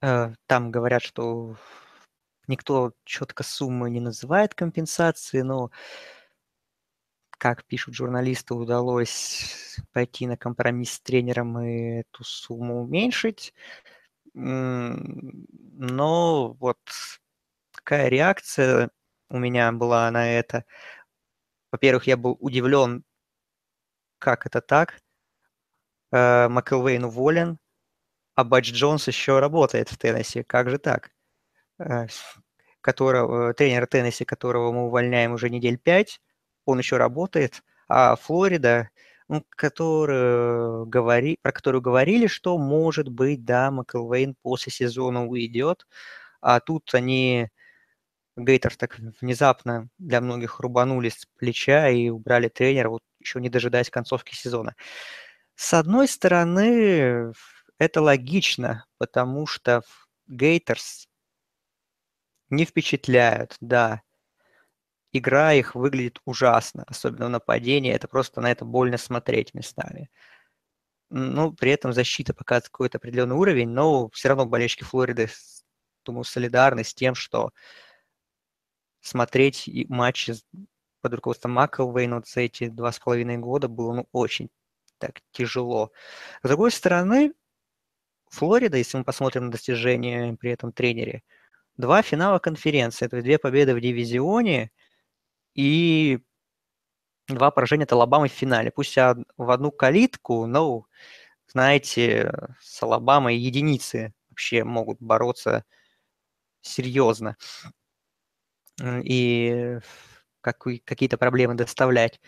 Э, 0.01 0.33
там 0.47 0.71
говорят, 0.71 1.03
что 1.03 1.57
никто 2.47 2.93
четко 3.05 3.43
суммы 3.43 3.91
не 3.91 4.01
называет 4.01 4.55
компенсации, 4.55 5.43
но, 5.43 5.71
как 7.43 7.65
пишут 7.65 7.95
журналисты, 7.97 8.55
удалось 8.55 9.77
пойти 9.93 10.29
на 10.29 10.37
компромисс 10.37 10.93
с 10.93 11.01
тренером 11.01 11.59
и 11.59 12.03
эту 12.03 12.23
сумму 12.23 12.85
уменьшить. 12.85 13.53
Но 14.33 14.87
вот 16.61 16.79
какая 17.75 18.07
реакция 18.07 18.91
у 19.29 19.39
меня 19.39 19.73
была 19.73 20.09
на 20.13 20.33
это. 20.33 20.65
Во-первых, 21.73 22.07
я 22.07 22.17
был 22.17 22.37
удивлен 22.39 23.03
как 24.19 24.47
это 24.47 24.61
так? 24.61 25.01
Э, 26.13 26.47
Макэлвейн 26.49 27.03
уволен, 27.05 27.59
а 28.37 28.45
Бадж 28.45 28.73
Джонс 28.73 29.09
еще 29.09 29.41
работает 29.41 29.89
в 29.89 29.99
Теннесси. 29.99 30.45
Как 30.45 30.71
же 30.71 30.79
так? 30.79 31.11
Э, 31.81 32.07
которого, 32.81 33.53
тренер 33.55 33.89
Теннесси, 33.89 34.25
которого 34.25 34.71
мы 34.71 34.87
увольняем 34.87 35.33
уже 35.33 35.51
недель 35.51 35.77
пять, 35.77 36.21
он 36.67 36.79
еще 36.79 36.97
работает, 36.99 37.63
а 37.89 38.17
Флорида, 38.17 38.91
который, 39.51 40.87
говори, 40.87 41.39
про 41.43 41.53
которую 41.53 41.83
говорили, 41.83 42.27
что, 42.27 42.59
может 42.59 43.09
быть, 43.09 43.45
да, 43.45 43.71
Макэлвейн 43.71 44.37
после 44.43 44.73
сезона 44.73 45.27
уйдет, 45.27 45.87
а 46.43 46.61
тут 46.61 46.95
они 46.95 47.49
Гейтерс 48.37 48.77
так 48.79 48.99
внезапно 49.21 49.89
для 49.99 50.21
многих 50.23 50.61
рубанули 50.61 51.11
с 51.11 51.27
плеча 51.39 51.89
и 51.91 52.09
убрали 52.11 52.49
тренера, 52.49 52.91
вот 52.91 53.03
еще 53.21 53.41
не 53.41 53.51
дожидаясь 53.51 53.91
концовки 53.91 54.35
сезона. 54.35 54.75
С 55.57 55.75
одной 55.75 56.09
стороны, 56.09 57.33
это 57.79 58.03
логично, 58.03 58.87
потому 58.99 59.47
что 59.47 59.83
Гейтерс 60.29 61.07
не 62.51 62.65
впечатляют, 62.65 63.57
да. 63.61 64.03
Игра 65.13 65.53
их 65.53 65.75
выглядит 65.75 66.21
ужасно, 66.25 66.85
особенно 66.87 67.27
в 67.27 67.31
нападении. 67.31 67.93
Это 67.93 68.09
просто 68.09 68.41
на 68.41 68.51
это 68.51 68.65
больно 68.65 68.97
смотреть 68.97 69.53
местами. 69.55 70.11
Ну, 71.11 71.53
при 71.53 71.73
этом 71.73 71.93
защита 71.93 72.33
показывает 72.33 72.71
какой-то 72.71 72.99
определенный 72.99 73.37
уровень, 73.37 73.69
но 73.69 74.09
все 74.11 74.29
равно 74.29 74.47
болельщики 74.47 74.85
Флориды, 74.85 75.29
думаю, 76.05 76.25
солидарны 76.25 76.85
с 76.85 76.95
тем, 76.95 77.15
что 77.15 77.53
смотреть 79.01 79.69
матчи 79.91 80.35
под 81.03 81.15
руководством 81.15 81.53
Маклвейна 81.53 82.17
вот 82.17 82.29
за 82.29 82.41
эти 82.43 82.69
два 82.69 82.93
с 82.93 82.99
половиной 82.99 83.37
года 83.37 83.69
было 83.69 83.93
ну, 83.93 84.09
очень 84.13 84.49
так 84.99 85.21
тяжело. 85.33 85.93
С 86.43 86.49
другой 86.49 86.71
стороны, 86.71 87.35
Флорида, 88.31 88.79
если 88.79 88.97
мы 88.97 89.05
посмотрим 89.05 89.47
на 89.47 89.51
достижения 89.51 90.35
при 90.41 90.53
этом 90.53 90.73
тренере, 90.73 91.23
два 91.77 92.01
финала 92.03 92.39
конференции, 92.39 93.07
то 93.09 93.17
есть 93.17 93.25
две 93.25 93.39
победы 93.39 93.75
в 93.75 93.81
дивизионе 93.81 94.71
и 95.55 96.21
два 97.29 97.51
поражения 97.51 97.85
от 97.85 97.93
Алабамы 97.93 98.29
в 98.29 98.33
финале. 98.33 98.71
Пусть 98.71 98.97
в 98.97 99.51
одну 99.51 99.71
калитку, 99.71 100.47
но, 100.47 100.87
знаете, 101.47 102.33
с 102.61 102.83
Алабамой 102.83 103.37
единицы 103.37 104.13
вообще 104.31 104.65
могут 104.65 105.01
бороться 105.01 105.65
серьезно 106.63 107.37
и 108.83 109.79
какие-то 110.41 111.19
проблемы 111.19 111.55
доставлять. 111.55 112.21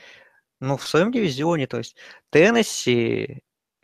Ну, 0.60 0.76
в 0.76 0.86
своем 0.86 1.12
дивизионе, 1.12 1.66
то 1.66 1.78
есть 1.78 1.96
Теннесси, 2.30 3.42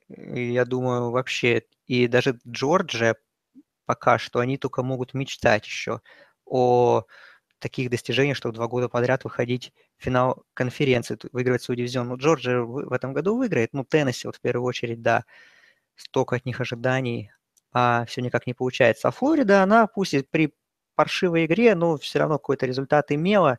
я 0.08 0.64
думаю, 0.64 1.10
вообще, 1.10 1.62
и 1.86 2.06
даже 2.06 2.38
Джорджия 2.46 3.16
пока 3.86 4.18
что, 4.18 4.38
они 4.38 4.56
только 4.56 4.82
могут 4.82 5.14
мечтать 5.14 5.66
еще 5.66 6.00
о 6.44 7.04
таких 7.60 7.90
достижениях, 7.90 8.36
что 8.36 8.52
два 8.52 8.66
года 8.68 8.88
подряд 8.88 9.24
выходить 9.24 9.72
в 9.98 10.04
финал 10.04 10.44
конференции, 10.54 11.18
выигрывать 11.32 11.62
свой 11.62 11.76
дивизион. 11.76 12.08
Ну, 12.08 12.16
Джорджия 12.16 12.60
в 12.60 12.92
этом 12.92 13.12
году 13.12 13.36
выиграет, 13.36 13.72
ну, 13.72 13.84
Теннесси 13.84 14.26
вот 14.28 14.36
в 14.36 14.40
первую 14.40 14.66
очередь, 14.66 15.02
да, 15.02 15.24
столько 15.96 16.36
от 16.36 16.46
них 16.46 16.60
ожиданий, 16.60 17.32
а 17.72 18.04
все 18.06 18.22
никак 18.22 18.46
не 18.46 18.54
получается. 18.54 19.08
А 19.08 19.10
Флорида, 19.12 19.62
она 19.62 19.86
пусть 19.86 20.14
и 20.14 20.22
при 20.22 20.54
паршивой 20.96 21.46
игре, 21.46 21.74
но 21.74 21.96
все 21.98 22.18
равно 22.20 22.38
какой-то 22.38 22.66
результат 22.66 23.12
имела. 23.12 23.58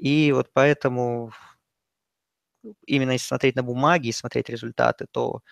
И 0.00 0.32
вот 0.32 0.50
поэтому 0.52 1.32
именно 2.86 3.12
если 3.12 3.26
смотреть 3.26 3.56
на 3.56 3.62
бумаги 3.62 4.08
и 4.08 4.12
смотреть 4.12 4.48
результаты, 4.48 5.06
то 5.10 5.42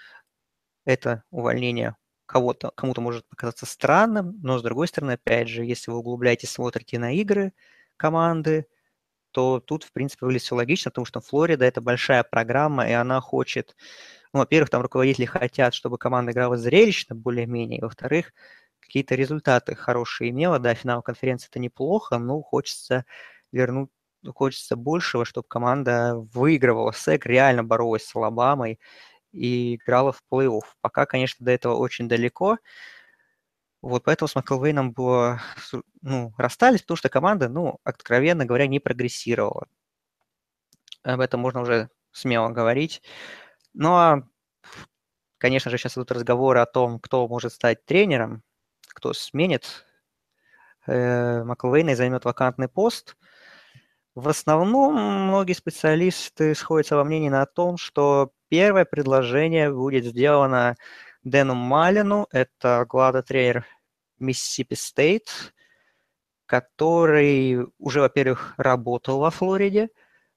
это 0.85 1.25
увольнение 1.31 1.97
кого-то, 2.27 2.73
кому-то 2.77 3.01
может 3.01 3.29
показаться 3.29 3.67
странным, 3.67 4.39
но 4.43 4.59
с 4.59 4.63
другой 4.63 4.89
стороны, 4.89 5.13
опять 5.13 5.49
же, 5.49 5.65
если 5.65 5.91
вы 5.91 5.99
углубляетесь, 5.99 6.51
смотрите 6.51 6.99
на 6.99 7.13
игры 7.15 7.53
команды, 7.97 8.67
то 9.33 9.61
тут, 9.61 9.85
в 9.85 9.93
принципе, 9.93 10.27
выглядит 10.27 10.45
все 10.45 10.55
логично, 10.55 10.91
потому 10.91 11.07
что 11.07 11.21
Флорида– 11.21 11.65
это 11.67 11.81
большая 11.81 12.23
программа, 12.25 12.89
и 12.89 12.93
она 12.93 13.21
хочет... 13.21 13.77
Ну, 14.33 14.41
во-первых, 14.41 14.71
там 14.71 14.83
руководители 14.83 15.27
хотят, 15.27 15.75
чтобы 15.75 15.99
команда 15.99 16.33
играла 16.33 16.57
зрелищно 16.57 17.17
более-менее, 17.17 17.81
во-вторых, 17.83 18.33
какие-то 18.81 19.15
результаты 19.17 19.75
хорошие 19.75 20.31
имела. 20.31 20.59
Да, 20.59 20.75
финал 20.75 21.03
конференции– 21.03 21.49
это 21.51 21.59
неплохо, 21.61 22.19
но 22.19 22.43
хочется 22.43 23.05
вернуть 23.53 23.91
хочется 24.35 24.77
большего, 24.77 25.25
чтобы 25.25 25.47
команда 25.49 26.15
выигрывала 26.33 26.93
СЭК, 26.93 27.27
реально 27.27 27.63
боролась 27.65 28.05
с 28.07 28.17
Алабамой 28.17 28.79
и 29.35 29.77
играла 29.77 30.13
в 30.13 30.23
плей-офф. 30.31 30.63
Пока, 30.81 31.07
конечно, 31.07 31.45
до 31.45 31.53
этого 31.53 31.75
очень 31.75 32.09
далеко. 32.09 32.59
Вот 33.83 34.05
поэтому 34.05 34.29
с 34.29 34.35
Маклвейном 34.35 34.93
было, 34.93 35.41
ну, 36.01 36.33
расстались, 36.39 36.83
потому 36.83 36.97
что 36.97 37.11
команда, 37.11 37.49
ну, 37.49 37.81
откровенно 37.85 38.47
говоря, 38.47 38.67
не 38.67 38.81
прогрессировала. 38.81 39.67
Об 41.03 41.21
этом 41.21 41.41
можно 41.41 41.61
уже 41.61 41.91
смело 42.13 42.49
говорить. 42.49 43.03
Ну, 43.75 43.93
а, 43.93 44.23
конечно 45.39 45.71
же, 45.71 45.77
сейчас 45.77 45.97
идут 45.99 46.13
разговоры 46.13 46.61
о 46.61 46.67
том, 46.67 46.99
кто 46.99 47.29
может 47.29 47.53
стать 47.53 47.85
тренером, 47.85 48.43
кто 48.89 49.13
сменит 49.13 49.85
э, 50.87 51.45
Маклвейна 51.45 51.91
и 51.91 51.95
займет 51.95 52.25
вакантный 52.25 52.69
пост. 52.69 53.17
В 54.15 54.29
основном 54.29 54.95
многие 55.27 55.55
специалисты 55.55 56.55
сходятся 56.55 56.97
во 56.97 57.05
мнении 57.05 57.29
на 57.29 57.45
том, 57.47 57.77
что 57.77 58.33
первое 58.49 58.85
предложение 58.85 59.73
будет 59.73 60.05
сделано 60.05 60.77
Дэну 61.23 61.55
Малину, 61.55 62.27
это 62.31 62.87
главный 62.89 63.23
тренер 63.23 63.67
Миссисипи 64.19 64.75
Стейт, 64.75 65.55
который 66.47 67.67
уже, 67.79 68.01
во-первых, 68.01 68.55
работал 68.57 69.19
во 69.19 69.31
Флориде 69.31 69.89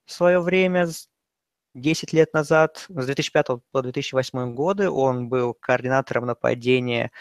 в 0.04 0.12
свое 0.12 0.40
время, 0.40 0.88
10 1.74 2.12
лет 2.12 2.32
назад, 2.32 2.86
с 2.88 3.04
2005 3.06 3.46
по 3.70 3.82
2008 3.82 4.54
годы 4.54 4.90
он 4.90 5.28
был 5.28 5.54
координатором 5.54 6.26
нападения 6.26 7.12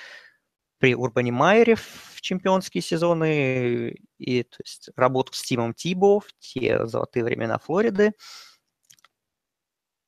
при 0.79 0.95
Урбане 0.95 1.31
Майере 1.31 1.75
в 1.75 2.21
чемпионские 2.21 2.81
сезоны, 2.81 3.95
и 4.17 4.43
то 4.43 4.57
есть 4.63 4.89
работал 4.95 5.33
с 5.33 5.41
Тимом 5.43 5.73
Тибоу 5.73 6.19
в 6.19 6.27
те 6.39 6.85
золотые 6.85 7.23
времена 7.23 7.57
Флориды 7.59 8.13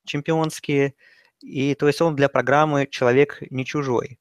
чемпионские, 0.09 0.95
и 1.39 1.75
то 1.75 1.87
есть 1.87 2.01
он 2.01 2.15
для 2.15 2.29
программы 2.29 2.87
человек 2.89 3.41
не 3.49 3.65
чужой. 3.65 4.19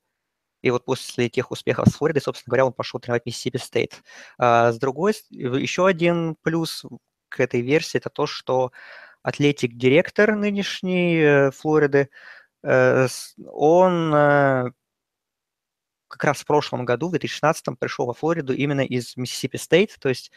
И 0.63 0.71
вот 0.71 0.85
после 0.85 1.29
тех 1.29 1.51
успехов 1.51 1.89
с 1.89 1.95
Флоридой, 1.95 2.23
собственно 2.23 2.51
говоря, 2.51 2.67
он 2.67 2.73
пошел 2.73 2.99
тренировать 3.01 3.27
Миссисипи 3.27 3.59
Стейт. 3.59 4.03
А 4.39 4.73
с 4.73 4.79
другой, 4.79 5.15
еще 5.31 5.87
один 5.87 6.37
плюс 6.43 6.85
к 7.29 7.41
этой 7.41 7.61
версии– 7.61 7.99
это 7.99 8.11
то, 8.11 8.27
что 8.27 8.73
athletic 9.23 9.79
director 9.79 10.35
нынешней 10.35 11.19
э, 11.19 11.51
Флориды, 11.53 12.09
э, 12.63 13.07
он 13.47 14.15
э, 14.15 14.71
как 16.09 16.25
раз 16.25 16.39
в 16.39 16.47
прошлом 16.47 16.85
году, 16.85 17.09
в 17.09 17.13
2016, 17.13 17.79
пришел 17.79 18.07
во 18.07 18.15
Флориду 18.15 18.55
именно 18.55 18.81
из 18.81 19.17
Миссисипи 19.17 19.57
Стейт, 19.57 19.97
то 20.01 20.09
есть 20.09 20.33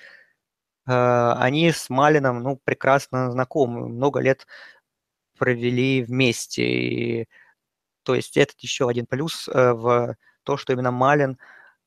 они 0.83 1.71
с 1.71 1.91
Малленом, 1.91 2.41
ну, 2.41 2.59
прекрасно 2.63 3.29
знакомы, 3.29 3.87
много 3.87 4.19
лет 4.19 4.47
провели 5.41 6.03
вместе, 6.03 6.63
и 6.63 7.27
то 8.03 8.13
есть 8.13 8.37
это 8.37 8.53
еще 8.59 8.87
один 8.87 9.07
плюс 9.07 9.49
э, 9.49 9.73
в 9.73 10.15
то, 10.43 10.57
что 10.57 10.71
именно 10.73 10.91
Маллен 10.91 11.39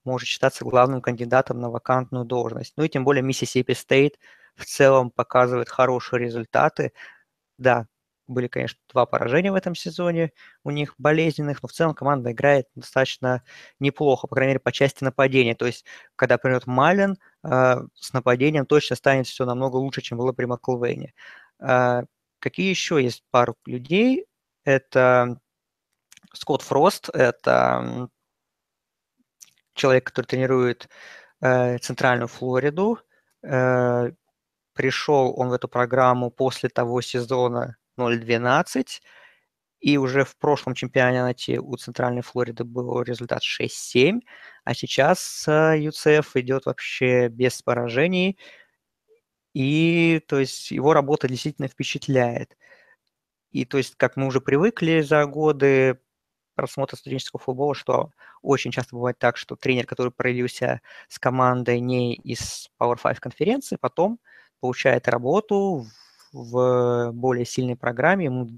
может 0.05 0.27
считаться 0.29 0.65
главным 0.65 1.01
кандидатом 1.01 1.61
на 1.61 1.71
вакантную 1.71 2.25
должность. 2.25 2.75
Ну 2.77 2.83
и 2.83 2.89
тем 2.89 3.05
более 3.05 3.23
Миссисипи 3.23 3.75
Стейт 3.75 4.19
в 4.57 4.65
целом 4.65 5.13
показывает 5.13 5.69
хорошие 5.69 6.21
результаты. 6.21 6.93
Да, 7.59 7.87
были, 8.27 8.49
конечно, 8.49 8.81
два 8.93 9.07
поражения 9.07 9.53
в 9.53 9.57
этом 9.57 9.77
сезоне 9.77 10.33
у 10.65 10.71
них 10.73 10.95
болезненных, 10.99 11.63
но 11.63 11.69
в 11.69 11.73
целом 11.73 11.95
команда 11.95 12.33
играет 12.33 12.67
достаточно 12.75 13.45
неплохо, 13.79 14.27
по 14.27 14.35
крайней 14.35 14.55
мере, 14.55 14.61
по 14.61 14.73
части 14.73 15.05
нападения. 15.05 15.55
То 15.55 15.67
есть, 15.67 15.85
когда 16.17 16.39
придет 16.39 16.67
Малин, 16.67 17.19
э, 17.45 17.83
с 17.95 18.13
нападением 18.13 18.67
точно 18.67 18.97
станет 18.97 19.29
все 19.29 19.45
намного 19.47 19.77
лучше, 19.77 20.03
чем 20.03 20.19
было 20.19 20.33
при 20.33 20.47
Маклвейне. 20.47 21.15
Э, 21.61 22.03
какие 22.45 22.69
еще 22.69 23.03
есть 23.03 23.25
пару 23.31 23.57
людей? 23.65 24.27
Это 24.65 25.41
Скотт 26.35 26.61
Фрост– 26.61 27.09
это 27.13 28.11
человек, 29.73 30.05
который 30.05 30.27
тренирует 30.27 30.89
э, 31.41 31.79
Центральную 31.79 32.29
Флориду. 32.29 32.99
Э, 33.43 34.11
пришел 34.75 35.35
он 35.39 35.49
в 35.49 35.53
эту 35.55 35.69
программу 35.69 36.31
после 36.31 36.69
того 36.69 37.01
сезона 37.01 37.77
0-12, 37.99 39.01
и 39.81 39.97
уже 39.97 40.25
в 40.25 40.37
прошлом 40.37 40.75
чемпионате 40.75 41.61
у 41.61 41.77
Центральной 41.77 42.23
Флориды 42.23 42.65
был 42.65 43.01
результат 43.03 43.43
6-7, 43.43 44.21
а 44.65 44.75
сейчас 44.75 45.47
UCF 45.49 46.27
идет 46.35 46.67
вообще 46.67 47.29
без 47.29 47.63
поражений, 47.63 48.39
и 49.55 50.21
то 50.29 50.39
есть 50.41 50.71
его 50.71 50.93
работа 50.93 51.29
действительно 51.29 51.69
впечатляет. 51.69 52.57
И 53.53 53.65
то 53.65 53.79
есть, 53.79 53.95
как 53.97 54.17
мы 54.17 54.27
уже 54.27 54.41
привыкли 54.41 55.01
за 55.01 55.25
годы 55.27 56.01
просмотра 56.55 56.97
студенческого 56.97 57.41
футбола, 57.41 57.75
что 57.75 58.11
очень 58.43 58.71
часто 58.73 58.97
бывает 58.97 59.19
так, 59.19 59.37
что 59.37 59.57
тренер, 59.57 59.87
который 59.87 60.13
проявился 60.13 60.81
с 61.09 61.19
командой 61.19 61.81
не 61.81 62.15
из 62.15 62.71
Power 62.81 62.99
5 63.03 63.21
конференции, 63.21 63.77
потом 63.81 64.21
получает 64.61 65.09
работу 65.09 65.87
в 66.33 67.13
более 67.13 67.45
сильной 67.45 67.77
программе, 67.77 68.27
ему 68.27 68.49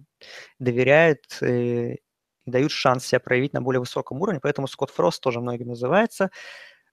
доверяют 0.59 1.20
э, 1.43 1.94
и 1.94 2.01
дают 2.47 2.73
шанс 2.73 3.06
себя 3.06 3.20
проявить 3.20 3.52
на 3.52 3.60
более 3.60 3.81
высоком 3.81 4.23
уровне, 4.23 4.40
поэтому 4.40 4.68
Скотт 4.68 4.90
Фрост 4.90 5.20
тоже 5.23 5.40
многим 5.40 5.68
называется. 5.68 6.31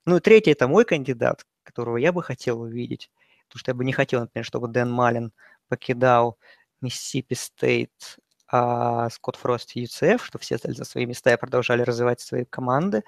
Ну 0.06 0.18
и 0.18 0.20
третий– 0.20 0.50
это 0.52 0.68
мой 0.68 0.84
кандидат, 0.84 1.46
которого 1.62 1.96
я 1.96 2.12
бы 2.12 2.22
хотел 2.22 2.60
увидеть, 2.60 3.10
потому 3.48 3.60
что 3.60 3.70
я 3.70 3.74
бы 3.74 3.84
не 3.84 3.92
хотел, 3.92 4.20
например, 4.20 4.44
чтобы 4.44 4.68
Дэн 4.68 4.90
Маллен 4.90 5.32
покидал 5.68 6.38
Миссисипи 6.80 7.34
Стейт 7.34 8.18
а 8.56 9.10
Скотт 9.10 9.36
Фрост 9.36 9.74
и 9.74 9.84
UCF, 9.84 10.22
что 10.22 10.38
все 10.38 10.58
стали 10.58 10.74
за 10.74 10.84
свои 10.84 11.06
места 11.06 11.32
и 11.32 11.36
продолжали 11.36 11.82
развивать 11.82 12.20
свои 12.20 12.44
команды. 12.44 13.02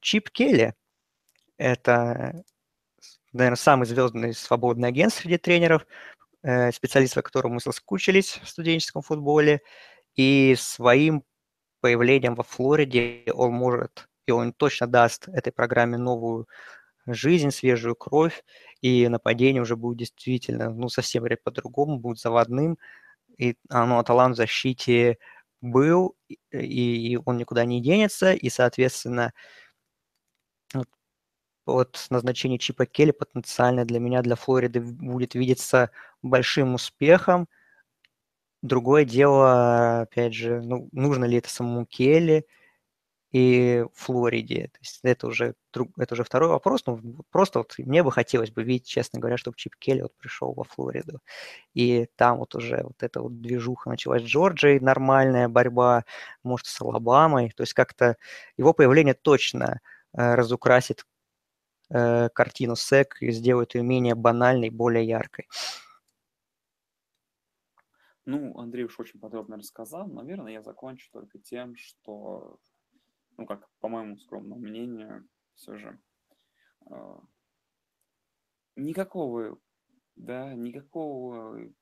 Чип 0.00 0.30
Келли– 0.30 0.74
это, 1.56 2.44
наверное, 3.32 3.56
самый 3.56 3.86
звездный 3.86 4.34
свободный 4.34 4.88
агент 4.88 5.12
среди 5.12 5.38
тренеров, 5.38 5.86
э, 6.42 6.70
специалист, 6.72 7.14
по 7.14 7.22
которому 7.22 7.54
мы 7.54 7.60
соскучились 7.60 8.38
в 8.42 8.48
студенческом 8.48 9.02
футболе, 9.02 9.60
и 10.14 10.54
своим 10.56 11.24
появлением 11.80 12.34
во 12.34 12.44
Флориде 12.44 13.24
он 13.34 13.52
может, 13.52 14.08
и 14.26 14.30
он 14.30 14.52
точно 14.52 14.86
даст 14.86 15.28
этой 15.28 15.52
программе 15.52 15.96
новую 15.96 16.46
жизнь, 17.06 17.50
свежую 17.50 17.96
кровь, 17.96 18.44
и 18.82 19.08
нападение 19.08 19.62
уже 19.62 19.76
будет 19.76 19.98
действительно, 19.98 20.70
ну, 20.70 20.88
совсем 20.88 21.24
по-другому, 21.44 21.98
будет 21.98 22.18
заводным, 22.18 22.78
и 23.38 23.56
оно, 23.70 24.02
талант 24.02 24.34
в 24.34 24.38
защите 24.38 25.18
был, 25.62 26.16
и 26.52 27.18
он 27.24 27.38
никуда 27.38 27.64
не 27.64 27.82
денется, 27.82 28.32
и, 28.34 28.50
соответственно, 28.50 29.32
вот, 30.74 30.88
вот 31.66 32.06
назначение 32.10 32.58
Чипа 32.58 32.86
Келли 32.86 33.12
потенциально 33.12 33.84
для 33.84 34.00
меня, 34.00 34.22
для 34.22 34.36
Флориды 34.36 34.80
будет 34.80 35.34
видеться 35.34 35.90
большим 36.22 36.74
успехом. 36.74 37.48
Другое 38.62 39.04
дело, 39.04 40.02
опять 40.02 40.34
же, 40.34 40.60
ну, 40.62 40.88
нужно 40.92 41.24
ли 41.24 41.38
это 41.38 41.50
самому 41.50 41.86
Келли– 41.86 42.46
и 43.32 43.84
Флориде. 43.94 44.68
То 44.72 44.78
есть 44.80 45.00
это 45.02 45.26
уже, 45.28 45.54
это 45.72 46.14
уже 46.14 46.24
второй 46.24 46.48
вопрос. 46.48 46.84
Ну, 46.86 47.00
просто 47.30 47.60
вот 47.60 47.74
мне 47.78 48.02
бы 48.02 48.10
хотелось 48.10 48.50
бы 48.50 48.64
видеть, 48.64 48.88
честно 48.88 49.20
говоря, 49.20 49.36
чтобы 49.36 49.56
Чип 49.56 49.76
Келли 49.76 50.02
вот 50.02 50.14
пришел 50.16 50.52
во 50.52 50.64
Флориду. 50.64 51.20
И 51.72 52.08
там 52.16 52.38
вот 52.38 52.54
уже 52.54 52.82
вот 52.82 53.02
эта 53.02 53.20
вот 53.20 53.40
движуха 53.40 53.88
началась 53.88 54.22
с 54.22 54.26
Джорджией, 54.26 54.80
нормальная 54.80 55.48
борьба, 55.48 56.04
может, 56.42 56.66
с 56.66 56.80
Алабамой. 56.80 57.50
То 57.50 57.62
есть 57.62 57.72
как-то 57.72 58.16
его 58.56 58.72
появление 58.72 59.14
точно 59.14 59.80
э, 60.12 60.34
разукрасит 60.34 61.06
э, 61.90 62.30
картину 62.30 62.74
СЭК 62.74 63.18
и 63.20 63.30
сделает 63.30 63.76
ее 63.76 63.82
менее 63.82 64.16
банальной, 64.16 64.70
более 64.70 65.06
яркой. 65.06 65.46
Ну, 68.26 68.58
Андрей 68.58 68.84
уж 68.84 68.98
очень 69.00 69.18
подробно 69.18 69.56
рассказал. 69.56 70.06
Наверное, 70.08 70.52
я 70.52 70.62
закончу 70.62 71.08
только 71.12 71.38
тем, 71.38 71.74
что 71.76 72.58
ну, 73.40 73.46
как 73.46 73.66
по 73.80 73.88
моему 73.88 74.18
скромному 74.18 74.60
мнению, 74.60 75.26
все 75.54 75.74
же 75.78 75.98
э, 76.90 77.18
никакого, 78.76 79.58
да, 80.14 80.52
никакого 80.52 81.72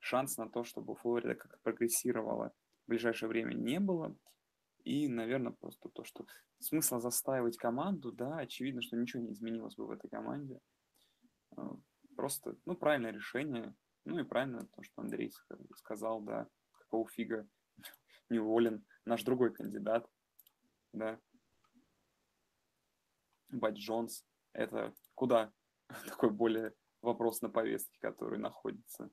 шанса 0.00 0.44
на 0.44 0.50
то, 0.50 0.64
чтобы 0.64 0.94
Флорида 0.96 1.34
как-то 1.34 1.58
прогрессировала 1.62 2.54
в 2.86 2.88
ближайшее 2.88 3.28
время 3.28 3.52
не 3.52 3.80
было. 3.80 4.16
И, 4.84 5.06
наверное, 5.08 5.52
просто 5.52 5.90
то, 5.90 6.04
что 6.04 6.24
смысла 6.58 7.00
застаивать 7.00 7.58
команду, 7.58 8.10
да, 8.10 8.38
очевидно, 8.38 8.80
что 8.80 8.96
ничего 8.96 9.22
не 9.22 9.32
изменилось 9.32 9.76
бы 9.76 9.86
в 9.86 9.90
этой 9.90 10.08
команде. 10.08 10.58
Э, 11.58 11.68
просто, 12.16 12.56
ну, 12.64 12.76
правильное 12.76 13.12
решение. 13.12 13.74
Ну 14.06 14.18
и 14.18 14.24
правильно 14.24 14.66
то, 14.74 14.82
что 14.82 15.02
Андрей 15.02 15.30
сказал, 15.76 16.22
да, 16.22 16.48
какого 16.72 17.06
фига 17.10 17.46
не 18.30 18.38
уволен 18.38 18.86
наш 19.04 19.22
другой 19.22 19.52
кандидат, 19.52 20.08
да. 20.94 21.20
Бать 23.48 23.76
Джонс, 23.76 24.24
это 24.52 24.94
куда 25.14 25.52
такой 26.06 26.30
более 26.30 26.74
вопрос 27.02 27.42
на 27.42 27.50
повестке, 27.50 27.98
который 28.00 28.38
находится. 28.38 29.10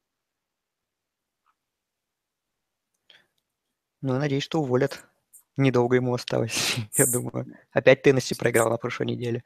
Ну, 4.02 4.18
надеюсь, 4.18 4.44
что 4.44 4.62
уволят. 4.62 5.04
Недолго 5.58 5.96
ему 5.96 6.14
осталось, 6.14 6.76
я 6.98 7.06
думаю. 7.06 7.46
Опять 7.72 8.02
Теннесси 8.02 8.36
проиграл 8.36 8.70
на 8.70 8.78
прошлой 8.78 9.08
неделе. 9.08 9.44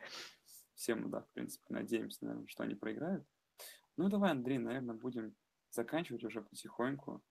Все 0.75 0.95
мы, 0.95 1.09
да, 1.09 1.21
в 1.21 1.29
принципе, 1.31 1.65
надеемся, 1.69 2.23
наверное, 2.25 2.47
что 2.47 2.63
они 2.63 2.75
проиграют. 2.75 3.25
Ну, 3.97 4.09
давай, 4.09 4.31
Андрей, 4.31 4.59
наверное, 4.59 4.95
будем 4.95 5.35
заканчивать 5.71 6.23
уже 6.23 6.41
потихоньку, 6.41 7.21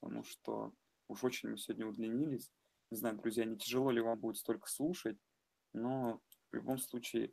потому 0.00 0.24
что 0.24 0.72
уж 1.08 1.22
очень 1.24 1.50
мы 1.50 1.58
сегодня 1.58 1.86
удлинились. 1.86 2.50
Не 2.92 2.98
знаю, 2.98 3.16
друзья, 3.16 3.46
не 3.46 3.56
тяжело 3.56 3.90
ли 3.90 4.02
вам 4.02 4.20
будет 4.20 4.36
столько 4.36 4.68
слушать, 4.68 5.16
но 5.72 6.20
в 6.50 6.54
любом 6.54 6.76
случае 6.76 7.32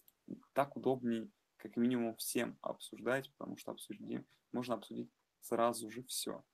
так 0.54 0.78
удобней 0.78 1.34
как 1.58 1.76
минимум 1.76 2.16
всем 2.16 2.58
обсуждать, 2.62 3.30
потому 3.34 3.58
что 3.58 3.72
обсудим, 3.72 4.26
можно 4.54 4.76
обсудить 4.76 5.12
сразу 5.42 5.92
же 5.92 6.02
все. 6.04 6.46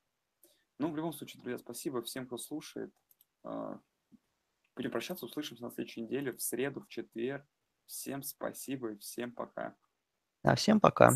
Ну, 0.79 0.89
в 0.89 0.97
любом 0.97 1.13
случае, 1.13 1.43
друзья, 1.43 1.59
спасибо 1.59 2.01
всем, 2.01 2.25
кто 2.25 2.39
слушает. 2.39 2.95
А, 3.43 3.79
будем 4.75 4.89
прощаться, 4.89 5.27
услышимся 5.27 5.61
на 5.61 5.69
следующей 5.69 6.01
неделе, 6.01 6.33
в 6.33 6.41
среду, 6.41 6.81
в 6.81 6.87
четверг. 6.87 7.45
Всем 7.85 8.23
спасибо 8.23 8.93
и 8.93 8.97
всем 8.97 9.31
пока. 9.31 9.77
Да, 10.41 10.55
всем 10.55 10.79
пока. 10.79 11.11